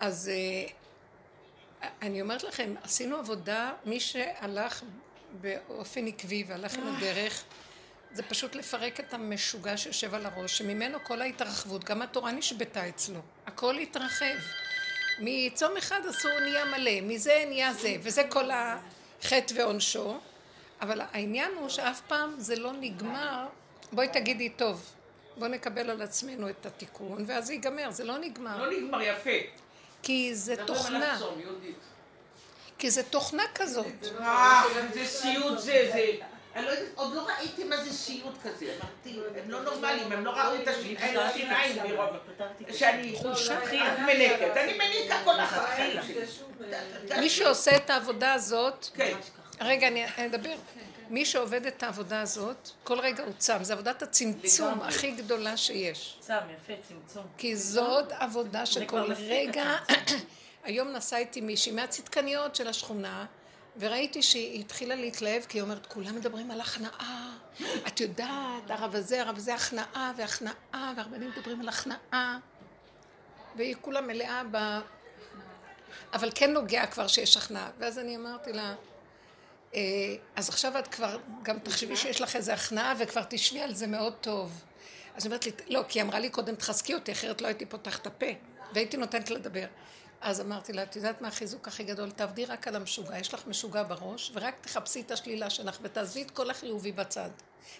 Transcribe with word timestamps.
אז 0.00 0.30
אה, 0.32 1.88
אני 2.02 2.22
אומרת 2.22 2.42
לכם, 2.42 2.74
עשינו 2.82 3.16
עבודה, 3.16 3.72
מי 3.84 4.00
שהלך 4.00 4.82
באופן 5.40 6.06
עקבי 6.06 6.44
והלך 6.46 6.74
עם 6.74 6.96
הדרך, 6.96 7.44
זה 8.12 8.22
פשוט 8.22 8.54
לפרק 8.54 9.00
את 9.00 9.14
המשוגע 9.14 9.76
שיושב 9.76 10.14
על 10.14 10.26
הראש, 10.26 10.58
שממנו 10.58 10.98
כל 11.04 11.22
ההתרחבות, 11.22 11.84
גם 11.84 12.02
התורה 12.02 12.32
נשבתה 12.32 12.88
אצלו, 12.88 13.20
הכל 13.46 13.78
התרחב. 13.78 14.36
מצום 15.18 15.76
אחד 15.76 16.00
אסור 16.10 16.40
נהיה 16.40 16.64
מלא, 16.64 17.00
מזה 17.02 17.44
נהיה 17.48 17.74
זה, 17.74 17.96
וזה 18.02 18.22
כל 18.28 18.50
החטא 18.50 19.54
ועונשו, 19.56 20.18
אבל 20.80 21.00
העניין 21.12 21.50
הוא 21.58 21.68
שאף 21.68 22.00
פעם 22.00 22.34
זה 22.38 22.56
לא 22.56 22.72
נגמר, 22.72 23.46
בואי 23.92 24.08
תגידי 24.08 24.48
טוב, 24.48 24.92
בוא 25.36 25.48
נקבל 25.48 25.90
על 25.90 26.02
עצמנו 26.02 26.48
את 26.48 26.66
התיקון, 26.66 27.24
ואז 27.26 27.46
זה 27.46 27.52
ייגמר, 27.52 27.90
זה 27.90 28.04
לא 28.04 28.18
נגמר. 28.18 28.66
לא 28.66 28.78
נגמר 28.78 29.02
יפה. 29.02 29.30
כי 30.02 30.34
זה 30.34 30.56
תוכנה. 30.66 31.18
כי 32.78 32.90
זה 32.90 33.02
תוכנה 33.02 33.42
כזאת. 33.54 33.86
אה, 34.20 34.62
זה 34.94 35.04
סיוט 35.04 35.58
זה, 35.58 35.90
זה... 35.92 36.04
אני 36.54 36.64
לא 36.64 36.70
יודעת, 36.70 36.88
עוד 36.94 37.14
לא 37.14 37.26
ראיתי 37.26 37.64
מה 37.64 37.84
זה 37.84 37.92
סיוט 37.92 38.34
כזה, 38.42 38.66
אמרתי, 38.66 39.20
הם 39.42 39.50
לא 39.50 39.62
נורמליים, 39.62 40.12
הם 40.12 40.24
לא 40.24 40.30
ראו 40.30 40.62
את 40.62 40.68
השיניים 40.68 41.76
מרוב, 41.76 43.36
שאני 43.36 43.80
מנקת, 44.06 44.56
אני 44.56 44.78
מניקה 44.78 45.16
כל 45.24 45.40
החיים 45.40 46.00
מי 47.20 47.30
שעושה 47.30 47.76
את 47.76 47.90
העבודה 47.90 48.32
הזאת, 48.32 48.86
כן. 48.94 49.16
רגע, 49.60 49.88
אני 49.88 50.26
אדבר. 50.26 50.54
מי 51.10 51.24
שעובד 51.24 51.66
את 51.66 51.82
העבודה 51.82 52.20
הזאת, 52.20 52.70
כל 52.84 53.00
רגע 53.00 53.24
הוא 53.24 53.32
צם. 53.38 53.58
זו 53.62 53.72
עבודת 53.72 54.02
הצמצום 54.02 54.80
הכי 54.80 55.10
גדולה 55.10 55.56
שיש. 55.56 56.16
צם, 56.20 56.38
יפה, 56.56 56.72
צמצום. 56.88 57.26
כי 57.38 57.56
זאת 57.56 58.12
עבודה 58.12 58.66
שכל 58.66 59.12
רגע... 59.12 59.76
היום 60.64 60.88
נסעה 60.88 61.18
איתי 61.18 61.40
מישהי 61.40 61.72
מהצדקניות 61.72 62.56
של 62.56 62.68
השכונה, 62.68 63.26
וראיתי 63.76 64.22
שהיא 64.22 64.60
התחילה 64.60 64.94
להתלהב, 64.94 65.42
כי 65.42 65.58
היא 65.58 65.62
אומרת, 65.62 65.86
כולם 65.86 66.16
מדברים 66.16 66.50
על 66.50 66.60
הכנעה. 66.60 67.36
את 67.86 68.00
יודעת, 68.00 68.70
הרב 68.70 68.94
הזה, 68.94 69.22
הרב 69.22 69.36
הזה, 69.36 69.54
הכנעה 69.54 70.12
והכנעה, 70.16 70.92
והרבנים 70.96 71.30
מדברים 71.30 71.60
על 71.60 71.68
הכנעה. 71.68 72.38
והיא 73.56 73.76
כולה 73.80 74.00
מלאה 74.00 74.42
ב... 74.50 74.78
אבל 76.12 76.30
כן 76.34 76.52
נוגע 76.52 76.86
כבר 76.86 77.06
שיש 77.06 77.36
הכנעה. 77.36 77.70
ואז 77.78 77.98
אני 77.98 78.16
אמרתי 78.16 78.52
לה, 78.52 78.74
אז 80.36 80.48
עכשיו 80.48 80.78
את 80.78 80.88
כבר, 80.88 81.18
גם 81.42 81.58
תחשבי 81.58 81.96
שיש 81.96 82.20
לך 82.20 82.36
איזה 82.36 82.54
הכנעה 82.54 82.94
וכבר 82.98 83.22
תשבי 83.28 83.60
על 83.60 83.74
זה 83.74 83.86
מאוד 83.86 84.14
טוב. 84.20 84.64
אז 85.16 85.24
היא 85.24 85.30
אומרת 85.30 85.46
לי, 85.46 85.52
לא, 85.68 85.82
כי 85.88 85.98
היא 85.98 86.04
אמרה 86.04 86.18
לי 86.18 86.28
קודם, 86.30 86.54
תחזקי 86.54 86.94
אותי, 86.94 87.12
אחרת 87.12 87.40
לא 87.40 87.46
הייתי 87.46 87.66
פותחת 87.66 88.06
הפה, 88.06 88.26
והייתי 88.72 88.96
נותנת 88.96 89.30
לדבר. 89.30 89.66
אז 90.20 90.40
אמרתי 90.40 90.72
לה, 90.72 90.82
את 90.82 90.96
יודעת 90.96 91.20
מה 91.20 91.28
החיזוק 91.28 91.68
הכי 91.68 91.84
גדול? 91.84 92.10
תעבדי 92.10 92.44
רק 92.44 92.68
על 92.68 92.76
המשוגע, 92.76 93.18
יש 93.18 93.34
לך 93.34 93.46
משוגע 93.46 93.82
בראש, 93.82 94.30
ורק 94.34 94.54
תחפשי 94.60 95.00
את 95.00 95.10
השלילה 95.10 95.50
שלך 95.50 95.78
ותעזבי 95.82 96.22
את 96.22 96.30
כל 96.30 96.50
החיובי 96.50 96.92
בצד. 96.92 97.30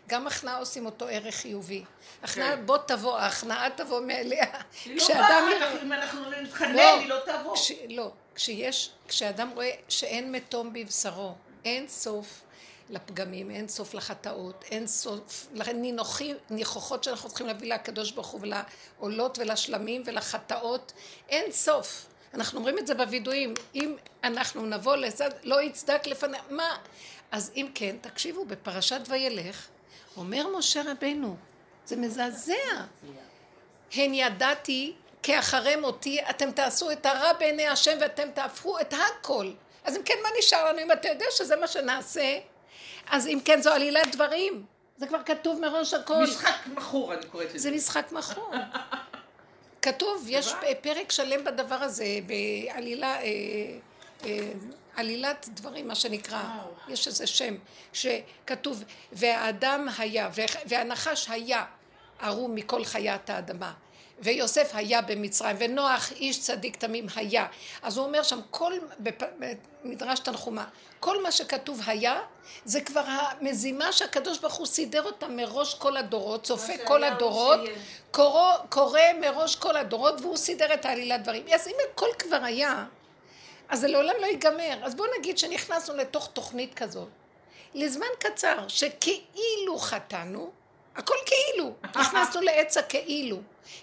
גם 0.06 0.26
הכנעה 0.26 0.58
עושים 0.58 0.86
אותו 0.86 1.08
ערך 1.08 1.34
חיובי. 1.34 1.84
הכנעה, 2.22 2.56
כן. 2.56 2.66
בוא 2.66 2.78
תבוא, 2.78 3.18
ההכנעה 3.18 3.70
תבוא 3.70 4.00
מאליה. 4.00 4.46
היא 4.84 4.96
לא 4.96 5.08
באה, 5.08 5.82
אם 5.82 5.92
אנחנו 5.92 6.30
נתחנן, 6.30 6.74
לא, 6.74 6.98
היא 6.98 7.08
לא 7.08 7.16
תבוא. 7.26 7.56
לא, 7.88 8.12
כשיש, 8.34 8.90
כשאדם 9.08 9.50
רואה 9.54 9.70
שאין 9.88 10.32
מתום 10.32 10.72
בבשרו, 10.72 11.34
אין 11.64 11.88
סוף 11.88 12.42
לפגמים, 12.90 13.50
אין 13.50 13.68
סוף 13.68 13.94
לחטאות, 13.94 14.64
אין 14.70 14.86
סוף 14.86 15.46
לניחוחות 16.50 17.04
שאנחנו 17.04 17.28
צריכים 17.28 17.46
להביא 17.46 17.74
לקדוש 17.74 18.10
ברוך 18.10 18.28
הוא 18.28 18.40
ולעולות 18.40 19.38
ולשלמים 19.38 20.02
ולחטאות, 20.06 20.92
אין 21.28 21.52
סוף. 21.52 22.06
אנחנו 22.34 22.58
אומרים 22.58 22.78
את 22.78 22.86
זה 22.86 22.94
בווידויים, 22.94 23.54
אם 23.74 23.96
אנחנו 24.24 24.66
נבוא 24.66 24.96
לצד, 24.96 25.30
לא 25.42 25.62
יצדק 25.62 26.06
לפניה, 26.06 26.40
מה? 26.50 26.76
אז 27.30 27.52
אם 27.56 27.68
כן, 27.74 27.96
תקשיבו, 28.00 28.44
בפרשת 28.44 29.00
וילך, 29.08 29.66
אומר 30.16 30.46
משה 30.58 30.82
רבנו, 30.86 31.36
זה 31.86 31.96
מזעזע. 31.96 32.54
הן 33.94 34.14
ידעתי 34.14 34.94
כי 35.22 35.38
אחרי 35.38 35.76
מותי 35.76 36.20
אתם 36.30 36.50
תעשו 36.50 36.90
את 36.90 37.06
הרע 37.06 37.32
בעיני 37.32 37.68
השם 37.68 37.98
ואתם 38.00 38.28
תהפכו 38.34 38.80
את 38.80 38.94
הכל. 38.94 39.52
אז 39.90 39.96
אם 39.96 40.02
כן, 40.02 40.14
מה 40.22 40.28
נשאר 40.38 40.68
לנו? 40.68 40.78
אם 40.78 40.92
אתה 40.92 41.08
יודע 41.08 41.24
שזה 41.30 41.56
מה 41.56 41.66
שנעשה, 41.66 42.38
אז 43.10 43.26
אם 43.26 43.38
כן, 43.44 43.62
זו 43.62 43.70
עלילת 43.70 44.14
דברים. 44.14 44.64
זה 44.96 45.06
כבר 45.06 45.22
כתוב 45.22 45.60
מראש 45.60 45.94
הכל. 45.94 46.22
משחק 46.22 46.66
מכור, 46.66 47.14
אני 47.14 47.26
קוראת 47.26 47.48
לזה. 47.54 47.58
זה 47.58 47.70
משחק 47.70 48.12
מכור. 48.12 48.54
כתוב, 49.82 50.26
יש 50.28 50.54
פרק 50.80 51.12
שלם 51.12 51.44
בדבר 51.44 51.74
הזה, 51.74 52.04
בעלילה, 52.26 53.16
אה, 53.16 53.22
אה, 54.24 54.52
עלילת 54.96 55.48
דברים, 55.54 55.88
מה 55.88 55.94
שנקרא, 55.94 56.42
יש 56.88 57.06
איזה 57.06 57.26
שם, 57.26 57.54
שכתוב, 57.92 58.84
והאדם 59.12 59.88
היה, 59.98 60.30
והנחש 60.66 61.28
היה 61.30 61.64
ערום 62.20 62.54
מכל 62.54 62.84
חיית 62.84 63.30
האדמה. 63.30 63.72
ויוסף 64.20 64.70
היה 64.74 65.02
במצרים, 65.02 65.56
ונוח 65.58 66.12
איש 66.12 66.40
צדיק 66.40 66.76
תמים 66.76 67.06
היה. 67.16 67.46
אז 67.82 67.96
הוא 67.96 68.06
אומר 68.06 68.22
שם, 68.22 68.40
כל, 68.50 68.72
במדרש 69.84 70.18
תנחומה, 70.18 70.64
כל 71.00 71.22
מה 71.22 71.32
שכתוב 71.32 71.80
היה, 71.86 72.20
זה 72.64 72.80
כבר 72.80 73.04
המזימה 73.06 73.92
שהקדוש 73.92 74.38
ברוך 74.38 74.54
הוא 74.54 74.66
סידר 74.66 75.02
אותה 75.02 75.28
מראש 75.28 75.74
כל 75.74 75.96
הדורות, 75.96 76.42
צופה 76.42 76.72
כל 76.84 77.04
הדורות, 77.04 77.60
קורא, 78.10 78.56
קורא 78.68 79.00
מראש 79.20 79.56
כל 79.56 79.76
הדורות, 79.76 80.20
והוא 80.20 80.36
סידר 80.36 80.74
את 80.74 80.84
העלילת 80.84 81.22
דברים. 81.22 81.44
אז 81.54 81.68
אם 81.68 81.74
הכל 81.92 82.08
כבר 82.18 82.44
היה, 82.44 82.84
אז 83.68 83.80
זה 83.80 83.88
לעולם 83.88 84.14
לא 84.20 84.26
ייגמר. 84.26 84.78
אז 84.82 84.94
בואו 84.94 85.08
נגיד 85.18 85.38
שנכנסנו 85.38 85.96
לתוך 85.96 86.28
תוכנית 86.32 86.74
כזאת, 86.74 87.08
לזמן 87.74 88.06
קצר, 88.18 88.68
שכאילו 88.68 89.78
חטאנו, 89.78 90.50
הכל 90.96 91.14
כאילו, 91.26 91.74
נכנסנו 92.00 92.40
לעץ 92.40 92.76
הכאילו. 92.76 93.40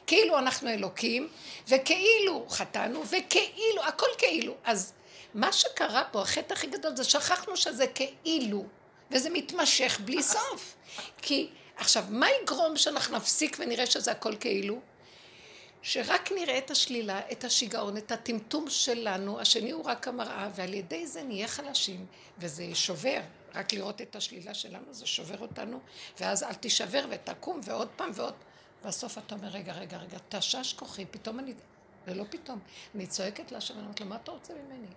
כאילו 0.07 0.38
אנחנו 0.38 0.69
אלוקים, 0.69 1.28
וכאילו 1.68 2.45
חטאנו, 2.50 3.03
וכאילו, 3.06 3.84
הכל 3.84 4.07
כאילו. 4.18 4.56
אז 4.63 4.94
מה 5.34 5.53
שקרה 5.53 6.03
פה, 6.12 6.22
החטא 6.22 6.53
הכי 6.53 6.67
גדול, 6.67 6.96
זה 6.96 7.03
שכחנו 7.03 7.57
שזה 7.57 7.85
כאילו, 7.88 8.66
וזה 9.12 9.29
מתמשך 9.29 10.00
בלי 10.06 10.23
סוף. 10.23 10.75
כי, 11.22 11.50
עכשיו, 11.78 12.03
מה 12.09 12.28
יגרום 12.41 12.78
שאנחנו 12.78 13.17
נפסיק 13.17 13.57
ונראה 13.59 13.85
שזה 13.85 14.12
הכל 14.12 14.35
כאילו? 14.40 14.79
שרק 15.81 16.31
נראה 16.31 16.57
את 16.57 16.72
השלילה, 16.72 17.22
את 17.31 17.44
השיגעון, 17.44 17.97
את 17.97 18.12
הטמטום 18.12 18.69
שלנו, 18.69 19.40
השני 19.40 19.72
הוא 19.72 19.85
רק 19.85 20.07
המראה, 20.07 20.50
ועל 20.56 20.73
ידי 20.73 21.07
זה 21.07 21.23
נהיה 21.23 21.47
חלשים, 21.47 22.06
וזה 22.38 22.66
שובר. 22.73 23.19
רק 23.57 23.73
לראות 23.73 24.01
את 24.01 24.16
השלילה 24.16 24.53
שלנו, 24.53 24.94
זה 24.94 25.06
שובר 25.06 25.40
אותנו, 25.40 25.79
ואז 26.19 26.44
אל 26.44 26.53
תישבר 26.53 27.06
ותקום, 27.09 27.62
ועוד 27.63 27.88
פעם 27.95 28.09
ועוד. 28.13 28.34
בסוף 28.85 29.18
אתה 29.18 29.35
אומר, 29.35 29.47
רגע, 29.47 29.73
רגע, 29.73 29.97
רגע, 29.97 30.18
תשש 30.29 30.73
כוחי, 30.73 31.06
פתאום 31.12 31.40
אני, 31.40 31.53
ולא 32.07 32.23
פתאום, 32.29 32.59
אני 32.96 33.07
צועקת 33.07 33.51
להשם, 33.51 33.73
אני 33.73 33.84
אומרת 33.84 34.00
לו, 34.00 34.06
מה 34.06 34.16
אתה 34.16 34.31
רוצה 34.31 34.53
ממני? 34.53 34.88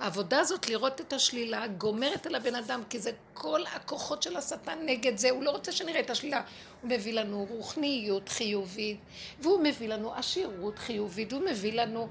העבודה 0.00 0.38
הזאת 0.38 0.68
לראות 0.68 1.00
את 1.00 1.12
השלילה 1.12 1.66
גומרת 1.66 2.26
על 2.26 2.34
הבן 2.34 2.54
אדם, 2.54 2.82
כי 2.90 2.98
זה 2.98 3.10
כל 3.34 3.60
הכוחות 3.66 4.22
של 4.22 4.36
השטן 4.36 4.78
נגד 4.86 5.16
זה, 5.16 5.30
הוא 5.30 5.42
לא 5.42 5.50
רוצה 5.50 5.72
שנראה 5.72 6.00
את 6.00 6.10
השלילה. 6.10 6.42
הוא 6.80 6.90
מביא 6.90 7.12
לנו 7.12 7.46
רוחניות 7.50 8.28
חיובית, 8.28 8.98
והוא 9.40 9.60
מביא 9.62 9.88
לנו 9.88 10.14
עשירות 10.14 10.78
חיובית, 10.78 11.32
והוא 11.32 11.44
מביא 11.50 11.72
לנו 11.72 12.08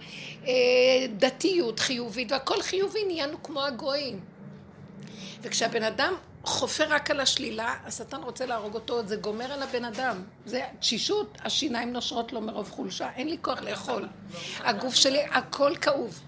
אה, 0.47 0.51
דתיות 1.18 1.80
חיובית, 1.80 2.31
והכל 2.31 2.62
חיובי 2.62 3.03
נהיינו 3.06 3.44
כמו 3.44 3.63
הגויים. 3.63 4.31
וכשהבן 5.41 5.84
אדם 5.84 6.13
חופר 6.44 6.85
רק 6.90 7.12
על 7.12 7.19
השלילה, 7.19 7.75
השטן 7.85 8.18
רוצה 8.18 8.46
להרוג 8.46 8.74
אותו, 8.74 9.07
זה 9.07 9.16
גומר 9.16 9.52
על 9.52 9.63
הבן 9.63 9.85
אדם. 9.85 10.24
זה 10.46 10.62
תשישות, 10.79 11.38
השיניים 11.44 11.94
נושרות 11.94 12.34
לו 12.34 12.41
מרוב 12.41 12.69
חולשה, 12.69 13.09
אין 13.16 13.28
לי 13.28 13.38
כוח 13.41 13.62
לאכול. 13.62 14.07
הגוף 14.59 14.96
שלי, 14.96 15.24
הכל 15.31 15.75
כאוב. 15.81 16.22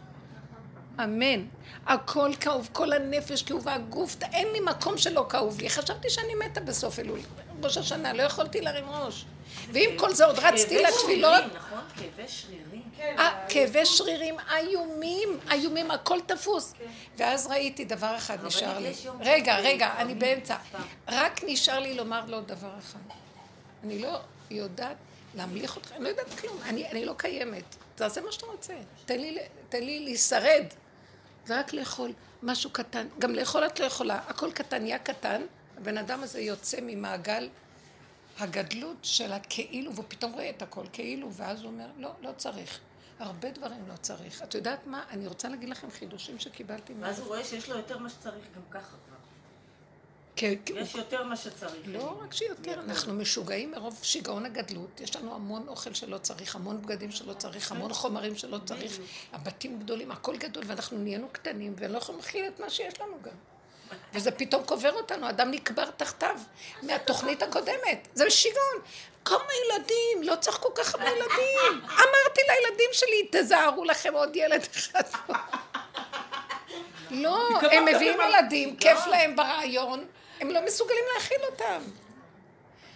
אמן. 1.00 1.46
הכל 1.86 2.32
כאוב, 2.40 2.70
כל 2.72 2.94
הנפש 2.94 3.42
כאובה, 3.42 3.74
הגוף, 3.74 4.16
אין 4.34 4.48
לי 4.54 4.60
מקום 4.60 4.98
שלא 4.98 5.26
כאוב 5.30 5.62
לי. 5.62 5.70
חשבתי 5.70 6.10
שאני 6.10 6.36
מתה 6.36 6.62
בסוף 6.62 7.00
אלול. 7.00 7.20
ראש 7.64 7.78
השנה, 7.78 8.14
לא 8.14 8.24
יכולתי 8.24 8.62
להרים 8.62 8.86
ראש. 8.90 9.26
ועם 9.72 9.98
כל 9.98 10.14
זה 10.14 10.26
עוד 10.26 10.40
רצתי 10.40 10.84
לתפילות. 10.84 11.44
נכון, 11.56 11.80
כאבי 11.96 12.28
שרירים. 12.28 12.84
אה, 13.00 13.46
כאבי 13.50 13.86
שרירים 13.86 14.36
איומים, 14.58 15.40
איומים, 15.52 15.92
הכל 15.92 16.20
תפוס. 16.26 16.74
כן. 16.78 16.86
ואז 17.18 17.48
ראיתי 17.48 17.86
דבר 17.86 18.18
אחד 18.18 18.46
נשאר 18.46 18.80
לי. 18.80 18.94
רגע, 19.20 19.58
רגע, 19.58 19.90
אני 19.98 20.16
באמצע. 20.16 20.56
רק 21.08 21.42
נשאר 21.48 21.80
לי 21.80 21.94
לומר 21.94 22.26
לו 22.26 22.42
דבר 22.42 22.72
אחד. 22.80 23.00
אני 23.84 24.00
לא 24.00 24.18
יודעת 24.52 24.98
להמליך 25.36 25.76
אותך, 25.76 25.92
אני 25.92 26.04
לא 26.04 26.10
יודעת 26.10 26.40
כלום, 26.40 26.58
אני 26.66 27.06
לא 27.06 27.14
קיימת. 27.18 27.64
תעשה 27.96 28.22
מה 28.22 28.32
שאתה 28.32 28.46
רוצה. 28.46 28.74
תן 29.70 29.84
לי 29.84 30.00
להישרד. 30.00 30.66
זה 31.46 31.60
רק 31.60 31.74
לאכול 31.74 32.12
משהו 32.44 32.70
קטן. 32.70 33.08
גם 33.20 33.32
לאכול 33.36 33.66
את 33.66 33.80
לא 33.80 33.86
יכולה. 33.86 34.20
הכל 34.28 34.52
קטן 34.52 34.82
נהיה 34.82 35.00
קטן, 35.00 35.42
הבן 35.78 35.98
אדם 35.98 36.24
הזה 36.24 36.40
יוצא 36.40 36.78
ממעגל 36.82 37.50
הגדלות 38.40 38.98
של 39.02 39.34
הכאילו, 39.34 39.94
והוא 39.94 40.06
פתאום 40.08 40.32
רואה 40.32 40.50
את 40.50 40.62
הכל 40.62 40.86
כאילו, 40.94 41.34
ואז 41.34 41.62
הוא 41.62 41.72
אומר, 41.72 41.88
לא, 41.98 42.12
לא 42.22 42.32
צריך. 42.38 42.80
הרבה 43.20 43.52
דברים 43.52 43.88
לא 43.88 43.96
צריך. 43.96 44.44
את 44.44 44.56
יודעת 44.56 44.88
מה? 44.88 45.04
אני 45.10 45.28
רוצה 45.28 45.50
להגיד 45.50 45.70
לכם 45.70 45.92
חידושים 45.92 46.40
שקיבלתי. 46.40 46.94
ואז 47.00 47.20
הוא 47.20 47.28
רואה 47.28 47.44
שיש 47.44 47.70
לו 47.70 47.78
יותר 47.78 47.98
מה 47.98 48.10
שצריך 48.10 48.46
גם 48.56 48.62
ככה 48.72 48.98
יש 50.42 50.96
יותר 50.96 51.24
מה 51.24 51.36
שצריך. 51.36 51.74
לא 51.86 52.18
רק 52.24 52.34
שיותר, 52.34 52.74
אנחנו 52.74 53.14
משוגעים 53.14 53.72
מרוב 53.72 54.00
שיגעון 54.04 54.46
הגדלות. 54.46 55.02
יש 55.02 55.16
לנו 55.16 55.36
המון 55.36 55.68
אוכל 55.68 55.94
שלא 55.94 56.18
צריך, 56.18 56.56
המון 56.56 56.82
בגדים 56.82 57.12
שלא 57.12 57.34
צריך, 57.34 57.72
המון 57.72 57.94
חומרים 57.94 58.36
שלא 58.36 58.58
צריך. 58.66 58.98
הבתים 59.34 59.80
גדולים, 59.80 60.12
הכל 60.12 60.38
גדול, 60.38 60.64
ואנחנו 60.68 60.98
נהיינו 60.98 61.28
קטנים, 61.32 61.74
ולא 61.78 61.98
יכולים 61.98 62.22
להכיל 62.22 62.46
את 62.48 62.60
מה 62.60 62.70
שיש 62.70 63.02
לנו 63.02 63.14
גם. 63.22 63.32
וזה 64.14 64.32
פתאום 64.32 64.64
קובר 64.64 64.94
אותנו, 64.94 65.30
אדם 65.30 65.52
נקבר 65.52 65.86
תחתיו 65.98 66.36
מהתוכנית 66.84 67.44
הקודמת. 67.44 68.08
זה 68.14 68.30
שיגעון. 68.30 68.78
כמה 69.26 69.44
ילדים, 69.66 70.24
לא 70.24 70.36
צריך 70.36 70.58
כל 70.58 70.70
כך 70.76 70.96
הרבה 70.96 71.10
ילדים. 71.10 71.82
אמרתי 72.04 72.42
לילדים 72.50 72.90
שלי, 72.94 73.28
תזהרו 73.32 73.84
לכם 73.84 74.14
עוד 74.14 74.36
ילד 74.36 74.68
אחד. 74.76 75.02
לא, 77.12 77.50
הם 77.72 77.86
מביאים 77.86 78.20
ילדים, 78.30 78.78
כיף 78.78 79.08
להם 79.08 79.36
ברעיון, 79.36 80.06
הם 80.44 80.50
לא 80.50 80.66
מסוגלים 80.66 81.04
להכיל 81.14 81.38
אותם. 81.52 81.82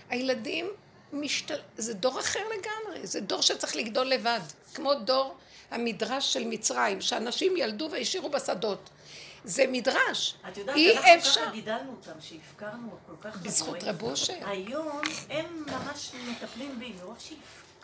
הילדים, 0.10 0.70
משתל... 1.14 1.60
זה 1.78 1.94
דור 1.94 2.20
אחר 2.20 2.40
לגמרי, 2.40 3.08
זה 3.08 3.22
דור 3.22 3.42
שצריך 3.42 3.76
לגדול 3.76 4.08
לבד, 4.08 4.40
כמו 4.74 4.94
דור 4.94 5.36
המדרש 5.72 6.34
של 6.34 6.48
מצרים, 6.48 7.02
שאנשים 7.02 7.58
ילדו 7.58 7.90
והשאירו 7.92 8.30
בשדות. 8.30 8.90
זה 9.44 9.66
מדרש. 9.68 10.36
את 10.48 10.58
יודעת, 10.58 10.78
אנחנו 10.78 11.32
ככה 11.32 11.52
גידלנו 11.52 11.92
אותם, 11.92 12.22
שהפקרנו 12.22 12.90
כל 13.08 13.30
כך. 13.30 13.38
בזכות 13.38 13.84
רב 13.84 14.04
אושר. 14.04 14.34
היום 14.46 15.02
הם 15.30 15.66
ממש 15.68 16.12
מטפלים 16.28 16.80
בי, 16.80 16.94
מרוב 17.02 17.18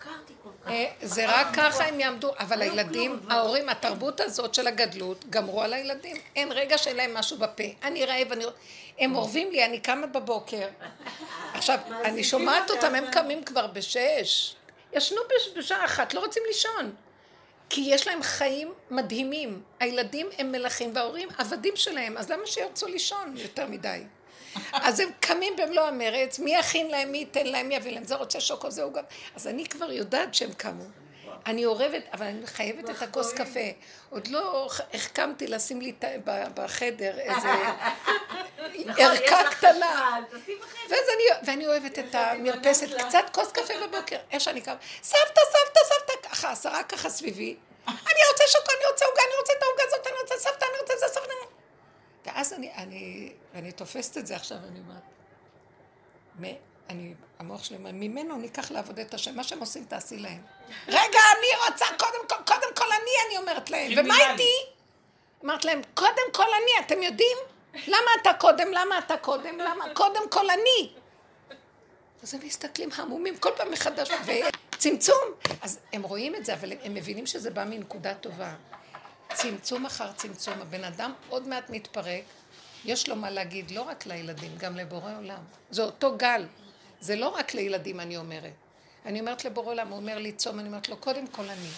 שהפקרתי 0.04 0.34
כל 0.44 0.50
כך. 0.64 0.72
אה, 0.72 0.92
זה 1.02 1.26
רק 1.28 1.48
ככה 1.54 1.84
הם 1.84 2.00
יעמדו, 2.00 2.32
אבל 2.40 2.62
הילדים, 2.62 3.20
ההורים, 3.30 3.70
התרבות 3.70 4.20
הזאת 4.20 4.54
של 4.54 4.68
הגדלות, 4.68 5.26
גמרו 5.30 5.62
על 5.62 5.74
הילדים. 5.74 6.18
אין 6.36 6.52
רגע 6.52 6.78
שאין 6.78 6.96
להם 6.96 7.14
משהו 7.14 7.38
בפה. 7.38 7.64
אני 7.84 8.06
רעב, 8.06 8.32
אני... 8.32 8.46
הם 9.00 9.16
אורבים 9.16 9.52
לי, 9.52 9.66
אני 9.66 9.80
קמה 9.80 10.08
בבוקר. 10.08 10.68
עכשיו, 11.58 11.80
אני 12.04 12.24
שומעת 12.24 12.70
אותם, 12.70 12.96
הם 12.96 13.12
קמים 13.12 13.44
כבר 13.44 13.68
בשש. 13.68 14.56
ישנו 14.94 15.22
בשעה 15.58 15.86
אחת, 15.86 16.14
לא 16.14 16.20
רוצים 16.20 16.44
לישון. 16.48 16.96
כי 17.70 17.82
יש 17.82 18.08
להם 18.08 18.24
חיים 18.24 18.74
מדהימים. 18.92 19.62
הילדים 19.80 20.28
הם 20.38 20.52
מלכים 20.52 20.92
וההורים 20.96 21.30
עבדים 21.38 21.76
שלהם, 21.76 22.18
אז 22.18 22.30
למה 22.30 22.48
שירצו 22.48 22.88
לישון 22.88 23.34
יותר 23.38 23.68
מדי? 23.68 24.04
אז 24.74 25.00
הם 25.00 25.10
קמים 25.20 25.56
במלוא 25.56 25.84
המרץ, 25.84 26.40
מי 26.40 26.56
יכין 26.56 26.88
להם, 26.88 27.12
מי 27.12 27.18
ייתן 27.18 27.46
להם, 27.46 27.68
מי 27.68 27.76
יביא 27.76 27.92
להם, 27.92 28.04
זה 28.04 28.16
רוצה 28.16 28.42
שוקו, 28.42 28.72
זהו 28.72 28.94
גם. 28.94 29.04
אז 29.36 29.48
אני 29.48 29.66
כבר 29.66 29.92
יודעת 29.92 30.36
שהם 30.36 30.54
קמו. 30.54 30.84
אני 31.46 31.66
אורבת, 31.66 32.04
אבל 32.14 32.26
אני 32.26 32.48
חייבת 32.48 32.90
את 32.90 33.02
הכוס 33.02 33.34
קפה. 33.34 33.70
עוד 34.10 34.28
לא 34.28 34.70
החכמתי 34.94 35.48
לשים 35.48 35.82
לי 35.82 35.94
בחדר 36.54 37.20
איזה 37.20 37.50
ערכה 38.98 39.44
קטנה. 39.52 40.20
ואני 41.44 41.68
אוהבת 41.68 42.00
את 42.00 42.16
המרפסת, 42.16 42.88
קצת 43.08 43.26
כוס 43.32 43.52
קפה 43.52 43.74
בבוקר. 43.88 44.18
איך 44.32 44.42
שאני 44.42 44.62
קמה, 44.62 44.76
סבתא, 45.04 45.42
סבתא, 45.42 45.80
סבתא, 45.86 46.30
ככה, 46.30 46.52
עשרה 46.52 46.84
ככה 46.84 47.10
סביבי. 47.10 47.56
אני 47.88 48.22
רוצה 48.32 48.44
שוקו, 48.48 48.72
אני 48.78 48.92
רוצה 48.92 49.06
עוגה, 49.06 49.22
אני 49.28 49.36
רוצה 49.40 49.54
את 49.58 49.64
העוגה 49.64 49.84
הזאת, 49.88 50.08
אני 50.08 50.16
רוצה 50.22 50.36
סבתא, 50.38 50.66
אני 50.66 50.80
רוצה 50.82 50.94
את 50.94 51.00
זה, 51.00 51.06
סבתא. 51.08 51.34
ואז 52.26 52.54
אני 53.54 53.72
תופסת 53.76 54.18
את 54.18 54.28
זה 54.28 54.36
עכשיו, 54.36 54.58
אני 54.58 54.80
אומרת, 54.80 55.04
אני, 56.90 57.14
המוח 57.40 57.64
שלי 57.64 57.78
אומר, 57.78 57.90
ממנו 57.94 58.38
ניקח 58.38 58.72
לעבוד 58.72 59.00
את 59.00 59.14
השם, 59.14 59.36
מה 59.36 59.44
שהם 59.44 59.60
עושים 59.60 59.86
תעשי 59.86 60.18
להם. 60.18 60.42
רגע, 60.88 61.20
אני 61.38 61.70
רוצה, 61.70 61.86
קודם 62.00 62.28
כל, 62.30 62.36
קודם 62.54 62.76
כל 62.76 62.86
אני, 62.86 63.12
אני 63.28 63.38
אומרת 63.38 63.70
להם. 63.70 63.92
ומה 63.98 64.32
איתי? 64.32 64.52
אמרת 65.46 65.66
להם, 65.66 65.82
קודם 65.94 66.32
כל 66.34 66.44
אני, 66.44 66.86
אתם 66.86 67.04
יודעים? 67.04 67.38
למה 67.88 68.12
אתה 68.22 68.34
קודם? 68.34 68.72
למה 68.72 68.98
אתה 68.98 69.18
קודם? 69.18 69.60
למה? 69.60 69.86
קודם 69.94 70.30
כל 70.30 70.50
אני. 70.50 70.90
אז 72.24 72.34
הם 72.34 72.40
מסתכלים 72.46 72.90
המומים 72.96 73.38
כל 73.38 73.50
פעם 73.58 73.72
מחדש, 73.72 74.10
וצמצום. 74.74 75.24
אז 75.62 75.80
הם 75.94 76.04
רואים 76.04 76.36
את 76.36 76.46
זה, 76.46 76.54
אבל 76.54 76.74
הם 76.84 76.94
מבינים 76.94 77.26
שזה 77.26 77.50
בא 77.52 77.64
מנקודה 77.64 78.14
טובה. 78.14 78.54
צמצום 79.34 79.86
אחר 79.86 80.12
צמצום. 80.12 80.62
הבן 80.62 80.84
אדם 80.84 81.14
עוד 81.30 81.48
מעט 81.48 81.70
מתפרק, 81.70 82.24
יש 82.86 83.10
לו 83.10 83.16
מה 83.16 83.30
להגיד, 83.30 83.72
לא 83.72 83.82
רק 83.82 84.06
לילדים, 84.06 84.58
גם 84.58 84.76
לבורא 84.76 85.18
עולם. 85.18 85.44
זה 85.70 85.84
אותו 85.84 86.18
גל. 86.18 86.46
זה 87.00 87.16
לא 87.16 87.30
רק 87.30 87.54
לילדים, 87.54 88.00
אני 88.00 88.18
אומרת. 88.18 88.54
אני 89.06 89.20
אומרת 89.20 89.46
לבורא 89.46 89.68
עולם, 89.68 89.88
הוא 89.88 89.98
אומר 89.98 90.18
לי 90.18 90.32
צום, 90.32 90.60
אני 90.60 90.68
אומרת 90.68 90.90
לו, 90.90 90.98
קודם 90.98 91.28
כל 91.28 91.50
אני. 91.50 91.70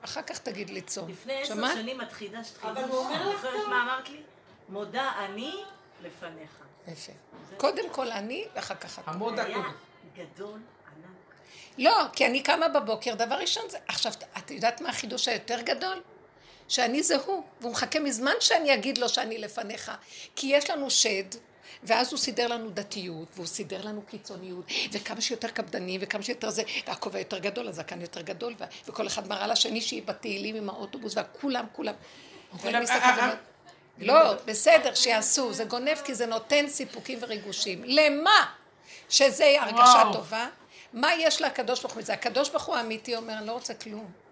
אחר 0.00 0.22
כך 0.22 0.38
תגיד 0.38 0.70
לי 0.70 0.80
צום. 0.80 1.08
לפני 1.08 1.42
עשר 1.42 1.74
שנים 1.74 2.00
את 2.00 2.12
חידשת 2.12 2.56
חידוש. 2.56 2.78
אבל 2.78 2.84
הוא 2.84 2.98
אומר 2.98 3.28
לך 3.28 3.42
צום. 3.42 3.70
מה 3.70 3.82
אמרת 3.82 4.08
לי? 4.08 4.20
מודה 4.68 5.12
אני 5.24 5.54
לפניך. 6.02 6.50
יפה. 6.88 7.12
קודם 7.56 7.90
כל 7.90 8.10
אני, 8.10 8.44
ואחר 8.54 8.74
כך 8.74 8.98
אתה. 8.98 9.10
המודה 9.10 9.44
קודם. 9.44 9.72
גדול, 10.16 10.60
ענק. 10.86 11.34
לא, 11.78 12.02
כי 12.12 12.26
אני 12.26 12.42
קמה 12.42 12.68
בבוקר, 12.68 13.14
דבר 13.14 13.34
ראשון 13.34 13.68
זה... 13.68 13.78
עכשיו, 13.88 14.12
את 14.38 14.50
יודעת 14.50 14.80
מה 14.80 14.88
החידוש 14.88 15.28
היותר 15.28 15.60
גדול? 15.60 16.02
שאני 16.68 17.02
זה 17.02 17.16
הוא, 17.16 17.42
והוא 17.60 17.72
מחכה 17.72 18.00
מזמן 18.00 18.34
שאני 18.40 18.74
אגיד 18.74 18.98
לו 18.98 19.08
שאני 19.08 19.38
לפניך. 19.38 19.92
כי 20.36 20.46
יש 20.46 20.70
לנו 20.70 20.90
שד, 20.90 21.24
ואז 21.82 22.12
הוא 22.12 22.18
סידר 22.18 22.46
לנו 22.46 22.70
דתיות, 22.70 23.28
והוא 23.34 23.46
סידר 23.46 23.84
לנו 23.84 24.02
קיצוניות, 24.02 24.64
וכמה 24.92 25.20
שיותר 25.20 25.48
קפדנים, 25.48 26.00
וכמה 26.02 26.22
שיותר 26.22 26.50
זה, 26.50 26.62
והכובע 26.86 27.18
יותר 27.18 27.38
גדול, 27.38 27.68
הזקן 27.68 28.00
יותר 28.00 28.20
גדול, 28.20 28.54
וכל 28.88 29.06
אחד 29.06 29.28
מראה 29.28 29.46
לשני 29.46 29.80
שהיא 29.80 30.02
בתהילים 30.02 30.56
עם 30.56 30.68
האוטובוס, 30.68 31.14
וכולם, 31.16 31.64
כולם. 31.72 31.94
אה, 32.64 32.80
אה, 33.28 33.34
לא, 33.98 34.34
בסדר, 34.44 34.94
שיעשו, 34.94 35.52
זה 35.52 35.64
גונב 35.64 35.98
כי 36.04 36.14
זה 36.14 36.26
נותן 36.26 36.68
סיפוקים 36.68 37.18
וריגושים. 37.22 37.82
למה? 37.84 38.44
שזה 39.08 39.56
הרגשה 39.60 40.02
טובה. 40.12 40.48
מה 40.92 41.14
יש 41.14 41.42
לקדוש 41.42 41.80
ברוך 41.80 41.92
הוא 41.92 42.02
מזה? 42.02 42.12
הקדוש 42.12 42.48
ברוך 42.48 42.64
הוא 42.64 42.76
האמיתי 42.76 43.16
אומר, 43.16 43.38
אני 43.38 43.46
לא 43.46 43.52
רוצה 43.52 43.74
כלום. 43.74 44.25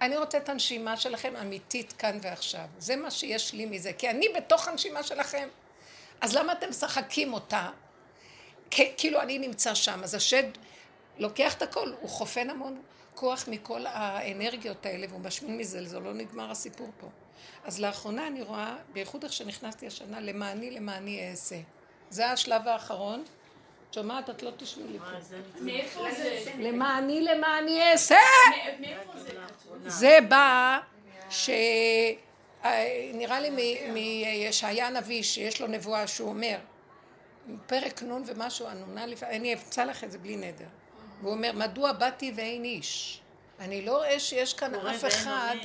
אני 0.00 0.16
רוצה 0.16 0.38
את 0.38 0.48
הנשימה 0.48 0.96
שלכם 0.96 1.36
אמיתית 1.36 1.92
כאן 1.92 2.18
ועכשיו. 2.22 2.66
זה 2.78 2.96
מה 2.96 3.10
שיש 3.10 3.52
לי 3.52 3.66
מזה, 3.66 3.92
כי 3.92 4.10
אני 4.10 4.28
בתוך 4.36 4.68
הנשימה 4.68 5.02
שלכם. 5.02 5.48
אז 6.20 6.36
למה 6.36 6.52
אתם 6.52 6.70
משחקים 6.70 7.32
אותה? 7.32 7.70
כאילו 8.70 9.20
אני 9.20 9.38
נמצא 9.38 9.74
שם, 9.74 10.00
אז 10.04 10.14
השד 10.14 10.44
לוקח 11.18 11.54
את 11.54 11.62
הכל, 11.62 11.92
הוא 12.00 12.08
חופן 12.10 12.50
המון 12.50 12.82
כוח 13.14 13.48
מכל 13.48 13.86
האנרגיות 13.86 14.86
האלה 14.86 15.06
והוא 15.10 15.20
משמין 15.20 15.58
מזה, 15.58 15.84
זה 15.84 16.00
לא 16.00 16.14
נגמר 16.14 16.50
הסיפור 16.50 16.90
פה. 17.00 17.08
אז 17.64 17.80
לאחרונה 17.80 18.26
אני 18.26 18.42
רואה, 18.42 18.76
בייחוד 18.92 19.24
איך 19.24 19.32
שנכנסתי 19.32 19.86
השנה, 19.86 20.20
למעני 20.20 20.70
למעני 20.70 21.30
אעשה. 21.30 21.56
זה 22.10 22.30
השלב 22.30 22.68
האחרון. 22.68 23.24
שומעת? 23.94 24.30
את 24.30 24.42
לא 24.42 24.50
תשמעי 24.56 24.88
לי 24.88 24.98
פה. 24.98 25.34
מאיפה 25.60 26.10
זה? 26.16 26.52
למעני 26.58 27.22
למעני 27.22 27.92
אעשה! 27.92 28.16
מאיפה 28.80 29.18
זה? 29.18 29.30
זה 29.86 30.18
בא 30.28 30.78
ש... 31.30 31.50
אה, 32.64 33.10
נראה 33.14 33.40
לי 33.40 33.50
מישעיה 33.92 34.86
הנביא 34.86 35.22
שיש 35.22 35.60
לו 35.60 35.66
נבואה 35.66 36.06
שהוא 36.06 36.28
אומר, 36.28 36.56
פרק 37.66 38.02
נ' 38.02 38.22
ומשהו, 38.26 38.66
הנונה 38.66 39.06
לפעמים, 39.06 39.40
אני 39.40 39.54
אמצא 39.54 39.84
לך 39.84 40.04
את 40.04 40.10
זה 40.10 40.18
בלי 40.18 40.36
נדר. 40.36 40.66
הוא 41.22 41.32
אומר, 41.32 41.50
מדוע 41.52 41.92
באתי 41.92 42.32
ואין 42.36 42.64
איש? 42.64 43.20
אני 43.60 43.82
לא 43.82 43.96
רואה 43.96 44.20
שיש 44.20 44.54
כאן 44.54 44.74
אף 44.74 45.04
אחד 45.04 45.56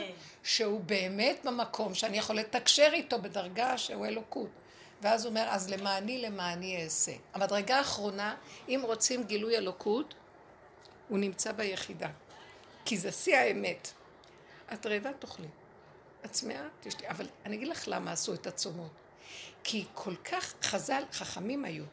שהוא 0.44 0.82
באמת 0.82 1.46
במקום 1.46 1.94
שאני 1.94 2.18
יכול 2.18 2.36
לתקשר 2.36 2.90
איתו 2.94 3.22
בדרגה 3.22 3.78
שהוא 3.78 4.06
אלוקות. 4.06 4.50
ואז 5.02 5.26
הוא 5.26 5.30
אומר, 5.30 5.48
אז 5.50 5.70
למעני 5.70 6.22
למעני 6.22 6.84
אעשה. 6.84 7.12
המדרגה 7.34 7.78
האחרונה, 7.78 8.36
אם 8.68 8.82
רוצים 8.84 9.24
גילוי 9.24 9.58
אלוקות, 9.58 10.14
הוא 11.08 11.18
נמצא 11.18 11.52
ביחידה. 11.52 12.10
כי 12.86 12.98
זה 12.98 13.12
שיא 13.12 13.38
האמת. 13.38 13.92
את 14.74 14.86
רעבה 14.86 15.14
תאכלי. 15.14 15.48
את 16.26 16.32
צמאה? 16.32 16.68
תשתי. 16.80 17.10
אבל 17.10 17.28
אני 17.46 17.56
אגיד 17.56 17.68
לך 17.68 17.84
למה 17.88 18.12
עשו 18.12 18.34
את 18.34 18.48
הצומות. 18.48 18.92
כי 19.64 19.86
כל 19.94 20.16
כך 20.16 20.54
חז"ל, 20.64 21.04
חכמים 21.12 21.66
היו. 21.66 21.84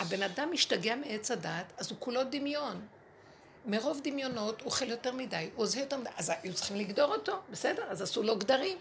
הבן 0.00 0.22
אדם 0.22 0.48
משתגע 0.52 0.96
מעץ 0.96 1.30
הדעת, 1.30 1.72
אז 1.76 1.90
הוא 1.90 1.98
כולו 2.00 2.24
דמיון. 2.24 2.86
מרוב 3.66 4.00
דמיונות 4.04 4.60
הוא 4.60 4.66
אוכל 4.66 4.88
יותר 4.88 5.12
מדי, 5.12 5.50
הוא 5.54 5.62
עוזר 5.62 5.80
יותר 5.80 5.96
מדי, 5.96 6.10
אז 6.16 6.32
היו 6.42 6.54
צריכים 6.54 6.76
לגדור 6.76 7.14
אותו, 7.14 7.40
בסדר? 7.50 7.82
אז 7.88 8.02
עשו 8.02 8.22
לו 8.22 8.36
גדרים. 8.36 8.78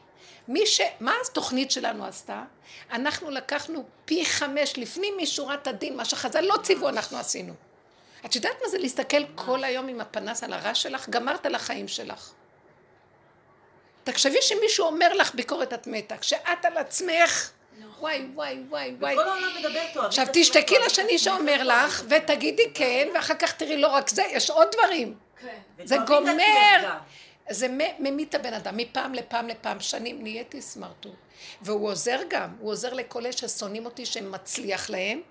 מי 0.47 0.65
ש... 0.65 0.81
מה 1.00 1.13
התוכנית 1.25 1.71
שלנו 1.71 2.05
עשתה? 2.05 2.43
אנחנו 2.91 3.29
לקחנו 3.29 3.83
פי 4.05 4.25
חמש 4.25 4.77
לפנים 4.77 5.13
משורת 5.21 5.67
הדין, 5.67 5.97
מה 5.97 6.05
שחז"ל 6.05 6.41
לא 6.41 6.55
ציוו 6.63 6.89
אנחנו 6.89 7.17
עשינו. 7.17 7.53
את 8.25 8.35
יודעת 8.35 8.55
מה 8.63 8.69
זה 8.69 8.77
להסתכל 8.77 9.25
כל 9.35 9.63
היום 9.63 9.88
עם 9.88 10.01
הפנס 10.01 10.43
על 10.43 10.53
הרע 10.53 10.75
שלך? 10.75 11.09
גמרת 11.09 11.45
על 11.45 11.55
החיים 11.55 11.88
שלך. 11.88 12.31
תחשבי 14.03 14.41
שמישהו 14.41 14.85
אומר 14.85 15.13
לך 15.13 15.35
ביקורת 15.35 15.73
את 15.73 15.88
מתה, 15.88 16.17
כשאת 16.17 16.65
על 16.65 16.77
עצמך 16.77 17.51
וואי, 17.99 18.25
וואי, 18.33 18.63
וואי, 18.69 18.95
וואי. 18.99 19.13
וכל 19.13 19.27
העולם 19.27 19.47
מדבר 19.59 19.83
טוב. 19.93 20.05
עכשיו 20.05 20.25
תשתקי 20.33 20.75
לשני 20.85 21.17
שאומר 21.17 21.63
לך, 21.63 22.03
ותגידי 22.09 22.71
כן, 22.73 23.07
ואחר 23.13 23.33
כך 23.33 23.53
תראי 23.53 23.77
לא 23.77 23.87
רק 23.87 24.09
זה, 24.09 24.23
יש 24.31 24.49
עוד 24.49 24.67
דברים. 24.71 25.15
כן. 25.41 25.85
זה 25.85 25.97
גומר. 26.07 26.89
זה 27.49 27.67
ממית 27.99 28.29
את 28.29 28.35
הבן 28.35 28.53
אדם, 28.53 28.77
מפעם 28.77 29.13
לפעם 29.13 29.47
לפעם, 29.47 29.79
שנים 29.79 30.23
נהייתי 30.23 30.61
סמרטוט. 30.61 31.15
והוא 31.61 31.89
עוזר 31.89 32.19
גם, 32.27 32.49
הוא 32.59 32.71
עוזר 32.71 32.93
לכל 32.93 33.19
אלה 33.19 33.31
ששונאים 33.31 33.85
אותי, 33.85 34.05
שמצליח 34.05 34.89
להם, 34.89 35.21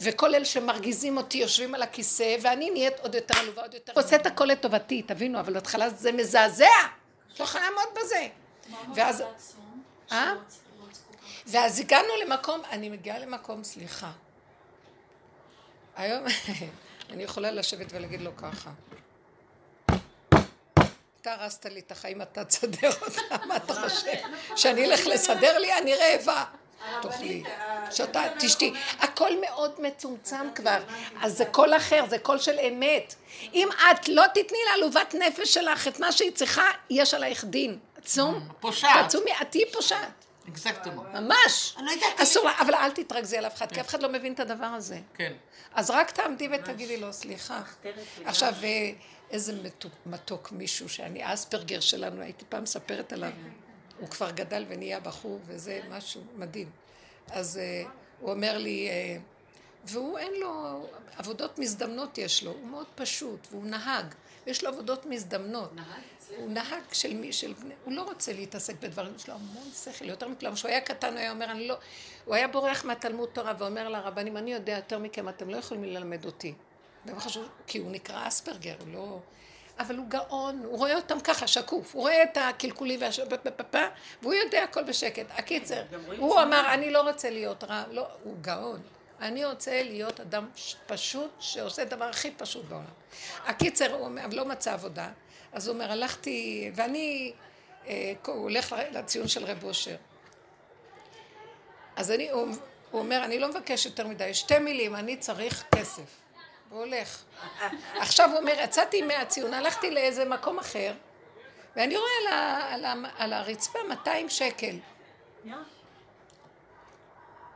וכל 0.00 0.34
אלה 0.34 0.44
שמרגיזים 0.44 1.16
אותי 1.16 1.38
יושבים 1.38 1.74
על 1.74 1.82
הכיסא, 1.82 2.36
ואני 2.42 2.70
נהיית 2.70 3.00
עוד 3.00 3.14
יותר 3.14 3.38
עלובה, 3.38 3.62
עוד 3.62 3.74
יותר... 3.74 3.92
עושה 3.96 4.16
את 4.16 4.26
הכל 4.26 4.44
לטובתי, 4.44 5.02
תבינו, 5.02 5.40
אבל 5.40 5.52
בהתחלה 5.52 5.90
זה 5.90 6.12
מזעזע! 6.12 6.66
לא 7.38 7.44
יכולה 7.44 7.64
לעמוד 7.64 7.98
בזה. 8.02 8.28
ואז... 8.94 9.22
אה? 10.12 10.34
ואז 11.50 11.80
הגענו 11.80 12.08
למקום, 12.24 12.62
אני 12.70 12.88
מגיעה 12.88 13.18
למקום, 13.18 13.64
סליחה. 13.64 14.10
היום 15.96 16.24
אני 17.10 17.22
יכולה 17.22 17.50
לשבת 17.50 17.86
ולהגיד 17.90 18.20
לו 18.20 18.36
ככה. 18.36 18.70
אתה 21.20 21.32
הרסת 21.32 21.66
לי 21.66 21.80
את 21.80 21.92
החיים, 21.92 22.22
אתה 22.22 22.44
תסדר 22.44 22.90
אותם, 23.02 23.22
מה 23.48 23.56
אתה 23.56 23.74
חושב? 23.74 24.12
שאני 24.56 24.84
אלך 24.84 25.06
לסדר 25.06 25.58
לי? 25.58 25.78
אני 25.78 25.94
רעבה. 25.94 26.44
תאכלי, 27.02 27.42
שותה, 27.90 28.22
תשתי. 28.38 28.74
הכל 28.98 29.40
מאוד 29.40 29.80
מצומצם 29.80 30.46
כבר, 30.54 30.78
אז 31.22 31.36
זה 31.36 31.44
קול 31.44 31.76
אחר, 31.76 32.04
זה 32.08 32.18
קול 32.18 32.38
של 32.38 32.58
אמת. 32.58 33.14
אם 33.54 33.68
את 33.90 34.08
לא 34.08 34.24
תתני 34.34 34.58
לעלובת 34.70 35.14
נפש 35.14 35.54
שלך 35.54 35.88
את 35.88 36.00
מה 36.00 36.12
שהיא 36.12 36.32
צריכה, 36.32 36.66
יש 36.90 37.14
עלייך 37.14 37.44
דין. 37.44 37.78
עצום. 37.96 38.48
פושעת. 38.60 38.90
תעצומי, 39.02 39.30
את 39.42 39.50
תהיי 39.50 39.72
פושעת. 39.72 40.17
אקזקטומו. 40.48 41.02
ממש. 41.02 41.74
אני 41.76 41.86
לא 41.86 41.90
יודעת, 41.90 42.20
אסור 42.20 42.44
לה, 42.44 42.52
אבל 42.60 42.74
אל 42.74 42.90
תתרכזי 42.90 43.38
על 43.38 43.46
אף 43.46 43.56
אחד, 43.56 43.72
כי 43.72 43.80
אף 43.80 43.88
אחד 43.88 44.02
לא 44.02 44.08
מבין 44.08 44.32
את 44.32 44.40
הדבר 44.40 44.66
הזה. 44.66 45.00
כן. 45.14 45.32
אז 45.74 45.90
רק 45.90 46.10
תעמדי 46.10 46.48
ותגידי 46.52 46.96
לו, 46.96 47.12
סליחה. 47.12 47.62
עכשיו, 48.24 48.54
אה, 48.62 48.90
איזה 49.30 49.52
מתוק, 50.06 50.52
מישהו, 50.52 50.88
שאני 50.88 51.34
אספרגר 51.34 51.80
שלנו, 51.80 52.22
הייתי 52.22 52.44
פעם 52.48 52.62
מספרת 52.62 53.12
עליו. 53.12 53.32
הוא 54.00 54.08
כבר 54.08 54.30
גדל 54.30 54.64
ונהיה 54.68 55.00
בחור, 55.00 55.40
וזה 55.46 55.80
משהו 55.90 56.20
מדהים. 56.36 56.70
אז 57.30 57.58
אה, 57.58 57.90
הוא 58.20 58.30
אומר 58.30 58.58
לי, 58.58 58.88
אה, 58.88 59.16
והוא 59.84 60.18
אין 60.18 60.32
לו, 60.40 60.86
עבודות 61.16 61.58
מזדמנות 61.58 62.18
יש 62.18 62.42
לו, 62.44 62.50
הוא 62.50 62.68
מאוד 62.68 62.86
פשוט, 62.94 63.46
והוא 63.50 63.66
נהג, 63.66 64.06
יש 64.46 64.64
לו 64.64 64.70
עבודות 64.70 65.06
מזדמנות. 65.06 65.72
הוא 66.36 66.50
נהג 66.50 66.82
של 66.92 67.14
מי, 67.14 67.32
של 67.32 67.52
בני, 67.52 67.74
הוא 67.84 67.92
לא 67.92 68.02
רוצה 68.02 68.32
להתעסק 68.32 68.74
בדברים, 68.80 69.12
יש 69.16 69.28
לו 69.28 69.34
המון 69.34 69.70
שכל, 69.84 70.04
יותר 70.04 70.28
מכולם. 70.28 70.54
כשהוא 70.54 70.68
היה 70.68 70.80
קטן 70.80 71.12
הוא 71.12 71.18
היה 71.18 71.30
אומר, 71.30 71.50
אני 71.50 71.68
לא, 71.68 71.76
הוא 72.24 72.34
היה 72.34 72.48
בורח 72.48 72.84
מהתלמוד 72.84 73.28
תורה 73.32 73.52
ואומר 73.58 73.88
לרבנים, 73.88 74.36
אני 74.36 74.52
יודע 74.52 74.76
יותר 74.76 74.98
מכם, 74.98 75.28
אתם 75.28 75.50
לא 75.50 75.56
יכולים 75.56 75.84
ללמד 75.84 76.24
אותי. 76.24 76.54
לא 77.06 77.18
חשוב, 77.18 77.48
כי 77.66 77.78
הוא 77.78 77.90
נקרא 77.90 78.28
אספרגר, 78.28 78.74
הוא 78.80 78.88
לא... 78.92 79.20
אבל 79.78 79.96
הוא 79.96 80.06
גאון, 80.08 80.62
הוא 80.64 80.78
רואה 80.78 80.96
אותם 80.96 81.20
ככה, 81.20 81.46
שקוף, 81.46 81.94
הוא 81.94 82.02
רואה 82.02 82.22
את 82.22 82.36
הקלקולים 82.36 83.00
והש... 83.00 83.20
והוא 84.22 84.34
יודע 84.34 84.62
הכל 84.62 84.82
בשקט. 84.82 85.26
הקיצר, 85.30 85.82
הוא. 86.18 86.42
אמר, 86.42 86.74
אני 86.74 86.90
לא 86.90 87.10
רוצה 87.10 87.30
להיות 87.30 87.64
רע, 87.64 87.84
לא, 87.90 88.06
הוא 88.22 88.36
גאון. 88.40 88.80
אני 89.20 89.44
רוצה 89.44 89.82
להיות 89.82 90.20
אדם 90.20 90.48
פשוט, 90.86 91.30
שעושה 91.40 91.82
את 91.82 91.92
הדבר 91.92 92.04
הכי 92.04 92.30
פשוט 92.30 92.64
בעולם. 92.64 92.84
הקיצר, 93.46 93.94
הוא 93.94 94.10
לא 94.32 94.44
מצא 94.44 94.72
עבודה, 94.72 95.08
אז 95.52 95.68
הוא 95.68 95.74
אומר, 95.74 95.92
הלכתי, 95.92 96.70
ואני, 96.74 97.32
אה, 97.86 98.12
הוא 98.26 98.34
הולך 98.34 98.76
לציון 98.90 99.28
של 99.28 99.44
רב 99.44 99.64
אושר. 99.64 99.96
אז 101.96 102.10
אני, 102.10 102.30
הוא, 102.30 102.48
הוא 102.90 103.00
אומר, 103.00 103.24
אני 103.24 103.38
לא 103.38 103.48
מבקש 103.48 103.86
יותר 103.86 104.06
מדי, 104.06 104.34
שתי 104.34 104.58
מילים, 104.58 104.96
אני 104.96 105.16
צריך 105.16 105.64
כסף. 105.74 106.20
הוא 106.70 106.78
הולך. 106.78 107.24
עכשיו 107.94 108.30
הוא 108.30 108.38
אומר, 108.38 108.52
יצאתי 108.58 109.02
מהציון, 109.02 109.54
הלכתי 109.54 109.90
לאיזה 109.90 110.24
מקום 110.24 110.58
אחר, 110.58 110.92
ואני 111.76 111.96
רואה 111.96 112.10
על, 112.22 112.32
ה, 112.32 112.74
על, 112.74 112.84
ה, 112.84 112.94
על 113.18 113.32
הרצפה 113.32 113.78
200 113.88 114.28
שקל. 114.28 114.76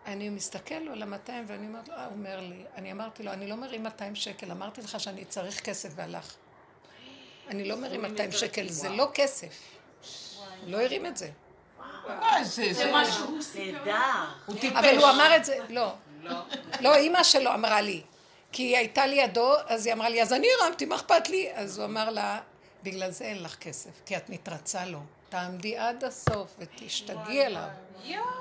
אני 0.06 0.28
מסתכל 0.28 0.74
לו 0.74 0.92
על 0.92 1.02
ה-200 1.02 1.30
ואני 1.46 1.66
אומרת 1.66 1.88
לו, 1.88 1.94
הוא 1.94 2.04
אומר 2.04 2.40
לי, 2.40 2.64
אני 2.74 2.92
אמרתי 2.92 3.22
לו, 3.22 3.32
אני 3.32 3.46
לא 3.46 3.56
מרים 3.56 3.82
200 3.82 4.14
שקל, 4.14 4.50
אמרתי 4.50 4.80
לך 4.80 5.00
שאני 5.00 5.24
צריך 5.24 5.60
כסף 5.60 5.88
והלך. 5.94 6.34
אני 7.48 7.68
לא 7.68 7.76
מרים 7.76 8.02
200 8.02 8.32
שקל, 8.32 8.68
זה 8.68 8.88
לא 8.88 9.08
כסף. 9.14 9.52
לא 10.66 10.82
הרים 10.82 11.06
את 11.06 11.16
זה. 11.16 11.30
זה, 12.42 12.72
זה, 12.72 12.90
משהו 12.94 13.38
טיפש. 14.60 14.76
אבל 14.76 14.96
הוא 14.98 15.10
אמר 15.10 15.36
את 15.36 15.44
זה, 15.44 15.58
לא. 15.68 15.92
לא, 16.80 16.94
אימא 16.94 17.22
שלו 17.22 17.54
אמרה 17.54 17.80
לי. 17.80 18.02
כי 18.52 18.62
היא 18.62 18.76
הייתה 18.76 19.06
לידו, 19.06 19.54
אז 19.66 19.86
היא 19.86 19.94
אמרה 19.94 20.08
לי, 20.08 20.22
אז 20.22 20.32
אני 20.32 20.46
הרמתי, 20.60 20.84
מה 20.84 20.94
אכפת 20.94 21.28
לי? 21.28 21.48
אז 21.54 21.78
הוא 21.78 21.84
אמר 21.84 22.10
לה, 22.10 22.40
בגלל 22.82 23.10
זה 23.10 23.24
אין 23.24 23.42
לך 23.42 23.56
כסף, 23.56 23.90
כי 24.06 24.16
את 24.16 24.30
מתרצה 24.30 24.86
לו. 24.86 24.98
תעמדי 25.28 25.76
עד 25.76 26.04
הסוף 26.04 26.56
ותשתגעי 26.58 27.46
אליו. 27.46 27.68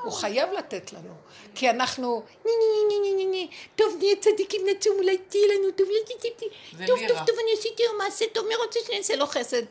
הוא 0.04 0.12
חייב 0.12 0.50
לתת 0.52 0.94
לנו. 0.94 1.14
כי 1.56 1.70
אנחנו, 1.70 2.24
ני 2.46 2.52
ני 2.60 3.00
ני 3.00 3.00
ני 3.00 3.14
ני 3.14 3.26
ני, 3.26 3.50
טוב 3.76 3.96
נהיה 4.00 4.16
צדיקים 4.16 4.62
נצום 4.72 4.96
אולי 4.98 5.18
תהיה 5.18 5.48
לנו 5.48 5.72
טוב, 5.72 5.88
לא 5.88 6.06
תצאתי, 6.06 6.46
טוב. 6.88 7.00
טוב 7.08 7.18
טוב 7.28 7.36
אני 7.44 7.60
עשיתי 7.60 7.84
לו 7.92 7.98
מעשה 7.98 8.26
טוב, 8.34 8.48
מי 8.48 8.56
רוצה 8.56 8.80
שאני 8.86 8.98
אעשה 8.98 9.16
לו 9.16 9.28
חסד? 9.28 9.64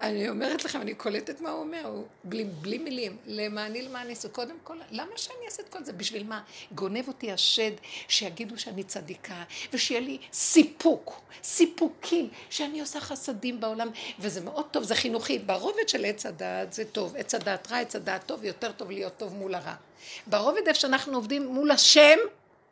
אני 0.00 0.28
אומרת 0.28 0.64
לכם, 0.64 0.80
אני 0.80 0.94
קולטת 0.94 1.40
מה 1.40 1.50
הוא 1.50 1.60
אומר, 1.60 1.86
הוא 1.86 2.04
בלי, 2.24 2.44
בלי 2.44 2.78
מילים, 2.78 3.16
למעני 3.26 3.82
למעני, 3.82 4.14
זה 4.14 4.28
קודם 4.28 4.56
כל, 4.64 4.76
למה 4.90 5.10
שאני 5.16 5.46
אעשה 5.46 5.62
את 5.62 5.68
כל 5.68 5.84
זה? 5.84 5.92
בשביל 5.92 6.24
מה? 6.24 6.42
גונב 6.72 7.08
אותי 7.08 7.32
השד, 7.32 7.70
שיגידו 8.08 8.58
שאני 8.58 8.84
צדיקה, 8.84 9.42
ושיהיה 9.72 10.00
לי 10.00 10.18
סיפוק, 10.32 11.20
סיפוקים, 11.42 12.28
שאני 12.50 12.80
עושה 12.80 13.00
חסדים 13.00 13.60
בעולם, 13.60 13.88
וזה 14.18 14.40
מאוד 14.40 14.66
טוב, 14.70 14.82
זה 14.82 14.94
חינוכי. 14.94 15.38
ברובד 15.38 15.88
של 15.88 16.04
עץ 16.04 16.26
הדעת 16.26 16.72
זה 16.72 16.84
טוב, 16.84 17.16
עץ 17.16 17.34
הדעת 17.42 17.72
רע, 17.72 17.78
עץ 17.78 17.96
הדעת 17.96 18.26
טוב, 18.26 18.44
יותר 18.44 18.72
טוב 18.72 18.90
להיות 18.90 19.16
טוב 19.16 19.34
מול 19.34 19.54
הרע. 19.54 19.74
ברובד 20.26 20.68
איפה 20.68 20.80
שאנחנו 20.80 21.14
עובדים 21.14 21.46
מול 21.46 21.70
השם, 21.70 22.18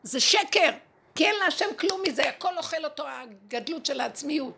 זה 0.03 0.21
שקר, 0.21 0.71
כי 1.15 1.27
אין 1.27 1.35
להשם 1.45 1.67
כלום 1.79 2.03
מזה, 2.09 2.29
הכל 2.29 2.59
אוכל 2.59 2.85
אותו, 2.85 3.05
הגדלות 3.09 3.87
של 3.87 4.01
העצמיות. 4.01 4.55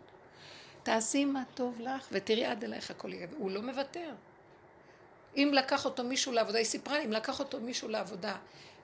תעשי 0.83 1.25
מה 1.25 1.43
טוב 1.53 1.81
לך, 1.81 2.07
ותראי 2.11 2.45
עד 2.45 2.63
אלייך 2.63 2.91
הכל 2.91 3.13
יהיה. 3.13 3.27
הוא 3.37 3.51
לא 3.51 3.61
מוותר. 3.61 4.09
אם 5.35 5.51
לקח 5.53 5.85
אותו 5.85 6.03
מישהו 6.03 6.31
לעבודה, 6.31 6.57
היא 6.57 6.65
סיפרה 6.65 6.99
לי, 6.99 7.05
אם 7.05 7.11
לקח 7.11 7.39
אותו 7.39 7.59
מישהו 7.59 7.87
לעבודה, 7.87 8.35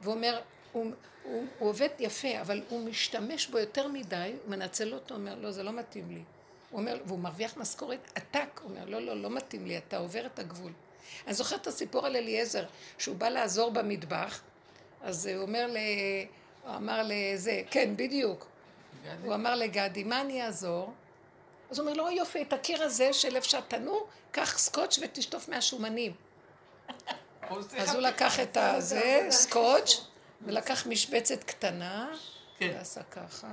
והוא 0.02 0.14
אומר, 0.14 0.40
הוא, 0.72 0.92
הוא, 1.24 1.46
הוא 1.60 1.70
עובד 1.70 1.90
יפה, 2.00 2.42
אבל 2.42 2.62
הוא 2.70 2.86
משתמש 2.86 3.48
בו 3.48 3.58
יותר 3.58 3.88
מדי, 3.88 4.34
מנצל 4.48 4.94
אותו, 4.94 5.16
אומר, 5.16 5.36
לא, 5.36 5.52
זה 5.52 5.64
לא 5.64 5.72
מתאים 5.72 6.12
לי. 6.12 6.22
הוא 6.70 6.80
אומר, 6.80 6.98
והוא 7.06 7.20
מרוויח 7.20 7.58
משכורת 7.58 8.12
עתק, 8.16 8.60
הוא 8.62 8.70
אומר, 8.70 8.86
לא, 8.86 9.00
לא, 9.00 9.22
לא 9.22 9.30
מתאים 9.30 9.68
לי, 9.68 9.78
אתה 9.78 9.98
עובר 9.98 10.26
את 10.26 10.40
הגבול. 10.40 10.72
אני 11.28 11.34
זוכרת 11.34 11.62
את 11.62 11.68
הסיפור 11.68 12.06
על 12.06 12.16
אליעזר, 12.16 12.66
שהוא 12.98 13.16
בא 13.16 13.30
לעזור 13.30 13.72
במטבח, 13.72 14.42
אז 15.02 15.26
הוא 15.26 15.42
אומר 15.42 15.68
ל... 15.68 15.78
הוא 16.66 16.76
אמר 16.76 17.02
לזה, 17.06 17.62
כן, 17.72 17.94
בדיוק. 17.96 18.48
הוא 19.24 19.34
אמר 19.34 19.56
לגדי, 19.56 20.04
מה 20.04 20.22
אני 20.22 20.46
אעזור? 20.46 20.94
אז 21.70 21.80
הוא 21.80 21.88
אומר 21.88 21.98
לו, 21.98 22.12
יופי, 22.12 22.42
את 22.42 22.54
הקיר 22.54 22.84
הזה 22.84 23.14
של 23.14 23.36
איפה 23.36 23.50
שהתנור, 23.50 24.08
קח 24.32 24.58
סקוץ' 24.58 25.00
ותשטוף 25.02 25.50
מהשומנים. 25.50 26.14
אז 27.78 27.94
הוא 27.94 28.02
לקח 28.02 28.40
את 28.40 28.58
הזה, 28.58 29.28
סקוץ', 29.30 30.02
ולקח 30.42 30.88
משבצת 30.88 31.44
קטנה, 31.44 32.12
כן. 32.58 32.72
ועשה 32.78 33.04
ככה. 33.04 33.48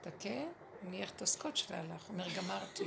תקן, 0.00 0.46
הניח 0.86 1.10
את 1.10 1.22
הסקוץ' 1.22 1.66
והלך. 1.70 2.08
אומר, 2.08 2.26
גמרתי. 2.36 2.84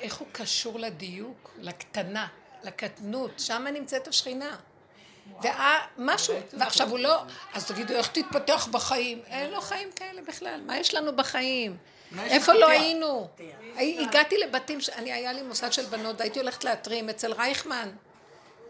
איך 0.00 0.14
הוא 0.16 0.28
קשור 0.32 0.78
לדיוק, 0.78 1.50
לקטנה, 1.58 2.26
לקטנות, 2.62 3.30
שם 3.38 3.66
נמצאת 3.72 4.08
השכינה. 4.08 4.56
ומשהו, 5.98 6.34
ועכשיו 6.58 6.90
הוא 6.90 6.98
לא, 6.98 7.22
אז 7.54 7.66
תגידו, 7.66 7.94
איך 7.94 8.08
תתפתח 8.08 8.68
בחיים? 8.70 9.20
אין 9.26 9.50
לו 9.50 9.60
חיים 9.60 9.92
כאלה 9.92 10.22
בכלל, 10.22 10.60
מה 10.66 10.78
יש 10.78 10.94
לנו 10.94 11.16
בחיים? 11.16 11.76
איפה? 12.18 12.52
לא 12.52 12.68
היינו? 12.68 13.28
הי- 13.76 13.98
הגעתי 14.04 14.36
לבתים, 14.38 14.78
אני, 14.96 15.12
היה 15.12 15.32
לי 15.32 15.42
מוסד 15.42 15.72
של 15.72 15.84
בנות, 15.86 16.20
הייתי 16.20 16.38
הולכת 16.38 16.64
להתרים 16.64 17.08
אצל 17.08 17.32
רייכמן, 17.32 17.88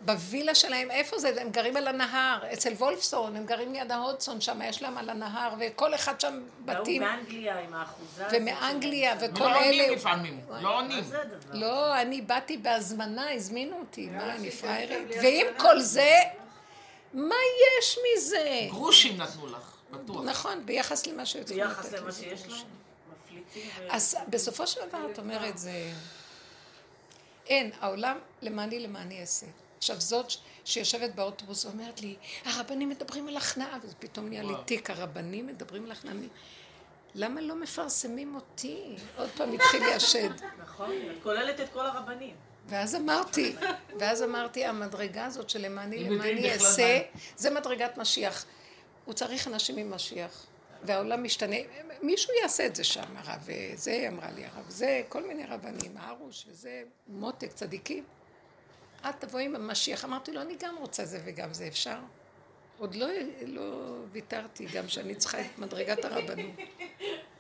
בווילה 0.01 0.55
שלהם, 0.55 0.91
איפה 0.91 1.19
זה? 1.19 1.41
הם 1.41 1.51
גרים 1.51 1.77
על 1.77 1.89
הנהר, 1.89 2.53
אצל 2.53 2.73
וולפסון, 2.73 3.37
הם 3.37 3.47
גרים 3.47 3.73
ליד 3.73 3.93
ההודסון, 3.93 4.41
שם 4.41 4.61
יש 4.65 4.83
להם 4.83 4.99
על 4.99 5.11
הנהר, 5.11 5.55
וכל 5.61 5.95
אחד 5.95 6.21
שם 6.21 6.41
והוא 6.67 6.81
בתים, 6.81 7.03
מאנגליה 7.03 7.59
עם 7.59 7.75
האחוזה 7.75 8.27
הזאת. 8.27 8.41
ומאנגליה. 8.41 9.15
וכל 9.21 9.45
לא 9.45 9.57
עונים 9.57 9.81
אלה. 9.81 9.95
לפעמים, 9.95 10.41
לא 10.61 10.79
עונים. 10.79 11.05
לא, 11.53 12.01
אני 12.01 12.21
באתי 12.21 12.57
בהזמנה, 12.57 13.33
הזמינו 13.33 13.79
אותי, 13.79 14.07
מה, 14.07 14.35
אני 14.35 14.51
פראיירית? 14.51 15.09
ועם 15.23 15.47
כל 15.59 15.81
זה, 15.81 16.17
מה 17.15 17.35
יש 17.81 17.99
מזה? 18.17 18.67
גרושים 18.69 19.17
נתנו 19.17 19.47
לך, 19.47 19.77
בטוח. 19.91 20.25
נכון, 20.25 20.67
ביחס 20.67 21.07
למה 21.07 21.23
לתת 21.23 21.53
ביחס 21.53 21.93
למה 21.93 22.13
שיש? 22.13 22.43
גרושים. 22.43 22.67
מפליא 23.27 23.63
אז 23.91 24.17
בסופו 24.29 24.67
של 24.67 24.81
דבר 24.89 25.11
את 25.13 25.19
אומרת, 25.19 25.59
זה... 25.59 25.91
אין, 27.47 27.71
העולם 27.81 28.19
למעני 28.43 28.81
למעני 28.81 29.21
אעשה. 29.21 29.47
עכשיו 29.79 30.01
זאת 30.01 30.33
שיושבת 30.65 31.15
באוטובוס 31.15 31.65
ואומרת 31.65 32.01
לי, 32.01 32.17
הרבנים 32.45 32.89
מדברים 32.89 33.29
על 33.29 33.37
הכנעה, 33.37 33.79
וזה 33.83 33.95
פתאום 33.99 34.29
נהיה 34.29 34.43
לי 34.43 34.55
תיק, 34.65 34.91
הרבנים 34.91 35.47
מדברים 35.47 35.85
על 35.85 35.93
הכנעה. 35.93 36.15
למה 37.15 37.41
לא 37.41 37.55
מפרסמים 37.55 38.35
אותי? 38.35 38.97
עוד 39.17 39.29
פעם 39.37 39.53
התחיל 39.53 39.85
לי 39.85 39.95
השד. 39.95 40.31
נכון, 40.59 40.91
את 40.91 41.23
כוללת 41.23 41.61
את 41.61 41.69
כל 41.73 41.87
הרבנים. 41.87 42.35
ואז 42.67 42.95
אמרתי, 42.95 43.55
ואז 43.99 44.23
אמרתי, 44.23 44.65
המדרגה 44.65 45.25
הזאת 45.25 45.51
של 45.51 45.61
למעני 45.61 46.05
למעני 46.05 46.53
אעשה, 46.53 47.01
זה 47.37 47.51
מדרגת 47.51 47.99
משיח. 47.99 48.45
הוא 49.05 49.15
צריך 49.15 49.49
אנשים 49.49 49.77
עם 49.77 49.91
משיח. 49.91 50.47
והעולם 50.83 51.25
משתנה, 51.25 51.57
מישהו 52.03 52.33
יעשה 52.43 52.67
את 52.67 52.77
זה 52.77 52.85
שם, 52.85 53.17
הרב 53.17 53.49
זה, 53.75 54.05
אמרה 54.09 54.31
לי 54.31 54.45
הרב 54.45 54.65
זה, 54.69 55.03
כל 55.09 55.27
מיני 55.27 55.47
רבנים, 55.47 55.97
הרוש 55.97 56.47
וזה, 56.49 56.83
מותק, 57.09 57.53
צדיקים. 57.53 58.05
את 59.01 59.15
תבואי 59.19 59.45
עם 59.45 59.57
המשיח. 59.57 60.05
אמרתי 60.05 60.33
לו, 60.33 60.43
אני 60.43 60.57
גם 60.61 60.77
רוצה 60.77 61.05
זה 61.05 61.21
וגם 61.25 61.55
זה, 61.55 61.67
אפשר? 61.69 61.99
עוד 62.79 62.95
לא, 62.95 63.07
לא 63.47 63.97
ויתרתי, 64.13 64.67
גם 64.67 64.89
שאני 64.89 65.15
צריכה 65.15 65.41
את 65.41 65.59
מדרגת 65.59 66.05
הרבנות. 66.05 66.55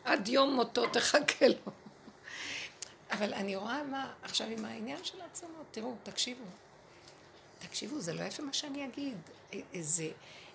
עד 0.04 0.28
יום 0.28 0.54
מותו 0.54 0.86
תחכה 0.86 1.48
לו. 1.48 1.72
אבל 3.10 3.34
אני 3.34 3.56
רואה 3.56 3.82
מה, 3.82 4.12
עכשיו 4.22 4.46
עם 4.46 4.64
העניין 4.64 5.04
של 5.04 5.20
העצמות, 5.20 5.66
תראו, 5.70 5.94
תקשיבו. 6.02 6.44
תקשיבו, 7.58 8.00
זה 8.00 8.12
לא 8.12 8.22
יפה 8.22 8.42
מה 8.42 8.52
שאני 8.52 8.84
אגיד. 8.84 9.16
זה, 9.80 10.10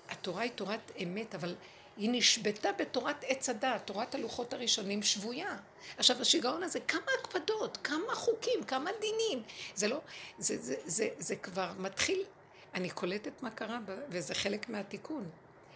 התורה 0.10 0.42
היא 0.42 0.52
תורת 0.56 0.92
אמת, 1.04 1.36
אבל 1.36 1.56
היא 1.98 2.10
נשבתה 2.12 2.72
בתורת 2.72 3.24
עץ 3.28 3.50
הדת, 3.50 3.82
תורת 3.86 4.16
הלוחות 4.16 4.54
הראשונים 4.54 5.04
שבויה. 5.04 5.58
עכשיו 5.98 6.22
השיגעון 6.22 6.64
הזה, 6.64 6.80
כמה 6.80 7.12
הקפדות, 7.20 7.78
כמה 7.84 8.16
חוקים, 8.16 8.64
כמה 8.68 8.90
דינים. 9.02 9.44
זה 9.76 9.88
לא, 9.88 10.02
זה, 10.38 10.58
זה, 10.58 10.76
זה, 10.76 10.76
זה, 10.86 11.08
זה 11.18 11.36
כבר 11.36 11.72
מתחיל, 11.78 12.24
אני 12.74 12.90
קולטת 12.90 13.44
מה 13.44 13.50
קרה, 13.50 13.80
וזה 14.10 14.36
חלק 14.36 14.70
מהתיקון. 14.70 15.30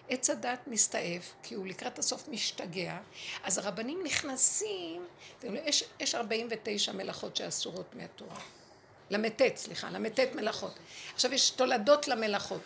עץ 0.10 0.30
הדת 0.30 0.60
מסתעף, 0.68 1.34
כי 1.44 1.56
הוא 1.56 1.68
לקראת 1.68 2.00
הסוף 2.00 2.28
משתגע, 2.28 2.98
אז 3.44 3.58
הרבנים 3.58 4.04
נכנסים, 4.04 5.06
יש, 5.44 5.84
יש 6.00 6.16
49 6.16 6.92
מלאכות 6.92 7.36
שאסורות 7.36 7.96
מהתורה. 7.96 8.40
ל"ט, 9.10 9.42
סליחה, 9.56 9.90
ל"ט 9.90 10.20
מלאכות. 10.36 10.80
עכשיו 11.14 11.34
יש 11.34 11.50
תולדות 11.50 12.08
למלאכות. 12.08 12.62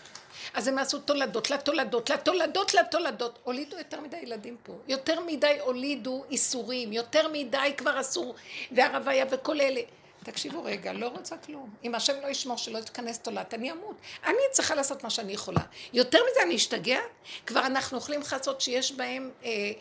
אז 0.53 0.67
הם 0.67 0.77
עשו 0.77 1.00
תולדות, 1.00 1.50
לתולדות, 1.50 2.10
לתולדות, 2.10 2.74
לתולדות. 2.74 3.39
הולידו 3.43 3.77
יותר 3.77 4.01
מדי 4.01 4.17
ילדים 4.17 4.57
פה. 4.63 4.74
יותר 4.88 5.19
מדי 5.19 5.57
הולידו 5.60 6.24
איסורים, 6.29 6.93
יותר 6.93 7.27
מדי 7.31 7.74
כבר 7.77 8.01
אסור, 8.01 8.36
והרוויה 8.71 9.25
וכל 9.31 9.62
אלה. 9.62 9.81
תקשיבו 10.24 10.63
רגע, 10.63 10.93
לא 10.93 11.07
רוצה 11.07 11.38
כלום. 11.38 11.69
אם 11.83 11.95
השם 11.95 12.13
לא 12.21 12.27
ישמור 12.27 12.57
שלא 12.57 12.79
תיכנס 12.79 13.19
תולעת, 13.19 13.53
אני 13.53 13.71
אמות. 13.71 13.95
אני 14.25 14.41
צריכה 14.51 14.75
לעשות 14.75 15.03
מה 15.03 15.10
שאני 15.10 15.33
יכולה. 15.33 15.62
יותר 15.93 16.19
מזה 16.31 16.43
אני 16.43 16.55
אשתגע? 16.55 17.00
כבר 17.45 17.65
אנחנו 17.65 17.98
אוכלים 17.98 18.24
חצות 18.24 18.62
שיש 18.62 18.91
בהם 18.91 19.31
אה, 19.45 19.71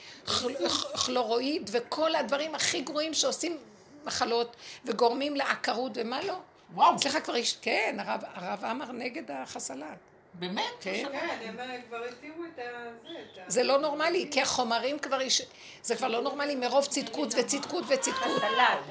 כלורואיד 1.05 1.71
וכל 1.73 2.15
הדברים 2.15 2.55
הכי 2.55 2.81
גרועים 2.81 3.15
שעושים 3.15 3.59
מחלות 4.05 4.57
וגורמים 4.85 5.37
לעקרות 5.37 5.93
ומה 5.95 6.23
לא. 6.23 6.37
וואו. 6.75 6.99
סליחה, 6.99 7.21
כבר, 7.21 7.37
יש... 7.37 7.57
כן, 7.63 7.97
הרב, 7.99 8.21
הרב 8.35 8.65
אמר 8.65 8.93
נגד 8.93 9.31
החסלת. 9.31 10.10
באמת? 10.41 10.63
כן. 10.81 11.05
כן, 11.13 11.55
הם 11.59 11.83
כבר 11.89 12.05
התירו 12.05 12.45
את 12.45 12.51
זה. 12.57 13.43
זה 13.49 13.63
לא 13.63 13.79
נורמלי, 13.79 14.29
כי 14.31 14.43
החומרים 14.43 14.99
כבר, 14.99 15.21
יש... 15.21 15.43
זה 15.83 15.97
כבר 15.97 16.09
לא 16.09 16.21
נורמלי 16.21 16.55
מרוב 16.55 16.87
צדקות 16.87 17.35
וצדקות 17.39 17.85
וצדקות. 17.89 18.43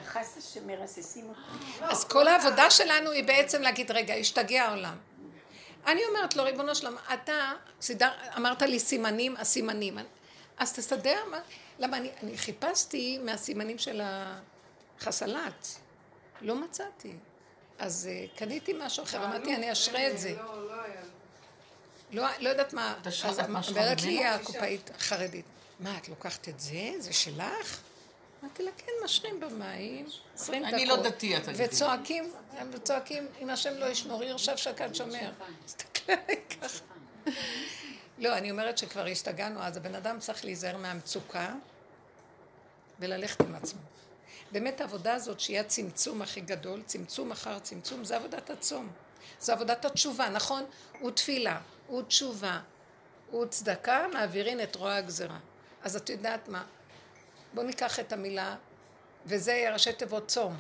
חסה 0.06 0.42
שמרססים 0.42 1.30
אותי. 1.30 1.40
אז 1.82 2.04
כל 2.08 2.28
העבודה 2.28 2.70
שלנו 2.70 3.12
היא 3.12 3.24
בעצם 3.24 3.62
להגיד, 3.62 3.92
רגע, 3.92 4.14
השתגע 4.14 4.64
העולם. 4.64 4.98
אני 5.88 6.02
אומרת 6.10 6.36
לו, 6.36 6.44
ריבונו 6.44 6.76
שלום, 6.76 6.96
אתה 7.14 7.52
סידר, 7.82 8.10
אמרת 8.38 8.62
לי 8.62 8.80
סימנים, 8.80 9.38
הסימנים. 9.38 9.98
אז 10.58 10.74
תסדר, 10.74 11.24
למה 11.80 11.98
אני, 11.98 12.10
אני 12.24 12.38
חיפשתי 12.38 13.18
מהסימנים 13.18 13.78
של 13.78 14.02
החסלת, 14.04 15.68
לא 16.42 16.56
מצאתי. 16.56 17.14
אז 17.80 18.10
uh, 18.10 18.40
קניתי 18.40 18.74
משהו 18.80 19.04
אחר, 19.04 19.26
אמרתי, 19.26 19.56
אני 19.56 19.72
אשרה 19.72 20.08
את 20.08 20.20
זה. 20.20 20.34
לא, 20.38 20.68
לא 20.68 20.74
היה. 20.82 21.02
לא, 22.12 22.28
לא 22.40 22.50
יודעת 22.50 22.74
מה, 22.74 22.96
אז 23.24 23.40
אומרת 23.70 24.02
לי 24.02 24.26
הקופאית 24.26 24.90
החרדית, 24.96 25.46
מה, 25.80 25.98
את 25.98 26.10
לוקחת 26.10 26.50
את 26.50 26.60
זה? 26.60 26.92
זה 27.00 27.14
שלך? 27.14 27.82
אמרתי 28.44 28.64
לה, 28.64 28.72
כן, 28.78 28.92
משרים 29.04 29.40
במים, 29.40 30.06
עשרים 30.36 30.64
דקות. 30.64 30.74
אני 30.74 30.86
לא 30.86 31.04
דתי, 31.04 31.38
אתה 31.38 31.52
יודעת. 31.52 31.70
וצועקים, 31.70 32.32
וצועקים, 32.72 33.28
אם 33.42 33.50
השם 33.50 33.74
לא 33.78 33.86
ישמור, 33.86 34.24
ירשב 34.24 34.58
שקד 34.58 34.96
שומר. 34.96 35.32
תסתכלי 35.66 36.16
ככה. 36.62 36.84
לא, 38.18 38.38
אני 38.38 38.52
אומרת 38.52 38.78
שכבר 38.78 39.06
השתגענו, 39.06 39.64
אז 39.64 39.78
הבן 39.78 39.96
אדם 39.96 40.20
צריך 40.20 40.46
להיזהר 40.46 40.78
מהמצוקה 40.78 41.54
וללכת 43.00 43.42
עם 43.42 43.56
עצמו. 43.56 43.82
באמת 44.52 44.82
העבודה 44.82 45.14
הזאת, 45.14 45.40
שהיא 45.40 45.60
הצמצום 45.60 46.22
הכי 46.22 46.42
גדול, 46.42 46.82
צמצום 46.86 47.32
אחר 47.32 47.60
צמצום, 47.60 48.04
זה 48.06 48.16
עבודת 48.16 48.50
הצום. 48.50 48.90
זו 49.40 49.54
עבודת 49.54 49.86
התשובה, 49.86 50.30
נכון? 50.30 50.66
הוא 51.00 51.12
תפילה, 51.12 51.60
הוא 51.88 52.02
תשובה, 52.02 52.60
הוא 53.32 53.46
צדקה, 53.46 54.06
מעבירין 54.14 54.64
את 54.64 54.76
רוע 54.76 54.96
הגזרה. 54.96 55.40
אז 55.84 55.96
את 55.96 56.10
יודעת 56.10 56.48
מה? 56.48 56.64
בואו 57.54 57.66
ניקח 57.66 58.00
את 58.00 58.14
המילה, 58.14 58.56
וזה 59.26 59.70
ראשי 59.74 59.94
תיבות 59.94 60.28
צום. 60.28 60.58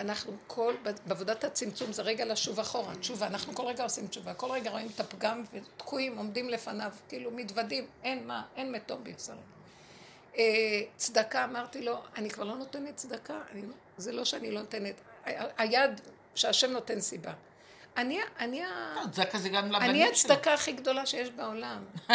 אנחנו 0.00 0.32
כל, 0.46 0.74
בעבודת 1.06 1.44
הצמצום 1.44 1.92
זה 1.92 2.02
רגע 2.02 2.24
לשוב 2.24 2.60
אחורה, 2.60 2.96
תשובה, 2.96 3.26
אנחנו 3.26 3.54
כל 3.54 3.66
רגע 3.66 3.82
עושים 3.82 4.06
תשובה, 4.06 4.34
כל 4.34 4.50
רגע 4.50 4.70
רואים 4.70 4.88
את 4.94 5.00
הפגם 5.00 5.44
ותקועים, 5.52 6.16
עומדים 6.16 6.48
לפניו, 6.48 6.92
כאילו 7.08 7.30
מתוודים, 7.30 7.86
אין 8.02 8.26
מה, 8.26 8.42
אין 8.56 8.72
מתום 8.72 9.04
בבשרים. 9.04 9.38
אה, 10.36 10.82
צדקה, 10.96 11.44
אמרתי 11.44 11.82
לו, 11.82 11.98
אני 12.16 12.30
כבר 12.30 12.44
לא 12.44 12.56
נותנת 12.56 12.96
צדקה, 12.96 13.40
אני, 13.52 13.62
זה 13.96 14.12
לא 14.12 14.24
שאני 14.24 14.50
לא 14.50 14.60
נותנת, 14.60 14.94
היד 15.58 16.00
שהשם 16.34 16.70
נותן 16.70 17.00
סיבה. 17.00 17.32
אני, 17.96 18.20
אני, 18.38 18.62
צדקה 19.12 19.38
זה 19.38 19.48
גם 19.48 19.72
לבנים 19.72 19.90
אני 19.90 20.08
הצדקה 20.08 20.54
הכי 20.54 20.72
גדולה 20.72 21.06
שיש 21.06 21.30
בעולם. 21.30 21.84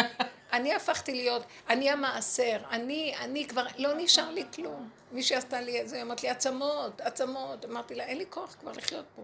אני 0.52 0.74
הפכתי 0.74 1.14
להיות, 1.14 1.42
אני 1.68 1.90
המעשר, 1.90 2.60
אני, 2.70 3.14
אני 3.20 3.46
כבר, 3.46 3.66
לא 3.76 3.90
נשאר 3.96 4.30
לי 4.30 4.44
כלום. 4.54 4.90
מישהי 5.12 5.36
עשתה 5.36 5.60
לי 5.60 5.80
את 5.80 5.88
זה, 5.88 6.02
אמרת 6.02 6.22
לי, 6.22 6.28
עצמות, 6.28 7.00
עצמות. 7.00 7.64
אמרתי 7.64 7.94
לה, 7.94 8.04
אין 8.04 8.18
לי 8.18 8.24
כוח 8.30 8.56
כבר 8.60 8.72
לחיות 8.72 9.04
פה. 9.16 9.22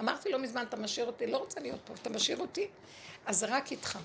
אמרתי 0.00 0.28
לו 0.28 0.38
מזמן, 0.38 0.64
אתה 0.68 0.76
משאיר 0.76 1.06
אותי? 1.06 1.26
לא 1.26 1.36
רוצה 1.36 1.60
להיות 1.60 1.80
פה, 1.84 1.94
אתה 2.02 2.10
משאיר 2.10 2.38
אותי? 2.38 2.68
אז 3.26 3.44
רק 3.48 3.72
איתך. 3.72 3.98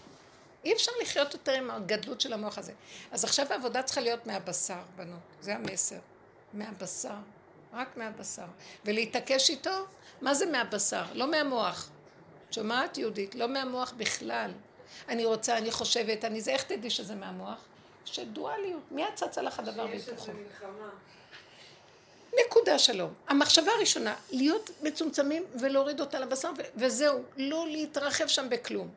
אי 0.65 0.73
אפשר 0.73 0.91
לחיות 1.01 1.33
יותר 1.33 1.51
עם 1.51 1.71
הגדלות 1.71 2.21
של 2.21 2.33
המוח 2.33 2.57
הזה. 2.57 2.73
אז 3.11 3.23
עכשיו 3.23 3.45
העבודה 3.51 3.83
צריכה 3.83 4.01
להיות 4.01 4.27
מהבשר, 4.27 4.79
בנות. 4.95 5.19
זה 5.41 5.55
המסר. 5.55 5.99
מהבשר. 6.53 7.15
רק 7.73 7.97
מהבשר. 7.97 8.45
ולהתעקש 8.85 9.49
איתו, 9.49 9.85
מה 10.21 10.33
זה 10.33 10.45
מהבשר? 10.45 11.03
לא 11.13 11.31
מהמוח. 11.31 11.89
שומעת 12.51 12.97
יהודית? 12.97 13.35
לא 13.35 13.47
מהמוח 13.47 13.93
בכלל. 13.97 14.51
אני 15.09 15.25
רוצה, 15.25 15.57
אני 15.57 15.71
חושבת, 15.71 16.25
אני 16.25 16.41
זה, 16.41 16.51
איך 16.51 16.63
תדעי 16.63 16.89
שזה 16.89 17.15
מהמוח? 17.15 17.59
שדואליות. 18.05 18.81
מי 18.91 19.03
צץ 19.15 19.37
לך 19.37 19.59
הדבר 19.59 19.85
והיפוכו? 19.85 20.31
נקודה 22.45 22.79
שלום. 22.79 23.13
המחשבה 23.27 23.71
הראשונה, 23.71 24.15
להיות 24.31 24.69
מצומצמים 24.81 25.43
ולהוריד 25.59 25.99
אותה 25.99 26.19
לבשר, 26.19 26.51
וזהו, 26.75 27.23
לא 27.37 27.67
להתרחב 27.67 28.27
שם 28.27 28.49
בכלום. 28.49 28.89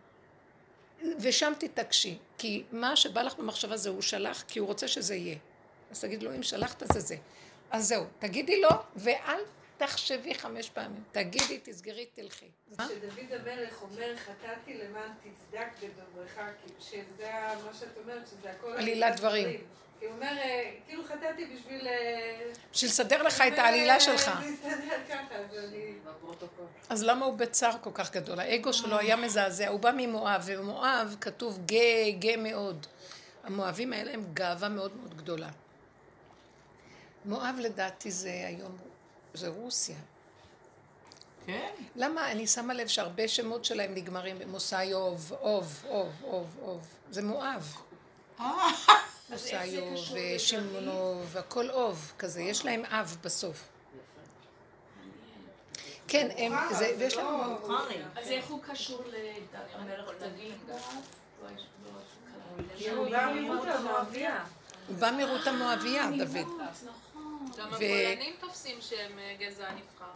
ושם 1.19 1.53
תתעקשי, 1.59 2.19
כי 2.39 2.63
מה 2.73 2.97
שבא 2.97 3.23
לך 3.23 3.37
במחשבה 3.37 3.77
זה 3.77 3.91
הוא 3.91 4.03
שלח, 4.03 4.45
כי 4.49 4.59
הוא 4.59 4.69
רוצה 4.69 4.89
שזה 4.89 5.15
יהיה. 5.15 5.37
אז 5.91 6.01
תגיד 6.01 6.23
לו, 6.23 6.35
אם 6.35 6.43
שלחת 6.43 6.83
זה 6.93 7.01
זה. 7.01 7.17
אז 7.71 7.89
זהו, 7.89 8.05
תגידי 8.19 8.61
לו, 8.61 8.69
ואל 8.97 9.41
תחשבי 9.87 10.35
חמש 10.35 10.71
פעמים. 10.71 11.03
תגידי, 11.13 11.61
תסגרי, 11.63 12.07
תלכי. 12.07 12.49
כשדוד 12.73 13.33
המלך 13.33 13.83
אומר, 13.83 14.17
חטאתי 14.17 14.75
למען 14.75 15.11
תצדק 15.21 15.69
בדברך, 15.83 16.39
שזה 16.81 17.31
מה 17.65 17.75
שאת 17.75 17.99
אומרת, 18.03 18.27
שזה 18.27 18.51
הכל... 18.51 18.73
עלילת 18.73 19.17
דברים. 19.17 19.61
כי 20.01 20.07
הוא 20.07 20.15
אומר, 20.15 20.33
אה, 20.39 20.71
כאילו 20.87 21.05
חטאתי 21.05 21.45
בשביל... 21.45 21.87
אה, 21.87 22.51
בשביל 22.73 22.91
לסדר 22.91 23.23
לך 23.23 23.43
את 23.53 23.59
העלילה 23.59 24.01
שלך. 24.01 24.31
בפרוטוקול. 26.07 26.67
אז 26.89 27.03
למה 27.05 27.27
הוא 27.27 27.35
בצער 27.35 27.73
כל 27.81 27.91
כך 27.95 28.13
גדול? 28.13 28.41
האגו 28.41 28.73
שלו 28.73 28.99
היה 28.99 29.17
מזעזע. 29.17 29.69
הוא 29.69 29.81
בא 29.81 29.91
ממואב, 29.97 30.43
ומואב 30.45 31.17
כתוב 31.21 31.59
גאה, 31.67 32.11
גאה 32.19 32.37
מאוד. 32.37 32.87
המואבים 33.45 33.93
האלה 33.93 34.13
הם 34.13 34.25
גאווה 34.35 34.69
מאוד 34.69 34.97
מאוד 34.97 35.17
גדולה. 35.17 35.49
מואב 37.25 37.57
לדעתי 37.61 38.11
זה 38.11 38.45
היום, 38.47 38.77
זה 39.35 39.49
רוסיה. 39.49 39.97
כן. 41.47 41.71
למה? 41.97 42.33
אני 42.33 42.47
שמה 42.47 42.75
לב 42.75 42.89
שהרבה 42.89 43.29
שמות 43.29 43.65
שלהם 43.65 43.95
נגמרים 43.95 44.39
במושאי 44.39 44.95
אוב, 44.95 45.33
אוב, 45.41 45.85
אוב, 45.89 46.13
אוב, 46.25 46.57
אוב. 46.63 46.87
זה 47.11 47.23
מואב. 47.23 47.77
אוסיו 49.33 49.95
ושמעונו 50.15 51.23
והכל 51.27 51.71
אוב 51.71 52.13
כזה, 52.19 52.43
יש 52.43 52.65
להם 52.65 52.85
אב 52.85 53.17
בסוף. 53.23 53.69
כן, 56.09 56.29
הם, 56.37 56.53
זה, 56.71 56.95
ויש 56.99 57.17
להם... 57.17 57.27
אז 58.17 58.31
איך 58.31 58.47
הוא 58.47 58.63
קשור 58.63 59.03
למלך 59.79 60.11
דוד? 60.21 60.79
הוא 62.97 63.11
בא 63.11 63.33
מרות 63.35 63.69
המואביה. 63.69 64.45
הוא 64.89 64.97
בא 64.97 65.11
מרות 65.11 65.47
המואביה, 65.47 66.11
דוד. 66.19 66.47
גם 67.59 67.69
הפולנים 67.69 68.35
תופסים 68.41 68.81
שהם 68.81 69.19
אה, 69.19 69.37
גזע 69.39 69.73
נבחר. 69.73 70.13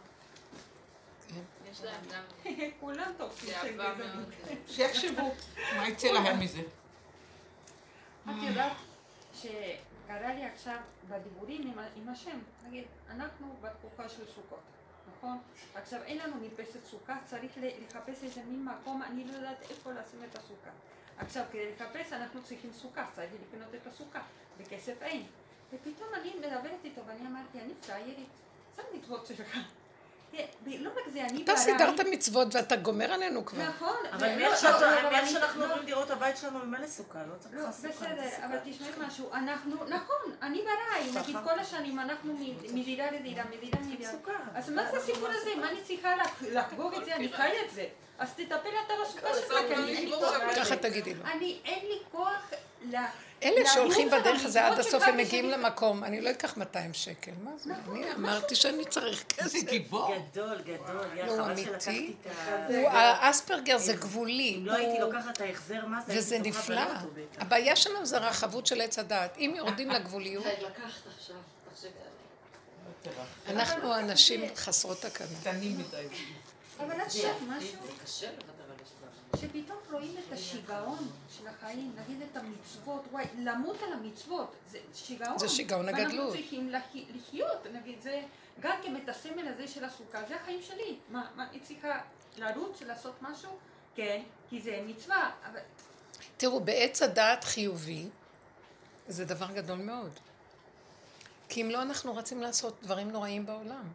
כן. 1.29 1.71
יש 1.71 1.81
להם 1.81 2.01
גם 2.13 2.23
כולם 2.81 3.13
תופסים 3.17 3.53
גאווה 3.77 3.95
גזע. 3.95 4.15
מאוד. 4.15 4.33
שיחשבו, 4.69 5.35
מה 5.77 5.89
יצא 5.89 6.09
להם 6.09 6.41
מזה? 6.41 6.63
את 8.31 8.35
יודעת 8.49 8.73
שקרה 9.35 10.35
לי 10.35 10.45
עכשיו 10.45 10.77
בדיבורים 11.09 11.79
עם, 11.97 12.09
השם, 12.09 12.39
נגיד, 12.67 12.85
אנחנו 13.11 13.57
בתקופה 13.61 14.09
של 14.09 14.27
סוכות, 14.27 14.61
נכון? 15.17 15.39
עכשיו 15.75 16.03
אין 16.03 16.19
לנו 16.19 16.37
מרפסת 16.41 16.85
סוכה, 16.85 17.17
צריך 17.25 17.53
לחפש 17.57 18.23
איזה 18.23 18.41
מין 18.45 18.65
מקום, 18.65 19.03
אני 19.03 19.25
לא 19.25 19.33
יודעת 19.33 19.71
איפה 19.71 19.91
לשים 19.93 20.25
את 20.31 20.39
הסוכה. 20.39 20.71
עכשיו 21.19 21.45
כדי 21.51 21.73
לחפש 21.73 22.13
אנחנו 22.13 22.43
צריכים 22.43 22.73
סוכה, 22.73 23.07
צריך 23.17 23.31
לקנות 23.33 23.75
את 23.75 23.87
הסוכה, 23.87 24.21
וכסף 24.59 25.03
אין. 25.03 25.27
ופתאום 25.81 26.09
אני 26.21 26.33
מדברת 26.39 26.85
איתו 26.85 27.01
ואני 27.07 27.21
אמרתי, 27.29 27.59
אני 27.65 27.73
פריירית, 27.87 28.27
זה 28.77 28.83
המצוות 28.93 29.27
שלך. 29.27 29.57
ולא 30.65 30.91
רק 30.91 31.13
זה, 31.13 31.21
אני 31.25 31.45
אתה 31.45 31.57
סידרת 31.57 32.01
מצוות 32.13 32.55
ואתה 32.55 32.77
גומר 32.77 33.13
עלינו 33.13 33.45
כבר. 33.47 33.63
נכון. 33.69 33.97
אבל 34.13 34.37
מאיך 34.37 34.59
שאנחנו 34.61 34.81
לא- 35.61 35.67
עוברים 35.67 35.87
לראות 35.87 36.11
הבית 36.11 36.37
שלנו 36.37 36.59
ממילא 36.59 36.87
סוכה, 36.87 37.19
לא 37.19 37.35
צריך 37.41 37.55
לא, 37.55 37.63
לך 37.69 37.71
סוכה. 37.75 37.89
בסדר. 37.89 38.45
אבל 38.47 38.59
תשמעי 38.65 38.91
משהו, 39.07 39.33
אנחנו, 39.33 39.75
נכון, 39.85 40.17
אני 40.43 40.63
סליחה. 41.13 41.21
נגיד 41.23 41.37
כל 41.45 41.59
השנים 41.59 41.99
אנחנו 42.01 42.33
מ- 42.35 42.79
מדירה 42.81 43.11
לדירה, 43.11 43.45
מדירה 43.45 43.79
לדירה. 43.93 44.11
אז 44.55 44.71
מה 44.71 44.91
זה 44.91 44.97
הסיפור 44.97 45.29
הזה? 45.29 45.51
מה 45.61 45.71
אני 45.71 45.83
צריכה 45.83 46.17
לח- 46.17 46.43
לחגוג 46.43 46.95
את 46.95 47.05
זה? 47.05 47.15
אני 47.17 47.33
חיה 47.33 47.65
את 47.67 47.71
זה. 47.75 47.87
אז 48.19 48.29
תטפל 48.33 48.69
אתה 48.87 48.95
בסוכה 49.05 49.29
שלך, 49.35 49.59
כי 49.69 49.75
אני 49.75 49.97
אין 49.97 50.09
לי 50.09 50.17
כוח. 50.17 50.35
ככה 50.57 50.77
תגידי 50.77 51.15
לו. 51.15 51.25
אני, 51.25 51.59
אין 51.65 51.87
לי 51.87 51.99
כוח 52.13 52.51
ל... 52.83 52.97
אלה 53.43 53.69
שהולכים 53.75 54.11
בדרך 54.11 54.45
הזה 54.45 54.67
עד 54.67 54.79
הסוף 54.79 55.03
הם 55.03 55.17
מגיעים 55.17 55.51
למקום. 55.51 56.05
אני 56.05 56.21
לא 56.21 56.31
אקח 56.31 56.57
200 56.57 56.95
שקל. 56.95 57.31
מה 57.45 57.51
זה? 57.57 57.73
אני 57.93 58.13
אמרתי 58.13 58.55
שאני 58.55 58.85
צריך 58.85 59.25
כסף. 59.29 59.59
גיבור. 59.63 60.15
גדול, 60.33 60.59
גדול, 60.61 61.07
יא 61.17 61.25
לא, 61.25 61.45
חבל. 61.45 61.57
שלקחתי 61.57 62.15
את 62.21 62.27
ה... 62.87 62.97
האספרגר 62.97 63.79
זה 63.79 63.95
גבולי. 63.95 64.55
אם 64.59 64.67
לא 64.67 64.73
הייתי 64.73 65.01
לוקחת 65.01 65.37
את 65.37 65.41
ההחזר 65.41 65.87
מס, 65.87 66.05
וזה 66.09 66.39
נפלא. 66.39 66.83
הבעיה 67.39 67.77
שלנו 67.77 68.07
זה 68.07 68.17
הרחבות 68.17 68.67
של 68.67 68.81
עץ 68.81 68.99
הדעת. 68.99 69.37
אם 69.39 69.53
יורדים 69.57 69.91
לגבוליות, 69.91 70.45
לקחת 70.47 71.01
עכשיו, 71.19 71.37
אנחנו 73.49 73.95
הנשים 73.95 74.41
חסרות 74.57 75.01
תקנה. 75.01 75.27
קטנים 75.41 75.79
מדי. 75.79 76.07
אבל 76.79 77.01
את 77.03 77.07
משהו? 77.49 77.81
שפתאום 79.37 79.79
רואים 79.93 80.15
את 80.27 80.33
השיגעון 80.33 81.09
של 81.39 81.47
החיים, 81.49 81.93
נגיד 82.05 82.23
את 82.23 82.37
המצוות, 82.37 83.03
וואי, 83.13 83.25
למות 83.39 83.77
על 83.83 83.93
המצוות, 83.93 84.55
זה 84.71 84.79
שיגעון. 84.95 85.39
זה 85.39 85.49
שיגעון 85.49 85.89
הגדלות. 85.89 86.09
ואנחנו 86.11 86.33
צריכים 86.33 86.71
לח- 86.71 86.83
לחיות, 87.15 87.67
נגיד, 87.73 88.01
זה 88.03 88.23
גם 88.61 88.77
כן 88.83 88.97
את 88.97 89.09
הסמל 89.09 89.49
הזה 89.49 89.69
של 89.69 89.85
הסוכה, 89.85 90.19
זה 90.29 90.37
החיים 90.37 90.63
שלי. 90.63 90.97
מה, 91.09 91.27
מה, 91.37 91.47
אני 91.51 91.61
צריכה 91.61 92.01
לרוץ, 92.37 92.83
לעשות 92.83 93.15
משהו? 93.23 93.51
כן, 93.95 94.23
כי 94.51 94.61
זה 94.61 94.83
מצווה, 94.87 95.31
אבל 95.51 95.61
תראו, 96.37 96.61
בעץ 96.61 97.03
הדעת 97.03 97.45
חיובי 97.45 98.09
זה 99.09 99.25
דבר 99.25 99.47
גדול 99.53 99.79
מאוד. 99.79 100.11
כי 101.49 101.63
אם 101.63 101.71
לא, 101.71 101.83
אנחנו 101.83 102.17
רצים 102.17 102.41
לעשות 102.41 102.75
דברים 102.83 103.11
נוראים 103.11 103.47
בעולם. 103.47 103.89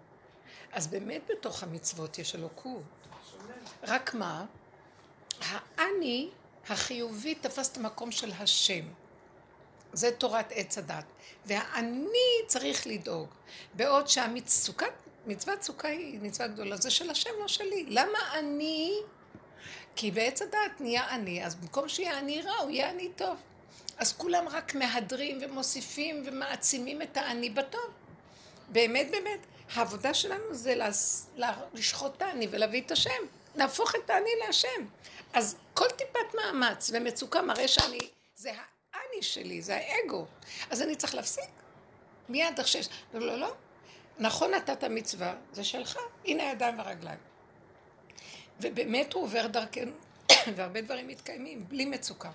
אז 0.71 0.87
באמת 0.87 1.21
בתוך 1.29 1.63
המצוות 1.63 2.19
יש 2.19 2.35
אלוקות. 2.35 2.83
רק 3.83 4.13
מה? 4.13 4.45
האני 5.41 6.29
החיובי 6.69 7.35
תפס 7.35 7.71
את 7.71 7.77
המקום 7.77 8.11
של 8.11 8.31
השם. 8.39 8.85
זה 9.93 10.11
תורת 10.11 10.51
עץ 10.51 10.77
הדת. 10.77 11.05
והאני 11.45 12.47
צריך 12.47 12.87
לדאוג. 12.87 13.27
בעוד 13.73 14.07
שהמצוקת, 14.07 14.93
מצוות 15.25 15.63
סוכה 15.63 15.87
היא 15.87 16.19
מצווה 16.21 16.47
גדולה, 16.47 16.77
זה 16.77 16.89
של 16.89 17.09
השם, 17.09 17.29
לא 17.39 17.47
שלי. 17.47 17.85
למה 17.87 18.19
אני? 18.33 18.93
כי 19.95 20.11
בעץ 20.11 20.41
הדעת 20.41 20.81
נהיה 20.81 21.09
אני, 21.09 21.45
אז 21.45 21.55
במקום 21.55 21.89
שיהיה 21.89 22.19
אני 22.19 22.41
רע, 22.41 22.55
הוא 22.57 22.69
יהיה 22.69 22.89
אני 22.89 23.09
טוב. 23.15 23.37
אז 23.97 24.13
כולם 24.13 24.47
רק 24.47 24.75
מהדרים 24.75 25.39
ומוסיפים 25.41 26.23
ומעצימים 26.25 27.01
את 27.01 27.17
האני 27.17 27.49
בטוב. 27.49 27.91
באמת, 28.69 29.11
באמת, 29.11 29.39
העבודה 29.73 30.13
שלנו 30.13 30.53
זה 30.53 30.75
לשחוט 31.73 32.17
את 32.17 32.21
האני 32.21 32.47
ולהביא 32.51 32.81
את 32.81 32.91
השם. 32.91 33.09
להפוך 33.55 33.95
את 33.95 34.09
האני 34.09 34.29
להשם. 34.45 34.85
אז 35.33 35.55
כל 35.73 35.89
טיפת 35.89 36.35
מאמץ 36.35 36.91
ומצוקה 36.93 37.41
מראה 37.41 37.67
שאני, 37.67 37.99
זה 38.35 38.51
האני 38.93 39.21
שלי, 39.21 39.61
זה 39.61 39.75
האגו. 39.75 40.25
אז 40.69 40.81
אני 40.81 40.95
צריך 40.95 41.15
להפסיק. 41.15 41.49
מיד 42.29 42.59
עכשיו, 42.59 42.81
לא, 43.13 43.19
לא, 43.19 43.39
לא. 43.39 43.53
נכון 44.19 44.51
נתת 44.51 44.83
מצווה, 44.83 45.35
זה 45.51 45.63
שלך, 45.63 45.99
הנה 46.25 46.49
הידיים 46.49 46.79
והרגליים. 46.79 47.19
ובאמת 48.61 49.13
הוא 49.13 49.23
עובר 49.23 49.47
דרכנו, 49.47 49.91
והרבה 50.55 50.81
דברים 50.81 51.07
מתקיימים, 51.07 51.67
בלי 51.67 51.85
מצוקה. 51.85 52.31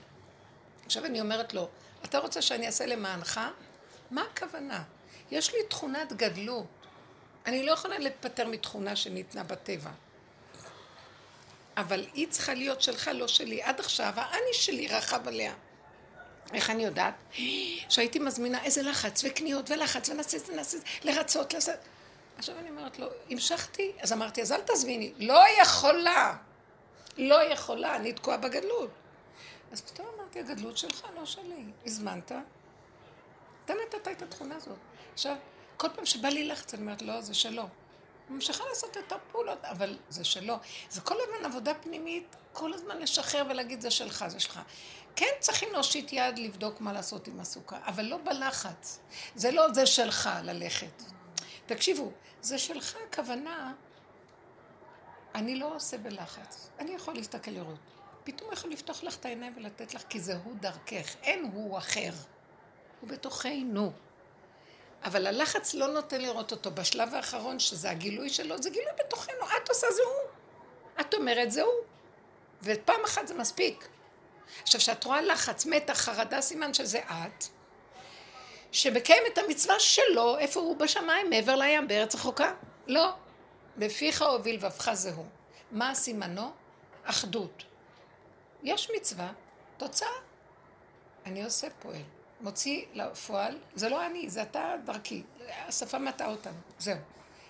עכשיו 0.87 1.05
אני 1.05 1.21
אומרת 1.21 1.55
לו, 1.55 1.69
אתה 2.05 2.19
רוצה 2.19 2.43
שאני 2.43 2.67
אעשה 2.67 2.87
למענך? 2.87 3.41
מה 4.11 4.23
הכוונה? 4.23 4.83
יש 5.31 5.55
לי 5.55 5.59
תכונת 5.69 6.13
גדלות. 6.13 6.86
אני 7.47 7.63
לא 7.63 7.73
יכולה 7.73 7.99
להיפטר 7.99 8.49
מתכונה 8.49 8.97
שניתנה 8.97 9.43
בטבע. 9.43 9.91
אבל 11.77 12.07
היא 12.15 12.29
צריכה 12.29 12.55
להיות 12.55 12.83
שלך, 12.83 13.11
לא 13.15 13.29
שלי. 13.29 13.63
עד 13.63 13.81
עכשיו 13.81 14.13
האני 14.17 14.53
שלי 14.53 14.89
רחב 14.89 15.29
עליה. 15.29 15.55
איך 16.53 16.71
אני 16.71 16.85
יודעת? 16.85 17.15
שהייתי 17.89 18.19
מזמינה 18.19 18.65
איזה 18.65 18.83
לחץ 18.83 19.25
וקניות 19.25 19.71
ולחץ 19.71 20.09
ונעשה 20.09 20.39
זה, 20.39 20.57
נעשה 20.57 20.79
זה, 20.79 20.85
לרצות, 21.05 21.55
לעשות... 21.55 21.75
עכשיו 22.39 22.59
אני 22.59 22.71
אומרת 22.71 22.99
לו, 22.99 23.07
המשכתי, 23.31 23.93
אז 24.01 24.13
אמרתי, 24.13 24.43
אז 24.43 24.53
אל 24.53 24.61
תזמיני. 24.61 25.13
לא 25.19 25.43
יכולה. 25.63 26.37
לא 27.17 27.53
יכולה, 27.53 27.97
אני 27.97 28.13
תקועה 28.13 28.37
בגדלות. 28.37 28.91
אז 29.73 29.81
פתאום 29.81 30.07
אמרתי, 30.17 30.41
הגדלות 30.41 30.77
שלך, 30.79 31.07
לא 31.17 31.25
שלי. 31.25 31.65
הזמנת, 31.87 32.33
אתה 33.65 33.75
נתת 33.75 34.09
את 34.09 34.23
התכונה 34.23 34.57
הזאת. 34.57 34.79
עכשיו, 35.15 35.37
כל 35.77 35.89
פעם 35.89 36.07
שבא 36.07 36.29
לי 36.29 36.49
לחץ, 36.49 36.75
אני 36.75 36.83
אומרת, 36.83 37.03
לא, 37.03 37.21
זה 37.21 37.35
שלו. 37.35 37.69
ממשיכה 38.31 38.65
לעשות 38.69 38.97
את 38.97 39.13
הפעולות, 39.13 39.65
אבל 39.65 39.99
זה 40.09 40.25
שלו. 40.25 40.57
זה 40.91 41.01
כל 41.01 41.15
הזמן 41.21 41.51
עבודה 41.51 41.75
פנימית, 41.75 42.37
כל 42.53 42.75
הזמן 42.75 42.99
לשחרר 42.99 43.43
ולהגיד, 43.51 43.81
זה 43.81 43.91
שלך, 43.91 44.25
זה 44.29 44.41
שלך. 44.41 44.61
כן 45.17 45.31
צריכים 45.41 45.73
להושיט 45.73 46.13
יד 46.13 46.39
לבדוק 46.39 46.81
מה 46.81 46.93
לעשות 46.93 47.29
עם 47.29 47.41
הסוכה, 47.41 47.79
אבל 47.87 48.05
לא 48.05 48.19
בלחץ. 48.25 49.01
זה 49.35 49.51
לא 49.51 49.73
זה 49.73 49.87
שלך 49.87 50.31
ללכת. 50.43 51.03
תקשיבו, 51.67 52.13
זה 52.43 52.59
שלך 52.59 52.97
הכוונה, 53.09 53.73
אני 55.35 55.57
לא 55.57 55.75
עושה 55.75 55.99
בלחץ. 55.99 56.71
אני 56.79 56.91
יכול 56.91 57.15
להסתכל 57.15 57.51
לראות. 57.51 57.79
פתאום 58.25 58.53
יכול 58.53 58.71
לפתוח 58.71 59.03
לך 59.03 59.17
את 59.17 59.25
העיניים 59.25 59.53
ולתת 59.57 59.95
לך, 59.95 60.03
כי 60.09 60.21
זה 60.21 60.37
הוא 60.45 60.55
דרכך, 60.61 61.17
אין 61.23 61.51
הוא 61.53 61.79
אחר. 61.79 62.11
הוא 63.01 63.09
בתוכנו. 63.11 63.93
אבל 65.07 65.27
הלחץ 65.27 65.75
לא 65.75 65.87
נותן 65.87 66.21
לראות 66.21 66.53
אותו. 66.53 66.71
בשלב 66.71 67.15
האחרון, 67.15 67.59
שזה 67.59 67.91
הגילוי 67.91 68.31
שלו, 68.31 68.63
זה 68.63 68.71
גילוי 68.71 68.93
בתוכנו. 68.99 69.47
את 69.57 69.69
עושה 69.69 69.87
זה 69.91 70.03
הוא. 70.03 70.31
את 71.01 71.15
אומרת 71.15 71.53
זה 71.53 71.63
הוא. 71.63 71.73
ופעם 72.63 73.05
אחת 73.05 73.27
זה 73.27 73.35
מספיק. 73.35 73.89
עכשיו, 74.63 74.81
כשאת 74.81 75.05
רואה 75.05 75.23
לחץ, 75.23 75.67
מתח, 75.67 75.95
חרדה, 75.95 76.41
סימן 76.41 76.75
שזה 76.75 76.99
את, 76.99 77.45
שמקיים 78.73 79.23
את 79.33 79.39
המצווה 79.39 79.81
שלו, 79.81 80.39
איפה 80.39 80.61
הוא 80.61 80.77
בשמיים, 80.77 81.31
מעבר 81.31 81.57
לים, 81.57 81.89
בארץ 81.89 82.15
רחוקה? 82.15 82.53
לא. 82.87 83.13
בפיך 83.77 84.23
הוביל 84.23 84.57
ובך 84.57 84.91
הוא. 85.17 85.27
מה 85.71 85.95
סימנו? 85.95 86.51
אחדות. 87.05 87.63
יש 88.63 88.91
מצווה, 88.97 89.33
תוצאה. 89.77 90.09
אני 91.27 91.45
עושה 91.45 91.67
פועל. 91.83 92.16
מוציא 92.41 92.85
לפועל, 92.95 93.59
זה 93.75 93.89
לא 93.89 94.07
אני, 94.07 94.31
זה 94.31 94.43
אתה 94.43 94.75
דרכי. 94.85 95.23
השפה 95.49 95.99
מטעה 95.99 96.29
אותנו, 96.29 96.59
זהו. 96.79 96.99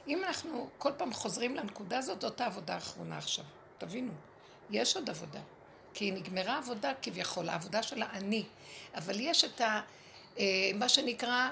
אם 0.09 0.25
אנחנו 0.25 0.69
כל 0.79 0.93
פעם 0.97 1.13
חוזרים 1.13 1.57
לנקודה 1.57 1.99
הזאת, 1.99 2.21
זאת 2.21 2.41
העבודה 2.41 2.75
האחרונה 2.75 3.19
עכשיו. 3.19 3.45
תבינו, 3.79 4.13
יש 4.71 4.97
עוד 4.97 5.11
עבודה. 5.11 5.41
כי 5.95 6.11
נגמרה 6.11 6.55
העבודה 6.55 6.93
כביכול, 7.03 7.49
העבודה 7.49 7.83
של 7.83 8.03
האני. 8.03 8.45
אבל 8.95 9.21
יש 9.21 9.45
את 9.45 9.61
ה... 9.61 9.81
אה, 10.39 10.45
מה 10.75 10.89
שנקרא 10.89 11.51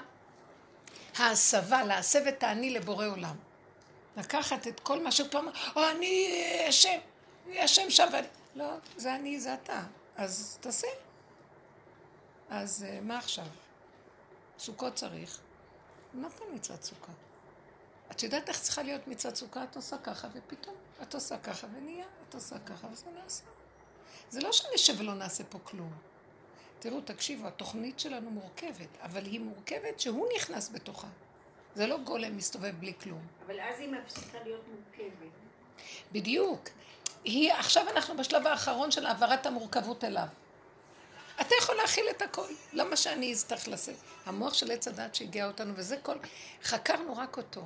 ההסבה, 1.17 1.83
להסב 1.83 2.27
את 2.27 2.43
האני 2.43 2.69
לבורא 2.69 3.07
עולם. 3.07 3.35
לקחת 4.17 4.67
את 4.67 4.79
כל 4.79 5.03
מה 5.03 5.11
שפעם, 5.11 5.47
או 5.75 5.89
אני 5.89 6.27
אשם, 6.69 6.99
אשם 7.55 7.89
שם, 7.89 8.07
ואני... 8.13 8.27
לא, 8.55 8.65
זה 8.97 9.15
אני, 9.15 9.39
זה 9.39 9.53
אתה. 9.53 9.83
אז 10.17 10.57
תעשה. 10.61 10.87
אז 12.49 12.85
אה, 12.87 12.99
מה 13.01 13.17
עכשיו? 13.17 13.45
סוכות 14.59 14.95
צריך. 14.95 15.39
הוא 16.13 16.21
נתן 16.21 16.43
מצוות 16.53 16.83
סוכה. 16.83 17.11
את 18.11 18.23
יודעת 18.23 18.49
איך 18.49 18.59
צריכה 18.61 18.83
להיות 18.83 19.07
מצוות 19.07 19.35
סוכה? 19.35 19.63
את 19.63 19.75
עושה 19.75 19.97
ככה, 19.97 20.27
ופתאום 20.33 20.75
את 21.01 21.13
עושה 21.13 21.37
ככה 21.37 21.67
ונהיה, 21.75 22.05
את 22.29 22.33
עושה 22.33 22.59
ככה 22.59 22.87
וזה 22.91 23.05
נעשה. 23.23 23.43
זה 24.29 24.41
לא 24.41 24.51
שנשב 24.51 24.99
ולא 24.99 25.13
נעשה 25.13 25.43
פה 25.43 25.59
כלום. 25.63 25.93
תראו, 26.79 27.01
תקשיבו, 27.01 27.47
התוכנית 27.47 27.99
שלנו 27.99 28.31
מורכבת, 28.31 28.87
אבל 29.01 29.25
היא 29.25 29.39
מורכבת 29.39 29.99
שהוא 29.99 30.27
נכנס 30.35 30.69
בתוכה. 30.69 31.07
זה 31.75 31.87
לא 31.87 31.97
גולם 31.97 32.37
מסתובב 32.37 32.75
בלי 32.79 32.93
כלום. 33.01 33.27
אבל 33.45 33.59
אז 33.59 33.79
היא 33.79 33.89
מפסיקה 33.89 34.37
להיות 34.43 34.61
מורכבת. 34.67 35.31
בדיוק. 36.11 36.69
היא, 37.23 37.53
עכשיו 37.53 37.89
אנחנו 37.89 38.17
בשלב 38.17 38.47
האחרון 38.47 38.91
של 38.91 39.05
העברת 39.05 39.45
המורכבות 39.45 40.03
אליו. 40.03 40.27
אתה 41.41 41.55
יכול 41.61 41.75
להכיל 41.75 42.05
את 42.09 42.21
הכל, 42.21 42.47
למה 42.73 42.95
שאני 42.95 43.33
אצטרך 43.33 43.67
לשאת? 43.67 43.95
המוח 44.25 44.53
של 44.53 44.71
עץ 44.71 44.87
הדת 44.87 45.15
שהגיע 45.15 45.47
אותנו, 45.47 45.73
וזה 45.75 45.97
כל... 45.97 46.15
חקרנו 46.63 47.17
רק 47.17 47.37
אותו. 47.37 47.61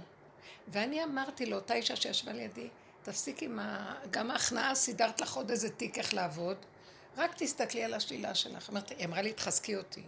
ואני 0.68 1.04
אמרתי 1.04 1.46
לאותה 1.46 1.74
אישה 1.74 1.96
שישבה 1.96 2.34
לידי, 2.34 2.68
תפסיק 3.04 3.44
עם 3.44 3.60
ה... 3.60 3.96
גם 4.12 4.32
ההכנעה 4.32 4.76
סידרת 4.76 5.22
לך 5.22 5.34
עוד 5.34 5.52
איזה 5.52 5.70
תיק 5.70 5.98
איך 5.98 6.14
לעבוד, 6.14 6.58
רק 7.18 7.32
תסתכלי 7.38 7.84
על 7.84 7.94
השלילה 7.94 8.36
שלך. 8.36 8.70
אמרתי, 8.70 8.96
היא 8.98 9.06
אמרה 9.06 9.22
לי, 9.22 9.34
תחזקי 9.34 9.76
אותי. 9.76 10.02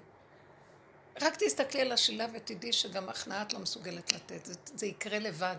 רק 1.21 1.35
תסתכלי 1.35 1.81
על 1.81 1.91
השלילה 1.91 2.25
ותדעי 2.33 2.73
שגם 2.73 3.09
הכנעה 3.09 3.41
את 3.41 3.53
לא 3.53 3.59
מסוגלת 3.59 4.13
לתת, 4.13 4.45
זה, 4.45 4.53
זה 4.75 4.85
יקרה 4.85 5.19
לבד. 5.19 5.55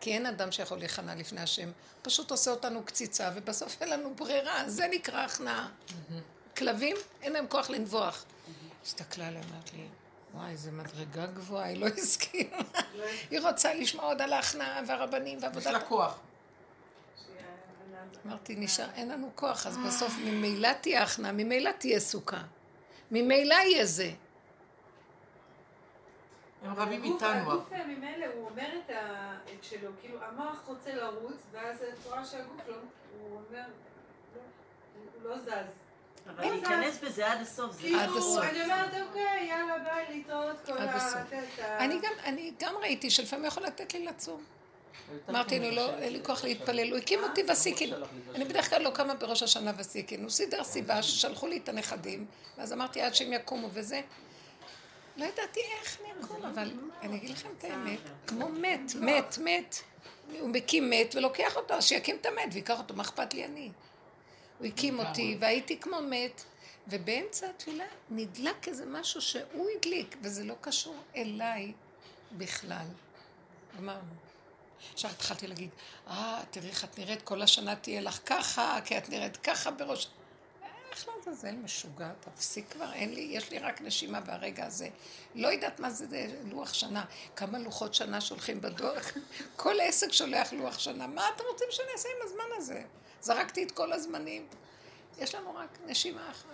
כי 0.00 0.12
אין 0.12 0.26
אדם 0.26 0.52
שיכול 0.52 0.78
להיכנע 0.78 1.14
לפני 1.14 1.40
השם, 1.40 1.70
פשוט 2.02 2.30
עושה 2.30 2.50
אותנו 2.50 2.82
קציצה, 2.84 3.30
ובסוף 3.34 3.82
אין 3.82 3.90
לנו 3.90 4.14
ברירה, 4.14 4.68
זה 4.68 4.86
נקרא 4.90 5.20
הכנעה. 5.24 5.68
כלבים, 6.58 6.96
אין 7.22 7.32
להם 7.32 7.46
כוח 7.48 7.70
לנבוח. 7.70 8.24
הסתכלה 8.84 9.28
עליה, 9.28 9.40
אמרת 9.52 9.72
לי, 9.72 9.86
וואי, 10.34 10.50
איזה 10.50 10.72
מדרגה 10.72 11.26
גבוהה, 11.26 11.64
היא 11.66 11.80
לא 11.80 11.86
הסכימה. 11.86 12.56
היא 13.30 13.40
רוצה 13.40 13.74
לשמוע 13.74 14.04
עוד 14.04 14.22
על 14.22 14.32
ההכנעה 14.32 14.80
והרבנים 14.86 15.38
ועבודת... 15.42 15.66
יש 15.66 15.72
לה 15.72 15.80
כוח. 15.80 16.18
אמרתי, 18.26 18.54
נשאר, 18.56 18.90
אין 18.94 19.08
לנו 19.08 19.30
כוח, 19.34 19.66
אז 19.66 19.76
בסוף 19.86 20.12
ממילא 20.24 20.68
תהיה 20.80 21.02
הכנעה, 21.02 21.32
ממילא 21.32 21.70
תהיה 21.78 22.00
סוכה. 22.00 22.42
ממילא 23.10 23.54
יהיה 23.54 23.86
זה. 23.86 24.10
הם 26.62 26.74
רבים 26.74 27.04
איתנו. 27.04 27.28
הגוף 27.52 27.72
ממילא, 27.72 28.26
הוא 28.34 28.48
אומר 28.50 28.68
את 28.84 28.90
ה- 28.90 29.34
את 29.54 29.64
שלו, 29.64 29.90
כאילו 30.00 30.22
המוח 30.24 30.56
רוצה 30.66 30.94
לרוץ, 30.94 31.36
ואז 31.52 31.76
את 31.82 32.06
רואה 32.06 32.24
שהגוף 32.24 32.60
לא, 32.68 32.74
הוא 33.20 33.40
אומר, 33.48 33.62
לא, 34.34 34.40
הוא 35.22 35.30
לא 35.30 35.38
זז. 35.38 35.72
אבל 36.36 36.50
להיכנס 36.50 36.98
בזה 37.02 37.32
עד 37.32 37.40
הסוף, 37.40 37.72
זה 37.72 37.80
כאילו, 37.80 37.98
עד 37.98 38.08
הסוף. 38.08 38.44
אני 38.44 38.62
אומרת, 38.64 38.90
אוקיי, 39.08 39.48
יאללה, 39.48 39.78
ביי, 39.78 40.16
להתראות 40.16 40.56
כל 40.66 40.78
ה... 40.78 41.24
אני 41.78 41.98
גם, 42.02 42.12
אני 42.24 42.52
גם 42.60 42.74
ראיתי 42.80 43.10
שלפעמים 43.10 43.44
יכול 43.44 43.62
לתת 43.62 43.94
לי 43.94 44.04
לצום. 44.04 44.44
אמרתי 45.28 45.58
לו, 45.58 45.70
לא, 45.70 45.94
אין 45.98 46.12
לי 46.12 46.20
כוח 46.24 46.44
להתפלל. 46.44 46.90
הוא 46.90 46.98
הקים 46.98 47.22
אותי 47.22 47.42
בסיקין. 47.42 47.94
אני 48.34 48.44
בדרך 48.44 48.70
כלל 48.70 48.82
לא 48.82 48.90
קמה 48.90 49.14
בראש 49.14 49.42
השנה 49.42 49.72
בסיקין. 49.72 50.22
הוא 50.22 50.30
סידר 50.30 50.64
סיבה 50.64 51.02
ששלחו 51.02 51.46
לי 51.46 51.56
את 51.56 51.68
הנכדים, 51.68 52.26
ואז 52.58 52.72
אמרתי 52.72 53.02
עד 53.02 53.14
שהם 53.14 53.32
יקומו 53.32 53.68
וזה. 53.72 54.00
לא 55.16 55.24
ידעתי 55.24 55.60
איך 55.80 55.98
אני 56.00 56.24
אקום, 56.24 56.44
אבל 56.44 56.72
אני 57.02 57.16
אגיד 57.16 57.30
לכם 57.30 57.48
את 57.58 57.64
האמת, 57.64 57.98
כמו 58.26 58.48
מת, 58.48 58.94
מת, 59.00 59.38
מת. 59.38 59.76
הוא 60.40 60.48
מקים 60.48 60.90
מת 60.90 61.14
ולוקח 61.14 61.56
אותו, 61.56 61.74
אז 61.74 61.84
שיקים 61.84 62.16
את 62.20 62.26
המת 62.26 62.48
ויקח 62.52 62.78
אותו, 62.78 62.94
מה 62.94 63.02
אכפת 63.02 63.34
לי 63.34 63.44
אני? 63.44 63.70
הוא 64.58 64.66
הקים 64.66 64.98
אותי, 64.98 65.36
והייתי 65.40 65.80
כמו 65.80 65.96
מת, 66.02 66.42
ובאמצע 66.88 67.50
התפילה 67.50 67.84
נדלק 68.10 68.68
איזה 68.68 68.86
משהו 68.86 69.20
שהוא 69.20 69.68
הדליק, 69.76 70.16
וזה 70.22 70.44
לא 70.44 70.54
קשור 70.60 70.96
אליי 71.16 71.72
בכלל. 72.32 72.86
גמרנו. 73.78 74.14
עכשיו 74.92 75.10
התחלתי 75.10 75.46
להגיד, 75.46 75.70
אה, 76.08 76.42
תראי 76.50 76.68
איך 76.68 76.84
את 76.84 76.98
נראית, 76.98 77.22
כל 77.22 77.42
השנה 77.42 77.76
תהיה 77.76 78.00
לך 78.00 78.20
ככה, 78.26 78.78
כי 78.84 78.98
את 78.98 79.08
נראית 79.08 79.36
ככה 79.36 79.70
בראש... 79.70 80.08
איך 80.90 81.08
לעזאזל 81.08 81.52
משוגע, 81.52 82.10
תפסיק 82.20 82.72
כבר, 82.72 82.92
אין 82.92 83.14
לי, 83.14 83.20
יש 83.20 83.50
לי 83.50 83.58
רק 83.58 83.80
נשימה 83.80 84.20
והרגע 84.24 84.66
הזה. 84.66 84.88
לא 85.34 85.48
יודעת 85.48 85.80
מה 85.80 85.90
זה, 85.90 86.06
זה 86.06 86.26
לוח 86.44 86.72
שנה, 86.74 87.04
כמה 87.36 87.58
לוחות 87.58 87.94
שנה 87.94 88.20
שולחים 88.20 88.60
בדוח. 88.60 89.12
כל 89.56 89.80
עסק 89.80 90.12
שולח 90.12 90.52
לוח 90.52 90.78
שנה, 90.78 91.06
מה 91.06 91.28
אתם 91.34 91.44
רוצים 91.52 91.66
שאני 91.70 91.88
אעשה 91.92 92.08
עם 92.08 92.26
הזמן 92.26 92.56
הזה? 92.56 92.82
זרקתי 93.28 93.62
את 93.62 93.70
כל 93.70 93.92
הזמנים. 93.92 94.46
יש 95.18 95.34
לנו 95.34 95.54
רק 95.54 95.78
נשימה 95.86 96.30
אחת. 96.30 96.48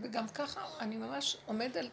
וגם 0.00 0.28
ככה, 0.28 0.66
אני 0.80 0.96
ממש 0.96 1.36
עומד 1.46 1.76
על 1.76 1.88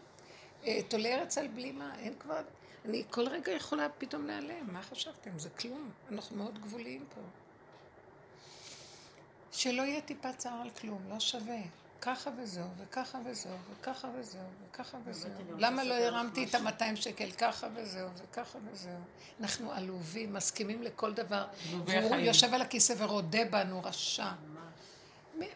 אה, 0.65 0.79
תולי 0.87 1.15
ארץ 1.15 1.37
על 1.37 1.47
בלימה, 1.47 1.95
אין 1.99 2.13
כבר... 2.19 2.41
אני 2.85 3.03
כל 3.09 3.27
רגע 3.27 3.51
יכולה 3.51 3.89
פתאום 3.89 4.25
להיעלם, 4.25 4.73
מה 4.73 4.81
חשבתם? 4.81 5.39
זה 5.39 5.49
כלום. 5.49 5.91
אנחנו 6.11 6.35
מאוד 6.35 6.59
גבוליים 6.59 7.05
פה. 7.15 7.21
שלא 9.51 9.81
יהיה 9.81 10.01
טיפה 10.01 10.33
צער 10.33 10.61
על 10.61 10.69
כלום, 10.69 11.01
לא 11.09 11.19
שווה. 11.19 11.61
ככה 12.01 12.29
וזהו, 12.37 12.65
וככה 12.77 13.17
וזהו, 13.25 13.55
וככה 13.71 14.07
וזהו, 14.19 14.41
וככה 14.69 14.97
וזהו. 15.05 15.31
למה 15.57 15.83
לא 15.83 15.93
הרמתי 15.93 16.43
את 16.43 16.55
ה-200 16.55 16.95
שקל? 16.95 17.31
ככה 17.31 17.67
וזהו, 17.75 18.09
וככה 18.17 18.57
וזהו. 18.71 18.99
אנחנו 19.39 19.71
עלובים, 19.71 20.33
מסכימים 20.33 20.83
לכל 20.83 21.13
דבר. 21.13 21.47
והוא. 21.85 22.15
יושב 22.15 22.53
על 22.53 22.61
הכיסא 22.61 22.93
ורודה 22.97 23.45
בנו, 23.45 23.83
רשע. 23.83 24.31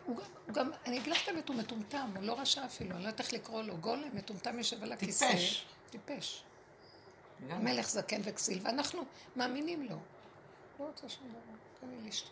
הוא 0.05 0.19
גם- 0.51 0.71
אני 0.85 0.97
אגיד 0.99 1.11
לך 1.11 1.23
את 1.23 1.27
האמת, 1.27 1.49
הוא 1.49 1.55
מטומטם, 1.57 2.09
הוא 2.15 2.23
לא 2.23 2.39
רשע 2.39 2.65
אפילו, 2.65 2.91
אני 2.91 3.03
לא 3.03 3.07
יודעת 3.07 3.19
איך 3.19 3.33
לקרוא 3.33 3.61
לו. 3.61 3.77
גולם, 3.77 4.09
מטומטם 4.13 4.57
יושב 4.57 4.83
על 4.83 4.91
הכיסא. 4.91 5.27
טיפש. 5.31 5.65
טיפש. 5.89 6.43
מלך 7.59 7.89
זקן 7.89 8.21
וכסיל, 8.23 8.59
ואנחנו 8.63 9.03
מאמינים 9.35 9.83
לו. 9.83 9.95
לא 10.79 10.85
רוצה 10.85 11.09
שום 11.09 11.27
דבר, 11.29 11.39
תן 11.81 11.87
לי 11.89 12.07
לשתות. 12.09 12.31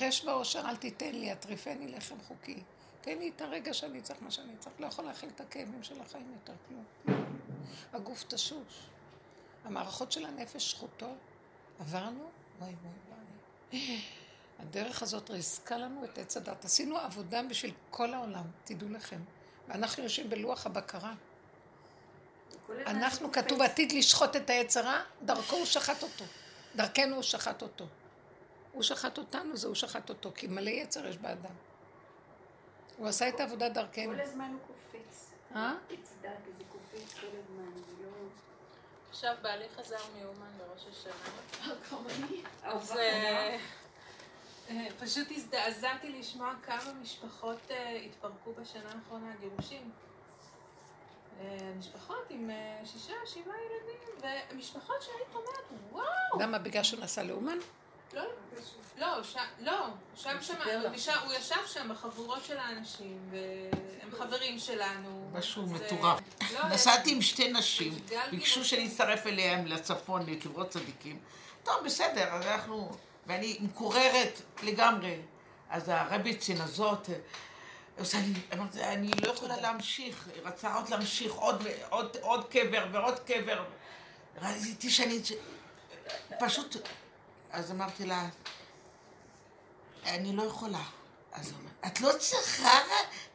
רש 0.00 0.24
ועושר 0.24 0.62
אל 0.68 0.76
תיתן 0.76 1.14
לי, 1.14 1.32
אטריפני 1.32 1.88
לחם 1.88 2.14
חוקי. 2.28 2.62
תן 3.02 3.18
לי 3.18 3.32
את 3.36 3.40
הרגע 3.40 3.74
שאני 3.74 4.02
צריך 4.02 4.22
מה 4.22 4.30
שאני 4.30 4.56
צריך. 4.58 4.80
לא 4.80 4.86
יכול 4.86 5.04
להכיל 5.04 5.28
את 5.34 5.40
הכאבים 5.40 5.82
של 5.82 6.00
החיים 6.00 6.32
יותר 6.32 6.52
כלום. 6.68 6.84
הגוף 7.92 8.24
תשוש. 8.28 8.86
המערכות 9.64 10.12
של 10.12 10.26
הנפש 10.26 10.70
שחוטות. 10.70 11.16
עברנו? 11.80 12.30
וואי 12.58 12.74
וואי 12.82 12.94
וואי. 13.08 14.02
הדרך 14.58 15.02
הזאת 15.02 15.30
ריסקה 15.30 15.78
לנו 15.78 16.04
את 16.04 16.18
עץ 16.18 16.36
הדת. 16.36 16.64
עשינו 16.64 16.98
עבודה 16.98 17.42
בשביל 17.42 17.72
כל 17.90 18.14
העולם, 18.14 18.44
תדעו 18.64 18.88
לכם. 18.88 19.20
ואנחנו 19.68 20.02
יושבים 20.02 20.30
בלוח 20.30 20.66
הבקרה. 20.66 21.14
אנחנו. 22.86 23.32
כתוב 23.32 23.62
עתיד 23.62 23.92
לשחוט 23.92 24.36
את 24.36 24.50
היצרה, 24.50 25.02
דרכו 25.22 25.56
הוא 25.56 25.66
שחט 25.66 26.02
אותו. 26.02 26.24
דרכנו 26.76 27.14
הוא 27.14 27.22
שחט 27.22 27.62
אותו. 27.62 27.86
הוא 28.72 28.82
שחט 28.82 29.18
אותנו, 29.18 29.56
זה 29.56 29.66
הוא 29.66 29.74
שחט 29.74 30.08
אותו, 30.08 30.32
כי 30.34 30.46
מלא 30.46 30.70
יצר 30.70 31.06
יש 31.06 31.16
באדם. 31.16 31.54
הוא 32.96 33.08
עשה 33.08 33.28
את 33.28 33.40
העבודה 33.40 33.68
דרכנו. 33.68 34.12
כל 34.14 34.20
הזמן 34.20 34.50
הוא 34.52 34.60
קופץ. 34.66 35.30
אה? 35.54 35.74
עץ 35.90 36.12
דת, 36.22 36.30
זה 36.58 36.64
קופץ 36.72 37.14
כל 37.20 37.26
הזמן, 37.26 37.72
זה 37.74 38.04
לא... 38.04 38.10
עכשיו 39.10 39.34
בעלי 39.42 39.64
חזר 39.76 39.96
מאומן 40.16 40.50
בראש 40.58 40.84
השנה. 40.90 41.12
אז 42.62 42.96
אה, 44.70 44.86
פשוט 45.00 45.28
הזדעזעתי 45.30 46.08
לשמוע 46.18 46.54
כמה 46.62 46.92
משפחות 47.02 47.70
אה, 47.70 47.98
התפרקו 48.06 48.52
בשנה 48.52 48.92
האחרונה, 48.94 49.32
גירושים. 49.40 49.90
אה, 51.40 51.72
משפחות 51.78 52.26
עם 52.30 52.50
שישה, 52.84 53.12
שבעה 53.26 53.56
ילדים, 53.56 54.32
ומשפחות 54.52 55.02
שהיית 55.02 55.34
אומרת, 55.34 55.82
וואו, 55.90 56.40
למה? 56.40 56.58
בגלל 56.58 56.82
שהוא 56.82 57.00
נסע 57.00 57.22
לאומן? 57.22 57.58
לא, 58.12 58.22
לא, 58.98 59.22
ש... 59.22 59.36
לא, 59.60 59.86
שם 60.16 60.36
שם, 60.40 60.54
הוא 61.24 61.32
ישב 61.32 61.66
שם 61.66 61.88
בחבורות 61.88 62.44
של 62.44 62.58
האנשים, 62.58 63.18
והם 63.30 64.10
חברים 64.18 64.58
שלנו. 64.58 65.30
משהו 65.32 65.62
אז, 65.62 65.72
אה, 65.72 65.86
מטורף. 65.86 66.20
לא, 66.52 66.68
נסעתי 66.68 67.12
עם 67.12 67.22
שתי 67.22 67.52
נשים, 67.52 67.98
ביקשו. 68.30 68.64
שאני 68.64 68.86
אצטרף 68.86 69.26
אליהם 69.26 69.66
לצפון, 69.66 70.26
לקברות 70.26 70.68
צדיקים. 70.68 71.18
טוב, 71.62 71.74
בסדר, 71.84 72.24
אז 72.24 72.46
אנחנו... 72.46 72.90
ואני 73.26 73.58
מקוררת 73.60 74.40
לגמרי. 74.62 75.16
אז 75.70 75.88
הרביצין 75.88 76.60
הזאת, 76.60 77.10
אה, 77.10 77.14
עושה 77.98 78.18
לי, 78.18 78.58
אמרתי, 78.58 78.84
אני 78.84 79.10
לא 79.22 79.32
יכולה 79.32 79.56
להמשיך, 79.60 80.28
רצה 80.44 80.74
עוד 80.74 80.88
להמשיך, 80.88 81.32
עוד, 81.32 81.66
עוד, 81.88 82.16
עוד 82.20 82.44
קבר 82.48 82.86
ועוד 82.92 83.18
קבר. 83.18 83.64
ראיתי 84.42 84.90
שאני... 84.90 85.20
פשוט... 86.38 86.76
אז 87.52 87.70
אמרתי 87.70 88.06
לה, 88.06 88.28
אני 90.06 90.36
לא 90.36 90.42
יכולה. 90.42 90.82
אז 91.32 91.46
היא 91.46 91.56
אומרת, 91.58 91.72
את 91.86 92.00
לא 92.00 92.12
צריכה 92.18 92.78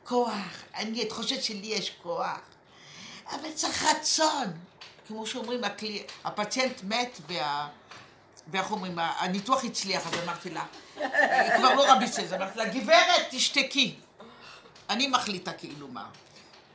כוח. 0.04 0.64
אני, 0.76 1.04
את 1.04 1.12
חושבת 1.12 1.44
שלי 1.44 1.68
יש 1.68 1.96
כוח. 2.02 2.40
אבל 3.30 3.52
צריך 3.56 3.84
רצון. 3.84 4.54
כמו 5.08 5.28
שאומרים, 5.28 5.64
הכלי, 5.64 6.04
הפציינט 6.24 6.84
מת 6.84 7.18
וה... 7.28 7.68
ואיך 8.52 8.72
אומרים, 8.72 9.00
הניתוח 9.00 9.66
הצליח, 9.66 10.08
אז 10.08 10.20
אמרתי 10.24 10.50
לה, 10.50 10.66
היא 10.96 11.58
כבר 11.58 11.74
לא 11.74 11.92
רבי 11.92 12.08
סז, 12.08 12.34
אמרתי 12.34 12.58
לה, 12.58 12.66
גברת, 12.66 13.28
תשתקי. 13.30 13.96
אני 14.90 15.08
מחליטה 15.08 15.54
כאילו 15.54 15.88
מה. 15.88 16.10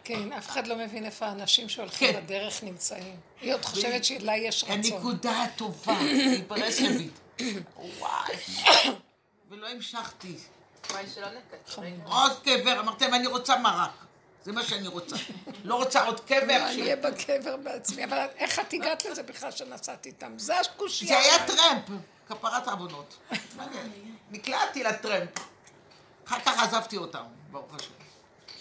כן, 0.05 0.33
אף 0.33 0.49
אחד 0.49 0.67
לא 0.67 0.77
מבין 0.77 1.05
איפה 1.05 1.27
האנשים 1.27 1.69
שהולכים 1.69 2.12
כן. 2.12 2.21
בדרך 2.25 2.62
נמצאים. 2.62 3.17
היא 3.41 3.55
עוד 3.55 3.65
חושבת 3.65 4.05
שלה 4.05 4.37
יש 4.37 4.65
רצון. 4.65 4.75
הנקודה 4.77 5.43
הטובה, 5.43 5.99
היא 6.01 6.45
ברסלבית. 6.47 7.21
וואי. 7.99 8.37
ולא 9.51 9.69
המשכתי. 9.69 10.37
וואי, 10.91 11.05
שלא 11.15 11.27
נקצר. 11.31 11.83
עוד 12.05 12.33
קבר, 12.45 12.81
אמרתי 12.81 13.05
להם, 13.05 13.15
אני 13.15 13.27
רוצה 13.27 13.57
מרק. 13.57 13.91
זה 14.45 14.53
מה 14.53 14.62
שאני 14.62 14.88
רוצה. 14.88 15.17
לא 15.65 15.75
רוצה 15.75 16.05
עוד 16.05 16.21
קבר. 16.21 16.47
לא, 16.47 16.69
אני 16.69 16.83
אהיה 16.83 16.97
בקבר 16.97 17.57
בעצמי, 17.57 18.05
אבל 18.05 18.27
איך 18.37 18.59
את 18.59 18.73
הגעת 18.73 19.05
לזה 19.05 19.23
בכלל 19.23 19.51
שנסעתי 19.51 20.09
איתם? 20.09 20.33
זה 20.38 20.61
הקושייה. 20.61 21.09
זה 21.09 21.19
היה 21.19 21.47
טרמפ, 21.47 22.01
כפרת 22.29 22.69
עוונות. 22.69 23.19
נקלעתי 24.31 24.85
לטרמפ. 24.85 25.31
אחר 26.27 26.41
כך 26.41 26.62
עזבתי 26.62 26.97
אותם, 26.97 27.25
ברוך 27.51 27.75
השם. 27.75 28.02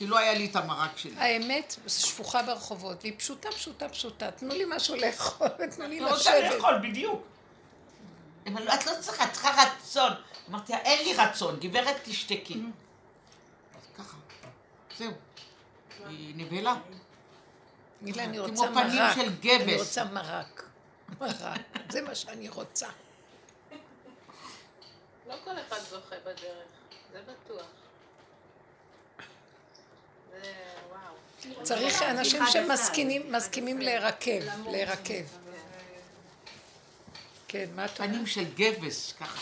כי 0.01 0.07
לא 0.07 0.17
היה 0.17 0.33
לי 0.33 0.45
את 0.45 0.55
המרק 0.55 0.97
שלי. 0.97 1.13
האמת 1.17 1.75
שפוכה 1.87 2.43
ברחובות, 2.43 2.97
והיא 3.01 3.13
פשוטה, 3.17 3.49
פשוטה, 3.51 3.89
פשוטה. 3.89 4.31
תנו 4.31 4.53
לי 4.53 4.63
משהו 4.67 4.95
לאכול, 4.95 5.47
תנו 5.75 5.87
לי 5.87 5.99
אני 5.99 6.11
רוצה 6.11 6.39
לשבת. 6.39 6.55
לאכול, 6.55 6.77
בדיוק. 6.83 7.21
אבל 8.47 8.67
את 8.69 8.85
לא 8.85 8.91
צריכה, 8.99 9.25
את 9.25 9.31
צריכה 9.31 9.63
רצון. 9.63 10.11
אמרתי 10.49 10.73
לה, 10.73 10.79
אין 10.79 11.05
לי 11.05 11.13
רצון, 11.13 11.59
גברת 11.59 11.95
תשתקי. 12.03 12.53
אז 12.53 13.87
ככה, 13.97 14.17
זהו. 14.97 15.11
היא 16.07 16.33
נבהלה. 16.35 16.75
מילה, 18.01 18.23
אני 18.23 18.37
כמו 18.37 18.47
רוצה 18.47 18.67
פנים 18.73 18.95
מרק. 18.95 19.15
של 19.15 19.35
גבס. 19.39 19.61
אני 19.61 19.75
רוצה 19.75 20.03
מרק. 20.03 20.63
מרק. 21.19 21.61
זה 21.89 22.01
מה 22.01 22.15
שאני 22.15 22.49
רוצה. 22.49 22.87
לא 25.27 25.35
כל 25.43 25.59
אחד 25.67 25.79
זוכה 25.89 26.15
בדרך, 26.25 26.67
זה 27.11 27.19
בטוח. 27.21 27.80
צריך 31.63 32.01
אנשים 32.01 32.43
שמסכימים 32.51 33.31
מסכימים 33.31 33.79
להירקב, 33.79 34.41
להירקב. 34.65 35.23
כן, 37.47 37.69
מה 37.75 37.85
את 37.85 37.99
אומרת? 37.99 38.11
פנים 38.11 38.25
של 38.27 38.53
גבס, 38.55 39.13
ככה. 39.13 39.41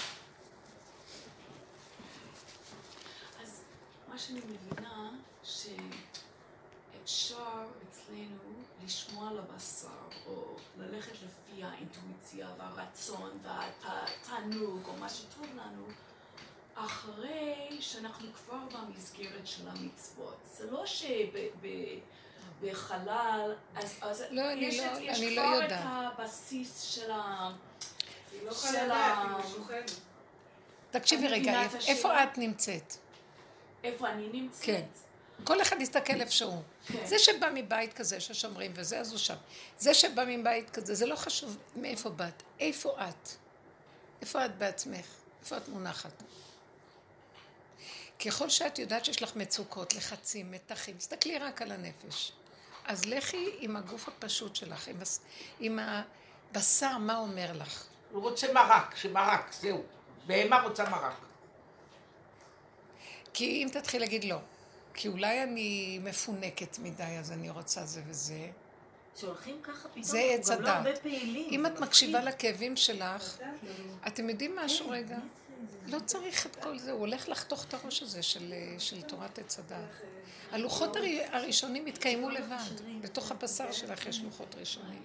אז 3.42 3.62
מה 4.10 4.18
שאני 4.18 4.40
מבינה, 4.40 5.10
שאפשר 5.44 5.96
אצלנו 7.90 8.54
לשמוע 8.86 9.32
לבשר, 9.32 9.88
או 10.28 10.56
ללכת 10.78 11.12
לפי 11.12 11.64
האינטואיציה 11.64 12.48
והרצון 12.58 13.40
והתענוג, 13.44 14.88
או 14.88 14.94
מה 14.94 15.10
שטוב 15.10 15.46
לנו, 15.56 15.86
אחרי 16.86 17.78
שאנחנו 17.80 18.28
כבר 18.34 18.58
במסגרת 18.74 19.48
של 19.48 19.68
המצוות. 19.68 20.38
זה 20.58 20.72
לא 20.72 20.84
שבחלל, 22.62 23.56
אז, 23.76 23.96
אז 24.02 24.24
לא, 24.32 24.52
אני 24.52 24.66
יש, 24.66 24.80
לא- 24.80 24.86
את- 24.86 24.92
יש 25.02 25.18
אני 25.20 25.36
לא 25.36 25.42
כבר 25.42 25.58
את 25.60 25.64
יודעת. 25.64 25.86
הבסיס 25.86 26.82
של 26.82 27.12
ה... 27.12 27.50
היא 28.32 28.42
לא 28.46 28.54
של 28.54 28.68
יכולה 28.68 28.86
לדעת, 28.86 29.18
היא 29.18 29.46
משוחדת. 29.46 29.92
תקשיבי 30.92 31.28
אני 31.28 31.34
רגע, 31.40 31.66
את 31.66 31.72
איפה. 31.88 32.24
את 32.24 32.38
נמצאת? 32.38 32.94
איפה 33.84 34.10
אני 34.10 34.30
נמצאת. 34.34 34.66
כן. 34.66 34.86
כל 35.44 35.62
אחד 35.62 35.82
יסתכל 35.82 36.14
איפה 36.22 36.32
שהוא. 36.32 36.62
כן. 36.88 37.06
זה 37.06 37.20
שבא 37.20 37.50
מבית 37.54 37.94
כזה 37.94 38.20
ששומרים 38.20 38.72
וזה, 38.76 39.00
אז 39.00 39.12
הוא 39.12 39.18
שם. 39.20 39.36
זה 39.78 39.94
שבא 39.94 40.24
מבית 40.28 40.70
כזה, 40.70 40.96
זה 40.96 41.06
לא 41.06 41.16
חשוב 41.16 41.58
מאיפה 41.76 42.10
באת. 42.10 42.44
איפה 42.60 42.96
את? 43.10 43.30
איפה 44.22 44.46
את 44.46 44.58
בעצמך? 44.58 45.06
איפה 45.42 45.58
את 45.58 45.68
מונחת? 45.68 46.24
ככל 48.26 48.50
שאת 48.50 48.80
יודעת 48.80 49.06
שיש 49.06 49.24
לך 49.24 49.36
מצוקות, 49.36 49.96
לחצים, 49.96 50.52
מתחים, 50.52 50.98
תסתכלי 50.98 51.38
רק 51.38 51.62
על 51.62 51.72
הנפש. 51.72 52.32
אז 52.86 53.06
לכי 53.06 53.50
עם 53.60 53.76
הגוף 53.76 54.08
הפשוט 54.08 54.56
שלך, 54.56 54.88
עם, 54.88 55.02
הס... 55.02 55.22
עם 55.60 55.80
הבשר, 55.80 56.98
מה 56.98 57.18
אומר 57.18 57.54
לך? 57.54 57.86
הוא 58.12 58.22
רוצה 58.22 58.54
מרק, 58.54 58.96
שמרק, 58.96 59.52
זהו. 59.52 59.84
בהמה 60.26 60.62
רוצה 60.62 60.90
מרק. 60.90 61.26
כי 63.34 63.64
אם 63.64 63.70
תתחיל 63.72 64.02
להגיד 64.02 64.24
לא, 64.24 64.38
כי 64.94 65.08
אולי 65.08 65.44
אני 65.44 66.00
מפונקת 66.04 66.80
מדי, 66.80 67.04
אז 67.04 67.32
אני 67.32 67.50
רוצה 67.50 67.86
זה 67.86 68.02
וזה, 68.08 68.50
שהולכים 69.16 69.62
ככה 69.64 69.90
פתאום, 69.90 70.04
זה 70.04 70.20
עץ 70.20 70.50
לא 70.50 70.70
הדת. 70.70 71.06
אם 71.52 71.66
את. 71.66 71.80
מקשיבה 71.80 72.22
לכאבים 72.22 72.76
שלך, 72.76 73.38
אתם 74.08 74.30
יודעים 74.30 74.56
משהו 74.56 74.90
רגע? 74.90 75.18
לא 75.88 76.00
צריך 76.06 76.46
את 76.46 76.56
כל 76.56 76.80
זה, 76.80 76.92
הוא 76.92 77.00
הולך 77.00 77.30
לחתוך 77.30 77.66
את 77.66 77.74
הראש 77.74 78.04
הזה 78.04 78.24
של, 78.24 78.54
של 78.80 79.02
תורת 79.02 79.40
עץ 79.40 79.60
הדת. 79.60 79.78
הלוחות 80.52 80.96
הראשונים 81.32 81.86
התקיימו 81.86 82.30
לבד, 82.30 83.02
בתוך 83.02 83.32
הבשר 83.32 83.72
שלך 83.72 84.06
יש 84.06 84.22
לוחות 84.22 84.56
ראשונים. 84.60 85.04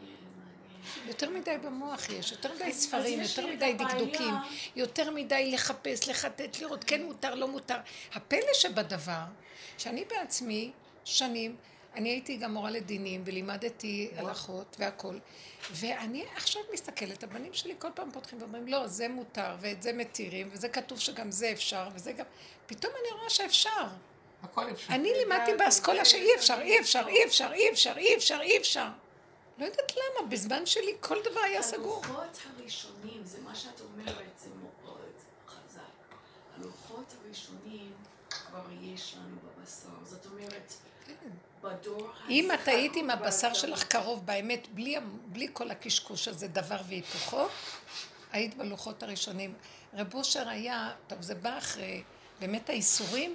יותר 1.07 1.31
מדי 1.31 1.59
במוח 1.59 2.11
יש, 2.11 2.33
יותר 2.33 2.55
מדי 2.55 2.73
ספרים, 2.73 3.21
יותר 3.21 3.47
מדי. 3.47 3.75
דקדוקים, 3.79 4.35
יותר 4.77 5.11
מדי 5.11 5.51
לחפש, 5.53 6.09
לחטט, 6.09 6.59
לראות 6.61 6.85
כן 6.85 7.03
מותר, 7.03 7.35
לא 7.35 7.49
מותר. 7.49 7.77
הפלא 8.13 8.55
שבדבר, 8.55 9.25
שאני 9.79 10.05
בעצמי, 10.05 10.73
שנים, 11.05 11.57
אני 11.97 12.09
הייתי 12.09 12.37
גם 12.37 12.55
מורה 12.55 12.71
לדינים 12.71 13.23
ולימדתי 13.25 14.11
הלכות 14.17 14.77
והכול, 14.79 15.21
ואני 15.71 16.25
עכשיו 16.37 16.63
מסתכלת, 16.73 17.23
הבנים 17.23 17.55
שלי 17.55 17.75
כל 17.79 17.89
פעם 17.95 18.11
פותחים 18.11 18.39
ואומרים, 18.43 18.69
לא, 18.69 18.87
זה 18.87 19.09
מותר, 19.09 19.57
ואת 19.61 19.83
זה 19.83 19.93
מתירים, 19.93 20.49
וזה 20.53 20.69
כתוב 20.69 20.99
שגם 20.99 21.31
זה 21.31 21.53
אפשר, 21.53 21.89
וזה 21.95 22.13
גם... 22.13 22.25
פתאום 22.67 22.93
אני 23.01 23.19
רואה 23.19 23.31
שאפשר. 23.31 23.87
הכל 24.43 24.71
אפשר. 24.71 24.95
אני 24.95 25.13
לימדתי 25.13 25.55
באסכולה 25.59 26.05
שאי 26.05 26.29
אפשר, 26.37 26.59
אי 26.61 26.81
אפשר, 26.81 27.05
אי 27.09 27.25
אפשר, 27.25 27.51
אי 27.53 27.71
אפשר, 27.71 27.95
אי 27.97 28.17
אפשר, 28.17 28.39
אי 28.43 28.59
אפשר. 28.59 28.89
לא 29.59 29.65
יודעת 29.65 29.93
למה, 29.93 30.29
בזמן 30.29 30.67
שלי 30.67 30.93
כל 31.01 31.19
דבר 31.31 31.41
היה 31.41 31.63
סגור. 31.63 32.03
הלוחות 32.05 32.39
הראשונים, 32.57 33.25
זה 33.25 33.39
מה 33.41 33.55
שאת 33.55 33.81
אומרת, 33.81 34.39
זה 34.39 34.49
מאוד 34.63 35.13
חזק. 35.49 36.17
הלוחות 36.57 37.15
הראשונים 37.25 37.93
כבר 38.31 38.65
יש 38.83 39.15
לנו 39.15 39.37
בבשר. 39.37 40.05
זאת 40.05 40.27
אומרת. 40.27 40.73
אם 42.31 42.51
את 42.55 42.69
היית 42.69 42.93
עם 42.97 43.11
הבשר 43.11 43.55
שלך 43.55 43.85
קרוב 43.85 44.27
באמת, 44.27 44.69
בלי, 44.75 44.97
בלי 45.27 45.49
כל 45.53 45.71
הקשקוש 45.71 46.29
הזה, 46.29 46.49
דבר 46.49 46.81
והיפוכו, 46.89 47.47
היית 48.33 48.57
בלוחות 48.57 49.03
הראשונים. 49.03 49.55
רב 49.95 50.15
אושר 50.15 50.49
היה, 50.49 50.93
טוב, 51.07 51.23
זה 51.23 51.35
בא 51.35 51.59
אחרי 51.59 52.03
באמת 52.41 52.71
האיסורים, 52.71 53.35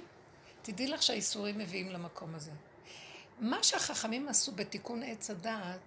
תדעי 0.62 0.86
לך 0.86 1.02
שהאיסורים 1.02 1.58
מביאים 1.58 1.90
למקום 1.90 2.34
הזה. 2.34 2.50
מה 3.38 3.62
שהחכמים 3.62 4.28
עשו 4.28 4.52
בתיקון 4.52 5.02
עץ 5.02 5.30
הדעת, 5.30 5.80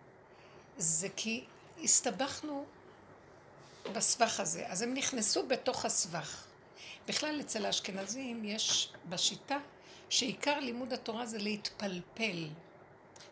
זה 0.78 1.08
כי 1.16 1.44
הסתבכנו 1.84 2.66
בסבך 3.94 4.40
הזה, 4.40 4.68
אז 4.68 4.82
הם 4.82 4.94
נכנסו 4.94 5.48
בתוך 5.48 5.86
הסבך. 5.86 6.44
בכלל 7.08 7.42
אצל 7.42 7.66
האשכנזים 7.66 8.46
יש 8.46 8.94
בשיטה 9.10 9.58
שעיקר 10.14 10.60
לימוד 10.60 10.94
התורה 10.94 11.26
זה 11.26 11.38
להתפלפל. 11.38 12.48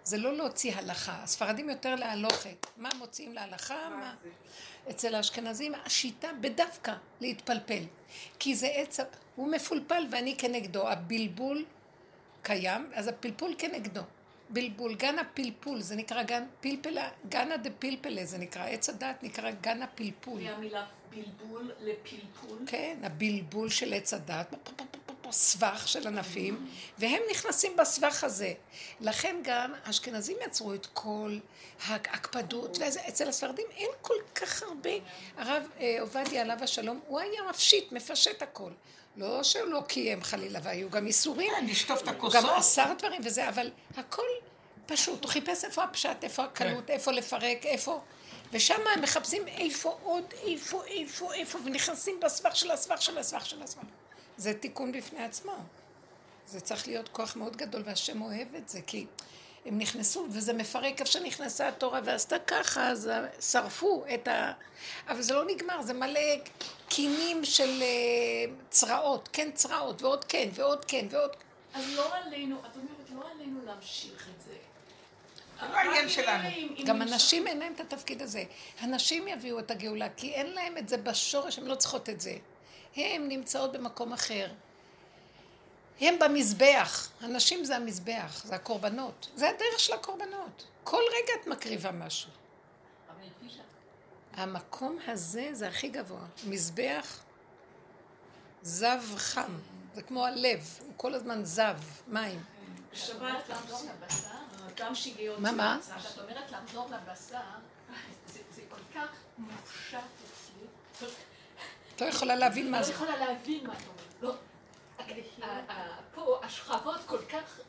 זה 0.04 0.18
לא 0.18 0.38
להוציא 0.38 0.76
הלכה. 0.76 1.24
הספרדים 1.24 1.70
יותר 1.70 1.96
להלוכת. 1.96 2.68
מה 2.78 2.90
מוציאים 3.00 3.34
להלכה? 3.34 3.90
מה? 3.90 4.16
אצל 4.90 5.16
האשכנזים 5.16 5.74
השיטה 5.86 6.30
בדווקא 6.42 6.94
להתפלפל. 7.20 7.84
כי 8.40 8.56
זה 8.56 8.68
עץ, 8.68 9.00
הוא 9.36 9.52
מפולפל 9.52 10.08
ואני 10.12 10.36
כנגדו. 10.38 10.90
הבלבול 10.90 11.66
קיים, 12.42 12.92
אז 12.94 13.08
הפלפול 13.08 13.56
כנגדו. 13.58 14.02
בלבול, 14.50 14.96
גן 14.96 15.20
הפלפול, 15.20 15.82
זה 15.82 15.96
נקרא 15.96 16.24
גן 16.24 16.44
פלפלה, 16.62 17.10
גנה 17.30 17.58
דה 17.58 17.70
פלפלה, 17.80 18.26
זה 18.26 18.38
נקרא, 18.38 18.66
עץ 18.66 18.90
הדת 18.90 19.24
נקרא 19.24 19.52
גן 19.52 19.82
הפלפול. 19.82 20.42
מהמילה 20.44 20.86
בלבול 21.10 21.72
לפלפול. 21.80 22.58
כן, 22.68 22.98
הבלבול 23.04 23.70
של 23.70 23.94
עץ 23.94 24.14
הדת, 24.14 24.56
סבך 25.32 25.88
של 25.88 26.08
ענפים, 26.08 26.68
והם 26.98 27.22
נכנסים 27.32 27.78
בסבך 27.78 28.24
הזה. 28.24 28.54
לכן 29.00 29.36
גם 29.44 29.74
האשכנזים 29.86 30.38
יצרו 30.46 30.74
את 30.74 30.88
כל 30.94 31.38
ההקפדות, 31.86 32.78
ואצל 32.78 33.30
הספרדים 33.30 33.66
אין 33.78 33.90
כל 34.02 34.16
כך 34.36 34.64
הרבה. 34.64 34.90
הרב 35.38 35.64
אה, 35.80 35.98
עובדיה 36.02 36.42
עליו 36.42 36.58
השלום, 36.62 37.00
הוא 37.08 37.20
היה 37.20 37.42
מפשיט, 37.50 37.92
מפשט 37.92 38.42
הכל. 38.42 38.72
לא 39.18 39.44
שהוא 39.44 39.68
לא 39.68 39.82
קיים 39.88 40.24
חלילה, 40.24 40.60
והיו 40.64 40.90
גם 40.90 41.08
איסורים. 41.08 41.52
כן, 41.52 41.66
לשטוף 41.66 42.02
את 42.02 42.08
הכוסות. 42.08 42.44
גם 42.44 42.50
אסר 42.50 42.94
דברים 42.98 43.22
וזה, 43.24 43.50
אבל 43.50 43.72
הכל 43.98 44.22
פשוט. 44.86 45.24
הוא 45.24 45.32
חיפש 45.32 45.66
איפה 45.66 45.84
הפשט, 45.84 46.24
איפה 46.24 46.44
הקלות, 46.44 46.90
איפה 46.90 47.12
לפרק, 47.12 47.66
איפה... 47.66 48.02
ושם 48.52 48.82
הם 48.96 49.02
מחפשים 49.02 49.48
איפה 49.48 49.98
עוד, 50.04 50.24
איפה, 50.44 50.84
איפה, 50.86 51.34
איפה, 51.34 51.60
ונכנסים 51.66 52.20
בסבך 52.20 52.56
של 52.56 52.72
הסבך 52.72 53.02
של 53.02 53.18
הסבך 53.18 53.46
של 53.46 53.64
הסבך. 53.64 53.84
זה 54.42 54.54
תיקון 54.54 54.92
בפני 54.92 55.24
עצמו. 55.24 55.54
זה 56.48 56.62
צריך 56.62 56.88
להיות 56.88 57.10
כוח 57.10 57.36
מאוד 57.36 57.58
גדול, 57.58 57.82
והשם 57.86 58.22
אוהב 58.22 58.56
את 58.56 58.70
זה, 58.70 58.82
כי 58.82 59.06
הם 59.66 59.78
נכנסו, 59.78 60.26
וזה 60.30 60.54
מפרק 60.54 61.00
איפה 61.00 61.12
שנכנסה 61.12 61.68
התורה 61.68 62.00
ועשתה 62.04 62.40
ככה, 62.40 62.88
אז 62.88 63.10
שרפו 63.42 64.04
את 64.14 64.28
ה... 64.28 64.54
אבל 65.08 65.22
זה 65.22 65.34
לא 65.34 65.46
נגמר, 65.46 65.82
זה 65.82 65.94
מלא 65.94 66.20
קינים 66.90 67.46
של 67.46 67.82
אה, 67.82 68.54
צרעות, 68.70 69.30
כן 69.34 69.50
צרעות, 69.54 70.02
ועוד 70.02 70.26
כן, 70.26 70.50
ועוד 70.54 70.86
כן, 70.86 71.06
ועוד... 71.10 71.32
אז 71.74 71.96
לא 71.96 72.16
עלינו, 72.16 72.56
את 72.60 72.76
אומרת 72.76 73.10
לא 73.12 73.20
לא 73.20 73.32
עלינו 73.36 73.60
להמשיך 73.66 74.28
את 74.36 74.42
זה. 74.42 74.56
זה 75.62 75.68
לא 75.68 75.78
העניין 75.78 76.10
שלנו. 76.10 76.50
גם 76.86 77.02
הנשים 77.02 77.48
אין 77.48 77.60
להם 77.60 77.74
את 77.74 77.80
התפקיד 77.80 78.22
הזה. 78.22 78.44
הנשים 78.80 79.28
יביאו 79.28 79.60
את 79.60 79.72
הגאולה, 79.72 80.10
כי 80.10 80.34
אין 80.34 80.54
להם 80.54 80.78
את 80.78 80.90
זה 80.90 80.98
בשורש, 80.98 81.60
הן 81.60 81.66
לא 81.66 81.76
צריכות 81.76 82.10
את 82.10 82.22
זה. 82.22 82.38
הן 82.96 83.28
נמצאות 83.28 83.72
במקום 83.72 84.14
אחר. 84.14 84.48
הם 86.02 86.20
במזבח. 86.20 87.10
הנשים 87.22 87.66
זה 87.66 87.76
המזבח, 87.76 88.42
זה 88.46 88.56
הקורבנות. 88.56 89.30
זה 89.36 89.50
הדרך 89.50 89.80
של 89.80 89.94
הקורבנות. 89.94 90.66
כל 90.84 91.02
רגע 91.12 91.42
את 91.42 91.48
מקריבה 91.48 91.92
משהו. 91.92 92.30
המקום 94.34 94.98
הזה 95.08 95.50
זה 95.54 95.68
הכי 95.68 95.90
גבוה. 95.90 96.26
מזבח 96.48 97.24
זב 98.62 99.02
חם. 99.18 99.58
זה 99.94 100.02
כמו 100.02 100.26
הלב, 100.26 100.80
הוא 100.80 100.94
כל 100.98 101.14
הזמן 101.14 101.46
זב, 101.46 101.78
מים. 102.08 102.44
בשבת 102.92 103.50
גם 104.76 104.96
שיגעון. 104.96 105.42
מה, 105.42 105.52
מה? 105.52 105.80
כשאת 105.98 106.20
אומרת 106.20 106.52
לחזור 106.52 106.90
לבשר, 106.90 107.38
זה 108.56 108.62
כל 108.70 109.00
כך 109.00 109.10
מופשט 109.38 109.98
אצלי. 109.98 111.12
את 112.02 112.06
לא 112.06 112.12
יכולה 112.12 112.36
להבין 112.36 112.72
מה 112.72 112.80
לא 112.80 112.84
זה. 112.84 112.92
יכולה 112.92 113.18
להבין 113.18 113.68
מה 113.68 113.74
את 113.74 113.80
אומרת. 113.88 114.02
לא. 114.22 114.34
פה 116.16 116.40
השכבות 116.44 117.00
כל 117.06 117.18
כך, 117.30 117.60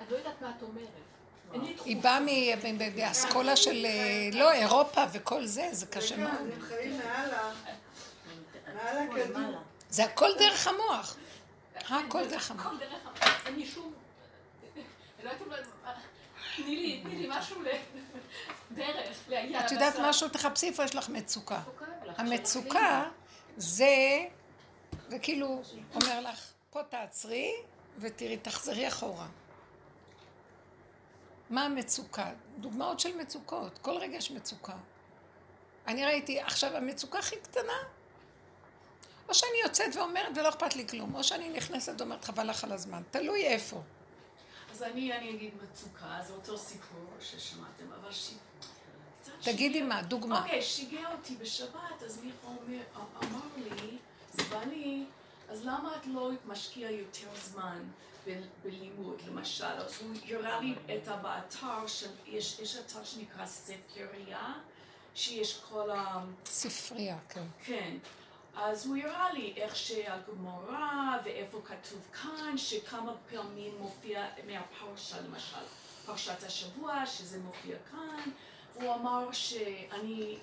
אני 0.00 0.10
לא 0.10 0.16
יודעת 0.16 0.42
מה 0.42 0.52
את 0.56 0.62
אומרת. 0.62 1.64
היא. 1.84 1.96
באה 1.96 2.18
מאסכולה 2.96 3.56
של, 3.56 3.86
אה, 3.86 4.28
לא, 4.32 4.52
אירופה 4.52 5.04
וכל 5.12 5.46
זה, 5.46 5.68
זה 5.72 5.86
קשה 5.86 6.16
מאוד. 6.16 6.32
הם 6.32 6.60
חיים 6.60 7.00
מעל 8.74 8.98
הכדור. 8.98 9.60
זה 9.90 10.04
הכל 10.04 10.30
דרך 10.38 10.66
המוח. 10.66 11.16
הכל 11.76 12.28
דרך 12.28 12.50
המוח. 12.50 12.66
הכל 12.66 12.76
דרך 12.78 12.92
המוח. 13.04 13.46
אין 13.46 13.54
לי 13.54 13.66
שום... 13.66 13.92
לא. 15.24 15.30
תני 16.56 16.76
לי, 16.76 17.00
תני 17.02 17.16
לי 17.16 17.28
משהו 17.30 17.62
לדרך, 18.70 19.16
להגיע 19.28 19.66
את 19.66 19.72
יודעת. 19.72 19.94
משהו? 20.00 20.28
תחפשי 20.28 20.66
איפה 20.66 20.84
יש 20.84 20.94
לך. 20.94 21.08
מצוקה, 21.08 21.60
המצוקה 22.16 23.08
זה, 23.58 24.26
זה 25.08 25.18
כאילו 25.18 25.62
אומר 25.94 26.20
לך, 26.20 26.52
פה 26.70 26.82
תעצרי 26.82 27.52
ותראי, 27.98 28.36
תחזרי 28.36 28.88
אחורה. 28.88 29.26
מה 31.50 31.64
המצוקה? 31.64 32.32
דוגמאות 32.58 33.00
של 33.00 33.16
מצוקות. 33.16 33.78
כל 33.78 33.96
רגע 33.96 34.16
יש 34.16 34.30
מצוקה. 34.30 34.76
אני 35.86 36.04
ראיתי, 36.04 36.40
עכשיו 36.40 36.76
המצוקה 36.76 37.18
הכי 37.18 37.36
קטנה, 37.36 37.82
או 39.28 39.34
שאני 39.34 39.58
יוצאת 39.64 39.96
ואומרת 39.96 40.36
ולא 40.36 40.48
אכפת 40.48 40.76
לי 40.76 40.88
כלום, 40.88 41.14
או 41.14 41.24
שאני 41.24 41.48
נכנסת 41.48 42.00
ואומרת 42.00 42.24
חבל 42.24 42.50
לך 42.50 42.64
על 42.64 42.72
הזמן. 42.72 43.02
תלוי 43.10 43.46
איפה. 43.46 43.82
אז 44.72 44.82
אני, 44.82 45.12
אני 45.12 45.30
אגיד 45.30 45.52
מצוקה, 45.62 46.18
זה 46.26 46.32
אותו 46.32 46.58
סיפור 46.58 47.10
ששמעתם, 47.20 47.92
אבל 47.92 48.12
ש... 48.12 48.30
תגידי 49.42 49.82
מה, 49.82 50.02
דוגמה. 50.02 50.42
אוקיי, 50.42 50.62
שיגע 50.62 51.12
אותי 51.12 51.36
בשבת, 51.36 52.02
אז 52.04 52.20
מיכה 52.24 52.48
אמר 52.96 53.40
לי, 53.56 53.98
זה 54.32 54.42
בא 54.42 54.64
לי, 54.64 55.04
אז 55.48 55.64
למה 55.64 55.96
את 55.96 56.06
לא 56.06 56.30
משקיעה 56.46 56.92
יותר 56.92 57.28
זמן 57.44 57.82
בלימוד, 58.64 59.22
למשל? 59.26 59.64
אז 59.64 60.02
הוא 60.02 60.14
הראה 60.28 60.60
לי 60.60 60.74
את 60.74 61.08
באתר, 61.22 61.84
יש 62.26 62.76
אתר 62.76 63.04
שנקרא 63.04 63.46
ספרייה, 63.46 64.52
שיש 65.14 65.60
כל 65.70 65.90
ה... 65.90 66.24
ספרייה, 66.44 67.18
כן. 67.28 67.46
כן. 67.64 67.96
אז 68.56 68.86
הוא 68.86 68.96
הראה 68.96 69.32
לי 69.32 69.52
איך 69.56 69.76
שהגמרא 69.76 71.16
ואיפה 71.24 71.60
כתוב 71.64 72.08
כאן, 72.22 72.58
שכמה 72.58 73.12
פעמים 73.30 73.78
מופיע 73.78 74.26
מהפרשה 74.46 75.20
למשל, 75.20 75.64
פרשת 76.06 76.42
השבוע, 76.42 77.06
שזה 77.06 77.38
מופיע 77.38 77.76
כאן, 77.90 78.30
והוא 78.80 78.94
אמר 78.94 79.32
שאני, 79.32 80.36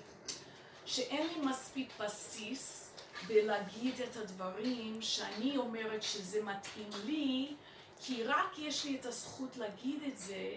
שאין 0.86 1.26
לי 1.26 1.46
מספיק 1.46 1.88
בסיס 2.00 2.90
בלהגיד 3.26 4.00
את 4.00 4.16
הדברים 4.16 5.02
שאני 5.02 5.56
אומרת 5.56 6.02
שזה 6.02 6.42
מתאים 6.44 6.90
לי, 7.04 7.54
כי 8.00 8.24
רק 8.24 8.58
יש 8.58 8.84
לי 8.84 8.96
את 9.00 9.06
הזכות 9.06 9.56
להגיד 9.56 10.02
את 10.08 10.18
זה, 10.18 10.52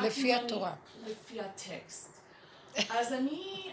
לפי 0.00 0.20
אם 0.20 0.38
אני- 0.38 0.44
התורה. 0.46 0.74
לפי 1.06 1.40
הטקסט. 1.40 2.10
אז 2.90 3.12
אני, 3.12 3.72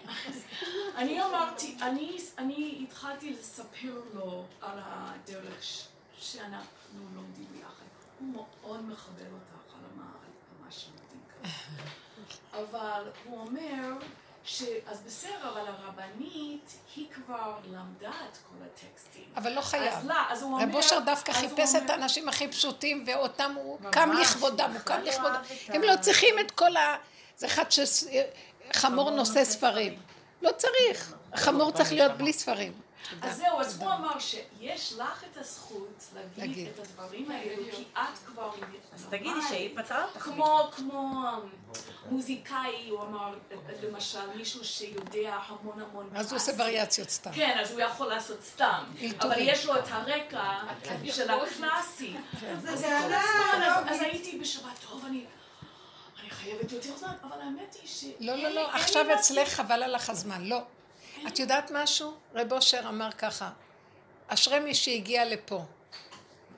אני 0.96 1.24
אמרתי, 1.24 1.78
אני, 1.82 2.18
אני 2.38 2.80
התחלתי 2.84 3.34
לספר 3.34 4.02
לו 4.14 4.46
על 4.62 4.80
הדרך 4.84 5.64
ש- 5.64 5.88
שאנחנו 6.20 7.00
לומדים 7.16 7.46
ביחד. 7.54 7.86
הוא 8.20 8.28
מאוד 8.34 8.86
מכבד 8.86 9.32
אותך 9.34 9.74
על 9.76 9.98
מה, 9.98 10.12
מה 10.66 10.72
שלומדים 10.72 11.20
כאן. 11.42 11.50
אבל 12.54 13.04
הוא 13.26 13.40
אומר, 13.40 13.94
ש... 14.46 14.64
אז 14.88 15.02
בסדר, 15.06 15.50
אבל 15.54 15.62
הרבנית, 15.68 16.74
היא 16.96 17.08
כבר 17.12 17.54
למדה 17.72 18.10
את 18.10 18.38
כל 18.50 18.56
הטקסטים. 18.66 19.24
אבל 19.36 19.54
לא 19.54 19.60
אז 19.60 19.66
חייב. 19.66 19.94
לא, 20.06 20.16
אז 20.30 20.42
הוא 20.44 20.54
אומר... 20.54 20.64
רב 20.64 20.76
אושר 20.76 21.00
דווקא 21.00 21.32
אז 21.32 21.38
חיפש 21.38 21.76
אומר- 21.76 21.86
את 21.86 21.90
האנשים 21.90 22.30
הכי 22.30 22.48
פשוטים, 22.48 23.04
ואותם 23.08 23.52
הוא 23.56 23.80
קם 23.92 24.10
ממש, 24.10 24.28
לכבודם, 24.28 24.72
הוא 24.74 24.80
קם 24.80 24.98
לא 24.98 25.04
לכבודם. 25.04 25.42
הם 25.68 25.82
לא 25.82 25.94
צריכים 26.02 26.40
את 26.40 26.52
כל 26.52 26.76
ה... 26.78 26.96
זה 27.38 27.46
אחד 27.46 27.64
שחמור 27.70 29.10
נושא 29.12 29.44
ספרים. 29.46 30.00
לא 30.42 30.52
צריך. 30.52 31.14
חמור 31.36 31.72
צריך 31.72 31.92
להיות 31.92 32.12
בלי 32.12 32.34
ספרים. 32.34 32.87
אז 33.22 33.38
זהו, 33.38 33.60
אז 33.60 33.82
הוא 33.82 33.92
אמר 33.92 34.20
שיש 34.20 34.94
לך 34.94 35.24
את 35.32 35.38
הזכות 35.38 36.04
להגיד. 36.38 36.68
את 36.68 36.80
הדברים 36.80 37.32
האלו, 37.32 37.64
כי 37.72 37.84
את 37.94 38.18
כבר... 38.26 38.52
אז 38.94 39.06
תגידי 39.10 39.40
שהיא 39.50 39.78
פתרה 39.78 40.06
אותך. 40.06 40.24
כמו, 40.24 40.70
כמו 40.76 41.24
um, 41.74 41.78
מוזיקאי, 42.10 42.90
הוא 42.90 43.02
אמר, 43.02 43.34
למשל, 43.84 44.36
מישהו 44.36 44.66
שיודע 44.66 45.40
המון 45.48 45.82
המון 45.82 46.10
אז 46.16 46.32
הוא 46.32 46.38
עושה. 46.38 46.52
וריאציות 46.58 47.10
סתם. 47.10 47.32
כן, 47.34 47.58
אז 47.62 47.72
הוא 47.72 47.82
יכול 47.82 48.08
לעשות 48.08 48.44
סתם. 48.44 48.84
אבל 49.20 49.36
יש 49.40 49.66
לו 49.66 49.80
את 49.80 49.86
הרקע 49.90 50.58
של 51.12 51.30
הקלאסי. 51.32 52.14
זה 52.64 52.98
אז 53.88 54.02
הייתי 54.02 54.40
בשבת, 54.40 54.80
טוב, 54.90 55.06
אני... 55.06 55.26
אני 56.22 56.30
חייבת 56.30 56.72
יותר 56.72 56.98
זמן, 56.98 57.14
אבל 57.24 57.42
האמת 57.42 57.76
היא 57.82 57.88
ש... 57.90 58.04
לא, 58.20 58.36
לא, 58.36 58.50
לא, 58.50 58.72
עכשיו 58.76 59.06
אצלך 59.20 59.50
חבל 59.50 59.84
על 59.84 59.96
הזמן. 59.96 60.44
לא. 60.44 60.62
את 61.28 61.40
יודעת 61.40 61.72
משהו? 61.74 62.14
רב 62.36 62.54
אושר 62.54 62.82
אמר 62.90 63.12
ככה, 63.12 63.50
אשרי 64.28 64.60
מי 64.60 64.76
שהגיע 64.76 65.26
לפה. 65.26 65.62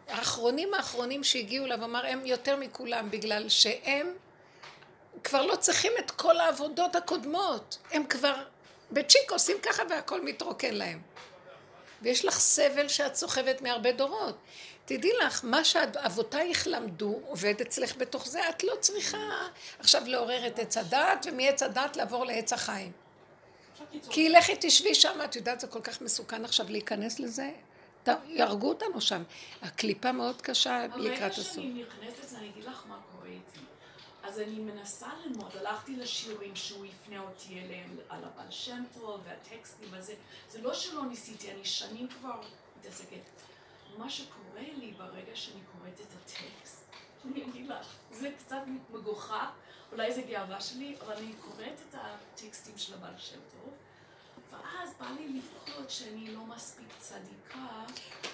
האחרונים 0.08 0.74
האחרונים 0.74 1.24
שהגיעו 1.24 1.66
אליו, 1.66 1.84
אמר, 1.84 2.06
הם 2.06 2.26
יותר 2.26 2.56
מכולם, 2.56 3.12
בגלל 3.12 3.50
שהם 3.50 4.14
כבר 5.24 5.46
לא 5.46 5.56
צריכים 5.56 5.92
את 6.00 6.12
כל 6.12 6.40
העבודות 6.40 6.96
הקודמות. 6.96 7.78
הם 7.92 8.06
כבר 8.06 8.44
בצ'יק 8.92 9.32
עושים 9.32 9.58
ככה 9.62 9.84
והכל 9.90 10.22
מתרוקן 10.22 10.74
להם. 10.74 11.02
ויש 12.02 12.26
לך 12.26 12.40
סבל 12.40 12.88
שאת 12.88 13.16
סוחבת 13.16 13.62
מהרבה 13.62 13.92
דורות. 13.92 14.38
תדעי 14.86 15.12
לך, 15.26 15.40
מה 15.44 15.64
שאבותייך 15.64 16.68
למדו 16.68 17.20
עובד 17.28 17.62
אצלך 17.62 17.96
בתוך 17.98 18.28
זה, 18.28 18.50
את 18.50 18.64
לא 18.64 18.74
צריכה 18.80 19.48
עכשיו 19.80 20.02
לעורר 20.06 20.48
את 20.48 20.60
עץ 20.60 20.78
הדת, 20.78 21.26
ומעץ 21.26 21.64
הדת 21.64 21.96
לעבור 21.96 22.26
לעץ 22.26 22.54
החיים. 22.54 22.92
כי 24.10 24.30
לכי 24.30 24.56
תשבי 24.62 24.96
שם, 24.96 25.20
את 25.24 25.36
יודעת, 25.36 25.60
זה 25.60 25.68
כל 25.68 25.82
כך 25.82 26.02
מסוכן 26.02 26.46
עכשיו 26.46 26.66
להיכנס 26.70 27.20
לזה, 27.20 27.52
יהרגו 28.28 28.70
אותנו 28.70 29.02
שם. 29.02 29.24
הקליפה 29.62 30.12
מאוד 30.12 30.42
קשה 30.42 30.88
לקראת 30.96 31.32
הסוף. 31.32 31.46
שאני 31.56 31.84
נכנסת, 31.84 32.38
אני 32.38 32.50
אגיד 32.50 32.64
לך 32.64 32.84
מה 32.88 33.00
קורה 33.12 33.28
איתי. 33.28 33.60
אז 34.24 34.40
אני 34.40 34.60
מנסה 34.60 35.08
ללמוד, 35.26 35.58
הלכתי 35.58 35.96
לשיעורים 35.96 36.56
שהוא 36.56 36.86
הפנה 36.86 37.20
אותי 37.20 37.60
אליהם, 37.60 37.98
על 38.10 38.24
הבעל 38.24 38.52
שם 38.52 38.84
טוב 38.94 39.22
והטקסטים 39.26 39.88
וזה. 39.92 40.14
זה 40.50 40.62
לא 40.62 40.74
שלא 40.74 41.06
ניסיתי, 41.06 41.52
אני 41.52 41.66
שנים 41.66 42.08
כבר 42.08 42.42
מתעסקת. 42.80 43.22
מה 43.98 44.10
שקורה 44.10 44.62
לי 44.78 44.92
ברגע 44.98 45.36
שאני 45.36 45.62
קוראת 45.72 46.02
את 46.02 46.14
הטקסט, 46.14 46.86
אני 47.26 47.44
אגיד 47.44 47.68
לך, 47.68 47.96
זה 48.12 48.32
קצת 48.40 48.62
מגוחך, 48.90 49.50
אולי 49.92 50.14
זה 50.14 50.22
גאווה 50.22 50.62
שלי, 50.62 50.96
אבל 51.06 51.16
אני 51.16 51.34
קוראת 51.42 51.80
את 51.90 51.96
הטקסטים 51.96 52.78
של 52.78 52.94
הבעל 52.94 53.18
שם 53.18 53.40
טוב, 53.52 53.74
ואז 54.52 54.90
בא 55.00 55.06
לי 55.20 55.28
לבכות 55.28 55.90
שאני 55.90 56.34
לא 56.34 56.46
מספיק 56.56 56.88
צדיקה. 57.00 57.60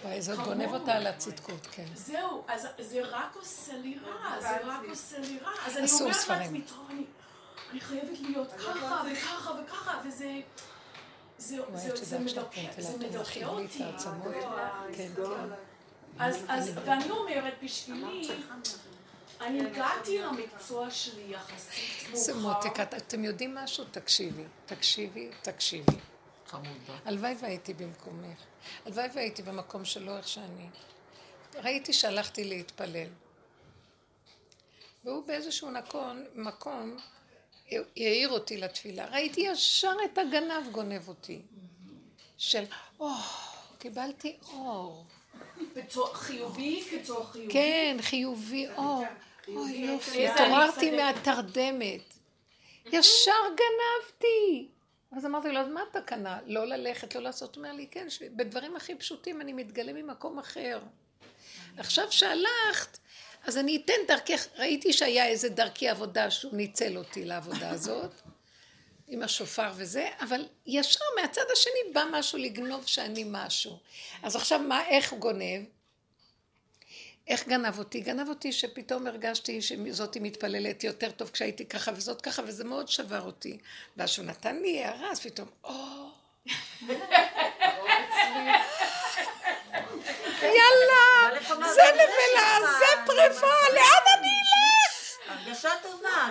וואי, 0.03 0.21
זאת 0.21 0.35
כמוהו. 0.35 0.53
גונב 0.53 0.73
אותה 0.73 0.93
על 0.93 1.07
הצדקות, 1.07 1.67
כן. 1.71 1.85
זהו, 1.95 2.43
אז 2.47 2.67
זה 2.79 3.01
רק 3.01 3.35
עושה 3.35 3.77
לי 3.77 3.97
רע, 3.99 4.41
זה 4.41 4.57
רק 4.65 4.81
עושה 4.89 5.19
לי 5.19 5.39
רע. 5.39 5.51
אז 5.65 5.77
אני 5.77 5.87
אומרת. 5.91 6.27
לעצמי, 6.29 6.61
טוב, 6.61 6.87
אני, 7.71 7.79
חייבת 7.79 8.19
להיות 8.19 8.51
ככה 8.51 9.03
וככה 9.11 9.51
וככה, 9.63 10.01
וזה... 10.07 10.41
זה, 11.37 11.57
זה, 11.73 12.05
זה 12.05 12.19
מדכא, 12.19 12.61
זה 12.77 12.93
אותי. 13.47 13.83
העצמות? 13.83 14.33
כן, 14.97 15.09
כן. 15.15 15.21
אז, 16.19 16.37
אז, 16.47 16.71
ואני 16.85 17.09
אומרת, 17.09 17.53
בשבילי, 17.63 18.27
אני 19.41 19.65
הגעתי 19.65 20.19
למקצוע 20.19 20.91
שלי 20.91 21.23
יחסית 21.29 22.15
זה 22.17 22.33
מאוחר. 22.33 22.47
מותק, 22.67 22.79
את- 22.79 22.93
אתם 22.93 23.23
יודעים 23.23 23.55
משהו? 23.55 23.83
תקשיבי, 23.91 24.43
תקשיבי, 24.65 25.29
תקשיבי. 25.41 25.91
הלוואי 27.05 27.35
והייתי 27.41 27.73
במקומך. 27.73 28.37
הלוואי 28.85 29.07
והייתי 29.13 29.41
במקום 29.43 29.85
שלא 29.85 30.17
איך 30.17 30.27
שאני. 30.27 30.67
ראיתי 31.63 31.93
שהלכתי 31.93 32.43
להתפלל. 32.43 33.07
והוא 35.03 35.25
באיזשהו 35.27 35.71
נקון, 35.71 36.25
מקום 36.35 36.97
העיר 37.97 38.29
אותי 38.29 38.57
לתפילה. 38.57 39.05
ראיתי 39.05 39.41
ישר 39.41 39.93
את 40.05 40.17
הגנב 40.17 40.71
גונב 40.71 41.07
אותי. 41.07 41.41
של, 42.37 42.63
או, 42.99 43.09
קיבלתי 43.79 44.37
אור. 44.53 45.05
חיובי 46.13 46.83
כתור 46.91 47.25
חיובי. 47.31 47.53
כן, 47.53 47.97
חיובי 48.01 48.67
אור. 48.77 49.03
אוי 49.47 49.71
יופי, 49.71 50.27
התעוררתי 50.27 50.91
מהתרדמת. 50.91 52.13
ישר 52.93 53.31
גנבתי. 53.47 54.67
אז 55.11 55.25
אמרתי 55.25 55.51
לו, 55.51 55.59
אז 55.59 55.67
מה 55.67 55.81
התקנה? 55.89 56.39
לא 56.45 56.65
ללכת, 56.65 57.15
לא 57.15 57.21
לעשות. 57.21 57.57
אומר 57.57 57.73
לי, 57.73 57.87
כן, 57.91 58.07
בדברים 58.35 58.75
הכי 58.75 58.95
פשוטים 58.95 59.41
אני 59.41 59.53
מתגלה 59.53 59.93
ממקום 59.93 60.39
אחר. 60.39 60.79
עכשיו 61.77 62.11
שהלכת, 62.11 62.97
אז 63.43 63.57
אני 63.57 63.81
אתן 63.85 63.93
דרכך, 64.07 64.47
ראיתי 64.57 64.93
שהיה 64.93 65.27
איזה 65.27 65.49
דרכי 65.49 65.89
עבודה 65.89 66.31
שהוא 66.31 66.53
ניצל 66.53 66.97
אותי 66.97 67.25
לעבודה 67.25 67.69
הזאת, 67.69 68.11
עם 69.07 69.23
השופר 69.23 69.71
וזה, 69.75 70.09
אבל 70.19 70.47
ישר 70.65 71.05
מהצד 71.21 71.45
השני 71.53 71.93
בא 71.93 72.03
משהו 72.11 72.37
לגנוב 72.37 72.87
שאני 72.87 73.25
משהו. 73.27 73.79
אז 74.23 74.35
עכשיו 74.35 74.59
מה, 74.59 74.87
איך 74.87 75.11
הוא 75.11 75.19
גונב? 75.19 75.63
איך 77.27 77.47
גנב 77.47 77.79
אותי? 77.79 77.99
גנב 78.01 78.29
אותי 78.29 78.51
שפתאום 78.51 79.07
הרגשתי 79.07 79.61
שזאתי 79.61 80.19
מתפללת 80.19 80.83
יותר 80.83 81.11
טוב 81.11 81.29
כשהייתי 81.29 81.65
ככה 81.65 81.91
וזאת 81.95 82.21
ככה, 82.21 82.41
וזה 82.45 82.63
מאוד 82.63 82.87
שבר 82.87 83.21
אותי. 83.21 83.57
ואז 83.97 84.09
שהוא 84.09 84.25
נתן 84.25 84.61
לי 84.61 84.83
הערה, 84.83 85.11
אז 85.11 85.19
פתאום, 85.19 85.47
או... 85.63 85.73
יאללה, 90.41 91.39
זה 91.49 91.81
נבלה, 91.93 92.59
זה 92.79 92.85
פריפה, 93.05 93.47
לאן 93.73 93.81
אלך? 93.81 94.04
הרגשה 95.55 95.89
טובה. 95.91 96.29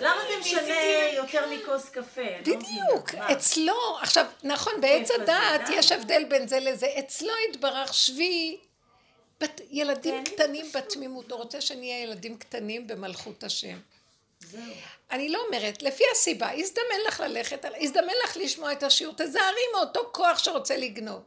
למה 0.00 0.20
זה 0.28 0.38
משנה 0.40 1.08
יותר 1.14 1.50
מכוס 1.50 1.88
קפה? 1.88 2.22
לא 2.46 2.56
בדיוק, 2.56 3.14
אצלו, 3.14 3.98
עכשיו, 4.00 4.26
נכון, 4.42 4.80
בעץ 4.80 5.10
הדעת 5.10 5.60
יש 5.72 5.92
הבדל 5.92 6.24
בין 6.24 6.48
זה 6.48 6.60
לזה, 6.60 6.86
אצלו 6.98 7.32
התברך 7.50 7.94
שבי 7.94 8.56
בת, 9.40 9.60
ילדים 9.70 10.24
כן. 10.24 10.34
קטנים 10.34 10.66
בתמימות, 10.74 11.30
הוא 11.32 11.38
רוצה 11.38 11.60
שנהיה 11.60 12.02
ילדים 12.02 12.38
קטנים 12.38 12.86
במלכות 12.86 13.44
השם. 13.44 13.78
זהו. 14.40 14.60
אני 15.10 15.28
לא 15.28 15.38
אומרת, 15.46 15.82
לפי 15.82 16.04
הסיבה, 16.12 16.50
הזדמן 16.52 17.00
לך 17.08 17.20
ללכת, 17.20 17.64
הזדמן 17.80 18.12
לך 18.24 18.36
לשמוע 18.36 18.72
את 18.72 18.82
השיעור, 18.82 19.14
תזהרי 19.16 19.62
מאותו 19.74 20.00
כוח 20.12 20.38
שרוצה 20.38 20.76
לגנוב. 20.76 21.22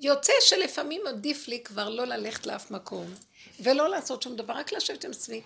יוצא 0.00 0.32
שלפעמים 0.40 1.06
עדיף 1.06 1.48
לי 1.48 1.62
כבר 1.62 1.88
לא 1.88 2.04
ללכת 2.04 2.46
לאף 2.46 2.70
מקום, 2.70 3.14
ולא 3.60 3.88
לעשות 3.88 4.22
שום 4.22 4.36
דבר, 4.36 4.54
רק 4.54 4.72
לשבת 4.72 5.04
עם 5.04 5.10
עצמי. 5.10 5.42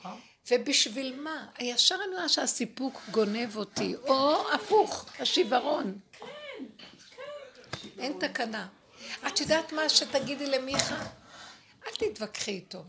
ובשביל 0.50 1.20
מה? 1.20 1.46
הישר 1.58 1.94
אני 1.94 2.14
רואה 2.16 2.28
שהסיפוק 2.28 3.00
גונב 3.10 3.56
אותי, 3.56 3.94
או 3.96 4.52
הפוך, 4.52 5.06
השיוורון. 5.18 5.98
אין 7.98 8.18
תקנה. 8.20 8.68
את 9.26 9.40
יודעת 9.40 9.72
מה 9.72 9.88
שתגידי 9.88 10.46
למיכה? 10.46 11.06
אל 11.86 11.92
תתווכחי 11.98 12.50
איתו. 12.50 12.84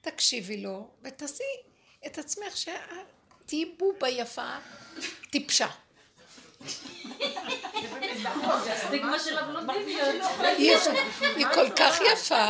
תקשיבי 0.00 0.56
לו, 0.56 0.90
ותעשי 1.02 1.42
את 2.06 2.18
עצמך 2.18 2.56
שתהיי 2.56 3.64
בובה 3.64 4.08
יפה, 4.08 4.56
טיפשה. 5.30 5.68
היא 11.36 11.46
כל 11.54 11.70
כך 11.76 12.00
יפה, 12.12 12.48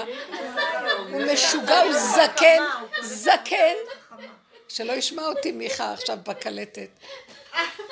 הוא 1.10 1.22
משוגע, 1.32 1.82
הוא 1.82 1.92
זקן, 1.92 2.62
זקן, 3.02 3.74
שלא 4.68 4.92
ישמע 4.92 5.22
אותי 5.22 5.52
מיכה 5.52 5.92
עכשיו 5.92 6.18
בקלטת. 6.26 6.88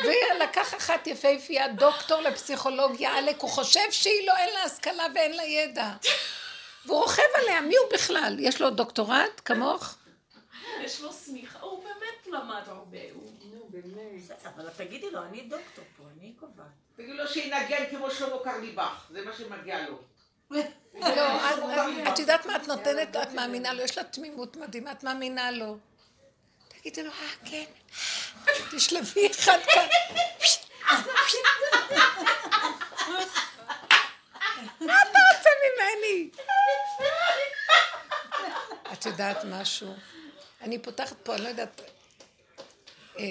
ולקח 0.05 0.75
אחת 0.75 1.07
יפהפייה, 1.07 1.69
דוקטור 1.69 2.21
לפסיכולוגיה, 2.21 3.15
עלק, 3.15 3.41
הוא 3.41 3.51
חושב 3.51 3.91
שהיא 3.91 4.27
לא, 4.27 4.37
אין 4.37 4.55
לה 4.55 4.63
השכלה 4.63 5.07
ואין 5.15 5.37
לה 5.37 5.45
ידע. 5.45 5.91
והוא 6.87 7.01
רוכב 7.01 7.23
עליה, 7.35 7.61
מי 7.61 7.77
הוא 7.77 7.87
בכלל? 7.93 8.37
יש 8.39 8.61
לו 8.61 8.71
דוקטורט 8.71 9.41
כמוך? 9.45 9.95
יש 10.81 11.01
לו 11.01 11.13
סמיכה, 11.13 11.59
הוא 11.61 11.85
באמת 11.85 12.27
למד 12.27 12.63
הרבה. 12.67 12.99
נו, 13.53 13.69
באמת. 13.69 14.31
אבל 14.45 14.69
תגידי 14.77 15.11
לו, 15.11 15.23
אני 15.23 15.41
דוקטור 15.41 15.85
אני 16.21 16.33
קובעת. 16.33 16.67
תגידי 16.97 17.13
לו 17.13 17.29
שינגן 17.29 17.85
כמו 17.91 18.11
שלמה 18.11 18.37
קרליבך, 18.45 19.07
זה 19.11 19.25
מה 19.25 19.33
שמגיע 19.37 19.89
לו. 19.89 20.03
לא, 21.17 22.13
את 22.13 22.19
יודעת 22.19 22.47
מה 22.47 22.57
את 22.57 22.69
נותנת 22.69 23.17
את 23.17 23.33
מאמינה 23.33 23.73
לו, 23.73 23.83
יש 23.83 23.99
לה 23.99 24.05
תמימות 24.05 24.57
מדהימה, 24.57 24.93
את 24.93 25.05
מאמינה 25.05 25.51
לו. 25.51 25.79
תגידי 26.69 27.03
לו, 27.03 27.11
אה, 27.11 27.17
כן, 27.45 27.65
תשלבי 28.77 29.31
אחד 29.31 29.59
כאן. 29.73 29.87
מה 34.81 34.95
אתה 35.03 35.19
רוצה 35.37 35.51
ממני? 35.65 36.31
את 38.93 39.07
יודעת 39.07 39.45
משהו? 39.45 39.95
אני 40.61 40.79
פותחת 40.79 41.17
פה, 41.23 41.35
אני 41.35 41.43
לא 41.43 41.49
יודעת, 41.49 41.81
אה, 43.19 43.25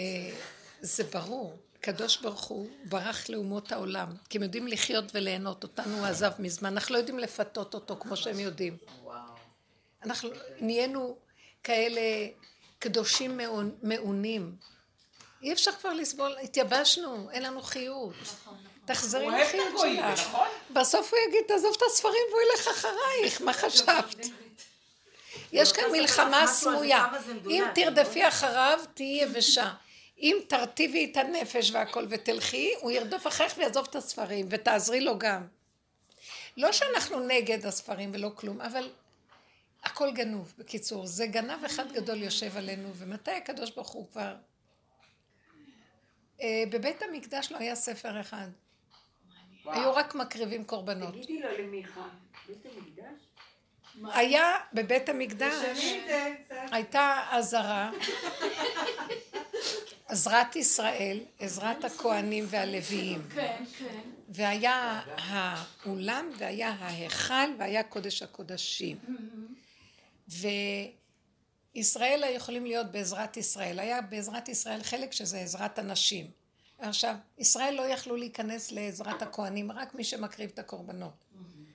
זה 0.82 1.04
ברור, 1.04 1.58
קדוש 1.82 2.18
ברוך 2.18 2.44
הוא 2.44 2.70
ברח 2.86 3.30
לאומות 3.30 3.72
העולם, 3.72 4.08
כי 4.30 4.38
הם 4.38 4.44
יודעים 4.44 4.68
לחיות 4.68 5.06
וליהנות, 5.14 5.64
אותנו 5.64 5.98
הוא 5.98 6.06
עזב 6.06 6.32
מזמן, 6.40 6.74
אנחנו 6.74 6.94
לא 6.94 7.00
יודעים 7.00 7.20
לפתות 7.20 7.74
אותו 7.74 7.98
כמו 8.00 8.18
שהם 8.18 8.40
יודעים. 8.40 8.78
אנחנו 10.04 10.30
נהיינו 10.60 11.18
כאלה 11.64 12.02
קדושים 12.80 13.40
מעונים. 13.84 14.56
אי 15.42 15.54
אפשר 15.54 15.72
כבר 15.72 15.94
לסבול, 15.94 16.36
התייבשנו, 16.44 17.30
אין 17.32 17.44
לנו 17.44 17.62
חיות. 17.62 18.14
תחזרי 18.86 19.28
לחיות 19.28 19.80
שלך. 19.80 20.28
נכון? 20.28 20.48
בסוף 20.74 21.14
הוא 21.14 21.20
יגיד, 21.28 21.44
תעזוב 21.48 21.74
את 21.78 21.82
הספרים 21.92 22.22
והוא 22.30 22.42
ילך 22.42 22.68
אחרייך, 22.68 23.42
מה 23.42 23.54
חשבת? 23.54 24.26
יש 25.52 25.72
כאן 25.72 25.84
מלחמה 25.92 26.48
סמויה. 26.48 27.08
אם 27.50 27.64
תרדפי 27.76 28.28
אחריו, 28.28 28.80
תהיי 28.94 29.24
יבשה. 29.24 29.72
אם 30.20 30.38
תרטיבי 30.48 31.12
את 31.12 31.18
הנפש 31.18 31.72
והכל 31.72 32.06
ותלכי, 32.10 32.74
הוא 32.80 32.92
ירדוף 32.92 33.28
אחריך 33.28 33.58
ויעזוב 33.58 33.88
את 33.90 33.96
הספרים, 33.96 34.46
ותעזרי 34.50 35.02
לו 35.02 35.20
גם. 35.20 35.48
לא 36.58 36.72
שאנחנו 36.72 37.20
נגד 37.20 37.66
הספרים 37.66 38.12
ולא 38.14 38.32
כלום, 38.36 38.62
אבל 38.62 38.90
הכל 39.84 40.12
גנוב, 40.12 40.54
בקיצור. 40.58 41.06
זה 41.06 41.28
גנב 41.28 41.66
אחד 41.66 41.92
גדול 41.92 42.24
יושב 42.24 42.58
עלינו, 42.58 42.90
ומתי 42.96 43.32
הקדוש 43.32 43.72
ברוך 43.72 43.90
הוא 43.90 44.08
כבר... 44.12 44.36
אה, 46.42 46.64
בבית 46.70 47.02
המקדש 47.02 47.52
לא 47.52 47.58
היה 47.58 47.76
ספר 47.76 48.22
אחד. 48.22 48.48
היו 49.66 49.96
רק 49.96 50.16
מקריבים 50.16 50.64
קורבנות. 50.64 51.14
תגידי 51.14 51.40
לו 51.40 51.58
למיכה, 51.58 52.08
בית 52.48 52.66
המקדש? 52.66 53.30
היה 54.14 54.58
בבית 54.74 55.10
המקדש, 55.10 55.54
הייתה 56.72 57.24
עזרה, 57.32 57.92
עזרת 60.10 60.56
ישראל, 60.56 61.20
עזרת 61.40 61.86
הכוהנים 61.86 62.46
והלוויים. 62.48 63.22
כן, 63.36 63.64
כן. 63.80 64.00
והיה 64.30 65.02
האולם, 65.18 66.30
והיה 66.38 66.70
ההיכל, 66.70 67.54
והיה 67.60 67.84
קודש 67.84 68.22
הקודשים. 68.22 68.98
וישראל 71.76 72.24
יכולים 72.36 72.66
להיות 72.66 72.92
בעזרת 72.92 73.38
ישראל. 73.38 73.80
היה 73.80 74.02
בעזרת 74.02 74.50
ישראל 74.50 74.84
חלק 74.84 75.12
שזה 75.12 75.40
עזרת 75.40 75.80
הנשים. 75.80 76.26
עכשיו, 76.80 77.16
ישראל 77.38 77.76
לא 77.76 77.82
יכלו 77.82 78.16
להיכנס 78.16 78.72
לעזרת 78.72 79.22
הכוהנים, 79.22 79.72
רק 79.72 79.96
מי 79.96 80.04
שמקריב 80.04 80.50
את 80.54 80.60
הקורבנות. 80.60 81.26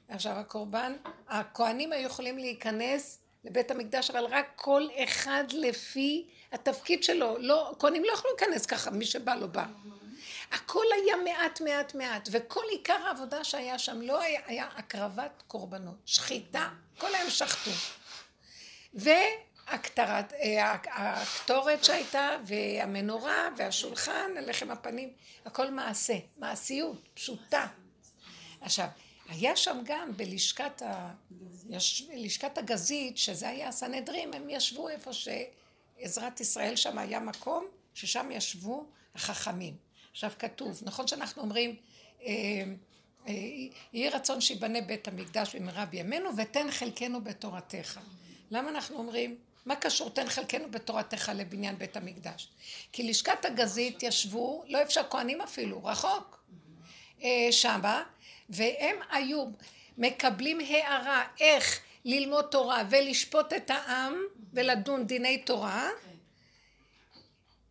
עכשיו, 0.08 0.32
הקורבן, 0.32 0.92
הכוהנים 1.28 1.92
היו 1.92 2.06
יכולים 2.06 2.38
להיכנס 2.38 3.18
לבית 3.44 3.70
המקדש, 3.70 4.10
אבל 4.10 4.24
רק 4.24 4.46
כל 4.56 4.88
אחד 5.04 5.44
לפי 5.52 6.26
התפקיד 6.52 7.04
שלו. 7.04 7.36
לא, 7.38 7.74
כהנים 7.78 8.04
לא 8.04 8.12
יכלו 8.12 8.30
להיכנס 8.30 8.66
ככה, 8.66 8.90
מי 8.90 9.06
שבא 9.06 9.34
לא 9.34 9.46
בא. 9.46 9.64
הכל 10.52 10.84
היה 10.92 11.16
מעט 11.24 11.60
מעט 11.60 11.94
מעט, 11.94 12.28
וכל 12.32 12.64
עיקר 12.70 13.06
העבודה 13.06 13.44
שהיה 13.44 13.78
שם 13.78 14.00
לא 14.00 14.20
היה, 14.20 14.40
היה 14.46 14.68
הקרבת 14.76 15.42
קורבנות, 15.46 15.96
שחיטה, 16.06 16.68
כל 16.98 17.14
היום 17.14 17.30
שחטו. 17.30 17.70
הקטרת, 19.68 20.32
אה, 20.32 20.76
הקטורת 20.86 21.84
שהייתה, 21.84 22.30
והמנורה, 22.46 23.48
והשולחן, 23.56 24.30
הלחם 24.36 24.70
הפנים, 24.70 25.12
הכל 25.44 25.70
מעשה, 25.70 26.14
מעשיות, 26.36 27.08
פשוטה. 27.14 27.66
עכשיו, 28.60 28.86
היה 29.28 29.56
שם 29.56 29.78
גם 29.84 30.16
בלשכת 30.16 30.82
ה... 30.82 31.10
יש... 31.70 32.06
לשכת 32.16 32.58
הגזית, 32.58 33.18
שזה 33.18 33.48
היה 33.48 33.68
הסנהדרין, 33.68 34.34
הם 34.34 34.50
ישבו 34.50 34.88
איפה 34.88 35.10
שעזרת 35.12 36.40
ישראל 36.40 36.76
שם 36.76 36.98
היה 36.98 37.20
מקום, 37.20 37.66
ששם 37.94 38.28
ישבו 38.30 38.86
החכמים. 39.14 39.76
עכשיו 40.10 40.30
כתוב, 40.38 40.82
נכון 40.82 41.06
שאנחנו 41.06 41.42
אומרים, 41.42 41.76
אה, 42.22 42.30
אה, 43.28 43.32
יהי 43.92 44.08
רצון 44.08 44.40
שיבנה 44.40 44.80
בית 44.80 45.08
המקדש 45.08 45.56
במהרה 45.56 45.86
בימינו, 45.86 46.30
ותן 46.36 46.70
חלקנו 46.70 47.24
בתורתך. 47.24 48.00
למה 48.50 48.70
אנחנו 48.70 48.96
אומרים 48.96 49.36
מה 49.66 49.76
קשור 49.76 50.10
תן 50.10 50.28
חלקנו 50.28 50.70
בתורתך 50.70 51.32
לבניין 51.34 51.78
בית 51.78 51.96
המקדש? 51.96 52.48
כי 52.92 53.02
לשכת 53.02 53.44
הגזית 53.44 54.02
ישבו, 54.02 54.64
לא 54.68 54.82
אפשר 54.82 55.02
כהנים 55.10 55.40
אפילו, 55.40 55.84
רחוק, 55.84 56.44
אה, 57.22 57.48
שמה, 57.50 58.02
והם 58.48 58.96
היו 59.10 59.44
מקבלים 59.98 60.60
הערה 60.60 61.24
איך 61.40 61.80
ללמוד 62.04 62.44
תורה 62.44 62.82
ולשפוט 62.90 63.52
את 63.52 63.70
העם 63.70 64.14
ולדון 64.52 65.06
דיני 65.06 65.38
תורה, 65.38 65.90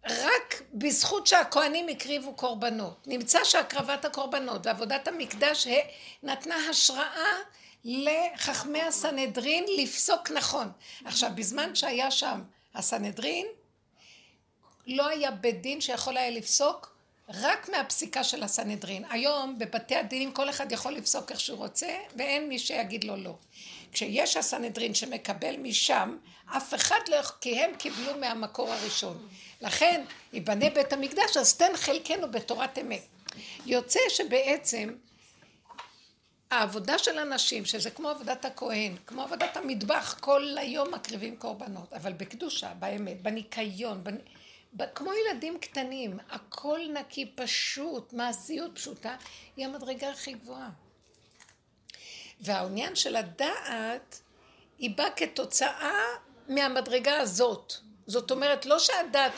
רק 0.09 0.61
בזכות 0.73 1.27
שהכהנים 1.27 1.87
הקריבו 1.89 2.33
קורבנות. 2.33 3.07
נמצא 3.07 3.43
שהקרבת 3.43 4.05
הקורבנות 4.05 4.65
ועבודת 4.65 5.07
המקדש 5.07 5.67
נתנה 6.23 6.55
השראה 6.69 7.31
לחכמי 7.83 8.81
הסנהדרין 8.81 9.65
לפסוק 9.77 10.31
נכון. 10.31 10.71
עכשיו, 11.05 11.31
בזמן 11.35 11.75
שהיה 11.75 12.11
שם 12.11 12.43
הסנהדרין, 12.75 13.47
לא 14.87 15.07
היה 15.07 15.31
בית 15.31 15.61
דין 15.61 15.81
שיכול 15.81 16.17
היה 16.17 16.29
לפסוק 16.29 16.92
רק 17.33 17.69
מהפסיקה 17.69 18.23
של 18.23 18.43
הסנהדרין. 18.43 19.03
היום 19.09 19.59
בבתי 19.59 19.95
הדינים 19.95 20.31
כל 20.31 20.49
אחד 20.49 20.71
יכול 20.71 20.93
לפסוק 20.93 21.31
איך 21.31 21.39
שהוא 21.39 21.57
רוצה 21.57 21.95
ואין 22.17 22.49
מי 22.49 22.59
שיגיד 22.59 23.03
לו 23.03 23.15
לא. 23.15 23.35
כשיש 23.91 24.37
הסנהדרין 24.37 24.93
שמקבל 24.93 25.57
משם, 25.57 26.17
אף 26.57 26.73
אחד 26.73 26.99
לא 27.07 27.21
כי 27.41 27.59
הם 27.59 27.75
קיבלו 27.75 28.17
מהמקור 28.19 28.73
הראשון. 28.73 29.27
לכן, 29.61 30.03
ייבנה 30.33 30.69
בית 30.69 30.93
המקדש, 30.93 31.37
אז 31.37 31.57
תן 31.57 31.71
חלקנו 31.75 32.31
בתורת 32.31 32.77
אמת. 32.79 33.05
יוצא 33.65 33.99
שבעצם 34.09 34.89
העבודה 36.51 36.97
של 36.97 37.19
אנשים, 37.19 37.65
שזה 37.65 37.89
כמו 37.89 38.09
עבודת 38.09 38.45
הכהן, 38.45 38.95
כמו 39.07 39.21
עבודת 39.21 39.57
המטבח, 39.57 40.17
כל 40.19 40.57
היום 40.57 40.93
מקריבים 40.93 41.35
קורבנות, 41.35 41.93
אבל 41.93 42.13
בקדושה, 42.13 42.73
באמת, 42.79 43.21
בניקיון, 43.21 44.03
בנ... 44.03 44.15
כמו 44.95 45.11
ילדים 45.13 45.59
קטנים, 45.59 46.19
הכל 46.29 46.79
נקי, 46.93 47.31
פשוט, 47.35 48.13
מעשיות 48.13 48.71
פשוטה, 48.75 49.15
היא 49.55 49.65
המדרגה 49.65 50.09
הכי 50.09 50.33
גבוהה. 50.33 50.69
והעניין 52.39 52.95
של 52.95 53.15
הדעת, 53.15 54.21
היא 54.79 54.97
באה 54.97 55.11
כתוצאה 55.11 56.01
מהמדרגה 56.49 57.17
הזאת. 57.17 57.73
זאת 58.07 58.31
אומרת, 58.31 58.65
לא 58.65 58.79
שהדעת, 58.79 59.31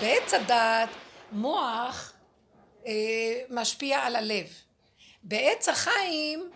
בעץ 0.00 0.34
הדעת, 0.34 0.88
מוח 1.32 2.12
אה, 2.86 2.92
משפיע 3.50 3.98
על 3.98 4.16
הלב. 4.16 4.46
בעץ 5.22 5.68
החיים, 5.68 6.50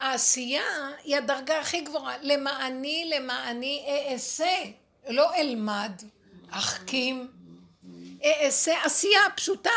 העשייה 0.00 0.90
היא 1.04 1.16
הדרגה 1.16 1.60
הכי 1.60 1.80
גבוהה. 1.80 2.16
למעני, 2.22 3.10
למעני 3.16 3.86
אעשה, 4.12 4.54
לא 5.08 5.34
אלמד, 5.34 6.02
אחכים, 6.50 7.28
אעשה 8.24 8.84
עשייה 8.84 9.20
פשוטה. 9.36 9.70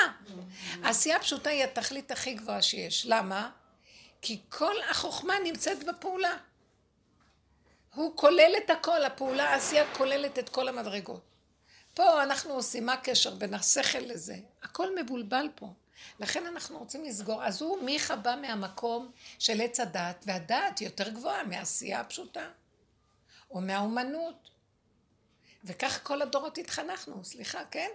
עשייה 0.83 1.19
פשוטה 1.19 1.49
היא 1.49 1.63
התכלית 1.63 2.11
הכי 2.11 2.33
גבוהה 2.33 2.61
שיש. 2.61 3.05
למה? 3.05 3.51
כי 4.21 4.41
כל 4.49 4.75
החוכמה 4.89 5.33
נמצאת 5.43 5.83
בפעולה. 5.83 6.37
הוא 7.93 8.17
כולל 8.17 8.51
את 8.65 8.69
הכל, 8.69 9.05
הפעולה 9.05 9.49
העשייה 9.49 9.95
כוללת 9.95 10.39
את 10.39 10.49
כל 10.49 10.67
המדרגות. 10.67 11.21
פה 11.93 12.23
אנחנו 12.23 12.53
עושים, 12.53 12.85
מה 12.85 12.93
הקשר 12.93 13.35
בין 13.35 13.53
השכל 13.53 13.99
לזה? 13.99 14.35
הכל 14.63 15.01
מבולבל 15.01 15.49
פה. 15.55 15.73
לכן 16.19 16.45
אנחנו 16.45 16.79
רוצים 16.79 17.05
לסגור. 17.05 17.43
אז 17.43 17.61
הוא, 17.61 17.83
מיכה 17.83 18.15
בא 18.15 18.35
מהמקום 18.41 19.11
של 19.39 19.61
עץ 19.61 19.79
הדת, 19.79 20.23
והדת 20.27 20.81
יותר 20.81 21.09
גבוהה 21.09 21.43
מהעשייה 21.43 21.99
הפשוטה, 21.99 22.49
או 23.51 23.61
מהאומנות. 23.61 24.49
וכך 25.63 25.99
כל 26.03 26.21
הדורות 26.21 26.57
התחנכנו, 26.57 27.25
סליחה, 27.25 27.65
כן? 27.71 27.89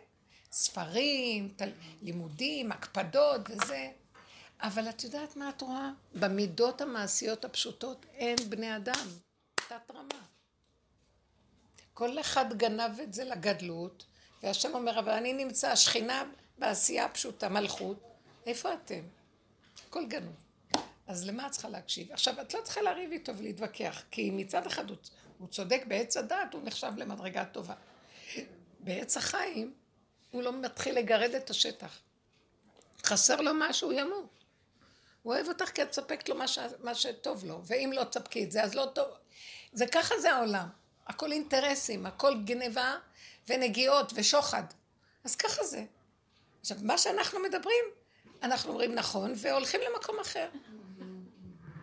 ספרים, 0.55 1.49
תל... 1.57 1.71
לימודים, 2.03 2.73
הקפדות 2.73 3.41
וזה. 3.51 3.91
אבל 4.61 4.89
את 4.89 5.05
יודעת 5.05 5.37
מה 5.37 5.49
את 5.49 5.63
רואה? 5.63 5.91
במידות 6.15 6.81
המעשיות 6.81 7.45
הפשוטות 7.45 8.07
אין 8.13 8.37
בני 8.49 8.77
אדם. 8.77 9.07
תת 9.55 9.91
רמה. 9.95 10.23
כל 11.95 12.21
אחד 12.21 12.59
גנב 12.59 13.01
את 13.01 13.15
זה 13.15 13.25
לגדלות, 13.25 14.07
והשם 14.43 14.75
אומר, 14.75 14.99
אבל 14.99 15.13
אני 15.13 15.33
נמצא, 15.33 15.71
השכינה 15.71 16.25
בעשייה 16.59 17.05
הפשוטה, 17.05 17.49
מלכות, 17.49 18.03
איפה 18.47 18.75
אתם? 18.75 19.03
הכל 19.89 20.07
גנוב. 20.07 20.45
אז 21.07 21.27
למה 21.29 21.47
את 21.47 21.51
צריכה 21.53 21.69
להקשיב? 21.69 22.13
עכשיו, 22.13 22.41
את 22.41 22.55
לא 22.55 22.61
צריכה 22.65 22.83
לריב 22.83 23.13
איתו 23.13 23.37
ולהתווכח, 23.37 24.03
כי 24.11 24.31
מצד 24.31 24.67
אחד 24.67 24.91
הוא, 24.91 24.97
הוא 25.39 25.49
צודק 25.49 25.83
בעץ 25.89 26.17
הדת, 26.17 26.53
הוא 26.55 26.63
נחשב 26.65 26.93
למדרגה 26.97 27.45
טובה. 27.45 27.75
בעץ 28.81 29.17
החיים, 29.17 29.75
הוא 30.35 30.43
לא 30.43 30.53
מתחיל 30.53 30.99
לגרד 30.99 31.35
את 31.35 31.51
השטח. 31.51 32.01
חסר 33.05 33.41
לו 33.41 33.51
משהו, 33.55 33.91
הוא 33.91 34.01
ימות. 34.01 34.45
הוא 35.23 35.35
אוהב 35.35 35.49
אותך 35.49 35.71
כי 35.71 35.83
את 35.83 35.89
מספקת 35.89 36.29
לו 36.29 36.35
מה, 36.35 36.49
ש... 36.49 36.59
מה 36.83 36.95
שטוב 36.95 37.45
לו, 37.45 37.61
ואם 37.65 37.91
לא 37.95 38.05
תספקי 38.05 38.45
את 38.45 38.53
זה, 38.53 38.63
אז 38.63 38.75
לא 38.75 38.87
טוב. 38.95 39.09
זה 39.73 39.87
ככה 39.87 40.21
זה 40.21 40.33
העולם. 40.33 40.69
הכל 41.07 41.33
אינטרסים, 41.33 42.07
הכל 42.07 42.35
גניבה 42.45 42.97
ונגיעות 43.49 44.13
ושוחד. 44.15 44.63
אז 45.25 45.37
ככה 45.37 45.65
זה. 45.65 45.85
עכשיו, 46.61 46.77
מה 46.83 46.99
שאנחנו 46.99 47.41
מדברים, 47.41 47.85
אנחנו 48.43 48.71
אומרים 48.71 48.95
נכון, 48.95 49.33
והולכים 49.37 49.81
למקום 49.81 50.21
אחר. 50.21 50.49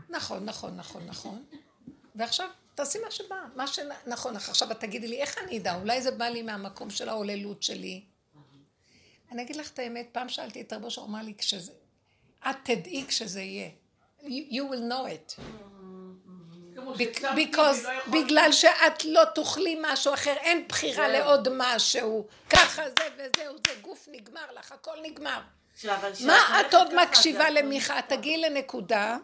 נכון, 0.10 0.46
נכון, 0.46 0.76
נכון, 0.76 1.06
נכון. 1.06 1.46
ועכשיו, 2.16 2.50
תעשי 2.76 3.00
מה 3.00 3.12
שבא, 3.12 3.46
מה 3.56 3.68
שנכון 3.68 4.34
לך. 4.34 4.50
עכשיו, 4.50 4.72
את 4.72 4.80
תגידי 4.80 5.08
לי, 5.08 5.22
איך 5.22 5.38
אני 5.38 5.58
אדע? 5.58 5.76
אולי 5.76 6.02
זה 6.02 6.12
בא 6.12 6.26
לי 6.26 6.42
מהמקום 6.42 6.90
של 6.90 7.10
ההוללות 7.10 7.64
שלי. 7.64 8.11
אני 9.32 9.42
אגיד 9.42 9.56
לך 9.56 9.70
את 9.70 9.80
האמת, 9.80 10.08
פעם 10.12 10.30
שאלתי 10.30 10.62
את 10.62 10.74
רבו 10.74 10.92
שהוא 10.92 11.06
אמר 11.06 11.22
לי, 11.22 11.34
כשזה, 11.38 11.72
את 12.50 12.56
תדעי 12.64 13.06
כשזה 13.08 13.42
יהיה. 13.42 13.70
You 14.24 14.64
will 14.72 14.92
know 14.92 15.08
it. 15.08 15.42
because, 17.36 17.84
לא 17.84 18.22
בגלל 18.22 18.52
שאת 18.52 19.06
לא 19.06 19.22
תאכלי 19.36 19.78
משהו 19.82 20.14
אחר, 20.14 20.34
אין 20.40 20.68
בחירה 20.68 21.08
לעוד 21.08 21.48
משהו. 21.52 22.28
ככה 22.50 22.84
זה 23.00 23.08
וזהו, 23.18 23.56
זה 23.68 23.74
גוף 23.82 24.08
נגמר 24.12 24.52
לך, 24.60 24.72
הכל 24.72 24.98
נגמר. 25.04 25.42
מה 26.26 26.62
את 26.62 26.74
עוד 26.74 26.94
מקשיבה 27.04 27.50
למיכה? 27.50 28.02
תגיעי 28.02 28.38
לנקודה, 28.38 29.18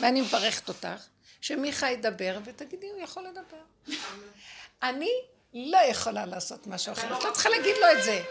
ואני 0.00 0.20
מברכת 0.20 0.68
אותך, 0.68 1.06
שמיכה 1.40 1.90
ידבר, 1.90 2.38
ותגידי, 2.44 2.90
הוא 2.90 3.00
יכול 3.00 3.22
לדבר. 3.22 3.94
אני 4.82 5.10
לא 5.54 5.78
יכולה 5.78 6.26
לעשות 6.26 6.66
משהו 6.66 6.92
אחר, 6.92 7.18
את 7.18 7.24
לא 7.24 7.32
צריכה 7.32 7.48
להגיד 7.48 7.76
לו 7.80 7.98
את 7.98 8.04
זה. 8.04 8.22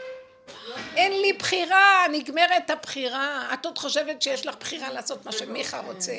אין 0.96 1.22
לי 1.22 1.34
בחירה, 1.34 2.06
נגמרת 2.12 2.70
הבחירה. 2.70 3.54
את 3.54 3.66
עוד 3.66 3.78
חושבת 3.78 4.22
שיש 4.22 4.46
לך 4.46 4.56
בחירה 4.60 4.92
לעשות 4.92 5.26
מה 5.26 5.32
שמיכה 5.32 5.80
רוצה. 5.80 6.18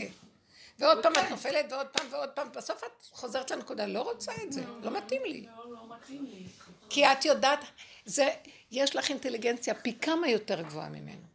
ועוד 0.78 1.02
פעם 1.02 1.12
את 1.12 1.30
נופלת, 1.30 1.72
ועוד 1.72 1.86
פעם 1.86 2.06
ועוד 2.10 2.28
פעם, 2.28 2.48
בסוף 2.54 2.84
את 2.84 3.04
חוזרת 3.12 3.50
לנקודה, 3.50 3.86
לא 3.86 4.02
רוצה 4.02 4.32
את 4.42 4.52
זה, 4.52 4.62
לא 4.82 4.90
מתאים 4.90 5.22
לי. 5.24 5.46
לא, 5.56 5.72
לא 5.72 5.96
מתאים 5.96 6.24
לי. 6.24 6.42
כי 6.90 7.06
את 7.06 7.24
יודעת, 7.24 7.64
זה, 8.04 8.28
יש 8.70 8.96
לך 8.96 9.08
אינטליגנציה 9.10 9.74
פי 9.74 9.98
כמה 10.00 10.28
יותר 10.28 10.62
גבוהה 10.62 10.88
ממנו. 10.88 11.30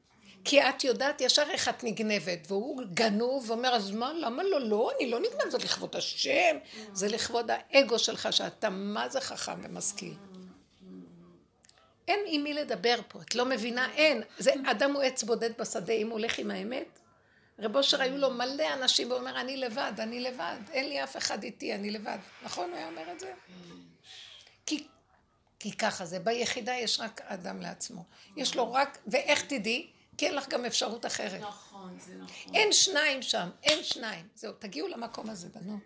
כי 0.45 0.61
את 0.61 0.83
יודעת 0.83 1.21
ישר 1.21 1.43
איך 1.49 1.69
את 1.69 1.83
נגנבת, 1.83 2.39
והוא 2.47 2.81
גנוב 2.93 3.49
ואומר, 3.49 3.69
אז 3.69 3.91
מה, 3.91 4.13
למה 4.13 4.43
לא? 4.43 4.61
לא, 4.61 4.91
אני 4.99 5.09
לא 5.09 5.19
נגנב, 5.19 5.49
זה 5.49 5.57
לכבוד 5.57 5.95
השם, 5.95 6.57
זה 6.93 7.07
לכבוד 7.07 7.49
האגו 7.51 7.99
שלך, 7.99 8.27
שאתה 8.31 8.69
מה 8.69 9.09
זה 9.09 9.21
חכם 9.21 9.59
ומשכיל. 9.63 10.13
אין 12.07 12.19
עם 12.25 12.43
מי 12.43 12.53
לדבר 12.53 12.95
פה, 13.07 13.21
את 13.21 13.35
לא 13.35 13.45
מבינה, 13.45 13.91
אין. 13.93 14.23
זה, 14.37 14.53
אדם 14.71 14.93
הוא 14.93 15.03
עץ 15.03 15.23
בודד 15.23 15.57
בשדה, 15.57 15.93
אם 15.93 16.07
הוא 16.07 16.19
הולך 16.19 16.39
עם 16.39 16.51
האמת. 16.51 16.99
רב 17.59 17.75
אושר 17.75 18.01
היו 18.01 18.17
לו 18.17 18.31
מלא 18.31 18.73
אנשים, 18.73 19.07
והוא 19.07 19.19
אומר, 19.19 19.39
אני 19.39 19.57
לבד, 19.57 19.93
אני 19.99 20.19
לבד, 20.19 20.57
אין 20.71 20.89
לי 20.89 21.03
אף 21.03 21.17
אחד 21.17 21.43
איתי, 21.43 21.75
אני 21.75 21.91
לבד. 21.91 22.17
נכון 22.43 22.69
הוא 22.69 22.77
היה 22.77 22.87
אומר 22.87 23.11
את 23.11 23.19
זה? 23.19 23.33
כי, 24.65 24.87
כי 25.59 25.71
ככה 25.71 26.05
זה, 26.05 26.19
ביחידה 26.19 26.73
יש 26.73 26.99
רק 26.99 27.21
אדם 27.21 27.61
לעצמו. 27.61 28.03
יש 28.37 28.55
לו 28.55 28.73
רק, 28.73 28.97
ואיך 29.07 29.45
תדעי? 29.45 29.87
כי 30.17 30.25
אין 30.25 30.35
לך 30.35 30.49
גם 30.49 30.65
אפשרות 30.65 31.05
אחרת. 31.05 31.41
נכון, 31.41 31.97
זה 31.99 32.13
נכון. 32.15 32.55
אין 32.55 32.73
שניים 32.73 33.21
שם, 33.21 33.49
אין 33.63 33.83
שניים. 33.83 34.27
זהו, 34.35 34.53
תגיעו 34.59 34.87
למקום 34.87 35.29
הזה, 35.29 35.47
בנו. 35.49 35.77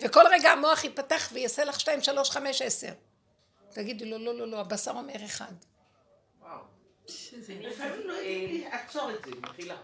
וכל 0.00 0.22
רגע 0.30 0.50
המוח 0.50 0.84
ייפתח 0.84 1.30
ויעשה 1.32 1.64
לך 1.64 1.80
שתיים, 1.80 2.02
שלוש, 2.02 2.30
חמש, 2.30 2.62
עשר. 2.62 2.92
תגידי 3.72 4.04
לו, 4.04 4.18
לא, 4.18 4.38
לא, 4.38 4.48
לא, 4.48 4.60
הבשר 4.60 4.90
אומר 4.90 5.24
אחד. 5.24 5.52
וואו. 6.40 6.60
לפעמים 7.48 8.06
לא 8.06 8.12
ידעתי 8.12 8.64
לעצור 8.70 9.10
את 9.10 9.24
זה, 9.24 9.30
מחילה. 9.40 9.76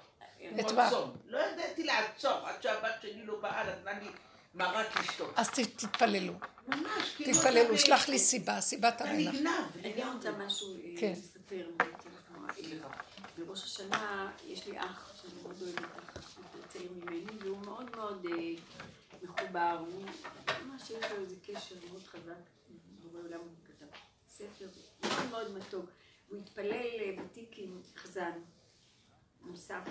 את 0.61 0.73
מה? 0.73 0.91
לא 1.27 1.39
ידעתי 1.39 1.85
לעצור, 1.85 2.33
עד 2.33 2.63
שהבת 2.63 2.95
שלי 3.03 3.27
לא 3.27 3.41
באה, 3.41 3.73
נתנה 3.73 4.01
לי 4.01 4.09
מרק 4.55 5.01
לשתות. 5.01 5.33
אז 5.37 5.51
תתפללו. 5.51 6.33
ממש, 6.69 7.15
כאילו... 7.17 7.33
תתפללו, 7.33 7.79
שלח 7.79 8.09
לי 8.09 8.19
סיבה, 8.19 8.61
סיבת 8.61 9.03
אני 9.03 9.29
המלח. 9.29 9.41
נגנב. 9.41 9.85
אני 9.85 10.15
רוצה 10.15 10.33
משהו 10.33 10.75
אה, 10.75 10.81
כן. 11.01 11.13
לספר. 11.13 11.71
בראש 13.39 13.65
השנה 13.65 14.31
יש 14.47 14.67
לי 14.67 14.81
אח 14.81 15.13
שאני 15.23 15.43
מאוד 15.43 15.63
אוהבת, 15.63 16.19
אח 16.19 16.37
צעיר 16.69 16.93
ממני, 16.93 17.39
והוא 17.41 17.59
מאוד 17.59 17.97
מאוד 17.97 18.27
אה, 18.27 18.55
מחובר, 19.23 19.85
הוא 19.87 20.05
ממש 20.65 20.83
יש 20.83 21.11
לו 21.11 21.17
איזה 21.21 21.37
קשר 21.47 21.75
מאוד 21.91 22.03
חזק. 22.07 22.53
ספר 24.43 24.67
מאוד 25.03 25.31
מאוד 25.31 25.59
מתוק. 25.59 25.85
הוא 26.29 26.39
התפלל 26.39 27.01
אה, 27.01 27.15
ותיק 27.25 27.55
עם 27.57 27.81
חזן, 27.97 28.33
מוסף, 29.41 29.83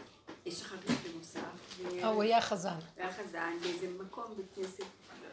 שכחתי 0.50 0.94
את 0.94 1.14
המוסף. 1.14 1.40
אה, 1.86 2.08
הוא 2.08 2.24
היה 2.24 2.42
חזן. 2.42 2.70
הוא 2.70 2.80
היה 2.98 3.12
חזן 3.14 3.54
באיזה 3.62 3.88
מקום 4.04 4.36
בית 4.38 4.46
כנסת 4.56 4.84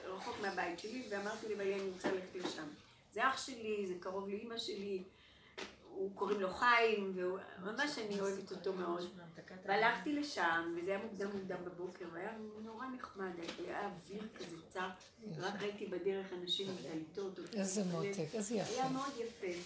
רחוק 0.05 0.37
מהבית 0.43 0.79
שלי, 0.79 1.07
ואמרתי 1.11 1.49
לבעלי 1.49 1.75
אני 1.75 1.91
רוצה 1.91 2.13
ללכת 2.13 2.35
לשם. 2.35 2.69
זה 3.13 3.29
אח 3.29 3.47
שלי, 3.47 3.87
זה 3.87 3.95
קרוב 4.01 4.29
לאימא 4.29 4.59
שלי, 4.59 5.03
הוא 5.99 6.11
קוראים 6.15 6.41
לו 6.41 6.51
חיים, 6.51 7.17
וממש 7.63 7.99
אני 7.99 8.21
אוהבת 8.21 8.51
אותו 8.51 8.73
מאוד. 8.73 9.11
והלכתי 9.65 10.13
לשם, 10.13 10.75
וזה 10.77 10.91
היה 10.91 10.99
מוקדם 10.99 11.31
מוקדם 11.33 11.65
בבוקר, 11.65 12.05
והיה 12.13 12.33
נורא 12.63 12.87
נחמד, 12.87 13.31
היה 13.59 13.87
אוויר 13.87 14.23
כזה 14.39 14.57
צר, 14.69 14.89
רק 15.39 15.63
ראיתי 15.63 15.87
בדרך 15.87 16.33
אנשים 16.33 16.69
עם 16.71 16.77
טליתות. 16.91 17.39
איזה 17.55 17.85
מותק, 17.85 18.35
איזה 18.35 18.55
יפה. 18.55 18.75
היה 18.75 18.89
מאוד 18.89 19.13
יפה. 19.19 19.61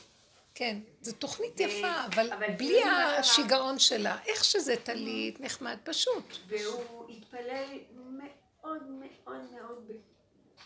כן, 0.54 0.80
זו 1.02 1.12
תוכנית 1.12 1.60
יפה, 1.60 2.06
אבל 2.06 2.30
בלי 2.58 2.84
השיגעון 2.84 3.78
שלה. 3.78 4.18
איך 4.26 4.44
שזה 4.44 4.74
טלית, 4.76 5.40
נחמד, 5.40 5.78
פשוט. 5.84 6.36
והוא 6.48 7.10
התפלל 7.10 7.78
מאוד 7.94 8.82
מאוד 8.82 9.42
מאוד, 9.52 9.90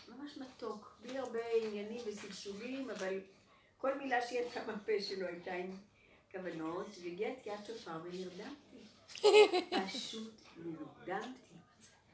ממש 0.07 0.37
מתוק, 0.37 0.97
בלי 1.01 1.17
הרבה 1.17 1.39
עניינים 1.61 2.01
וסלסולים, 2.07 2.89
אבל 2.89 3.19
כל 3.77 3.97
מילה 3.97 4.21
שיצאה 4.21 4.65
מהפה 4.67 4.91
שלו 5.01 5.27
הייתה 5.27 5.53
עם 5.53 5.71
כוונות, 6.31 6.87
והגיעה 7.03 7.35
תקיעת 7.35 7.65
שופר 7.65 7.99
ונרדמתי. 8.03 8.77
פשוט 9.87 10.41
נרדמתי. 10.57 11.47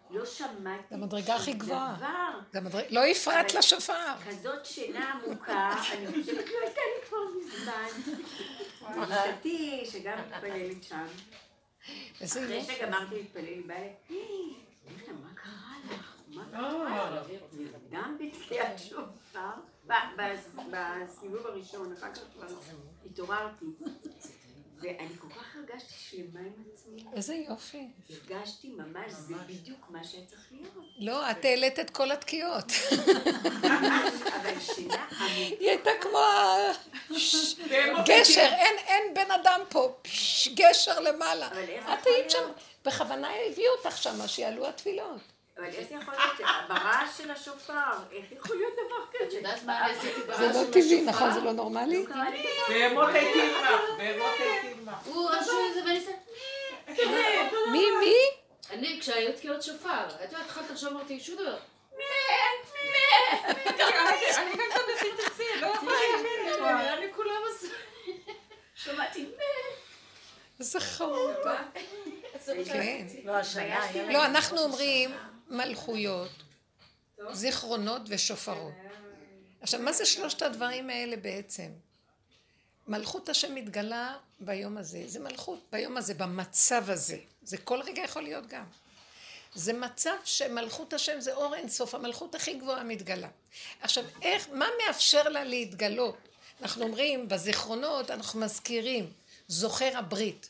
לא 0.09 0.25
שמעתי 0.25 0.83
זה 0.89 0.95
המדרגה 0.95 1.35
הכי 1.35 1.53
גבוהה. 1.53 2.39
לא 2.89 3.05
הפרעת 3.05 3.53
לשופר. 3.53 4.15
כזאת 4.27 4.65
שינה 4.65 5.13
עמוקה, 5.13 5.73
אני 5.91 6.07
חושבת 6.07 6.47
לא 6.49 6.57
הייתה 6.63 6.81
לי 6.95 7.07
כבר 7.07 7.17
מזמן. 7.39 8.13
גיסתי, 9.05 9.85
שגם 9.85 10.17
מתפללת 10.19 10.83
שם. 10.83 11.05
אחרי 12.23 12.63
שגמרתי 12.63 13.15
להתפלל, 13.15 13.45
היא 13.45 13.65
באה 13.65 13.87
לי, 14.09 14.53
מה 15.21 15.29
קרה 15.35 15.75
לך? 15.91 16.15
מה 16.27 16.45
קרה 16.51 17.11
לך? 17.11 17.27
נרדם 17.53 18.17
בתקיעת 18.19 18.79
שופר. 18.79 19.39
בסיבוב 19.87 21.47
הראשון, 21.47 21.93
אחר 21.93 22.13
כך 22.13 22.21
כבר 22.33 22.47
התעוררתי. 23.05 23.65
ואני 24.83 25.09
כל 25.19 25.27
כך 25.29 25.55
הרגשתי 25.55 25.93
שלמה 25.93 26.39
עם 26.39 26.63
עצמי. 26.73 27.03
איזה 27.13 27.35
יופי. 27.35 27.87
הרגשתי 28.09 28.69
ממש, 28.69 29.11
זה 29.11 29.35
בדיוק 29.47 29.89
מה 29.89 30.03
שהיה 30.03 30.25
צריך 30.25 30.41
להיות. 30.51 30.85
לא, 30.99 31.31
את 31.31 31.45
העלית 31.45 31.79
את 31.79 31.89
כל 31.89 32.11
התקיעות. 32.11 32.65
אבל 34.41 34.59
שינה 34.59 35.07
היא 35.19 35.69
הייתה 35.69 35.89
כמו 36.01 36.19
גשר, 38.05 38.49
אין 38.87 39.13
בן 39.13 39.31
אדם 39.31 39.59
פה, 39.69 39.95
גשר 40.55 40.99
למעלה. 40.99 41.47
את 41.93 42.05
היית 42.05 42.31
שם, 42.31 42.51
בכוונה 42.85 43.29
הביאו 43.51 43.71
אותך 43.77 43.97
שם, 43.97 44.27
שיעלו 44.27 44.67
התפילות. 44.67 45.32
אבל 45.57 45.65
איך 45.65 45.91
יכול 45.91 46.13
להיות, 46.13 46.51
ברעש 46.67 47.17
של 47.17 47.31
השופר, 47.31 47.73
איך 48.11 48.31
יכול 48.31 48.55
להיות 48.55 48.73
דבר 48.73 49.05
כזה? 49.13 49.27
את 49.27 49.33
יודעת 49.33 49.63
מה 49.63 49.85
עשיתי 49.85 50.21
ברעש 50.21 50.37
של 50.39 50.45
השופר? 50.45 50.63
זה 50.63 50.65
לא 50.65 50.71
טבעי, 50.71 51.01
נכון? 51.01 51.33
זה 51.33 51.41
לא 51.41 51.51
נורמלי? 51.51 52.05
בהמות 52.69 53.09
הייתי 53.13 53.41
עמך, 53.41 53.69
בהמות 53.97 54.33
הייתי 54.39 54.67
עמך. 54.67 54.93
הוא 55.05 55.29
רשום 55.29 55.59
את 55.69 55.73
זה 55.73 55.79
ואני 55.85 55.99
עושה... 55.99 56.11
מי, 57.71 57.91
מי? 57.99 58.15
אני, 58.71 58.97
כשהיו 59.01 59.33
תקיעות 59.33 59.63
שופר, 59.63 60.07
את 60.07 60.31
יודעת, 60.31 60.45
התחלת 60.45 60.69
לחשוב, 60.71 60.89
אמרתי, 60.89 61.19
שום 61.19 61.35
דבר. 61.35 61.57
אני 64.37 64.51
גם 64.51 64.69
כאן 64.73 64.81
מכין 64.95 65.15
תקציב, 65.17 65.45
לא 65.61 65.67
יכולה 65.67 65.91
להאמין. 66.11 66.53
נראה 66.61 66.95
לי 66.99 67.13
כולם 67.15 67.41
עשו. 67.55 67.67
שמעתי 68.75 69.25
איזה 70.59 70.79
חמודה. 70.79 71.63
כן. 72.65 73.05
לא, 74.09 74.25
אנחנו 74.25 74.59
אומרים 74.59 75.15
מלכויות, 75.53 76.31
זיכרונות 77.31 78.01
ושופרות. 78.07 78.73
עכשיו, 79.61 79.79
מה 79.79 79.93
זה 79.93 80.05
שלושת 80.05 80.41
הדברים 80.41 80.89
האלה 80.89 81.15
בעצם? 81.17 81.69
מלכות 82.87 83.29
השם 83.29 83.55
מתגלה 83.55 84.17
ביום 84.39 84.77
הזה, 84.77 85.03
זה 85.07 85.19
מלכות, 85.19 85.59
ביום 85.71 85.97
הזה, 85.97 86.13
במצב 86.13 86.89
הזה. 86.89 87.17
זה 87.43 87.57
כל 87.57 87.81
רגע 87.81 88.01
יכול 88.01 88.21
להיות 88.21 88.47
גם. 88.47 88.65
זה 89.55 89.73
מצב 89.73 90.15
שמלכות 90.23 90.93
השם 90.93 91.19
זה 91.19 91.33
אור 91.33 91.55
אינסוף, 91.55 91.95
המלכות 91.95 92.35
הכי 92.35 92.53
גבוהה 92.53 92.83
מתגלה. 92.83 93.29
עכשיו, 93.81 94.03
איך, 94.21 94.49
מה 94.49 94.65
מאפשר 94.85 95.29
לה 95.29 95.43
להתגלות? 95.43 96.17
אנחנו 96.61 96.83
אומרים, 96.83 97.27
בזיכרונות 97.27 98.11
אנחנו 98.11 98.39
מזכירים, 98.39 99.11
זוכר 99.47 99.97
הברית. 99.97 100.49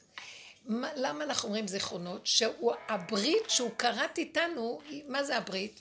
מה, 0.66 0.90
למה 0.96 1.24
אנחנו 1.24 1.48
אומרים 1.48 1.68
זיכרונות? 1.68 2.28
שהוא 2.28 2.74
הברית 2.88 3.50
שהוא 3.50 3.72
כרת 3.78 4.18
איתנו, 4.18 4.82
מה 5.08 5.24
זה 5.24 5.38
הברית? 5.38 5.80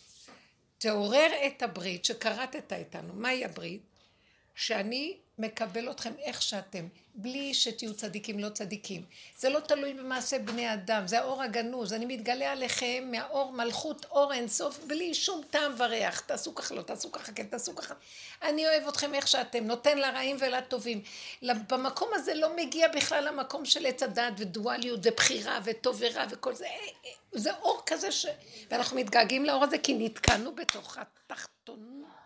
תעורר 0.78 1.28
את 1.46 1.62
הברית 1.62 2.04
שכרתת 2.04 2.72
איתנו. 2.72 3.14
מהי 3.14 3.44
הברית? 3.44 3.82
שאני 4.54 5.16
מקבל 5.38 5.90
אתכם 5.90 6.12
איך 6.18 6.42
שאתם, 6.42 6.86
בלי 7.14 7.54
שתהיו 7.54 7.94
צדיקים 7.94 8.38
לא 8.38 8.48
צדיקים. 8.48 9.04
זה 9.38 9.48
לא 9.48 9.60
תלוי 9.60 9.94
במעשה 9.94 10.38
בני 10.38 10.74
אדם, 10.74 11.06
זה 11.06 11.20
האור 11.20 11.42
הגנוז, 11.42 11.92
אני 11.92 12.06
מתגלה 12.06 12.52
עליכם 12.52 13.08
מהאור 13.10 13.52
מלכות 13.52 14.04
אור 14.10 14.32
אינסוף, 14.32 14.78
בלי 14.78 15.14
שום 15.14 15.42
טעם 15.50 15.72
וריח, 15.78 16.20
תעשו 16.20 16.54
ככה 16.54 16.74
לא, 16.74 16.82
תעשו 16.82 17.12
ככה 17.12 17.32
כן, 17.32 17.46
תעשו 17.46 17.76
ככה. 17.76 17.94
אני 18.42 18.66
אוהב 18.68 18.88
אתכם 18.88 19.14
איך 19.14 19.28
שאתם, 19.28 19.64
נותן 19.64 19.98
לרעים 19.98 20.36
ולטובים. 20.40 21.02
במקום 21.42 22.08
הזה 22.14 22.34
לא 22.34 22.56
מגיע 22.56 22.88
בכלל 22.88 23.28
למקום 23.28 23.64
של 23.64 23.86
עץ 23.86 24.02
הדת 24.02 24.32
ודואליות 24.38 25.00
ובחירה 25.02 25.58
וטוב 25.64 25.96
ורע 25.98 26.24
וכל 26.30 26.54
זה, 26.54 26.66
זה 27.32 27.54
אור 27.54 27.82
כזה 27.86 28.12
ש... 28.12 28.26
ואנחנו 28.70 28.96
מתגעגעים 28.96 29.44
לאור 29.44 29.64
הזה 29.64 29.78
כי 29.78 29.94
נתקענו 29.94 30.54
בתוך 30.54 30.98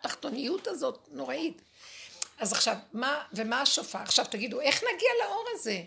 התחתוניות 0.03 0.67
הזאת 0.67 1.09
נוראית. 1.11 1.63
אז 2.39 2.53
עכשיו, 2.53 2.76
מה, 2.93 3.22
ומה 3.32 3.61
השופר? 3.61 3.99
עכשיו 3.99 4.24
תגידו, 4.30 4.61
איך 4.61 4.82
נגיע 4.82 5.09
לאור 5.24 5.45
הזה? 5.55 5.82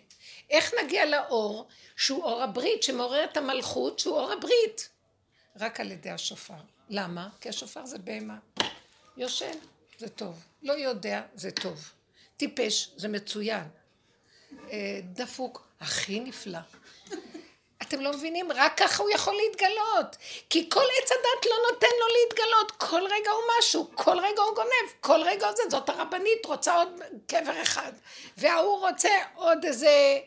איך 0.50 0.74
נגיע 0.84 1.06
לאור 1.06 1.68
שהוא 1.96 2.24
אור 2.24 2.44
הברית, 2.44 2.84
שמעורר 2.84 3.24
את 3.24 3.38
המלכות, 3.38 4.00
שהוא 4.00 4.18
אור 4.18 4.32
הברית? 4.32 4.90
רק 5.56 5.80
על 5.80 5.92
ידי 5.92 6.10
השופר. 6.10 6.54
למה? 6.90 7.30
כי 7.42 7.50
השופר 7.50 7.86
זה 7.86 7.98
בהמה. 7.98 8.38
יושן, 9.18 9.58
זה 9.98 10.10
טוב. 10.10 10.44
לא 10.64 10.74
יודע, 10.74 11.22
זה 11.36 11.52
טוב. 11.52 11.92
טיפש, 12.38 12.92
זה 12.96 13.08
מצוין. 13.08 13.64
אה, 14.72 15.00
דפוק, 15.04 15.68
הכי 15.80 16.20
נפלא. 16.20 16.60
אתם 17.90 18.02
לא 18.02 18.12
מבינים? 18.12 18.52
רק 18.52 18.78
ככה 18.78 19.04
הוא 19.04 19.12
יכול 19.12 19.34
להתגלות. 19.36 20.16
כי 20.50 20.70
כל 20.70 20.84
עץ 20.98 21.12
הדת 21.12 21.46
לא 21.46 21.56
נותן 21.72 21.88
לו 22.00 22.06
להתגלות. 22.20 22.72
כל 22.72 23.02
רגע 23.06 23.32
הוא 23.32 23.42
משהו, 23.60 23.92
כל 23.96 24.20
רגע 24.20 24.42
הוא 24.42 24.56
גונב, 24.56 24.92
כל 25.02 25.22
רגע 25.24 25.48
הוא 25.48 25.56
זה. 25.56 25.64
זאת 25.70 25.90
הרבנית 25.90 26.46
רוצה 26.46 26.76
עוד 26.76 27.02
קבר 27.28 27.62
אחד. 27.62 27.92
וההוא 28.38 28.80
רוצה 28.80 29.10
עוד 29.36 29.66
איזה... 29.66 30.20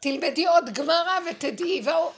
תלמדי 0.00 0.46
עוד 0.46 0.70
גמרא 0.70 1.18
ותדעי. 1.30 1.80
והוא... 1.84 2.10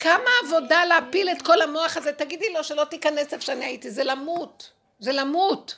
כמה 0.00 0.30
עבודה 0.44 0.84
להפיל 0.84 1.28
את 1.28 1.42
כל 1.42 1.62
המוח 1.62 1.96
הזה. 1.96 2.12
תגידי 2.12 2.52
לו 2.52 2.64
שלא 2.64 2.84
תיכנס 2.84 3.32
איפה 3.32 3.44
שאני 3.44 3.64
הייתי. 3.64 3.90
זה 3.90 4.04
למות. 4.04 4.70
זה 4.98 5.12
למות. 5.12 5.76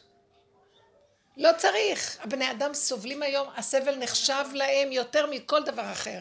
לא 1.37 1.51
צריך. 1.57 2.17
הבני 2.21 2.51
אדם 2.51 2.75
סובלים 2.75 3.23
היום, 3.23 3.49
הסבל 3.57 3.97
נחשב 3.97 4.45
להם 4.53 4.93
יותר 4.93 5.27
מכל 5.31 5.63
דבר 5.63 5.93
אחר. 5.93 6.19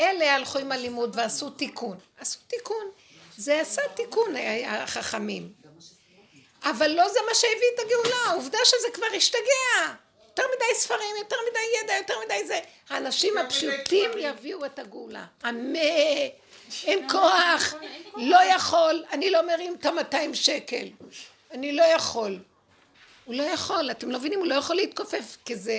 אלה 0.00 0.34
הלכו 0.34 0.58
עם 0.58 0.72
הלימוד 0.72 1.16
ועשו 1.16 1.50
תיקון. 1.50 1.98
עשו 2.18 2.38
תיקון. 2.46 2.86
זה 3.36 3.60
עשה 3.60 3.82
תיקון 3.94 4.34
החכמים. 4.66 5.52
אבל 6.62 6.90
לא 6.90 7.08
זה 7.08 7.18
מה 7.28 7.34
שהביא 7.34 7.66
את 7.74 7.80
הגאולה, 7.80 8.16
העובדה 8.26 8.58
שזה 8.64 8.88
כבר 8.94 9.06
השתגע. 9.16 9.94
יותר 10.28 10.42
מדי 10.56 10.80
ספרים, 10.80 11.16
יותר 11.18 11.36
מדי 11.50 11.84
ידע, 11.84 11.96
יותר 11.96 12.14
מדי 12.24 12.46
זה. 12.46 12.60
האנשים 12.88 13.38
הפשוטים 13.38 14.10
יביאו 14.18 14.64
את 14.64 14.78
הגאולה. 14.78 15.24
אמה, 15.48 15.78
אין 16.84 17.10
כוח, 17.10 17.74
לא 18.16 18.44
יכול, 18.44 19.04
אני 19.12 19.30
לא 19.30 19.46
מרים 19.46 19.76
את 19.80 19.86
המאתיים 19.86 20.34
שקל. 20.34 20.88
אני 21.50 21.72
לא 21.72 21.82
יכול. 21.82 22.38
הוא 23.24 23.34
לא 23.34 23.42
יכול, 23.42 23.90
אתם 23.90 24.10
לא 24.10 24.18
מבינים, 24.18 24.38
הוא 24.38 24.46
לא 24.46 24.54
יכול 24.54 24.76
להתכופף, 24.76 25.36
כי 25.44 25.56
זה... 25.56 25.72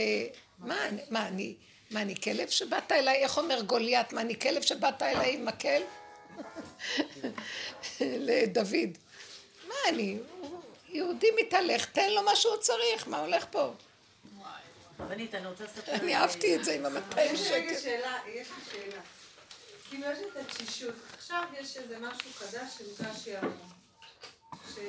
מה, 0.60 0.76
מה, 1.10 1.28
אני... 1.28 1.56
מה, 1.92 2.02
אני 2.02 2.22
כלב 2.22 2.50
שבאת 2.50 2.92
אליי? 2.92 3.24
איך 3.24 3.38
אומר 3.38 3.62
גוליית? 3.62 4.14
מה, 4.14 4.22
אני 4.22 4.40
כלב 4.40 4.62
שבאת 4.62 5.02
אליי 5.02 5.34
עם 5.34 5.46
מקל? 5.46 5.82
לדוד. 8.02 8.98
מה 9.68 9.76
אני? 9.88 10.18
יהודי 10.90 11.28
מתהלך, 11.42 11.86
תן 11.86 12.10
לו 12.10 12.24
מה 12.24 12.36
שהוא 12.36 12.58
צריך, 12.58 13.08
מה 13.08 13.20
הולך 13.20 13.46
פה? 13.52 13.72
רבנית, 15.00 15.36
אני 15.36 15.48
רוצה 15.48 15.64
לספר... 15.64 15.92
אני 15.92 16.16
אהבתי 16.16 16.56
את 16.56 16.66
זה 16.66 16.74
עם 16.74 16.86
המאתיים 16.86 17.36
שקל. 17.36 17.56
יש 17.56 17.76
לי 17.76 17.82
שאלה. 17.82 18.18
כאילו 19.90 20.08
יש 20.12 20.18
את 20.32 20.38
התשישות. 20.38 20.96
עכשיו 21.18 21.44
יש 21.60 21.78
איזה 21.78 22.00
משהו 22.00 22.30
חדש 22.34 22.72
שנקרא 22.78 23.14
שיעמום. 23.24 23.72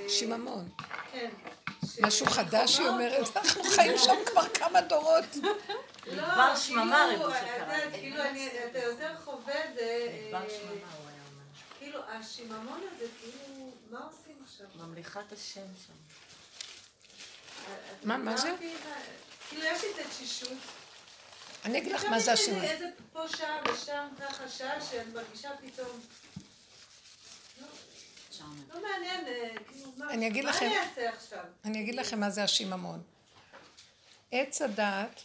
שיממון. 0.09 0.69
כן. 1.13 1.31
משהו 2.01 2.27
חדש 2.27 2.79
היא 2.79 2.89
אומרת, 2.89 3.37
אנחנו 3.37 3.65
חיים 3.65 3.99
שם 3.99 4.17
כבר 4.27 4.49
כמה 4.49 4.81
דורות. 4.81 5.25
לא, 6.07 6.13
מדבר 6.13 6.57
שממה 6.57 7.07
ריבו 7.09 7.31
שקרה. 7.31 7.91
כאילו, 7.93 8.17
אתה 8.71 8.79
יותר 8.79 9.17
חווה 9.25 9.65
את 9.65 9.75
זה... 9.75 10.09
מדבר 10.27 10.49
שממה 10.49 10.71
הוא 10.71 11.09
היה 11.09 11.23
אומר. 11.31 11.45
כאילו, 11.79 12.01
השיממון 12.09 12.81
הזה, 12.95 13.07
כאילו, 13.21 13.73
מה 13.91 13.99
עושים 13.99 14.37
עכשיו? 14.45 14.67
ממליכת 14.75 15.33
השם 15.33 15.67
שם. 15.87 15.93
מה, 18.03 18.17
מה 18.17 18.37
זה? 18.37 18.55
כאילו, 19.49 19.65
יש 19.65 19.83
לי 19.83 19.89
את 19.91 20.07
התשישות. 20.07 20.59
אני 21.65 21.79
אגיד 21.79 21.93
לך 21.93 22.05
מה 22.05 22.21
זה 22.21 22.33
השיממון. 22.33 22.65
איזה 22.65 22.87
פה 23.13 23.29
שעה 23.29 23.59
ושם 23.73 24.09
ככה 24.21 24.49
שעה 24.49 24.81
שאני 24.81 25.11
מרגישה 25.15 25.51
פתאום... 25.61 26.01
לא 28.75 28.83
מעניין, 28.83 29.27
אה, 29.27 29.49
כאילו, 29.69 29.93
מה 29.97 30.11
אני 30.11 30.47
אעשה 30.47 31.09
עכשיו? 31.09 31.45
אני 31.65 31.81
אגיד 31.81 31.95
לכם 31.95 32.21
מה 32.21 32.31
זה 32.31 32.45
השיממון. 32.45 33.03
עץ 34.33 34.63
הדעת 34.63 35.23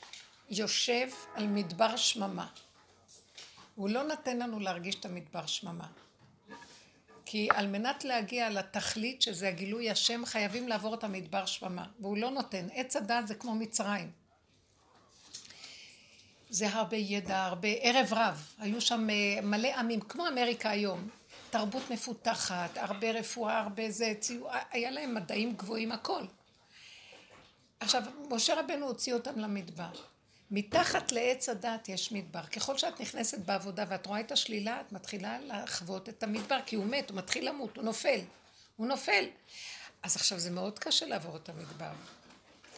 יושב 0.50 1.08
על 1.36 1.48
מדבר 1.48 1.96
שממה. 1.96 2.48
הוא 3.76 3.90
לא 3.90 4.04
נותן 4.04 4.38
לנו 4.38 4.60
להרגיש 4.60 4.96
את 4.96 5.06
המדבר 5.06 5.46
שממה. 5.46 5.88
כי 7.26 7.48
על 7.56 7.68
מנת 7.68 8.04
להגיע 8.04 8.50
לתכלית 8.50 9.22
שזה 9.22 9.48
הגילוי 9.48 9.90
השם 9.90 10.26
חייבים 10.26 10.68
לעבור 10.68 10.94
את 10.94 11.04
המדבר 11.04 11.46
שממה 11.46 11.86
והוא 12.00 12.18
לא 12.18 12.32
נותן. 12.32 12.68
עץ 12.74 12.96
הדעת 12.96 13.28
זה 13.28 13.36
כמו 13.36 13.56
מצרים. 13.56 14.12
זה 16.50 16.70
הרבה 16.70 16.98
ידע, 16.98 17.46
הרבה 17.46 17.68
ערב 17.68 18.14
רב. 18.14 18.54
היו 18.58 18.82
שם 18.82 19.10
אה, 19.10 19.42
מלא 19.42 19.76
עמים, 19.76 20.02
כמו 20.02 20.28
אמריקה 20.28 20.70
היום. 20.70 21.10
תרבות 21.50 21.92
מפותחת, 21.92 22.78
הרבה 22.78 23.12
רפואה, 23.12 23.60
הרבה 23.60 23.92
זה, 23.92 24.14
ציור, 24.20 24.52
היה 24.72 24.92
להם 24.92 25.16
מדעים 25.16 25.54
גבוהים, 25.54 25.92
הכל. 25.92 26.24
עכשיו, 27.80 28.04
משה 28.30 28.60
רבנו 28.60 28.86
הוציא 28.86 29.14
אותם 29.14 29.40
למדבר. 29.40 29.92
מתחת 30.52 31.12
לעץ 31.12 31.50
הדת 31.50 31.90
יש 31.90 32.12
מדבר. 32.12 32.46
ככל 32.46 32.78
שאת 32.78 33.02
נכנסת 33.02 33.38
בעבודה 33.38 33.86
ואת 33.88 34.06
רואה 34.06 34.20
את 34.20 34.32
השלילה, 34.32 34.82
את 34.82 34.92
מתחילה 34.92 35.40
לחוות 35.40 36.10
את 36.10 36.24
המדבר, 36.24 36.60
כי 36.66 36.76
הוא 36.76 36.86
מת, 36.86 37.10
הוא 37.10 37.18
מתחיל 37.18 37.50
למות, 37.50 37.78
הוא 37.78 37.84
נופל. 37.86 38.20
הוא 38.76 38.88
נופל. 38.88 39.26
אז 40.04 40.16
עכשיו 40.16 40.40
זה 40.40 40.52
מאוד 40.52 40.80
קשה 40.80 41.06
לעבור 41.06 41.38
את 41.38 41.50
המדבר. 41.50 41.92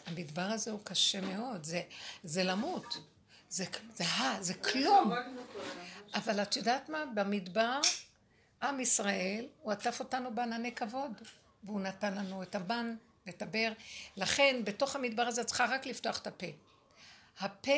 המדבר 0.05 0.41
הזה 0.41 0.71
הוא 0.71 0.79
קשה 0.83 1.21
מאוד, 1.21 1.63
זה, 1.63 1.81
זה 2.23 2.43
למות. 2.43 2.97
זה, 3.49 3.65
זה, 3.95 4.03
זה, 4.05 4.05
זה 4.39 4.53
כלום. 4.53 5.11
אבל 6.13 6.41
את 6.41 6.55
יודעת 6.55 6.89
מה? 6.89 7.05
במדבר 7.13 7.79
עם 8.61 8.79
ישראל, 8.79 9.47
הוא 9.61 9.71
עטף 9.71 9.99
אותנו 9.99 10.35
בענני 10.35 10.75
כבוד, 10.75 11.11
והוא 11.63 11.81
נתן 11.81 12.13
לנו 12.13 12.43
את 12.43 12.55
הבן 12.55 12.95
ואת 13.27 13.41
הבאר. 13.41 13.73
לכן, 14.17 14.61
בתוך 14.63 14.95
המדבר 14.95 15.23
הזה 15.23 15.41
את 15.41 15.47
צריכה 15.47 15.65
רק 15.65 15.85
לפתוח 15.85 16.19
את 16.19 16.27
הפה. 16.27 16.47
הפה, 17.39 17.71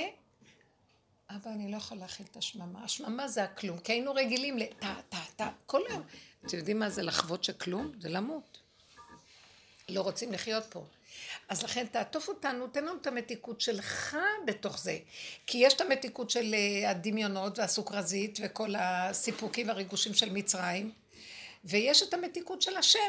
אבא, 1.30 1.51
אני 1.51 1.72
לא 1.72 1.78
יכול 1.78 1.97
להכיל 1.97 2.26
את 2.32 2.38
השממה. 2.38 2.84
השממה 2.84 3.28
זה 3.28 3.43
הכלום, 3.43 3.80
כי 3.80 3.91
היינו 3.91 4.14
רגילים 4.14 4.57
ל... 4.57 4.66
טה, 4.66 4.95
טה, 5.09 5.18
טה, 5.36 5.49
כל 5.66 5.82
היום. 5.89 6.01
אתם 6.45 6.57
יודעים 6.57 6.80
מה 6.80 6.89
זה 6.89 7.01
לחוות 7.03 7.43
שכלום? 7.43 7.91
זה 7.99 8.09
למות. 8.09 8.57
לא 9.89 10.01
רוצים 10.01 10.32
לחיות 10.32 10.64
פה. 10.70 10.86
אז 11.49 11.64
לכן 11.64 11.86
תעטוף 11.86 12.28
אותנו, 12.28 12.68
תן 12.68 12.86
לנו 12.86 12.97
את 13.01 13.07
המתיקות 13.07 13.62
שלך 13.62 14.18
בתוך 14.45 14.80
זה. 14.80 14.97
כי 15.47 15.57
יש 15.57 15.74
את 15.74 15.82
המתיקות 15.82 16.30
של 16.30 16.53
אה, 16.53 16.89
הדמיונות 16.89 17.59
והסוכרזית 17.59 18.39
וכל 18.43 18.74
הסיפוקים 18.78 19.68
והריגושים 19.68 20.14
של 20.14 20.30
מצרים, 20.30 20.91
ויש 21.64 22.03
את 22.03 22.14
המתיקות 22.14 22.62
של 22.62 22.78
השם. 22.78 22.99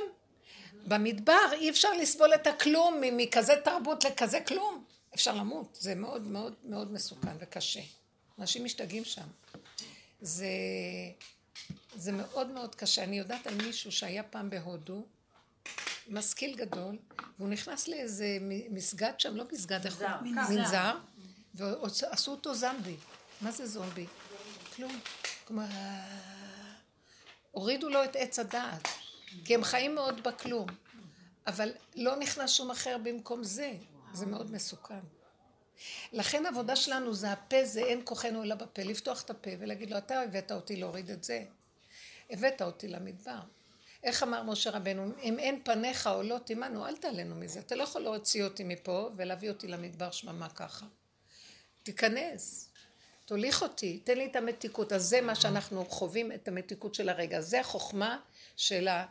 במדבר 0.86 1.52
אי 1.52 1.70
אפשר 1.70 1.92
לסבול 1.92 2.34
את 2.34 2.46
הכלום, 2.46 3.00
מכזה 3.00 3.54
תרבות 3.64 4.04
לכזה 4.04 4.40
כלום. 4.40 4.84
אפשר 5.14 5.34
למות, 5.34 5.78
זה 5.80 5.94
מאוד 5.94 6.22
מאוד 6.22 6.54
מאוד 6.64 6.92
מסוכן 6.92 7.36
וקשה. 7.40 7.80
אנשים 8.38 8.64
משתגעים 8.64 9.04
שם. 9.04 9.26
זה, 10.20 10.46
זה 11.94 12.12
מאוד 12.12 12.46
מאוד 12.46 12.74
קשה. 12.74 13.04
אני 13.04 13.18
יודעת 13.18 13.46
על 13.46 13.54
מישהו 13.54 13.92
שהיה 13.92 14.22
פעם 14.22 14.50
בהודו, 14.50 15.04
משכיל 16.08 16.56
גדול, 16.56 16.98
והוא 17.38 17.48
נכנס 17.48 17.88
לאיזה 17.88 18.38
מסגד 18.70 19.12
שם, 19.18 19.36
לא 19.36 19.44
מסגד, 19.52 19.84
איך 19.84 19.98
הוא? 19.98 20.08
מנזר. 20.58 20.98
ועשו 21.54 22.30
אותו 22.30 22.54
זמבי. 22.54 22.96
מה 23.40 23.52
זה 23.52 23.66
זומבי? 23.66 24.06
כלום. 24.76 25.00
כלומר, 25.44 25.66
הורידו 27.50 27.88
לו 27.88 28.04
את 28.04 28.16
עץ 28.16 28.38
הדעת, 28.38 28.88
כי 29.44 29.54
הם 29.54 29.64
חיים 29.64 29.94
מאוד 29.94 30.22
בכלום. 30.22 30.66
אבל 31.46 31.70
לא 31.94 32.16
נכנס 32.16 32.50
שום 32.50 32.70
אחר 32.70 32.96
במקום 33.02 33.44
זה. 33.44 33.72
זה 34.14 34.26
מאוד 34.26 34.52
מסוכן. 34.52 35.00
לכן 36.12 36.46
העבודה 36.46 36.76
שלנו 36.76 37.14
זה 37.14 37.32
הפה, 37.32 37.64
זה 37.64 37.80
אין 37.80 38.00
כוחנו 38.04 38.42
אלא 38.42 38.54
בפה, 38.54 38.82
לפתוח 38.82 39.22
את 39.22 39.30
הפה 39.30 39.50
ולהגיד 39.58 39.90
לו, 39.90 39.98
אתה 39.98 40.20
הבאת 40.20 40.52
אותי 40.52 40.76
להוריד 40.76 41.10
את 41.10 41.24
זה. 41.24 41.44
הבאת 42.30 42.62
אותי 42.62 42.88
למדבר. 42.88 43.40
איך 44.04 44.22
אמר 44.22 44.42
משה 44.42 44.70
רבנו, 44.70 45.12
אם 45.22 45.38
אין 45.38 45.60
פניך 45.64 46.06
עולות 46.06 46.50
עמנו, 46.50 46.86
אל 46.86 46.96
תעלנו 46.96 47.34
מזה. 47.34 47.60
אתה 47.60 47.74
לא 47.74 47.82
יכול 47.82 48.02
להוציא 48.02 48.44
אותי 48.44 48.64
מפה 48.64 49.10
ולהביא 49.16 49.48
אותי 49.48 49.68
למדבר 49.68 50.10
שממה 50.10 50.48
ככה. 50.48 50.86
תיכנס, 51.82 52.70
תוליך 53.24 53.62
אותי, 53.62 53.98
תן 54.04 54.18
לי 54.18 54.26
את 54.26 54.36
המתיקות. 54.36 54.92
אז 54.92 55.04
זה 55.04 55.20
מה 55.20 55.34
שאנחנו 55.34 55.84
חווים, 55.84 56.32
את 56.32 56.48
המתיקות 56.48 56.94
של 56.94 57.08
הרגע. 57.08 57.40
זה 57.40 57.60
החוכמה 57.60 58.18
של, 58.56 58.88
ה... 58.88 59.06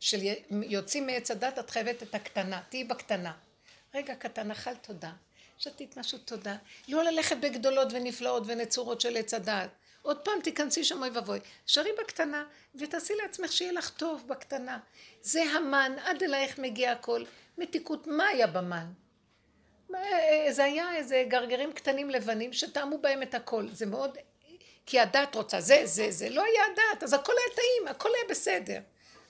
של 0.00 0.18
יוצאים 0.50 1.06
מעץ 1.06 1.30
הדת, 1.30 1.58
את 1.58 1.70
חייבת 1.70 2.02
את 2.02 2.14
הקטנה, 2.14 2.62
תהיי 2.68 2.84
בקטנה. 2.84 3.32
רגע 3.94 4.14
קטן, 4.14 4.50
אכל 4.50 4.74
תודה. 4.74 5.12
שתית 5.58 5.96
משהו 5.96 6.18
תודה. 6.18 6.56
לא 6.88 7.04
ללכת 7.04 7.36
בגדולות 7.36 7.88
ונפלאות 7.92 8.42
ונצורות 8.46 9.00
של 9.00 9.16
עץ 9.16 9.34
הדת. 9.34 9.70
עוד 10.02 10.18
פעם 10.18 10.40
תיכנסי 10.42 10.84
שם 10.84 11.02
אוי 11.02 11.10
ואבוי. 11.10 11.38
שרי 11.66 11.90
בקטנה 12.00 12.44
ותעשי 12.74 13.14
לעצמך 13.22 13.52
שיהיה 13.52 13.72
לך 13.72 13.90
טוב 13.90 14.24
בקטנה. 14.26 14.78
זה 15.22 15.42
המן, 15.42 15.92
עד 16.04 16.22
אלייך 16.22 16.58
מגיע 16.58 16.92
הכל. 16.92 17.24
מתיקות, 17.58 18.06
מה 18.06 18.26
היה 18.26 18.46
במן? 18.46 18.86
זה 20.50 20.64
היה 20.64 20.96
איזה 20.96 21.24
גרגרים 21.28 21.72
קטנים 21.72 22.10
לבנים 22.10 22.52
שטעמו 22.52 22.98
בהם 22.98 23.22
את 23.22 23.34
הכל. 23.34 23.68
זה 23.72 23.86
מאוד... 23.86 24.18
כי 24.86 25.00
הדת 25.00 25.34
רוצה, 25.34 25.60
זה, 25.60 25.82
זה, 25.84 26.06
זה. 26.10 26.28
לא 26.28 26.42
היה 26.42 26.62
הדת, 26.64 27.02
אז 27.02 27.12
הכל 27.12 27.32
היה 27.38 27.56
טעים, 27.56 27.88
הכל 27.88 28.08
היה 28.14 28.30
בסדר. 28.30 28.80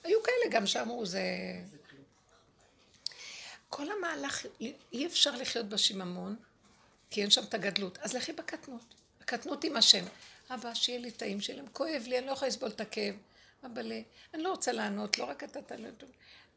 היו 0.03 0.23
כאלה 0.23 0.51
גם 0.51 0.65
שאמרו, 0.65 1.05
זה... 1.05 1.21
כל 3.71 3.91
המהלך, 3.91 4.45
אי 4.93 5.05
אפשר 5.05 5.35
לחיות 5.35 5.69
בשיממון, 5.69 6.35
כי 7.09 7.21
אין 7.21 7.29
שם 7.29 7.43
את 7.43 7.53
הגדלות. 7.53 7.97
אז 7.97 8.13
לכי 8.13 8.33
בקטנות. 8.33 8.93
הקטנות 9.21 9.63
עם 9.63 9.77
השם. 9.77 10.05
אבא, 10.49 10.73
שיהיה 10.73 10.99
לי 10.99 11.11
טעים 11.11 11.41
שלהם, 11.41 11.65
כואב 11.73 12.03
לי, 12.07 12.17
אני 12.17 12.25
לא 12.25 12.31
יכולה 12.31 12.49
לסבול 12.49 12.69
את 12.69 12.81
הכאב. 12.81 13.15
אבא, 13.65 13.81
אני 14.33 14.43
לא 14.43 14.51
רוצה 14.51 14.71
לענות, 14.71 15.17
לא 15.17 15.23
רק 15.23 15.43
אתה 15.43 15.61
תענה, 15.61 15.87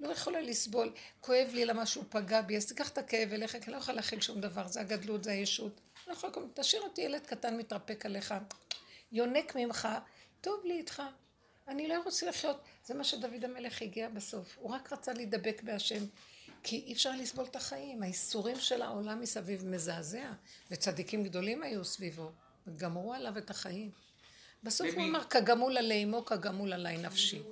לא 0.01 0.09
יכולה 0.09 0.41
לסבול, 0.41 0.93
כואב 1.21 1.51
לי 1.53 1.65
למה 1.65 1.87
שהוא 1.87 2.05
פגע 2.09 2.43
בי, 2.43 2.57
אז 2.57 2.67
תיקח 2.67 2.89
את 2.89 2.99
הכאב 2.99 3.33
אליך, 3.33 3.53
כי 3.53 3.59
אני 3.59 3.73
לא 3.73 3.77
יכולה 3.77 3.97
להכיל 3.97 4.21
שום 4.21 4.41
דבר, 4.41 4.69
זה 4.69 4.81
הגדלות, 4.81 5.25
זה 5.25 5.31
הישות. 5.31 5.81
לא 6.07 6.13
יכולה, 6.13 6.33
תשאיר 6.55 6.83
אותי 6.83 7.01
ילד 7.01 7.27
קטן 7.27 7.57
מתרפק 7.57 8.07
עליך, 8.07 8.35
יונק 9.13 9.57
ממך, 9.57 9.89
טוב 10.41 10.61
לי 10.65 10.75
איתך, 10.75 11.03
אני 11.69 11.89
לא 11.89 11.95
רוצה 12.05 12.27
לחיות. 12.27 12.61
זה 12.87 12.95
מה 12.95 13.05
שדוד 13.05 13.45
המלך 13.45 13.83
הגיע 13.83 14.09
בסוף, 14.09 14.57
הוא 14.61 14.71
רק 14.71 14.93
רצה 14.93 15.13
להידבק 15.13 15.63
בהשם. 15.63 16.05
כי 16.65 16.85
אי 16.87 16.93
אפשר 16.93 17.11
לסבול 17.17 17.45
את 17.45 17.57
החיים, 17.57 18.03
האיסורים 18.03 18.57
של 18.61 18.83
העולם 18.83 19.21
מסביב 19.21 19.67
מזעזע, 19.67 20.33
וצדיקים 20.71 21.25
גדולים 21.25 21.63
היו 21.63 21.85
סביבו. 21.85 22.31
וגמרו 22.67 23.15
עליו 23.15 23.39
את 23.39 23.51
החיים. 23.51 23.91
בסוף 24.63 24.87
הוא 24.95 25.05
אמר, 25.05 25.25
כגמול 25.25 25.79
עלי 25.79 26.05
אמו, 26.05 26.25
כגמול 26.25 26.73
עלי 26.73 26.97
נפשי. 26.97 27.43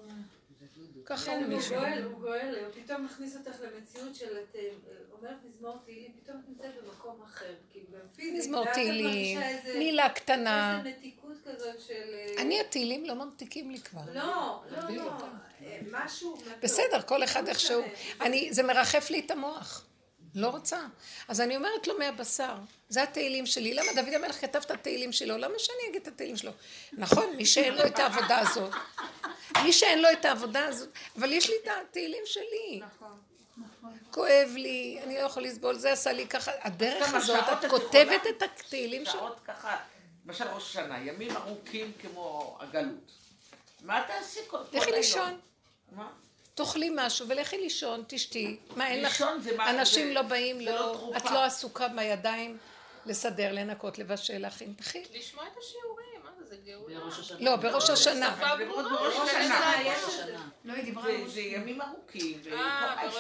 ככה 1.05 1.33
הוא 1.33 1.47
מישהו. 1.47 1.75
הוא 1.75 1.81
גואל, 1.81 2.03
הוא 2.03 2.21
גואל, 2.21 2.55
הוא 2.65 2.83
פתאום 2.85 3.05
מכניס 3.05 3.37
אותך 3.37 3.57
למציאות 3.61 4.15
של 4.15 4.27
את 4.39 4.57
אה, 4.57 4.69
אומרת 5.13 5.37
מזמור 5.49 5.79
תהילים, 5.85 6.13
פתאום 6.23 6.41
את 6.45 6.49
נמצאת 6.49 6.71
במקום 6.83 7.23
אחר, 7.23 7.55
כאילו 7.73 7.99
פיזית. 8.17 8.39
מזמור 8.39 8.65
תהילים, 8.73 9.41
מילה 9.79 10.09
קטנה. 10.09 10.79
איזה 10.79 10.91
מתיקות 10.91 11.22
כזאת 11.63 11.81
של... 11.87 12.15
אה, 12.15 12.43
אני 12.43 12.61
התהילים 12.61 13.05
לא 13.05 13.15
ממתיקים 13.15 13.71
לי 13.71 13.81
כבר. 13.81 14.01
לא, 14.15 14.63
לא, 14.71 14.97
לא, 14.97 15.13
אה, 15.63 15.79
משהו... 15.91 16.43
בסדר, 16.63 17.03
כל 17.03 17.25
אחד 17.25 17.49
איכשהו. 17.49 17.83
זה 18.51 18.63
מרחף 18.63 19.11
לי 19.11 19.21
את 19.21 19.31
המוח. 19.31 19.85
לא 20.35 20.49
רוצה. 20.49 20.79
אז 21.29 21.41
אני 21.41 21.57
אומרת 21.57 21.87
לו 21.87 21.99
מהבשר, 21.99 22.55
זה 22.89 23.03
התהילים 23.03 23.47
שלי. 23.47 23.75
למה 23.75 23.93
דוד 23.95 24.15
המלך 24.15 24.41
כתב 24.41 24.59
את 24.59 24.71
התהילים 24.71 25.13
שלו? 25.13 25.39
למה 25.39 25.55
שאני 25.59 25.91
אגיד 25.91 26.03
את 26.03 26.09
התהילים 26.09 26.37
שלו? 26.37 26.53
נכון, 26.93 27.37
מי 27.37 27.47
שאין 27.47 27.75
לו 27.75 27.87
את 27.87 27.99
העבודה 27.99 28.39
הזאת. 28.39 28.73
מי 29.63 29.73
שאין 29.73 30.03
לו 30.03 30.09
את 30.13 30.25
העבודה 30.25 30.67
הזאת. 30.67 30.89
אבל 31.19 31.33
יש 31.33 31.51
לי 31.51 31.55
את 31.63 31.69
התהילים 31.89 32.23
שלי. 32.27 32.81
נכון. 32.81 33.19
כואב 34.11 34.53
לי, 34.55 34.99
אני 35.05 35.15
לא 35.15 35.21
יכול 35.21 35.43
לסבול, 35.43 35.79
זה 35.79 35.93
עשה 35.93 36.13
לי 36.13 36.27
ככה. 36.27 36.51
הדרך 36.61 37.15
הזאת, 37.15 37.45
את 37.53 37.71
כותבת 37.71 38.27
את 38.29 38.43
התהילים 38.43 39.05
שלו. 39.05 39.13
שעות 39.13 39.41
ככה, 39.47 39.77
למשל 40.27 40.49
ראש 40.49 40.73
שנה, 40.73 40.99
ימים 40.99 41.37
ארוכים 41.37 41.93
כמו 42.01 42.57
הגלות. 42.61 43.13
מה 43.83 44.05
תעשי 44.07 44.41
כל 44.47 44.57
היום? 44.57 44.83
לכי 44.83 44.91
לישון. 44.91 45.41
מה? 45.93 46.09
תאכלי 46.55 46.91
משהו 46.95 47.29
ולכי 47.29 47.59
לישון, 47.59 48.05
תשתי. 48.07 48.57
מה, 48.77 48.89
אין 48.89 49.03
לך... 49.03 49.25
אנשים 49.69 50.15
לא 50.15 50.23
באים, 50.23 50.61
לא, 50.61 50.73
לא 50.73 51.13
את 51.17 51.25
לא 51.25 51.45
עסוקה 51.45 51.89
בידיים 51.89 52.59
לסדר, 53.07 53.53
לנקות, 53.53 53.99
לבשל, 53.99 54.39
להכין. 54.39 54.75
תחי. 54.77 55.03
לשמוע 55.15 55.47
את 55.47 55.53
השיעורים. 55.59 56.03
לא, 57.41 57.57
בראש 57.57 57.91
השנה. 57.91 58.57
בראש 58.59 59.29
השנה. 59.29 60.49
לא, 60.65 60.73
היא 60.73 60.85
דיברה 60.85 61.11
זה 61.27 61.41
ימים 61.41 61.83
ארוכים. 61.83 62.43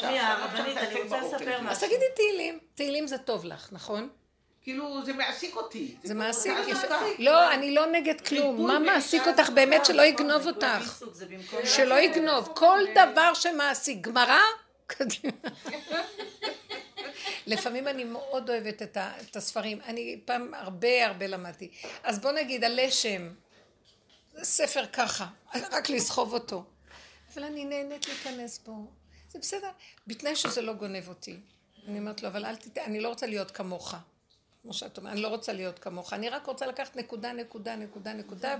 שנייה, 0.00 0.32
הרבנית, 0.32 0.76
אני 0.76 1.00
רוצה 1.00 1.20
לספר 1.20 1.60
משהו. 1.60 1.70
אז 1.70 1.80
תגידי 1.80 2.04
תהילים. 2.16 2.58
תהילים 2.74 3.06
זה 3.06 3.18
טוב 3.18 3.44
לך, 3.44 3.68
נכון? 3.72 4.08
כאילו, 4.62 5.04
זה 5.04 5.12
מעסיק 5.12 5.56
אותי. 5.56 5.94
זה 6.04 6.14
מעסיק, 6.14 6.52
לא, 7.18 7.52
אני 7.52 7.74
לא 7.74 7.86
נגד 7.86 8.20
כלום. 8.20 8.66
מה 8.66 8.78
מעסיק 8.78 9.22
אותך 9.26 9.50
באמת 9.50 9.84
שלא 9.84 10.02
יגנוב 10.02 10.46
אותך? 10.46 11.02
שלא 11.64 12.00
יגנוב. 12.00 12.48
כל 12.54 12.80
דבר 12.94 13.34
שמעסיק. 13.34 14.00
גמרא? 14.00 14.38
לפעמים 17.46 17.88
אני 17.88 18.04
מאוד 18.04 18.50
אוהבת 18.50 18.82
את, 18.82 18.96
ה, 18.96 19.12
את 19.20 19.36
הספרים. 19.36 19.80
אני 19.84 20.20
פעם 20.24 20.54
הרבה 20.54 21.06
הרבה 21.06 21.26
למדתי. 21.26 21.70
אז 22.02 22.18
בוא 22.18 22.32
נגיד, 22.32 22.64
הלשם, 22.64 23.28
ספר 24.42 24.86
ככה, 24.86 25.26
רק 25.54 25.90
לסחוב 25.90 26.32
אותו. 26.34 26.64
אבל 27.34 27.44
אני 27.44 27.64
נהנית 27.64 28.08
להיכנס 28.08 28.58
בו. 28.58 28.86
זה 29.28 29.38
בסדר, 29.38 29.70
בתנאי 30.06 30.36
שזה 30.36 30.62
לא 30.62 30.72
גונב 30.72 31.08
אותי. 31.08 31.36
אני 31.88 31.98
אומרת 31.98 32.22
לו, 32.22 32.28
אבל 32.28 32.44
אל 32.46 32.56
תת... 32.56 32.78
אני 32.78 33.00
לא 33.00 33.08
רוצה 33.08 33.26
להיות 33.26 33.50
כמוך. 33.50 33.94
כמו 34.62 34.72
שאת 34.72 34.98
אומרת, 34.98 35.12
אני 35.12 35.22
לא 35.22 35.28
רוצה 35.28 35.52
להיות 35.52 35.78
כמוך. 35.78 36.12
אני 36.12 36.28
רק 36.28 36.46
רוצה 36.46 36.66
לקחת 36.66 36.96
נקודה, 36.96 37.32
נקודה, 37.32 37.76
נקודה, 37.76 38.12
נקודה, 38.12 38.56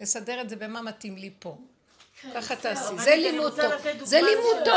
ולסדר 0.00 0.40
את 0.40 0.48
זה 0.48 0.56
במה 0.56 0.82
מתאים 0.82 1.16
לי 1.16 1.30
פה. 1.38 1.56
ככה 2.34 2.56
תעשי, 2.56 2.98
זה 2.98 3.16
לימוד 3.16 3.60
טוב, 3.60 3.72
זה 4.02 4.20
לימוד 4.20 4.56
טוב, 4.64 4.76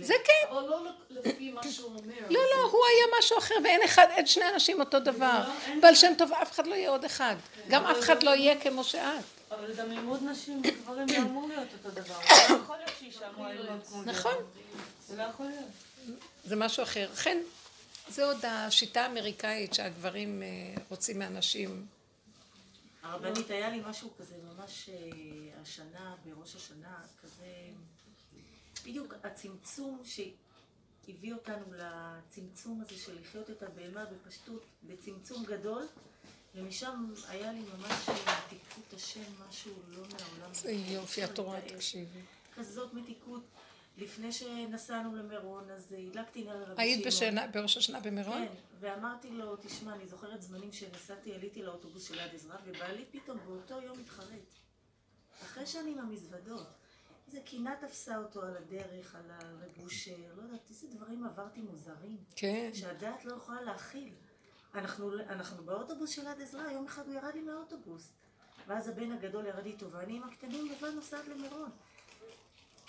זה 0.00 0.14
כן. 0.24 0.48
או 0.50 0.60
לא 0.60 0.80
לפי 1.10 1.50
מה 1.50 1.62
שהוא 1.70 1.88
אומר. 1.88 2.14
לא, 2.34 2.40
לא, 2.40 2.70
הוא 2.70 2.80
היה 2.86 3.18
משהו 3.18 3.38
אחר 3.38 3.54
ואין 3.64 3.80
אחד, 3.84 4.06
אין 4.10 4.26
שני 4.26 4.44
אנשים 4.54 4.80
אותו 4.80 5.00
דבר. 5.00 5.42
בעל 5.80 5.94
שם 5.94 6.12
טוב, 6.18 6.32
אף 6.32 6.52
אחד 6.52 6.66
לא 6.66 6.74
יהיה 6.74 6.90
עוד 6.90 7.04
אחד. 7.04 7.36
גם 7.68 7.86
אף 7.86 7.98
אחד 8.00 8.22
לא 8.22 8.30
יהיה 8.30 8.60
כמו 8.60 8.84
שאת. 8.84 9.24
אבל 9.50 9.74
גם 9.74 9.90
לימוד 9.90 10.22
נשים 10.22 10.62
וגברים 10.64 11.06
לא 11.08 11.16
אמור 11.16 11.48
להיות 11.48 11.68
אותו 11.72 12.00
דבר. 12.00 12.18
לא 12.50 12.56
יכול 12.56 12.76
להיות 12.76 12.90
שאישה 13.00 13.28
אמורה 13.34 13.52
ללמוד 13.52 13.80
כמו 13.88 14.04
זה. 14.04 14.10
נכון. 14.10 14.34
זה 15.08 15.16
לא 15.16 15.22
יכול 15.22 15.46
להיות. 15.46 16.18
זה 16.44 16.56
משהו 16.56 16.82
אחר. 16.82 17.08
לכן, 17.12 17.38
זה 18.10 18.24
עוד 18.24 18.44
השיטה 18.44 19.02
האמריקאית 19.02 19.74
שהגברים 19.74 20.42
אה, 20.42 20.74
רוצים 20.88 21.18
מאנשים 21.18 21.86
הרבנית, 23.02 23.50
היה 23.50 23.70
לי 23.70 23.80
משהו 23.86 24.10
כזה 24.18 24.34
ממש 24.44 24.88
אה, 24.88 25.60
השנה, 25.62 26.14
בראש 26.24 26.56
השנה, 26.56 27.00
כזה, 27.22 27.46
בדיוק 28.84 29.14
הצמצום 29.24 30.02
שהביא 30.04 31.32
אותנו 31.32 31.64
לצמצום 31.72 32.80
הזה 32.80 32.98
של 32.98 33.18
לחיות 33.20 33.50
את 33.50 33.62
הבהמה 33.62 34.04
בפשטות, 34.04 34.62
בצמצום 34.82 35.44
גדול, 35.44 35.86
ומשם 36.54 37.14
היה 37.28 37.52
לי 37.52 37.60
ממש 37.60 38.08
מתיקות 38.08 38.92
השם, 38.94 39.20
משהו 39.48 39.72
לא 39.88 40.02
מהעולם. 40.02 40.54
זה 40.54 40.72
יופי, 40.72 41.22
התורה, 41.24 41.60
תקשיבי. 41.60 42.20
כזאת 42.56 42.94
מתיקות. 42.94 43.42
לפני 43.98 44.32
שנסענו 44.32 45.16
למירון, 45.16 45.70
אז 45.70 45.92
הדלקתי 45.92 46.44
נר 46.44 46.56
לרבי 46.56 46.82
היית 46.82 47.06
בשנה, 47.06 47.46
בראש 47.46 47.76
השנה 47.76 48.00
במירון? 48.00 48.46
כן, 48.46 48.54
ואמרתי 48.80 49.30
לו, 49.30 49.56
תשמע, 49.56 49.94
אני 49.94 50.06
זוכרת 50.06 50.42
זמנים 50.42 50.72
שנסעתי, 50.72 51.34
עליתי 51.34 51.62
לאוטובוס 51.62 52.08
של 52.08 52.14
יד 52.14 52.34
עזרא, 52.34 52.56
ובעלי 52.66 53.04
פתאום 53.10 53.38
באותו 53.46 53.80
יום 53.80 54.00
התחרט. 54.00 54.54
אחרי 55.42 55.66
שנים 55.66 55.98
המזוודות. 55.98 56.66
איזה 57.26 57.40
קינה 57.40 57.74
תפסה 57.80 58.18
אותו 58.18 58.42
על 58.42 58.56
הדרך, 58.56 59.14
על 59.14 59.30
הרבושר, 59.30 60.16
לא 60.36 60.42
יודעת, 60.42 60.70
איזה 60.70 60.86
דברים 60.90 61.24
עברתי 61.24 61.60
מוזרים. 61.60 62.16
כן. 62.36 62.70
שהדעת 62.74 63.24
לא 63.24 63.34
יכולה 63.34 63.62
להכיל. 63.62 64.12
אנחנו, 64.74 65.12
אנחנו 65.28 65.64
באוטובוס 65.64 66.10
של 66.10 66.22
יד 66.22 66.42
עזרא, 66.42 66.70
יום 66.70 66.86
אחד 66.86 67.06
הוא 67.06 67.14
ירד 67.14 67.34
לי 67.34 67.40
מהאוטובוס. 67.40 68.12
ואז 68.66 68.88
הבן 68.88 69.12
הגדול 69.12 69.46
ירד 69.46 69.66
איתו, 69.66 69.90
ואני 69.90 70.16
עם 70.16 70.22
הקטנים 70.22 70.66
לבד 70.66 70.94
נוסעת 70.94 71.28
למירון. 71.28 71.70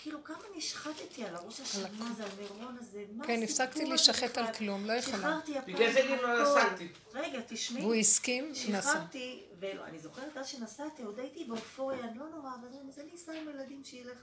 כאילו 0.01 0.23
כמה 0.23 0.43
נשחטתי 0.55 1.25
על 1.25 1.35
הראש 1.35 1.59
השנה 1.59 2.09
הזה, 2.11 2.23
על 2.23 2.29
מירון 2.39 2.77
הזה, 2.79 3.05
מה 3.11 3.27
כן, 3.27 3.43
הפסקתי 3.43 3.85
להישחט 3.85 4.37
על 4.37 4.53
כלום, 4.53 4.85
לא 4.85 4.93
יכולה. 4.93 5.17
שחררתי 5.17 5.57
הפעם 5.57 5.73
בגלל 5.73 5.93
זה 5.93 6.01
אני 6.03 6.21
לא 6.21 6.43
נסעתי. 6.43 6.87
רגע, 7.13 7.39
תשמעי. 7.47 7.83
והוא 7.83 7.95
הסכים, 7.95 8.51
נסע. 8.51 8.81
שחררתי, 8.81 9.43
ואני 9.59 9.99
זוכרת 9.99 10.37
אז 10.37 10.47
שנסעתי, 10.47 11.03
עוד 11.03 11.19
הייתי 11.19 11.43
באופוריה, 11.45 12.05
לא 12.15 12.29
נורא, 12.29 12.49
אבל 12.61 12.67
אז 12.89 12.99
אני 12.99 13.15
אסע 13.15 13.31
עם 13.31 13.49
ילדים 13.49 13.83
שילך. 13.83 14.17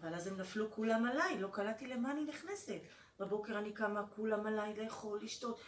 אבל 0.00 0.14
אז 0.14 0.26
הם 0.26 0.40
נפלו 0.40 0.70
כולם 0.70 1.06
עליי, 1.06 1.38
לא 1.38 1.48
קלטתי 1.52 1.86
למה 1.86 2.10
אני 2.10 2.24
נכנסת. 2.24 2.80
בבוקר 3.20 3.58
אני 3.58 3.72
קמה 3.72 4.02
כולם 4.16 4.46
עליי 4.46 4.74
לאכול, 4.76 5.20
לשתות. 5.22 5.60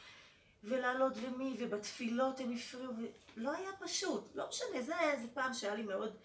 ולעלות 0.65 1.13
ומי, 1.17 1.57
ובתפילות 1.59 2.41
הם 2.41 2.53
הפריעו, 2.53 2.93
ולא 3.37 3.53
היה 3.53 3.71
פשוט. 3.81 4.31
לא 4.35 4.49
משנה, 4.49 4.83
זה 4.83 4.99
היה 4.99 5.13
איזה 5.13 5.27
פעם 5.35 5.55
שהיה 5.55 5.75
לי 5.75 5.83
מאוד 5.83 6.17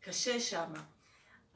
קשה 0.00 0.40
שמה. 0.40 0.95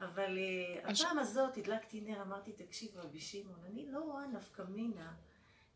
אבל 0.01 0.37
אה, 0.37 0.91
הפעם 0.91 1.19
הזאת 1.19 1.57
הדלקתי 1.57 2.01
נר, 2.01 2.21
אמרתי, 2.21 2.51
תקשיב 2.51 2.97
רבי 2.97 3.19
שמעון, 3.19 3.59
אני 3.71 3.85
לא 3.91 3.99
רואה 3.99 4.27
נפקא 4.27 4.63
מינה 4.69 5.13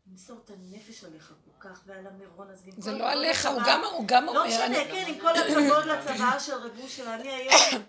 למסור 0.07 0.41
את 0.45 0.49
הנפש 0.49 1.03
עליך 1.03 1.33
כל 1.45 1.69
כך, 1.69 1.83
ועל 1.85 2.07
המירון 2.07 2.49
הזה. 2.49 2.71
זה 2.77 2.91
לא 2.91 3.11
עליך, 3.11 3.45
הוא 3.45 3.61
גם 4.07 4.27
אומר. 4.27 4.33
לא 4.33 4.47
משנה, 4.47 4.85
כן, 4.85 5.05
עם 5.07 5.19
כל 5.19 5.35
הכבוד 5.35 5.85
לצבא 5.85 6.39
של 6.39 6.53
רב 6.53 6.79
אושר, 6.79 7.13
אני 7.13 7.29
היום, 7.29 7.83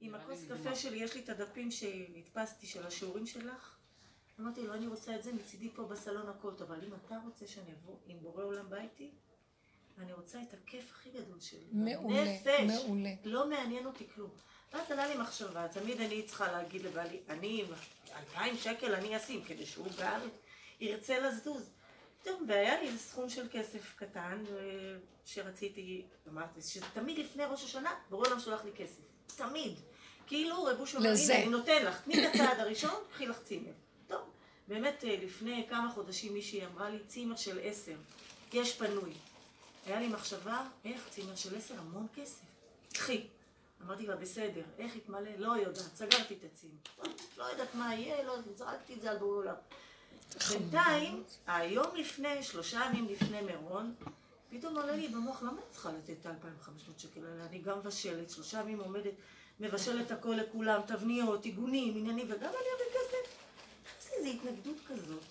עם 0.00 0.14
הכוס 0.14 0.44
קפה 0.48 0.74
שלי, 0.74 0.96
יש 0.96 1.14
לי 1.14 1.20
את 1.20 1.28
הדפים 1.28 1.70
שהדפסתי 1.70 2.66
של 2.66 2.86
השיעורים 2.86 3.26
שלך. 3.26 3.76
אמרתי 4.40 4.66
לו, 4.66 4.74
אני 4.74 4.86
רוצה 4.86 5.14
את 5.14 5.22
זה 5.22 5.32
מצידי 5.32 5.70
פה 5.74 5.82
בסלון 5.84 6.28
הכל 6.28 6.54
טוב, 6.54 6.72
אבל 6.72 6.84
אם 6.84 6.90
אתה 6.94 7.18
רוצה 7.24 7.46
שאני 7.46 7.72
אבוא 7.72 7.96
עם 8.06 8.18
בורא 8.20 8.44
עולם 8.44 8.70
ביתי, 8.70 9.10
אני 9.98 10.12
רוצה 10.12 10.42
את 10.42 10.54
הכיף 10.54 10.90
הכי 10.90 11.10
גדול 11.10 11.40
שלי. 11.40 11.66
מעולה, 11.72 12.38
מעולה. 12.66 13.10
לא 13.24 13.48
מעניין 13.48 13.86
אותי 13.86 14.06
כלום. 14.14 14.30
ואז 14.72 14.90
עלה 14.90 15.06
לי 15.06 15.18
מחשבה, 15.18 15.68
תמיד 15.68 16.00
אני 16.00 16.22
צריכה 16.22 16.52
להגיד 16.52 16.82
לבעלי, 16.82 17.20
אני 17.28 17.62
עם 17.62 17.74
אלפיים 18.16 18.56
שקל 18.56 18.94
אני 18.94 19.16
אשים, 19.16 19.44
כדי 19.44 19.66
שהוא 19.66 19.86
בארץ 19.98 20.32
ירצה 20.80 21.18
לזוז. 21.18 21.70
טוב, 22.22 22.42
והיה 22.48 22.82
לי 22.82 22.98
סכום 22.98 23.28
של 23.28 23.46
כסף 23.52 23.94
קטן, 23.96 24.44
שרציתי, 25.24 26.06
אמרתי, 26.28 26.62
שזה 26.62 26.86
תמיד 26.94 27.18
לפני 27.18 27.44
ראש 27.44 27.64
השנה, 27.64 27.94
ברור 28.10 28.26
למה 28.26 28.40
שולח 28.40 28.64
לי 28.64 28.70
כסף. 28.76 29.02
תמיד. 29.36 29.74
כאילו 30.26 30.64
רבו 30.64 30.86
שאומר, 30.86 31.08
הנה, 31.24 31.44
הוא 31.44 31.50
נותן 31.52 31.84
לך, 31.84 32.00
תני 32.00 32.26
את 32.26 32.34
הצעד 32.34 32.60
הראשון, 32.60 32.94
קחי 33.12 33.26
לך 33.26 33.42
צימר. 33.42 33.72
טוב, 34.08 34.20
באמת 34.68 35.04
לפני 35.22 35.66
כמה 35.70 35.90
חודשים 35.90 36.34
מישהי 36.34 36.66
אמרה 36.66 36.90
לי, 36.90 36.98
צימר 37.06 37.36
של 37.36 37.58
עשר, 37.62 37.96
יש 38.52 38.76
פנוי. 38.76 39.12
היה 39.86 40.00
לי 40.00 40.08
מחשבה, 40.08 40.68
איך 40.84 41.08
צימר 41.10 41.36
של 41.36 41.56
עשר, 41.56 41.74
המון 41.78 42.06
כסף. 42.14 42.44
קחי. 42.92 43.26
אמרתי 43.86 44.06
לה, 44.06 44.16
בסדר, 44.16 44.62
איך 44.78 44.96
יתמלא? 44.96 45.30
לא 45.38 45.56
יודעת, 45.56 45.96
סגרתי 45.96 46.34
את 46.34 46.44
עצים. 46.44 46.70
לא 47.36 47.44
יודעת 47.44 47.74
מה 47.74 47.94
יהיה, 47.94 48.22
לא 48.22 48.36
זרקתי 48.56 48.94
את 48.94 49.02
זה 49.02 49.10
על 49.10 49.18
בורא 49.18 49.36
עולם. 49.36 49.54
בינתיים, 50.50 51.24
היום 51.46 51.96
לפני, 51.96 52.42
שלושה 52.42 52.80
ימים 52.86 53.08
לפני 53.08 53.40
מירון, 53.40 53.94
פתאום 54.50 54.76
עולה 54.76 54.96
לי 54.96 55.08
במוח, 55.08 55.42
למה 55.42 55.52
אני 55.52 55.70
צריכה 55.70 55.92
לתת 55.92 56.16
את 56.20 56.26
ה-2500 56.26 56.98
שקל 56.98 57.26
האלה? 57.26 57.46
אני 57.46 57.58
גם 57.58 57.78
מבשלת, 57.78 58.30
שלושה 58.30 58.60
ימים 58.60 58.80
עומדת, 58.80 59.14
מבשלת 59.60 60.10
הכל 60.10 60.34
לכולם, 60.34 60.80
תבניות, 60.86 61.44
עיגונים, 61.44 61.96
עניינים, 61.96 62.26
וגם 62.26 62.50
אני 62.50 62.68
אביא 62.76 63.00
כסף. 63.00 63.38
יש 64.00 64.10
לי 64.10 64.16
איזו 64.16 64.28
התנגדות 64.28 64.76
כזאת. 64.88 65.22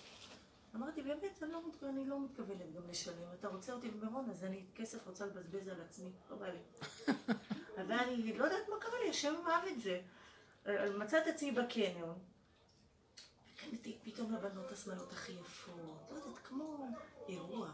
אמרתי, 0.74 1.02
באמת, 1.02 1.42
אני 1.42 1.52
לא, 1.52 1.60
אני 1.82 2.04
לא 2.04 2.20
מתכוונת 2.20 2.74
גם 2.76 2.82
לשלם. 2.90 3.14
אתה 3.40 3.48
רוצה 3.48 3.72
אותי 3.72 3.88
במירון, 3.88 4.30
אז 4.30 4.44
אני 4.44 4.62
כסף 4.74 5.06
רוצה 5.06 5.26
לבזבז 5.26 5.68
על 5.68 5.80
עצמי, 5.88 6.10
לא 6.30 6.36
בא 6.36 6.46
לי. 6.46 6.58
אבל 7.76 7.92
אני 7.92 8.38
לא 8.38 8.44
יודעת 8.44 8.68
מה 8.68 8.76
קרה 8.80 9.00
לי, 9.04 9.10
השם 9.10 9.34
אהב 9.46 9.64
את 9.68 9.80
זה. 9.80 10.00
מצאת 10.98 11.28
את 11.28 11.34
עצמי 11.34 11.52
בקניון, 11.52 12.18
קניתי 13.56 13.98
פתאום 14.04 14.32
לבנות 14.32 14.72
השמאלות 14.72 15.12
הכי 15.12 15.32
יפות, 15.32 16.08
לא 16.10 16.16
יודעת, 16.16 16.38
כמו 16.44 16.88
אירוע. 17.28 17.70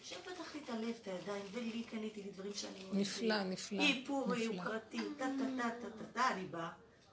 השם 0.00 0.16
פתח 0.24 0.54
לי 0.54 0.60
את 0.64 0.68
הלב, 0.68 0.94
את 1.02 1.06
הידיים, 1.08 1.44
ולי 1.52 1.82
קניתי 1.82 2.22
לי 2.22 2.30
דברים 2.30 2.54
שאני. 2.54 2.84
נפלא, 2.92 3.42
נפלא. 3.42 3.82
איפור 3.82 4.34
יוקרתי, 4.34 4.98
טה 5.18 5.24
טה 5.38 5.62
טה 5.62 5.70
טה 5.80 5.90
טה 5.98 6.04
טה, 6.12 6.28
אני 6.30 6.46
באה. 6.46 6.70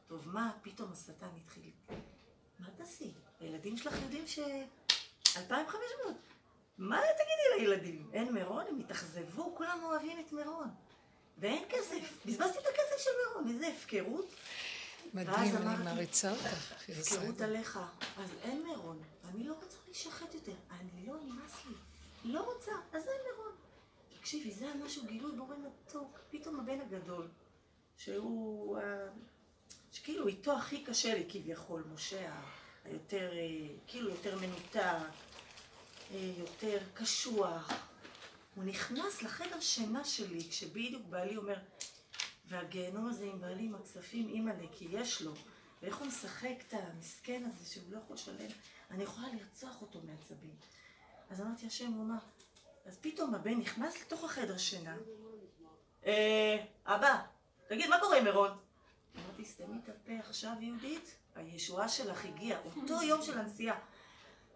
טוב, 0.07 0.27
מה, 0.27 0.51
פתאום 0.61 0.91
השטן 0.91 1.27
התחיל. 1.43 1.71
מה 2.59 2.67
תעשי? 2.77 3.11
הילדים 3.39 3.77
שלך 3.77 4.01
יודעים 4.01 4.27
ש... 4.27 4.39
2,500. 5.37 6.15
מה 6.77 6.99
תגידי 6.99 7.65
לילדים? 7.65 8.09
אין 8.13 8.33
מירון? 8.33 8.65
הם 8.69 8.79
התאכזבו, 8.79 9.55
כולם 9.55 9.79
אוהבים 9.83 10.19
את 10.19 10.33
מירון. 10.33 10.69
ואין 11.41 11.63
כסף. 11.69 12.25
בזבזתי 12.25 12.59
את 12.59 12.65
הכסף 12.65 13.03
של 13.03 13.09
מירון, 13.27 13.53
איזה 13.53 13.67
הפקרות. 13.67 14.35
מדהים, 15.13 15.57
אני 15.57 15.83
מעריצה 15.83 16.31
אותך. 16.31 16.73
הפקרות 16.89 17.41
עליך. 17.41 17.79
אז 18.17 18.29
אין 18.43 18.63
מירון. 18.67 19.01
אני 19.29 19.43
לא 19.43 19.53
רוצה 19.53 19.77
להישחט 19.87 20.33
יותר. 20.33 20.53
אני 20.71 21.07
לא, 21.07 21.13
נמאס 21.23 21.53
לי. 21.69 21.75
לא 22.23 22.53
רוצה, 22.53 22.71
אז 22.93 23.07
אין 23.07 23.21
מירון. 23.31 23.55
תקשיבי, 24.19 24.51
זה 24.51 24.65
היה 24.65 24.73
משהו 24.75 25.05
גילוי 25.05 25.31
בורא 25.37 25.55
מתוק. 25.55 26.19
פתאום 26.31 26.59
הבן 26.59 26.81
הגדול, 26.81 27.27
שהוא... 27.97 28.77
שכאילו 29.91 30.27
איתו 30.27 30.57
הכי 30.57 30.83
קשה 30.83 31.13
לי 31.13 31.25
כביכול, 31.29 31.83
משה 31.93 32.31
היותר, 32.85 33.31
אה, 33.33 33.67
כאילו 33.87 34.09
יותר 34.09 34.39
מנותק, 34.39 34.79
אה, 36.13 36.31
יותר 36.37 36.77
קשוח. 36.93 37.90
הוא 38.55 38.63
נכנס 38.63 39.21
לחדר 39.21 39.59
שינה 39.59 40.03
שלי 40.03 40.49
כשבדיוק 40.49 41.05
בעלי 41.09 41.37
אומר, 41.37 41.57
והגיהנום 42.47 43.07
הזה 43.07 43.25
עם 43.25 43.41
בעלי 43.41 43.63
עם 43.63 43.75
הכספים, 43.75 44.29
אימא'לה, 44.29 44.67
כי 44.71 44.87
יש 44.91 45.21
לו, 45.21 45.33
ואיך 45.81 45.97
הוא 45.97 46.07
משחק 46.07 46.55
את 46.67 46.73
המסכן 46.73 47.43
הזה 47.45 47.73
שהוא 47.73 47.83
לא 47.91 47.97
יכול 47.97 48.13
לשלם, 48.13 48.49
אני 48.91 49.03
יכולה 49.03 49.27
לרצוח 49.33 49.81
אותו 49.81 49.99
מעצבים. 50.03 50.55
אז 51.29 51.41
אמרתי, 51.41 51.67
השם, 51.67 51.93
הוא 51.93 52.03
אמר, 52.03 52.17
אז 52.85 52.97
פתאום 53.01 53.35
הבן 53.35 53.57
נכנס 53.57 54.01
לתוך 54.01 54.23
החדר 54.23 54.57
שינה, 54.57 54.97
אה, 56.05 56.65
אבא, 56.85 57.21
תגיד, 57.67 57.89
מה 57.89 57.99
קורה 57.99 58.17
עם 58.17 58.23
מירון? 58.23 58.51
אמרתי, 59.15 59.45
סתמי 59.45 59.77
את 59.83 59.89
הפה 59.89 60.13
עכשיו, 60.19 60.51
יהודית, 60.59 61.15
הישועה 61.35 61.89
שלך 61.89 62.25
הגיעה, 62.25 62.59
אותו 62.75 63.01
יום 63.01 63.21
של 63.21 63.39
הנסיעה. 63.39 63.79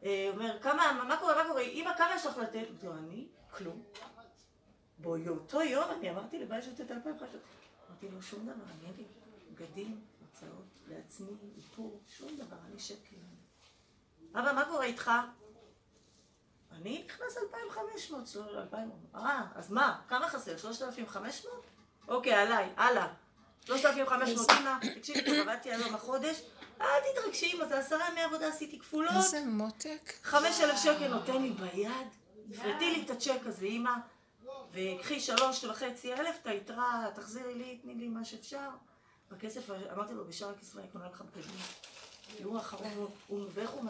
אה, 0.04 0.30
אומר, 0.34 0.62
כמה, 0.62 1.04
מה 1.08 1.18
קורה, 1.18 1.43
מה 1.43 1.50
קורה, 1.50 1.62
אמא, 1.62 1.98
כמה 1.98 2.16
יש 2.16 2.26
לך 2.26 2.38
לתת? 2.38 2.68
לא, 2.84 2.93
אני, 2.93 3.28
כלום. 3.58 3.84
באותו 4.97 5.62
יום 5.62 5.91
אני 5.91 6.10
אמרתי 6.10 6.39
לבעל 6.39 6.60
לתת 6.60 6.91
אלפיים 6.91 7.16
חשות. 7.16 7.41
אמרתי 7.89 8.10
לו, 8.10 8.22
שום 8.22 8.43
דבר, 8.43 8.53
אני 8.53 8.88
אין 8.88 8.93
לי 8.97 9.06
בגדים, 9.53 10.01
הוצאות, 10.20 10.80
לעצמי, 10.88 11.38
איפור, 11.58 11.99
שום 12.18 12.38
דבר, 12.38 12.58
אני 12.72 12.80
שקל. 12.80 13.16
אבא, 14.34 14.53
מה 14.53 14.66
קורה 14.66 14.84
איתך? 14.86 15.12
אני 16.72 17.03
נכנס 17.06 17.38
2,500, 17.38 18.28
2,000, 18.56 18.91
אה, 19.16 19.41
אז 19.56 19.72
מה, 19.72 20.01
כמה 20.08 20.28
חסר? 20.28 20.58
3,500? 20.58 21.53
אוקיי, 22.08 22.34
עליי, 22.34 22.70
הלאה. 22.78 23.14
3,500, 23.66 24.49
אמא, 24.51 24.78
תקשיבי, 24.95 25.39
עבדתי 25.39 25.72
היום 25.72 25.95
החודש, 25.95 26.41
אל 26.82 26.88
תתרגשי, 27.14 27.53
אמא, 27.53 27.66
זה 27.66 27.80
עשרה 27.80 28.10
ימי 28.10 28.22
עבודה 28.22 28.47
עשיתי 28.47 28.80
כפולות. 28.80 29.12
איזה 29.16 29.45
מותק. 29.45 30.14
5,000 30.24 30.78
שקל 30.78 31.08
נותן 31.08 31.41
לי 31.41 31.49
ביד, 31.49 32.08
הפרטי 32.52 32.91
לי 32.91 33.04
את 33.06 33.10
הצ'ק 33.10 33.39
הזה, 33.46 33.66
אמא, 33.66 33.93
וקחי 34.72 35.20
שלוש 35.20 35.64
וחצי 35.64 36.14
אלף, 36.14 36.36
את 36.41 36.48
היתרה, 36.48 37.08
תחזירי 37.16 37.56
לי, 37.56 37.78
תני 37.78 37.96
לי 37.96 38.08
מה 38.08 38.26
שאפשר. 38.26 38.70
בכסף, 39.32 39.70
אמרתי 39.93 40.14
לו, 40.14 40.26
בשער 40.26 40.50
הכסף 40.50 40.78
אני 40.78 40.88
קונה 40.91 41.10
לך 41.10 41.22
בגדים. 41.22 41.60
תראו 42.38 42.58
אחרון, 42.58 43.08
הוא 43.28 43.46
ואיך 43.54 43.70
הוא... 43.70 43.84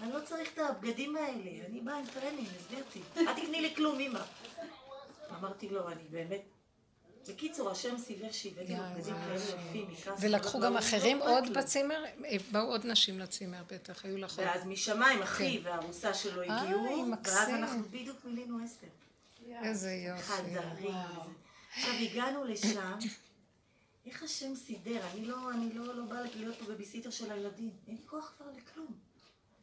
אני 0.00 0.12
לא 0.12 0.20
צריך 0.20 0.52
את 0.52 0.58
הבגדים 0.58 1.16
האלה, 1.16 1.66
אני 1.66 1.80
באה 1.80 1.98
עם 1.98 2.06
טרנינג, 2.06 2.48
הסבירתי. 2.60 3.02
אל 3.16 3.34
תקני 3.34 3.60
לי 3.60 3.74
כלום, 3.74 4.00
אמא. 4.00 4.20
אמרתי 5.30 5.68
לו, 5.68 5.88
אני 5.88 6.02
באמת... 6.10 6.55
בקיצור, 7.28 7.70
השם 7.70 7.98
סיבר 7.98 8.32
שהבאתי 8.32 8.72
לו 8.72 8.82
בגדים 8.94 9.14
כאלה 9.14 9.34
יפים, 9.34 9.94
ולקחו 10.20 10.60
גם 10.60 10.76
אחרים 10.76 11.18
עוד 11.18 11.54
בצימר? 11.54 12.04
באו 12.50 12.62
עוד 12.62 12.86
נשים 12.86 13.18
לצימר 13.18 13.62
בטח, 13.70 14.04
היו 14.04 14.18
לך 14.18 14.38
עוד. 14.38 14.46
ואז 14.46 14.64
משמיים 14.64 15.22
אחי 15.22 15.60
כן. 15.62 15.68
והארוסה 15.68 16.14
שלו 16.14 16.42
הגיעו, 16.42 17.04
ואז 17.24 17.48
אנחנו 17.48 17.82
בדיוק 17.82 18.24
מילינו 18.24 18.58
עשר. 18.64 18.86
איזה 19.62 19.92
יופי. 19.92 20.22
חדרים. 20.22 20.94
עכשיו 21.76 21.92
הגענו 21.92 22.44
לשם, 22.44 22.98
איך 24.06 24.22
השם 24.22 24.54
סידר? 24.54 25.00
אני 25.12 25.24
לא, 25.24 25.50
אני 25.50 25.72
לא, 25.74 25.94
לא 25.94 26.04
באה 26.04 26.22
להיות 26.36 26.56
פה 26.58 26.64
בביסיטר 26.64 27.10
של 27.10 27.32
הילדים. 27.32 27.70
אין 27.88 27.96
לי 27.96 28.02
כוח 28.06 28.32
כבר 28.36 28.46
לכלום. 28.56 28.92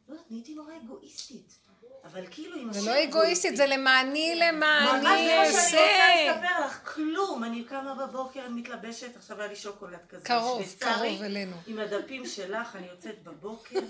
לא 0.08 0.12
יודעת, 0.12 0.30
נהייתי 0.30 0.54
נורא 0.54 0.72
אגואיסטית. 0.84 1.58
אבל 2.04 2.26
כאילו 2.30 2.56
השם... 2.70 2.80
זה 2.80 2.90
לא 2.90 3.04
אגואיסטית, 3.04 3.56
זה 3.56 3.66
למעני, 3.66 4.34
למעני, 4.34 4.92
ממש 4.92 5.02
זה 5.02 5.52
מה 5.52 5.70
שאני 5.70 6.30
רוצה 6.30 6.38
לספר 6.38 6.66
לך, 6.66 6.94
כלום. 6.94 7.44
אני 7.44 7.64
קמה 7.64 7.94
בבוקר, 7.94 8.40
אני 8.46 8.60
מתלבשת, 8.60 9.16
עכשיו 9.16 9.40
היה 9.40 9.48
לי 9.48 9.56
שוקולד 9.56 9.98
כזה. 10.08 10.24
קרוב, 10.24 10.62
קרוב 10.78 11.22
אלינו. 11.22 11.56
עם 11.66 11.78
הדפים 11.78 12.26
שלך, 12.26 12.76
אני 12.76 12.86
יוצאת 12.86 13.22
בבוקר, 13.22 13.80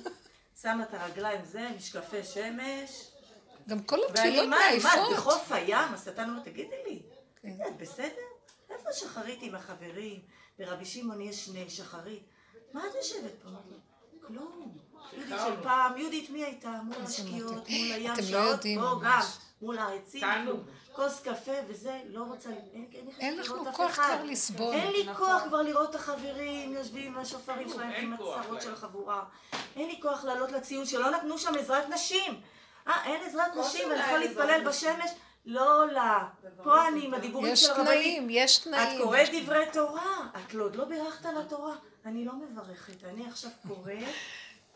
שמה 0.63 0.83
את 0.83 0.95
הרגליים 0.95 1.45
זה, 1.45 1.69
משקפי 1.77 2.25
שמש. 2.25 3.11
גם 3.69 3.83
כל 3.83 3.99
התפילות 4.09 4.49
מעייפות. 4.49 4.91
ואני, 4.95 5.11
מה, 5.11 5.17
בחוף 5.17 5.53
הים? 5.53 5.95
השטן 5.95 6.31
אומר, 6.31 6.41
תגידי 6.41 6.77
לי, 6.87 7.03
כן. 7.43 7.49
את 7.69 7.77
בסדר? 7.77 8.09
איפה 8.71 8.93
שחרית 8.93 9.39
עם 9.43 9.55
החברים? 9.55 10.21
ברבי 10.59 10.85
שמעון 10.85 11.21
יש 11.21 11.45
שני 11.45 11.71
שחרית. 11.71 12.23
מה 12.73 12.83
את 12.91 12.95
יושבת 12.95 13.33
פה? 13.43 13.49
כלום. 14.27 14.79
יהודית 15.13 15.39
של 15.47 15.63
פעם, 15.63 15.97
יהודית 15.97 16.31
מי 16.31 16.45
הייתה? 16.45 16.71
מול 16.83 17.03
השקיעות, 17.03 17.53
מול 17.53 17.65
הים, 17.69 18.13
אתם 18.13 18.23
לא 18.33 18.39
יודעים 18.39 18.81
ממש. 18.81 19.25
מול 19.63 19.79
העצים, 19.79 20.23
כוס 20.93 21.21
קפה 21.21 21.53
וזה, 21.69 22.01
לא 22.09 22.23
רוצה, 22.23 22.51
אין 23.21 23.39
לך 23.39 23.53
כוח 23.73 23.95
כבר 23.95 24.25
לסבול. 24.25 24.75
אין 24.75 24.93
לי 24.93 25.05
נכון. 25.05 25.27
כוח 25.27 25.43
כבר 25.49 25.63
לראות 25.63 25.91
את 25.91 25.95
החברים 25.95 26.73
יושבים 26.73 27.13
עם 27.13 27.19
השופרים 27.19 27.69
שלהם, 27.69 27.93
עם 27.97 28.13
הצרות 28.13 28.63
של 28.63 28.73
החבורה. 28.73 29.25
אין 29.77 29.89
לי 29.89 30.01
כוח 30.03 30.25
לעלות 30.25 30.53
לציון 30.53 30.87
שלא 30.87 31.11
נתנו 31.11 31.39
שם 31.39 31.55
עזרת 31.59 31.89
נשים. 31.89 32.41
אה, 32.89 33.05
אין 33.05 33.23
עזרת 33.27 33.57
נשים 33.57 33.89
ואני 33.89 34.01
צריכה 34.01 34.19
להתפלל 34.19 34.69
בשמש? 34.69 35.11
לא 35.47 35.87
לה. 35.93 36.29
פה 36.63 36.89
אני 36.89 37.07
עם 37.07 37.15
הדיבורים 37.15 37.57
של 37.57 37.71
הרבנים. 37.71 37.91
יש 37.91 37.97
תנאים, 37.97 38.31
יש 38.31 38.59
תנאים. 38.59 39.01
את 39.01 39.05
קוראת 39.05 39.29
דברי 39.43 39.65
תורה. 39.73 40.29
את 40.37 40.55
לא, 40.55 40.65
עוד 40.65 40.77
לא 40.77 40.85
בירכת 40.85 41.27
על 41.27 41.41
התורה. 41.41 41.75
אני 42.05 42.25
לא 42.25 42.33
מברכת. 42.33 43.05
אני 43.05 43.27
עכשיו 43.27 43.51
קוראת. 43.69 44.15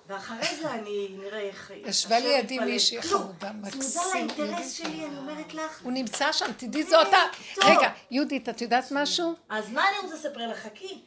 ואחרי 0.09 0.57
זה 0.61 0.71
אני 0.71 1.09
נראה 1.19 1.41
איך... 1.41 1.73
ישבה 1.77 2.19
לידי 2.19 2.59
מישהי 2.59 3.03
חמודה, 3.03 3.53
מקסימה. 3.53 3.83
צמודה 3.83 4.15
לאינטרס 4.15 4.73
שלי, 4.73 5.05
אני 5.05 5.19
אומרת 5.19 5.55
לך. 5.55 5.83
הוא 5.83 5.93
נמצא 5.93 6.33
שם, 6.33 6.53
תדעי 6.57 6.83
זה 6.83 6.99
אותה. 6.99 7.19
רגע, 7.65 7.93
יהודית, 8.11 8.49
את 8.49 8.61
יודעת 8.61 8.85
משהו? 8.91 9.35
אז 9.49 9.71
מה 9.71 9.89
אני 9.89 9.99
רוצה 9.99 10.15
לספר 10.15 10.47
לך? 10.49 10.59
חכי. 10.59 11.01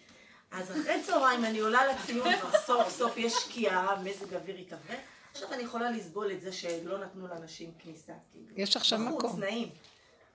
אז 0.51 0.71
אחרי 0.71 1.03
צהריים 1.03 1.45
אני 1.45 1.59
עולה 1.59 1.81
לציון, 1.87 2.33
סוף 2.65 2.89
סוף 2.89 3.17
יש 3.17 3.33
שקיעה, 3.33 4.01
מזג 4.03 4.33
אוויר 4.33 4.55
התאוורר. 4.55 4.99
עכשיו 5.31 5.53
אני 5.53 5.63
יכולה 5.63 5.91
לסבול 5.91 6.31
את 6.31 6.41
זה 6.41 6.51
שלא 6.51 6.97
נתנו 6.97 7.27
לאנשים 7.27 7.71
כניסה. 7.79 8.13
כאילו. 8.31 8.45
יש 8.55 8.77
עכשיו 8.77 8.99
מקום. 8.99 9.17
בחוץ, 9.17 9.39
נעים. 9.39 9.69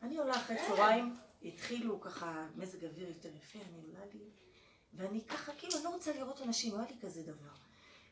אני 0.03 0.17
עולה 0.17 0.37
אחרי 0.37 0.57
צהריים, 0.67 1.17
התחילו 1.45 2.01
ככה 2.01 2.47
מזג 2.57 2.85
אוויר 2.85 3.09
יותר 3.09 3.29
יפה, 3.29 3.59
אני 3.59 3.83
עולה 3.87 4.05
לי, 4.15 4.21
ואני 4.95 5.21
ככה, 5.29 5.53
כאילו, 5.59 5.75
אני 5.77 5.85
לא 5.85 5.89
רוצה 5.89 6.13
לראות 6.13 6.41
אנשים, 6.43 6.73
לא 6.73 6.79
היה 6.79 6.87
לי 6.91 6.97
כזה 7.03 7.23
דבר. 7.23 7.66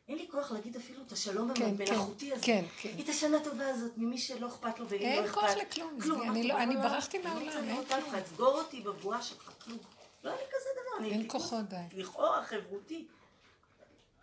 אין 0.08 0.18
לי 0.18 0.28
כוח 0.30 0.50
להגיד 0.50 0.76
אפילו 0.76 1.02
את 1.06 1.12
השלום 1.12 1.54
כן, 1.54 1.64
המלאכותי 1.64 2.30
כן, 2.30 2.34
הזה. 2.34 2.42
כן, 2.44 2.64
כן. 2.76 2.96
את 3.00 3.08
השנה 3.08 3.36
הטובה 3.36 3.68
הזאת, 3.68 3.92
ממי 3.96 4.18
שלא 4.18 4.48
אכפת 4.48 4.78
לו 4.78 4.88
ולי 4.88 5.16
לא 5.16 5.26
אכפת. 5.26 5.38
אין 5.38 5.48
כוח 5.48 5.56
לכלום. 5.56 6.00
כלום. 6.00 6.30
אני, 6.30 6.48
לא, 6.48 6.62
אני 6.62 6.76
ברחתי 6.76 7.18
מהעולם, 7.18 7.68
אין 7.68 7.84
כלום. 7.84 8.24
סגור 8.34 8.60
אותי 8.60 8.80
בבועה 8.80 9.22
שלך, 9.22 9.50
כלום. 9.64 9.78
לא 10.24 10.30
היה 10.30 10.38
לי 10.38 10.46
כזה 10.48 10.68
דבר. 10.80 11.10
אין 11.10 11.24
כוחות 11.28 11.64
די. 11.68 11.76
לכאורה 11.92 12.44
חברותי. 12.44 13.06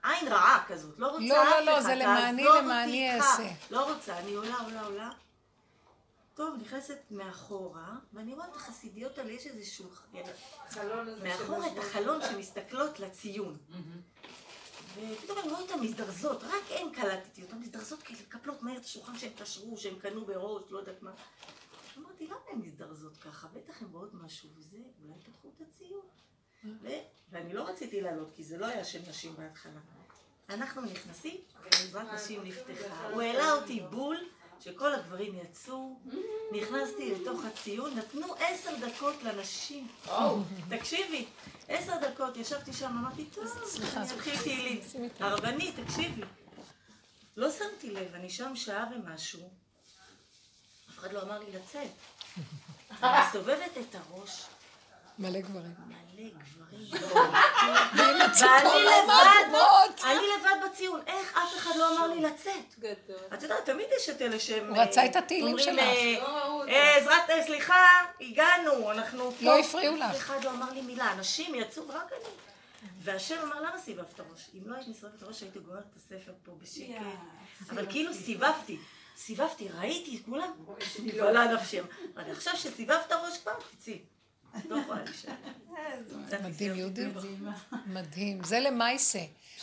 עין 0.04 0.28
רעה 0.28 0.64
כזאת, 0.68 1.00
לא 1.00 1.08
רוצה 1.08 1.26
לא, 1.28 1.44
לא, 1.44 1.60
לא, 1.66 1.82
זה 1.82 1.96
למעני, 1.96 2.44
למעני 2.44 3.16
אעשה. 3.16 3.50
לא 3.72 3.94
רוצה, 3.94 4.20
אני 4.20 4.34
עולה, 4.34 4.56
עולה, 4.60 4.86
עולה. 4.86 5.10
טוב, 6.34 6.56
נכנסת 6.62 6.98
מאחורה, 7.12 7.96
ואני 8.14 8.34
רואה 8.34 8.48
את 8.48 8.56
החסידיות 8.56 9.18
האלה, 9.18 9.32
יש 9.32 9.48
איזשהו... 9.48 9.86
מאחורה 11.24 11.68
את 11.68 11.78
החלון 11.78 12.22
שמסתכלות 12.22 13.00
לציון. 13.00 13.58
ופתאום 14.96 15.40
אני 15.40 15.50
רואה 15.50 15.62
אותן 15.62 15.80
מזדרזות, 15.80 16.44
רק 16.44 16.64
הן 16.70 16.94
קלטתי 16.94 17.42
אותן, 17.44 17.58
מזדרזות 17.58 18.04
כאלה, 18.04 18.20
מקפלות 18.28 18.62
מהר 18.62 18.78
את 18.78 18.84
השולחן 18.86 19.18
שהן 19.18 19.32
קשרו, 19.40 19.78
שהן 19.78 20.00
קנו 20.00 20.26
בראש, 20.26 20.64
לא 20.72 20.80
יודעת 20.80 21.02
מה. 21.02 21.12
אמרתי, 21.98 22.28
למה 22.28 22.36
הן 22.52 22.60
מזדרזות 22.62 23.18
ככה? 23.18 23.48
בטח 23.48 23.82
הן 23.82 23.88
רואות 23.92 24.14
משהו 24.14 24.50
וזה, 24.56 24.78
אולי 25.04 25.20
פתחו 25.24 25.52
את 25.56 25.62
הציון. 25.68 26.06
ואני 27.32 27.54
לא 27.54 27.64
רציתי 27.64 28.02
לעלות, 28.02 28.32
כי 28.36 28.44
זה 28.44 28.58
לא 28.58 28.66
היה 28.66 28.84
של 28.84 29.00
נשים 29.10 29.36
בהתחלה. 29.36 29.80
אנחנו 30.50 30.82
נכנסים, 30.82 31.38
עזרת 31.72 32.14
נשים 32.14 32.44
נפתחה. 32.44 33.10
הוא 33.10 33.22
העלה 33.22 33.54
אותי 33.54 33.80
בול, 33.92 34.18
שכל 34.64 34.94
הגברים 34.94 35.36
יצאו, 35.36 36.00
נכנסתי 36.52 37.16
לתוך 37.16 37.46
הציון, 37.46 37.98
נתנו 37.98 38.36
עשר 38.40 38.72
דקות 38.88 39.24
לנשים. 39.24 39.88
תקשיבי, 40.70 41.26
עשר 41.68 41.94
דקות, 41.98 42.38
ישבתי 42.38 42.74
שם, 42.74 42.86
אמרתי, 42.86 43.26
טוב, 43.26 43.46
אני 43.98 44.06
אתחיל 44.16 44.38
תהילים. 44.38 44.82
הרבנית, 45.20 45.76
תקשיבי. 45.80 46.22
לא 47.38 47.52
שמתי 47.52 47.92
לב, 47.92 48.16
אני 48.16 48.30
שם 48.30 48.56
שעה 48.56 48.86
ומשהו, 48.96 49.50
אף 50.90 51.00
אחד 51.00 51.14
לא 51.14 51.22
אמר 51.22 51.40
לי 51.40 51.52
לצאת. 51.52 51.92
אני 53.04 53.28
מסובבת 53.30 53.78
את 53.80 53.96
הראש, 53.96 54.46
מלא 55.22 55.40
גברים. 55.40 55.74
מלא 55.88 56.30
גברים. 56.30 56.92
ואני 57.96 58.20
לבד, 58.84 59.54
אני 60.04 60.20
לבד 60.38 60.70
בציון. 60.70 61.02
איך 61.08 61.38
אף 61.38 61.58
אחד 61.58 61.72
לא 61.76 61.98
אמר 61.98 62.08
לי 62.08 62.22
לצאת? 62.22 62.80
גדול. 62.80 63.18
את 63.34 63.44
יודעת, 63.44 63.66
תמיד 63.66 63.86
יש 63.98 64.10
את 64.10 64.22
אלה 64.22 64.40
שהם... 64.40 64.70
הוא 64.70 64.78
רצה 64.78 65.06
את 65.06 65.16
התהילים 65.16 65.60
שלך. 65.60 65.84
עזרת, 66.68 67.46
סליחה, 67.46 67.88
הגענו, 68.22 68.92
אנחנו 68.92 69.32
פה. 69.32 69.46
לא 69.46 69.60
הפריעו 69.60 69.96
לך. 69.96 70.12
אף 70.12 70.18
אחד 70.18 70.44
לא 70.44 70.50
אמר 70.50 70.74
לי 70.74 70.82
מילה. 70.82 71.12
אנשים 71.12 71.56
יצאו 71.56 71.88
ורק 71.88 72.12
אני. 72.14 72.30
והשם 73.00 73.36
אמר, 73.44 73.62
למה 73.62 73.78
סיבבת 73.78 74.20
ראש? 74.20 74.50
אם 74.54 74.70
לא 74.70 74.76
הייתי 74.76 74.92
מסובבת 74.92 75.24
ראש, 75.24 75.42
הייתי 75.42 75.60
גומרת 75.60 75.84
את 75.92 75.96
הספר 75.96 76.32
פה 76.46 76.52
בשקט. 76.62 76.86
אבל 77.70 77.86
כאילו 77.90 78.14
סיבבתי. 78.14 78.78
סיבבתי, 79.18 79.68
ראיתי 79.80 80.18
את 80.18 80.26
כולם, 80.26 80.52
נבהלה 81.04 81.54
נפשי. 81.54 81.80
עכשיו 82.16 82.58
שסיבבת 82.58 83.12
ראש 83.12 83.38
כבר, 83.38 83.54
תצאי. 83.78 84.00
לא 84.70 84.76
יכולה 84.76 85.04
להישאר. 85.04 85.34
מדהים, 86.44 86.76
יהודית. 86.76 87.14
מדהים. 87.86 88.44
זה 88.44 88.60
למעשה. 88.60 89.20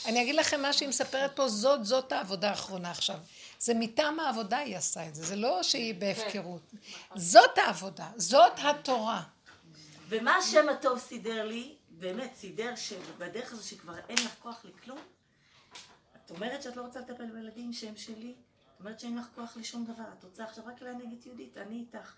אני 0.06 0.23
אגיד 0.23 0.35
לכם 0.35 0.62
מה 0.62 0.73
שהיא 0.73 0.89
מספרת 0.89 1.36
פה, 1.36 1.48
זאת, 1.48 1.85
זאת 1.85 2.12
העבודה 2.12 2.51
האחרונה 2.51 2.90
עכשיו. 2.90 3.19
זה 3.60 3.74
מטעם 3.74 4.20
העבודה 4.20 4.59
היא 4.59 4.77
עשה 4.77 5.09
את 5.09 5.15
זה, 5.15 5.24
זה 5.24 5.36
לא 5.36 5.62
שהיא 5.62 5.94
בהפקרות. 5.94 6.62
זאת 7.15 7.59
העבודה, 7.59 8.09
זאת 8.16 8.52
התורה. 8.59 9.23
ומה 10.09 10.36
השם 10.36 10.69
הטוב 10.69 10.98
סידר 10.98 11.44
לי, 11.47 11.74
באמת 11.90 12.31
סידר 12.36 12.77
שבדרך 12.77 13.52
הזו 13.52 13.69
שכבר 13.69 13.98
אין 14.09 14.19
לך 14.19 14.35
כוח 14.43 14.65
לכלום, 14.65 14.98
את 16.16 16.31
אומרת 16.31 16.62
שאת 16.62 16.77
לא 16.77 16.82
רוצה 16.82 17.01
לטפל 17.01 17.27
בילדים 17.27 17.73
שהם 17.73 17.97
שלי, 17.97 18.35
את 18.74 18.81
אומרת 18.81 19.01
שאין 19.01 19.19
לך 19.19 19.27
כוח 19.35 19.56
לשום 19.56 19.85
דבר, 19.85 20.05
את 20.19 20.24
רוצה 20.24 20.44
עכשיו 20.44 20.65
רק 20.66 20.82
להנהיג 20.82 21.09
את 21.20 21.27
יהודית, 21.27 21.56
אני 21.56 21.77
איתך. 21.77 22.15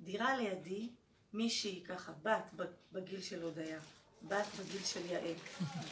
דירה 0.00 0.36
לידי, 0.36 0.88
מישהי 1.34 1.82
ככה, 1.88 2.12
בת 2.22 2.68
בגיל 2.92 3.20
של 3.20 3.42
הודיה, 3.42 3.78
בת 4.22 4.46
בגיל 4.58 4.84
של 4.84 5.06
יעל, 5.06 5.34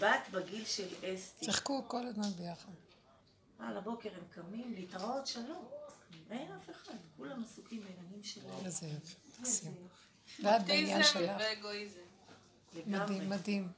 בת 0.00 0.28
בגיל 0.30 0.64
של 0.64 0.88
אסתי. 1.04 1.46
צחקו 1.46 1.84
כל 1.88 2.06
הזמן 2.06 2.30
ביחד. 2.38 2.72
על 3.58 3.76
הבוקר 3.76 4.08
הם 4.16 4.24
קמים, 4.30 4.74
להתראות 4.74 5.26
שלום. 5.26 5.68
אין 6.30 6.52
אף 6.52 6.70
אחד, 6.70 6.94
כולם 7.16 7.42
עסוקים 7.42 7.80
בעניינים 7.80 8.22
שלהם. 8.22 8.64
איזה 8.64 8.86
יופי. 8.86 9.14
ואת 10.42 10.64
בעניין 10.66 11.02
שלך. 11.02 11.42
מדהים, 12.86 13.28
מדהים. 13.28 13.68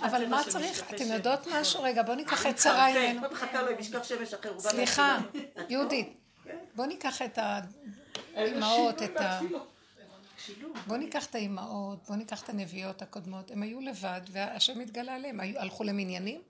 אבל 0.00 0.26
מה 0.26 0.42
צריך? 0.48 0.90
אתם 0.94 1.04
יודעות 1.04 1.40
משהו? 1.52 1.82
רגע, 1.82 2.02
בואו 2.02 2.16
ניקח 2.16 2.46
את 2.46 2.58
שרה 2.58 2.88
ממנו. 2.92 3.26
אחר. 3.32 4.58
סליחה, 4.58 5.18
יהודית, 5.68 6.16
בואו 6.74 6.88
ניקח 6.88 7.22
את 7.22 7.38
האימהות, 8.34 9.02
את 9.02 9.16
ה... 9.16 9.40
בואו 10.86 10.98
ניקח 10.98 11.26
את 11.26 11.34
האימהות, 11.34 11.98
בואו 12.06 12.18
ניקח 12.18 12.42
את 12.42 12.48
הנביאות 12.48 13.02
הקודמות, 13.02 13.50
הם 13.50 13.62
היו 13.62 13.80
לבד 13.80 14.20
והשם 14.30 14.80
התגלה 14.80 15.14
עליהם, 15.14 15.40
הלכו 15.40 15.84
למניינים? 15.84 16.40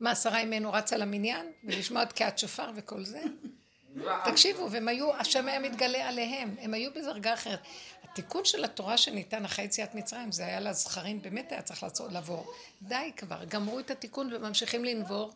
מה, 0.00 0.14
שרה 0.14 0.38
אימנו 0.38 0.72
רצה 0.72 0.96
למניין 0.96 1.46
ולשמוע 1.64 2.04
תקיעת 2.04 2.38
שופר 2.38 2.70
וכל 2.76 3.04
זה? 3.04 3.22
תקשיבו, 4.30 4.70
והם 4.70 4.88
היו, 4.88 5.14
השם 5.14 5.48
היה 5.48 5.60
מתגלה 5.60 6.08
עליהם, 6.08 6.54
הם 6.60 6.74
היו 6.74 6.90
בדרגה 6.94 7.34
אחרת. 7.34 7.60
התיקון 8.12 8.44
של 8.44 8.64
התורה 8.64 8.98
שניתן 8.98 9.44
אחרי 9.44 9.64
יציאת 9.64 9.94
מצרים, 9.94 10.32
זה 10.32 10.46
היה 10.46 10.60
לזכרים, 10.60 11.22
באמת 11.22 11.52
היה 11.52 11.62
צריך 11.62 11.82
לעצור, 11.82 12.08
לעבור. 12.08 12.52
די 12.82 13.12
כבר, 13.16 13.44
גמרו 13.44 13.80
את 13.80 13.90
התיקון 13.90 14.30
וממשיכים 14.32 14.84
לנבור. 14.84 15.32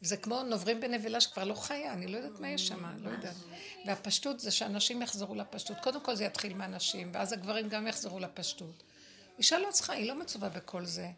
זה 0.00 0.16
כמו 0.16 0.42
נוברים 0.42 0.80
בנבלה 0.80 1.20
שכבר 1.20 1.44
לא 1.44 1.54
חיה, 1.54 1.92
אני 1.92 2.06
לא 2.06 2.16
יודעת 2.16 2.40
מה 2.40 2.48
יש 2.48 2.68
שם, 2.68 2.84
לא 3.04 3.10
יודעת. 3.10 3.36
והפשטות 3.86 4.40
זה 4.40 4.50
שאנשים 4.50 5.02
יחזרו 5.02 5.34
לפשטות. 5.34 5.76
קודם 5.82 6.00
כל 6.00 6.14
זה 6.14 6.24
יתחיל 6.24 6.54
מהנשים, 6.54 7.10
ואז 7.14 7.32
הגברים 7.32 7.68
גם 7.68 7.86
יחזרו 7.86 8.18
לפשטות. 8.18 8.82
אישה 9.38 9.58
לא 9.58 9.68
צריכה, 9.70 9.92
היא 9.92 10.08
לא 10.08 10.14
מצווה 10.14 10.48
בכל 10.48 10.84
זה. 10.84 11.08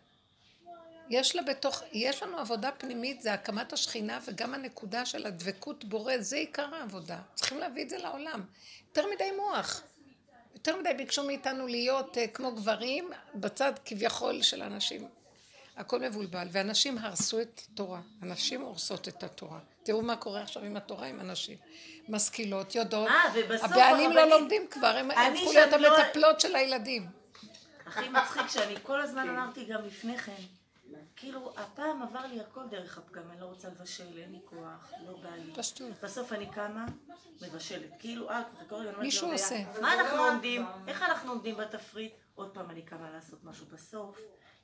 יש 1.10 1.36
לה 1.36 1.42
בתוך, 1.42 1.82
יש 1.92 2.22
לנו 2.22 2.38
עבודה 2.38 2.70
פנימית, 2.72 3.22
זה 3.22 3.32
הקמת 3.32 3.72
השכינה 3.72 4.18
וגם 4.24 4.54
הנקודה 4.54 5.06
של 5.06 5.26
הדבקות 5.26 5.84
בורא, 5.84 6.12
זה 6.18 6.36
עיקר 6.36 6.74
העבודה. 6.74 7.18
צריכים 7.34 7.58
להביא 7.58 7.82
את 7.82 7.90
זה 7.90 7.98
לעולם. 7.98 8.44
יותר 8.88 9.04
מדי 9.14 9.30
מוח. 9.36 9.82
יותר 10.58 10.76
מדי 10.76 10.94
ביקשו 10.94 11.24
מאיתנו 11.24 11.66
להיות 11.66 12.16
uh, 12.16 12.20
כמו 12.34 12.52
גברים 12.54 13.10
בצד 13.34 13.72
כביכול 13.84 14.42
של 14.42 14.62
אנשים. 14.62 15.08
הכל 15.76 16.00
מבולבל, 16.00 16.48
ואנשים 16.52 16.98
הרסו 16.98 17.40
את 17.40 17.60
התורה. 17.72 18.00
הנשים 18.22 18.60
הורסות 18.60 19.08
את 19.08 19.22
התורה. 19.22 19.58
תראו 19.82 20.02
מה 20.02 20.16
קורה 20.16 20.42
עכשיו 20.42 20.64
עם 20.64 20.76
התורה, 20.76 21.06
עם 21.06 21.20
הנשים. 21.20 21.56
משכילות, 22.08 22.74
יודעות. 22.74 23.08
אה, 23.08 23.64
הבעלים 23.64 24.12
לא 24.12 24.24
לומדים 24.24 24.66
כבר, 24.70 24.96
הם 24.96 25.10
הפכו 25.10 25.52
להיות 25.52 25.72
לא- 25.72 25.96
המטפלות 25.96 26.40
של 26.40 26.56
הילדים. 26.56 27.06
הכי 27.86 28.08
מצחיק 28.08 28.48
שאני 28.48 28.74
כל 28.82 29.00
הזמן 29.00 29.28
אמרתי 29.28 29.64
גם 29.64 29.84
לפני 29.86 30.18
כן. 30.18 30.42
כאילו, 31.20 31.52
הפעם 31.56 32.02
עבר 32.02 32.26
לי 32.26 32.40
הכל 32.40 32.68
דרך 32.70 32.98
הפגם, 32.98 33.30
אני 33.30 33.40
לא 33.40 33.46
רוצה 33.46 33.68
לבשל, 33.68 34.18
אין 34.18 34.32
לי 34.32 34.38
כוח, 34.44 34.92
לא 35.06 35.16
בא 35.22 35.30
לי. 35.34 35.52
פשטות. 35.54 35.92
בסוף 36.02 36.32
אני 36.32 36.50
קמה, 36.50 36.86
מבשלת. 37.42 37.90
כאילו, 37.98 38.30
אה, 38.30 38.42
קטגוריה, 38.60 38.92
מישהו 38.98 39.32
עושה. 39.32 39.64
מה 39.80 39.94
אנחנו 39.94 40.22
עומדים? 40.22 40.66
איך 40.88 41.02
אנחנו 41.02 41.30
עומדים 41.30 41.56
בתפריט? 41.56 42.12
עוד 42.34 42.50
פעם 42.54 42.70
אני 42.70 42.82
קמה 42.82 43.10
לעשות 43.10 43.44
משהו 43.44 43.66
בסוף. 43.66 44.18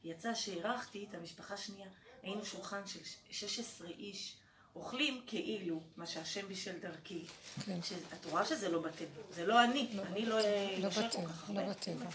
יצא 0.05 0.35
שהערכתי 0.35 1.07
את 1.11 1.15
המשפחה 1.15 1.55
השנייה. 1.55 1.89
היינו 2.23 2.45
שולחן 2.45 2.87
של 2.87 3.01
16 3.31 3.89
איש. 3.89 4.37
אוכלים 4.77 5.23
כאילו 5.27 5.81
מה 5.97 6.07
שהשם 6.07 6.49
בשל 6.49 6.79
דרכי. 6.79 7.25
כן. 7.67 7.79
את 8.13 8.25
רואה 8.31 8.47
שזה 8.47 8.69
לא 8.69 8.81
בטבע. 8.81 9.23
זה 9.31 9.47
לא 9.47 9.65
אני. 9.65 9.91
לא 9.95 10.03
אני 10.03 10.27
לא... 10.27 10.39
לא 10.79 10.89
בטבע. 10.89 11.31
לא 11.55 11.63
בטבע. 11.71 12.07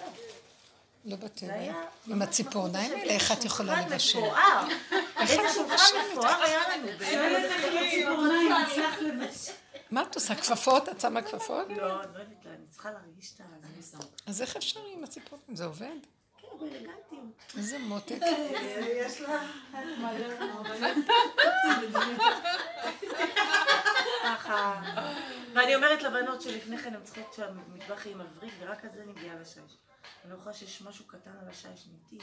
לא 1.06 1.16
בטבע. 1.16 1.54
עם 2.08 2.22
הציפורניים 2.22 2.92
האלה, 2.92 3.12
איך 3.12 3.32
את 3.32 3.46
יכולה 3.46 3.82
לבשל? 3.82 4.20
איך 5.20 5.32
את 5.34 5.58
לנו. 9.02 9.26
מה 9.92 10.02
את 10.02 10.16
עושה? 10.16 10.36
כפפות? 10.36 10.90
את 10.90 11.02
שמה 11.02 11.22
כפפות? 11.22 11.68
לא, 11.70 11.78
לא 11.78 11.94
יודעת, 11.94 12.18
אני 12.46 12.66
צריכה 12.70 12.92
להרגיש 12.92 13.34
את 13.36 13.42
ה... 13.42 13.44
אז 14.26 14.42
איך 14.42 14.56
אפשר 14.56 14.80
עם 14.94 15.04
הציפורניים? 15.04 15.56
זה 15.56 15.66
עובד? 15.66 15.96
כן. 17.10 17.58
איזה 17.58 17.80
מותק. 17.80 18.20
יש 19.06 19.22
לה. 19.22 19.40
ואני 25.54 25.76
אומרת 25.76 26.04
לבנות 26.04 26.42
שלפני 26.42 26.78
כן 26.78 26.96
הן 26.96 27.04
צריכות 27.04 27.34
שהמטבח 27.34 28.06
יהיה 28.06 28.16
מבריק, 28.18 28.54
ורק 28.60 28.86
זה 28.94 29.02
אני 29.04 29.12
מגיעה 29.12 29.36
לשש. 29.42 29.78
אני 30.24 30.32
לא 30.32 30.38
יכולה 30.38 30.56
שיש 30.56 30.82
משהו 30.82 31.06
קטן 31.06 31.32
על 31.42 31.50
השיש, 31.50 31.88
זה. 32.12 32.18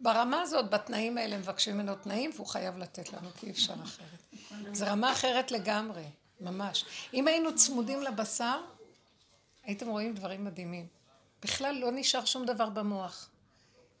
ברמה 0.00 0.40
הזאת, 0.40 0.70
בתנאים 0.70 1.18
האלה 1.18 1.38
מבקשים 1.38 1.74
ממנו 1.74 1.94
תנאים, 1.94 2.30
והוא 2.34 2.46
חייב 2.46 2.78
לתת 2.78 3.12
לנו, 3.12 3.30
כי 3.30 3.46
אי 3.46 3.50
אפשר 3.50 3.74
אחרת. 3.82 4.34
זו 4.72 4.86
רמה 4.86 5.12
אחרת 5.12 5.50
לגמרי, 5.50 6.04
ממש. 6.40 6.84
אם 7.14 7.28
היינו 7.28 7.54
צמודים 7.54 8.02
לבשר, 8.02 8.60
הייתם 9.62 9.88
רואים 9.88 10.14
דברים 10.14 10.44
מדהימים. 10.44 10.86
בכלל 11.42 11.74
לא 11.74 11.92
נשאר 11.92 12.24
שום 12.24 12.46
דבר 12.46 12.68
במוח. 12.68 13.30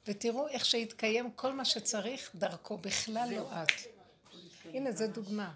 ותראו 0.06 0.48
איך 0.48 0.64
שהתקיים 0.64 1.32
כל 1.32 1.52
מה 1.52 1.64
שצריך 1.64 2.30
דרכו, 2.34 2.78
בכלל 2.78 3.28
לא 3.36 3.50
את. 3.52 3.68
הנה, 4.64 4.92
זו 4.92 5.06
דוגמה. 5.06 5.52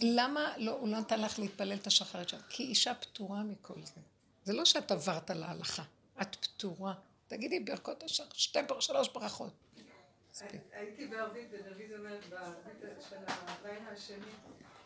למה 0.00 0.52
לא, 0.56 0.70
הוא 0.70 0.88
לא 0.88 0.98
נתן 0.98 1.20
לך 1.20 1.38
להתפלל 1.38 1.74
את 1.74 1.86
השחרית 1.86 2.28
שלך? 2.28 2.42
כי 2.48 2.62
אישה 2.62 2.94
פטורה 2.94 3.42
מכל 3.42 3.74
זה. 3.84 4.00
זה 4.44 4.52
לא 4.52 4.64
שאת 4.64 4.90
עברת 4.90 5.30
להלכה, 5.30 5.82
את 6.22 6.36
פטורה. 6.36 6.94
תגידי 7.28 7.60
ברכות 7.60 8.02
השחר, 8.02 8.28
שתי 8.32 8.58
שלוש 8.80 9.08
ברכות. 9.08 9.52
הייתי 10.72 11.06
בערבית, 11.06 11.48
ודוד 11.50 11.98
אומר 11.98 12.16
בערבית 12.30 13.02
של 13.08 13.16
הלילה 13.26 13.90
השני, 13.92 14.16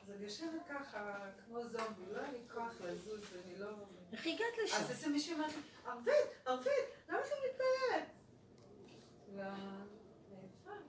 אז 0.02 0.10
אני 0.10 0.24
יושבת 0.24 0.60
ככה, 0.68 1.18
כמו 1.46 1.68
זומבי, 1.68 2.02
לא 2.12 2.20
היה 2.20 2.32
לי 2.32 2.38
כוח 2.54 2.72
לזוז, 2.80 3.24
אני 3.44 3.58
לא... 3.58 3.68
איך 4.12 4.26
הגעת 4.26 4.58
לשם? 4.64 4.76
אז 4.76 4.90
איזה 4.90 5.08
מישהו 5.08 5.34
אומר 5.34 5.46
לי, 5.46 5.52
ערבית, 5.86 6.14
ערבית, 6.46 6.72
למה 7.08 7.18
אתה 7.20 7.34
מתפלל? 7.46 8.00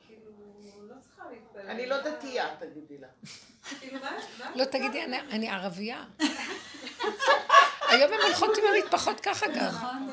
כאילו, 0.07 0.31
לא 0.87 0.95
אני 1.55 1.85
לא 1.85 2.01
דתייה, 2.01 2.55
תגידי 2.59 2.97
לה. 2.97 3.07
כאילו? 3.79 3.99
לא, 4.55 4.65
תגידי, 4.65 5.03
אני 5.03 5.49
ערבייה. 5.49 6.05
היום 7.93 8.13
הן 8.13 8.19
הולכות 8.21 8.57
עם 8.57 8.63
המטפחות 8.75 9.19
ככה 9.19 9.45
גם. 9.47 9.65
נכון. 9.65 10.09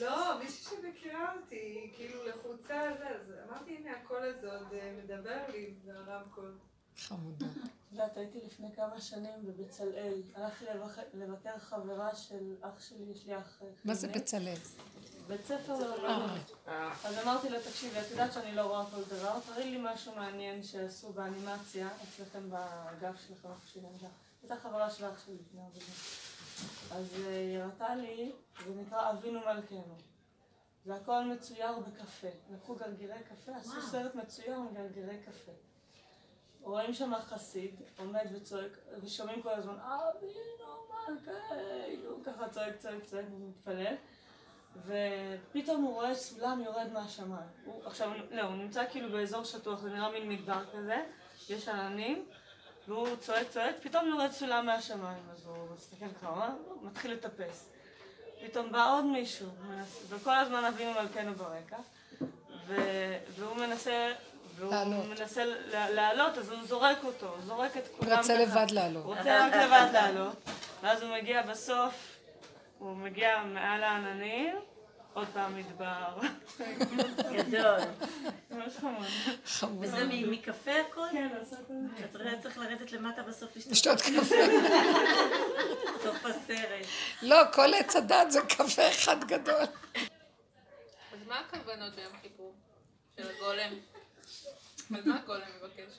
לא, 0.00 0.38
מישהי 0.38 0.64
שמכירה 0.64 1.34
אותי, 1.34 1.90
כאילו 1.96 2.24
לחוצה 2.28 2.90
אז 2.90 3.32
אמרתי, 3.48 3.76
הנה 3.76 3.90
הקול 3.90 4.22
הזה 4.22 4.52
עוד 4.52 4.66
אה, 4.72 4.92
מדבר 5.04 5.38
לי 5.52 5.74
ברמקול. 5.84 6.52
חמודה. 6.98 7.46
את 7.46 7.92
יודעת, 7.92 8.16
הייתי 8.16 8.38
לפני 8.46 8.68
כמה 8.76 9.00
שנים 9.00 9.32
בבצלאל. 9.42 10.22
הלכתי 10.34 10.64
לבקר 11.14 11.58
חברה 11.58 12.14
של 12.14 12.54
אח 12.62 12.88
שלי, 12.88 13.04
יש 13.14 13.26
לי 13.26 13.38
אח 13.38 13.42
חיוני. 13.58 13.74
מה 13.84 13.94
זה 13.94 14.08
בצלאל? 14.08 14.54
בית 15.28 15.46
ספר 15.46 15.78
לאומנות. 15.78 16.66
אז 17.04 17.18
אמרתי 17.22 17.48
לה, 17.48 17.60
תקשיבי, 17.60 18.00
את 18.00 18.10
יודעת 18.10 18.32
שאני 18.32 18.54
לא 18.54 18.62
רואה 18.62 18.84
כל 18.90 19.16
דבר, 19.16 19.40
תראי 19.46 19.70
לי 19.70 19.78
משהו 19.82 20.14
מעניין 20.16 20.62
שעשו 20.62 21.12
באנימציה 21.12 21.88
אצלכם 22.02 22.50
באגף 22.50 23.20
שלכם, 23.28 23.48
איפה 23.48 23.66
שהיא 23.72 23.82
נמדה. 23.82 24.08
הייתה 24.42 24.56
חברה 24.56 24.90
של 24.90 25.04
אח 25.04 25.24
שלי 25.24 25.34
לפני 25.34 25.60
עבודה. 25.60 25.92
אז 26.90 27.24
אה, 27.26 27.38
היא 27.38 27.58
הראתה 27.58 27.94
לי, 27.94 28.32
זה 28.66 28.74
נקרא 28.74 29.10
אבינו 29.10 29.40
מלכנו. 29.40 29.96
זה 30.84 30.94
הכל 30.94 31.24
מצויר 31.24 31.78
בקפה. 31.78 32.28
לקחו 32.50 32.74
גרגירי 32.74 33.18
קפה, 33.28 33.56
עשו 33.56 33.82
סרט 33.82 34.14
מצויר 34.14 34.54
עם 34.54 34.74
גרגירי 34.74 35.18
קפה. 35.26 35.52
רואים 36.60 36.94
שם 36.94 37.12
חסיד, 37.20 37.74
עומד 37.98 38.24
וצועק, 38.34 38.78
ושומעים 39.02 39.42
כל 39.42 39.50
הזמן, 39.50 39.74
אבינו 39.74 40.70
מלכנו, 41.08 42.24
ככה 42.24 42.48
צועק, 42.48 42.76
צועק, 42.76 43.04
צועק, 43.04 43.26
ומתפלל. 43.32 43.94
ופתאום 44.76 45.82
הוא 45.82 45.94
רואה 45.94 46.14
סולם 46.14 46.62
יורד 46.64 46.92
מהשמיים. 46.92 47.48
הוא, 47.64 47.82
עכשיו, 47.86 48.10
לא, 48.30 48.42
הוא 48.42 48.56
נמצא 48.56 48.84
כאילו 48.90 49.10
באזור 49.12 49.44
שטוח, 49.44 49.80
זה 49.80 49.90
נראה 49.90 50.10
מין 50.12 50.28
מדבר 50.28 50.64
כזה, 50.72 51.04
יש 51.48 51.68
עננים, 51.68 52.26
והוא 52.90 53.16
צועק 53.20 53.46
צועק, 53.50 53.74
פתאום 53.82 54.08
יורד 54.08 54.32
סולם 54.32 54.66
מהשמיים, 54.66 55.22
אז 55.32 55.46
הוא 55.46 55.56
מסתכל 55.74 56.06
ככה, 56.20 56.48
הוא 56.68 56.86
מתחיל 56.86 57.12
לטפס. 57.12 57.68
פתאום 58.46 58.72
בא 58.72 58.96
עוד 58.96 59.04
מישהו, 59.04 59.46
וכל 60.08 60.34
הזמן 60.34 60.64
אבינו 60.64 60.92
מלכנו 60.92 61.34
ברקע, 61.34 61.76
והוא 63.36 63.56
מנסה 63.56 64.12
והוא 64.56 65.04
מנסה 65.08 65.44
לעלות, 65.72 66.38
אז 66.38 66.50
הוא 66.50 66.66
זורק 66.66 67.04
אותו, 67.04 67.26
הוא 67.26 67.36
זורק 67.46 67.76
את 67.76 67.82
כולם. 67.98 68.10
הוא 68.10 68.18
רוצה 68.18 68.38
לבד 68.38 68.66
לעלות. 68.70 69.04
הוא 69.04 69.14
רוצה 69.14 69.46
רק 69.46 69.54
לבד 69.54 69.88
לעלות, 69.92 70.36
ואז 70.82 71.02
הוא 71.02 71.16
מגיע 71.16 71.42
בסוף, 71.42 72.16
הוא 72.78 72.96
מגיע 72.96 73.42
מעל 73.44 73.82
העננים, 73.82 74.56
עוד 75.12 75.28
פעם 75.32 75.56
מדבר. 75.56 76.18
גדול. 77.32 77.78
ממש 78.50 78.76
חמוד. 78.76 79.06
וזה 79.80 80.04
מקפה 80.04 80.70
הכל? 80.90 81.06
כן. 81.12 81.28
אתה 82.04 82.18
צריך 82.42 82.58
לרדת 82.58 82.92
למטה 82.92 83.22
בסוף 83.22 83.56
לשתות 83.56 84.00
קפה. 84.00 84.34
סוף 86.02 86.24
הסרט. 86.24 86.86
לא, 87.22 87.36
כל 87.52 87.74
עץ 87.74 87.96
הדת 87.96 88.30
זה 88.30 88.40
קפה 88.48 88.88
אחד 88.88 89.24
גדול. 89.24 89.62
אז 91.12 91.18
מה 91.28 91.40
הכוונות 91.40 91.94
ביום 91.94 92.12
כיפור? 92.22 92.54
של 93.16 93.30
הגולם? 93.30 93.70
על 94.94 95.00
מה 95.04 95.18
הגולם 95.22 95.48
מבקש? 95.56 95.92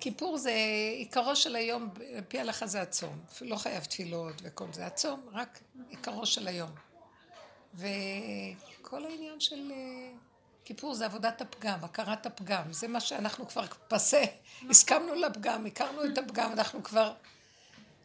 כיפור 0.00 0.38
זה 0.38 0.52
עיקרו 0.96 1.36
של 1.36 1.56
היום, 1.56 1.90
על 2.16 2.24
פי 2.28 2.40
הלכה 2.40 2.66
זה 2.66 2.82
הצום. 2.82 3.18
לא 3.40 3.56
חייב 3.56 3.84
תפילות 3.84 4.34
וכל 4.42 4.66
זה. 4.72 4.86
הצום, 4.86 5.20
רק 5.32 5.60
עיקרו 5.88 6.26
של 6.26 6.48
היום. 6.48 6.70
וכל 7.74 9.04
העניין 9.04 9.40
של 9.40 9.72
אה, 9.72 10.10
כיפור 10.64 10.94
זה 10.94 11.06
עבודת 11.06 11.40
הפגם, 11.40 11.78
הכרת 11.82 12.26
הפגם. 12.26 12.72
זה 12.72 12.88
מה 12.88 13.00
שאנחנו 13.00 13.48
כבר 13.48 13.64
פסה, 13.88 14.24
הסכמנו 14.70 15.14
לפגם, 15.14 15.66
הכרנו 15.66 16.04
את 16.04 16.18
הפגם, 16.18 16.52
אנחנו 16.52 16.82
כבר... 16.82 17.12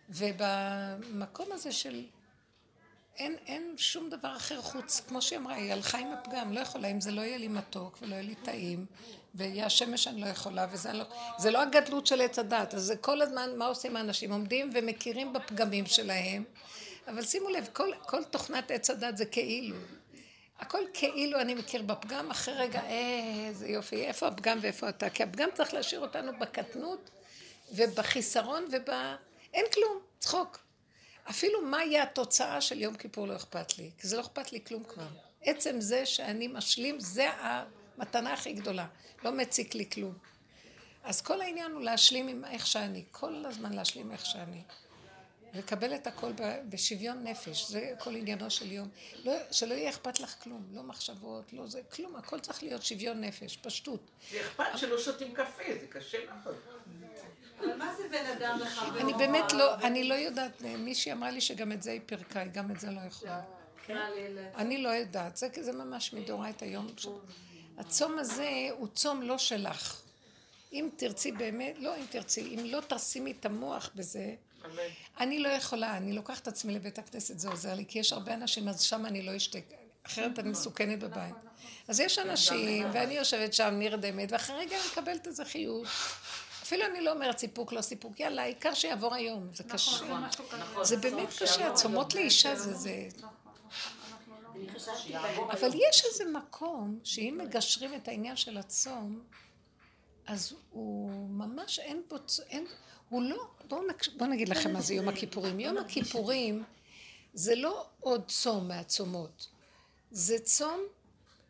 ובמקום 0.09 1.51
הזה 1.51 1.71
של... 1.71 2.05
אין, 3.17 3.35
אין 3.45 3.73
שום 3.77 4.09
דבר 4.09 4.35
אחר 4.35 4.61
חוץ, 4.61 5.01
כמו 5.07 5.21
שהיא 5.21 5.39
אמרה, 5.39 5.55
היא 5.55 5.73
הלכה 5.73 5.97
עם 5.97 6.07
הפגם, 6.13 6.53
לא 6.53 6.59
יכולה, 6.59 6.87
אם 6.87 7.01
זה 7.01 7.11
לא 7.11 7.21
יהיה 7.21 7.37
לי 7.37 7.47
מתוק 7.47 7.97
ולא 8.01 8.13
יהיה 8.13 8.23
לי 8.23 8.35
טעים, 8.35 8.85
ויהיה 9.35 9.65
השמש 9.65 10.07
אני 10.07 10.21
לא 10.21 10.25
יכולה, 10.25 10.67
וזה 10.71 10.93
לא, 10.93 11.05
זה 11.37 11.51
לא 11.51 11.61
הגדלות 11.61 12.07
של 12.07 12.21
עץ 12.21 12.39
הדת, 12.39 12.73
אז 12.73 12.83
זה 12.83 12.95
כל 12.95 13.21
הזמן, 13.21 13.49
מה 13.57 13.65
עושים 13.65 13.95
האנשים? 13.95 14.31
עומדים 14.31 14.71
ומכירים 14.73 15.33
בפגמים 15.33 15.85
שלהם, 15.85 16.43
אבל 17.07 17.23
שימו 17.23 17.49
לב, 17.49 17.69
כל, 17.73 17.91
כל 18.05 18.23
תוכנת 18.23 18.71
עץ 18.71 18.89
הדת 18.89 19.17
זה 19.17 19.25
כאילו. 19.25 19.75
הכל 20.59 20.81
כאילו 20.93 21.41
אני 21.41 21.53
מכיר 21.53 21.81
בפגם, 21.81 22.31
אחרי 22.31 22.53
רגע, 22.53 22.81
איזה 22.87 23.67
יופי, 23.67 24.05
איפה 24.05 24.27
הפגם 24.27 24.57
ואיפה 24.61 24.89
אתה? 24.89 25.09
כי 25.09 25.23
הפגם 25.23 25.49
צריך 25.53 25.73
להשאיר 25.73 26.01
אותנו 26.01 26.31
בקטנות 26.39 27.09
ובחיסרון 27.71 28.65
וב... 28.71 28.89
אין 29.53 29.65
כלום, 29.73 29.99
צחוק. 30.19 30.64
אפילו 31.29 31.61
מה 31.61 31.83
יהיה 31.83 32.03
התוצאה 32.03 32.61
של 32.61 32.81
יום 32.81 32.95
כיפור 32.95 33.27
לא 33.27 33.35
אכפת 33.35 33.77
לי, 33.77 33.91
כי 33.97 34.07
זה 34.07 34.17
לא 34.17 34.21
אכפת 34.21 34.51
לי 34.51 34.63
כלום 34.63 34.83
כבר. 34.83 35.07
עצם 35.41 35.81
זה 35.81 36.05
שאני 36.05 36.47
משלים, 36.47 36.99
זה 36.99 37.29
המתנה 37.39 38.33
הכי 38.33 38.53
גדולה. 38.53 38.87
לא 39.23 39.31
מציק 39.31 39.75
לי 39.75 39.89
כלום. 39.89 40.13
אז 41.03 41.21
כל 41.21 41.41
העניין 41.41 41.71
הוא 41.71 41.81
להשלים 41.81 42.27
עם 42.27 42.45
איך 42.45 42.67
שאני, 42.67 43.03
כל 43.11 43.45
הזמן 43.45 43.73
להשלים 43.73 44.11
איך 44.11 44.25
שאני. 44.25 44.61
לקבל 45.53 45.95
את 45.95 46.07
הכל 46.07 46.31
בשוויון 46.69 47.23
נפש, 47.23 47.69
זה 47.69 47.93
כל 47.99 48.15
עניינו 48.15 48.51
של 48.51 48.71
יום. 48.71 48.89
לא, 49.23 49.33
שלא 49.51 49.73
יהיה 49.73 49.89
אכפת 49.89 50.19
לך 50.19 50.35
כלום, 50.43 50.67
לא 50.71 50.83
מחשבות, 50.83 51.53
לא 51.53 51.67
זה, 51.67 51.81
כלום, 51.95 52.15
הכל 52.15 52.39
צריך 52.39 52.63
להיות 52.63 52.83
שוויון 52.83 53.21
נפש, 53.21 53.57
פשטות. 53.57 53.99
זה 54.31 54.41
אכפת 54.41 54.65
שלא 54.75 54.99
שותים 54.99 55.33
קפה, 55.33 55.63
זה 55.81 55.87
קשה 55.89 56.17
מאוד. 56.25 56.55
אבל 57.59 57.77
מה 57.77 57.95
זה 57.97 58.03
בין 58.11 58.25
אדם 58.25 58.59
לחברו? 58.59 58.99
אני 58.99 59.13
באמת 59.13 59.53
לא, 59.53 59.75
אני 59.75 60.03
לא 60.03 60.13
יודעת, 60.13 60.61
מישהי 60.61 61.11
אמרה 61.11 61.31
לי 61.31 61.41
שגם 61.41 61.71
את 61.71 61.83
זה 61.83 61.91
היא 61.91 62.01
פירקה, 62.05 62.39
היא 62.39 62.51
גם 62.51 62.71
את 62.71 62.79
זה 62.79 62.91
לא 62.91 63.01
יכולה. 63.07 63.41
כן. 63.85 63.97
אני 64.55 64.77
לא 64.77 64.89
יודעת, 64.89 65.37
זה 65.37 65.49
כזה 65.49 65.71
ממש 65.71 66.13
מדאורייתא 66.13 66.65
היום. 66.65 66.87
הצום 67.77 68.19
הזה 68.19 68.67
הוא 68.71 68.87
צום 68.87 69.21
לא 69.21 69.37
שלך. 69.37 70.01
אם 70.73 70.89
תרצי 70.95 71.31
באמת, 71.31 71.75
לא 71.79 71.97
אם 71.97 72.05
תרצי, 72.09 72.41
אם 72.41 72.65
לא 72.65 72.81
תשימי 72.87 73.31
את 73.31 73.45
המוח 73.45 73.89
בזה, 73.95 74.35
אני 75.19 75.39
לא 75.39 75.49
יכולה, 75.49 75.97
אני 75.97 76.13
לוקחת 76.13 76.41
את 76.41 76.47
עצמי 76.47 76.73
לבית 76.73 76.99
הכנסת, 76.99 77.39
זה 77.39 77.49
עוזר 77.49 77.73
לי, 77.73 77.85
כי 77.87 77.99
יש 77.99 78.13
הרבה 78.13 78.33
אנשים, 78.33 78.67
אז 78.67 78.81
שם 78.81 79.05
אני 79.05 79.21
לא 79.21 79.35
אשתק, 79.35 79.63
אחרת 80.03 80.39
אני 80.39 80.49
מסוכנת 80.49 80.99
בבית. 80.99 81.35
אז 81.87 81.99
יש 81.99 82.19
אנשים, 82.19 82.87
ואני 82.93 83.13
יושבת 83.13 83.53
שם 83.53 83.73
נרדמת, 83.79 84.31
ואחרי 84.31 84.55
רגע 84.55 84.77
אני 84.77 84.85
מקבלת 84.91 85.27
איזה 85.27 85.45
חיוך. 85.45 85.87
אפילו 86.65 86.85
אני 86.85 87.01
לא 87.01 87.11
אומרת 87.11 87.37
סיפוק, 87.37 87.73
לא 87.73 87.81
סיפוק, 87.81 88.19
יאללה, 88.19 88.41
העיקר 88.41 88.73
שיעבור 88.73 89.13
היום, 89.15 89.49
זה 89.53 89.63
נכון, 89.63 89.75
קשה. 89.75 90.17
נכון, 90.59 90.83
זה 90.83 90.97
באמת 90.97 91.29
קשה, 91.39 91.67
הצומות 91.67 92.15
לאישה 92.15 92.55
זה 92.55 92.73
זה. 92.73 93.07
אבל 95.51 95.69
יש 95.89 96.05
איזה 96.05 96.25
מקום 96.25 96.99
שאם 97.03 97.39
מגשרים 97.43 97.93
את 97.93 98.07
העניין 98.07 98.35
של 98.35 98.57
הצום, 98.57 99.23
אז 100.27 100.53
הוא 100.69 101.29
ממש 101.29 101.79
אין 101.79 102.01
בו, 102.09 102.15
אין, 102.49 102.65
הוא 103.09 103.23
לא, 103.23 103.47
בואו 103.67 103.81
בוא 104.17 104.27
נגיד 104.27 104.49
לכם 104.49 104.73
מה 104.73 104.81
זה 104.81 104.93
יום 104.93 105.09
הכיפורים. 105.09 105.59
יום 105.59 105.77
הכיפורים 105.77 106.63
זה 107.33 107.55
לא 107.55 107.85
עוד 107.99 108.23
צום 108.27 108.67
מהצומות, 108.67 109.47
זה 110.11 110.39
צום, 110.39 110.79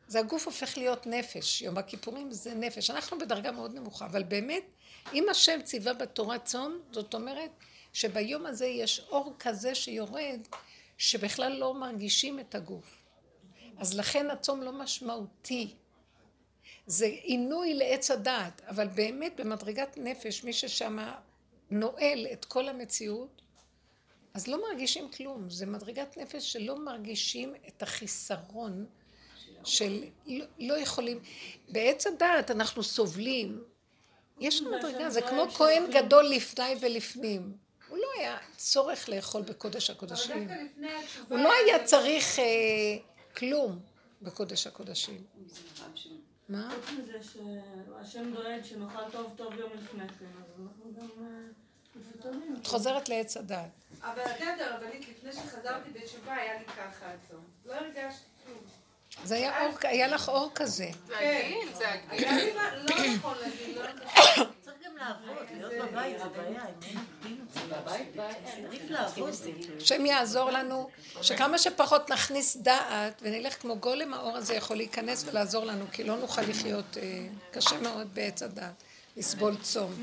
זה 0.07 0.19
הגוף 0.19 0.45
הופך 0.45 0.77
להיות 0.77 1.07
נפש, 1.07 1.61
יום 1.61 1.77
הכיפורים 1.77 2.31
זה 2.31 2.53
נפש. 2.53 2.89
אנחנו 2.89 3.19
בדרגה 3.19 3.51
מאוד 3.51 3.73
נמוכה, 3.73 4.05
אבל 4.05 4.23
באמת 4.23 4.63
אם 5.13 5.29
השם 5.29 5.61
ציווה 5.63 5.93
בתורה 5.93 6.39
צום, 6.39 6.79
זאת 6.91 7.13
אומרת 7.13 7.51
שביום 7.93 8.45
הזה 8.45 8.65
יש 8.65 8.99
אור 9.09 9.33
כזה 9.39 9.75
שיורד, 9.75 10.39
שבכלל 10.97 11.51
לא 11.51 11.73
מרגישים 11.73 12.39
את 12.39 12.55
הגוף. 12.55 13.03
אז 13.77 13.93
לכן 13.93 14.29
הצום 14.29 14.61
לא 14.61 14.71
משמעותי. 14.71 15.73
זה 16.87 17.05
עינוי 17.05 17.73
לעץ 17.73 18.11
הדעת, 18.11 18.61
אבל 18.67 18.87
באמת 18.87 19.39
במדרגת 19.39 19.97
נפש, 19.97 20.43
מי 20.43 20.53
ששם 20.53 20.97
נועל 21.69 22.27
את 22.33 22.45
כל 22.45 22.69
המציאות, 22.69 23.41
אז 24.33 24.47
לא 24.47 24.61
מרגישים 24.69 25.11
כלום. 25.11 25.49
זה 25.49 25.65
מדרגת 25.65 26.17
נפש 26.17 26.53
שלא 26.53 26.85
מרגישים 26.85 27.53
את 27.67 27.83
החיסרון 27.83 28.85
של 29.63 30.03
לא, 30.25 30.45
לא 30.59 30.73
יכולים. 30.73 31.19
בעץ 31.69 32.07
הדעת 32.07 32.51
אנחנו 32.51 32.83
סובלים 32.83 33.63
יש 34.39 34.61
לנו 34.61 34.77
מדרגה, 34.77 35.09
זה 35.09 35.21
כמו 35.21 35.47
כהן 35.49 35.91
גדול 35.91 36.25
לפני 36.25 36.75
ולפנים. 36.81 37.57
הוא 37.89 37.97
לא 37.97 38.07
היה 38.19 38.37
צורך 38.57 39.09
לאכול 39.09 39.41
בקודש 39.41 39.89
הקודשים. 39.89 40.49
הוא 41.29 41.37
לא 41.39 41.53
היה 41.65 41.83
צריך 41.83 42.39
אה, 42.39 42.43
כלום 43.37 43.79
בקודש 44.21 44.67
הקודשים. 44.67 45.23
מה? 46.49 46.69
חוץ 46.75 46.99
מזה 46.99 47.19
שהשם 47.23 48.33
דואג 48.33 48.63
שנאכל 48.63 49.11
טוב 49.11 49.33
טוב 49.35 49.53
יום 49.59 49.71
לפני 49.73 50.07
כן, 50.07 50.25
אז 50.25 50.61
אנחנו 50.61 50.93
גם 50.99 51.07
מפוטרים. 51.95 52.55
את 52.61 52.67
חוזרת 52.67 53.09
לעץ 53.09 53.37
הדת. 53.37 53.69
אבל 54.01 54.21
את 54.21 54.39
יודעת, 54.39 54.61
הרבנית, 54.61 55.09
לפני 55.09 55.33
שחזרתי 55.33 55.89
בתשובה 55.89 56.33
היה 56.33 56.59
לי 56.59 56.65
ככה 56.65 57.05
עצום. 57.11 57.43
לא 57.65 57.73
הרגשתי 57.73 58.25
כלום. 58.45 58.63
זה 59.23 59.35
היה 59.35 59.65
אור, 59.65 59.73
היה 59.83 60.07
לך 60.07 60.29
אור 60.29 60.51
כזה. 60.55 60.89
זה 61.07 61.19
הגיל, 61.19 61.73
זה 61.73 61.85
הגיל. 61.91 62.27
לא 62.75 63.15
נכון 63.15 63.37
להגיד, 63.41 63.77
לא 63.77 64.45
צריך 64.61 64.75
גם 64.85 64.97
לעבוד, 64.97 65.45
להיות 65.51 65.73
בבית 65.91 66.19
זה 66.19 66.25
בעיה, 66.25 66.63
לעבוד. 68.89 69.29
השם 69.81 70.05
יעזור 70.05 70.51
לנו, 70.51 70.89
שכמה 71.21 71.57
שפחות 71.57 72.09
נכניס 72.09 72.57
דעת 72.57 73.21
ונלך 73.21 73.61
כמו 73.61 73.75
גולם 73.75 74.13
האור 74.13 74.37
הזה 74.37 74.53
יכול 74.55 74.77
להיכנס 74.77 75.25
ולעזור 75.27 75.65
לנו, 75.65 75.85
כי 75.91 76.03
לא 76.03 76.17
נוכל 76.17 76.41
לחיות 76.41 76.97
קשה 77.51 77.77
מאוד 77.79 78.15
בעץ 78.15 78.43
הדעת, 78.43 78.83
לסבול 79.17 79.55
צום. 79.61 79.93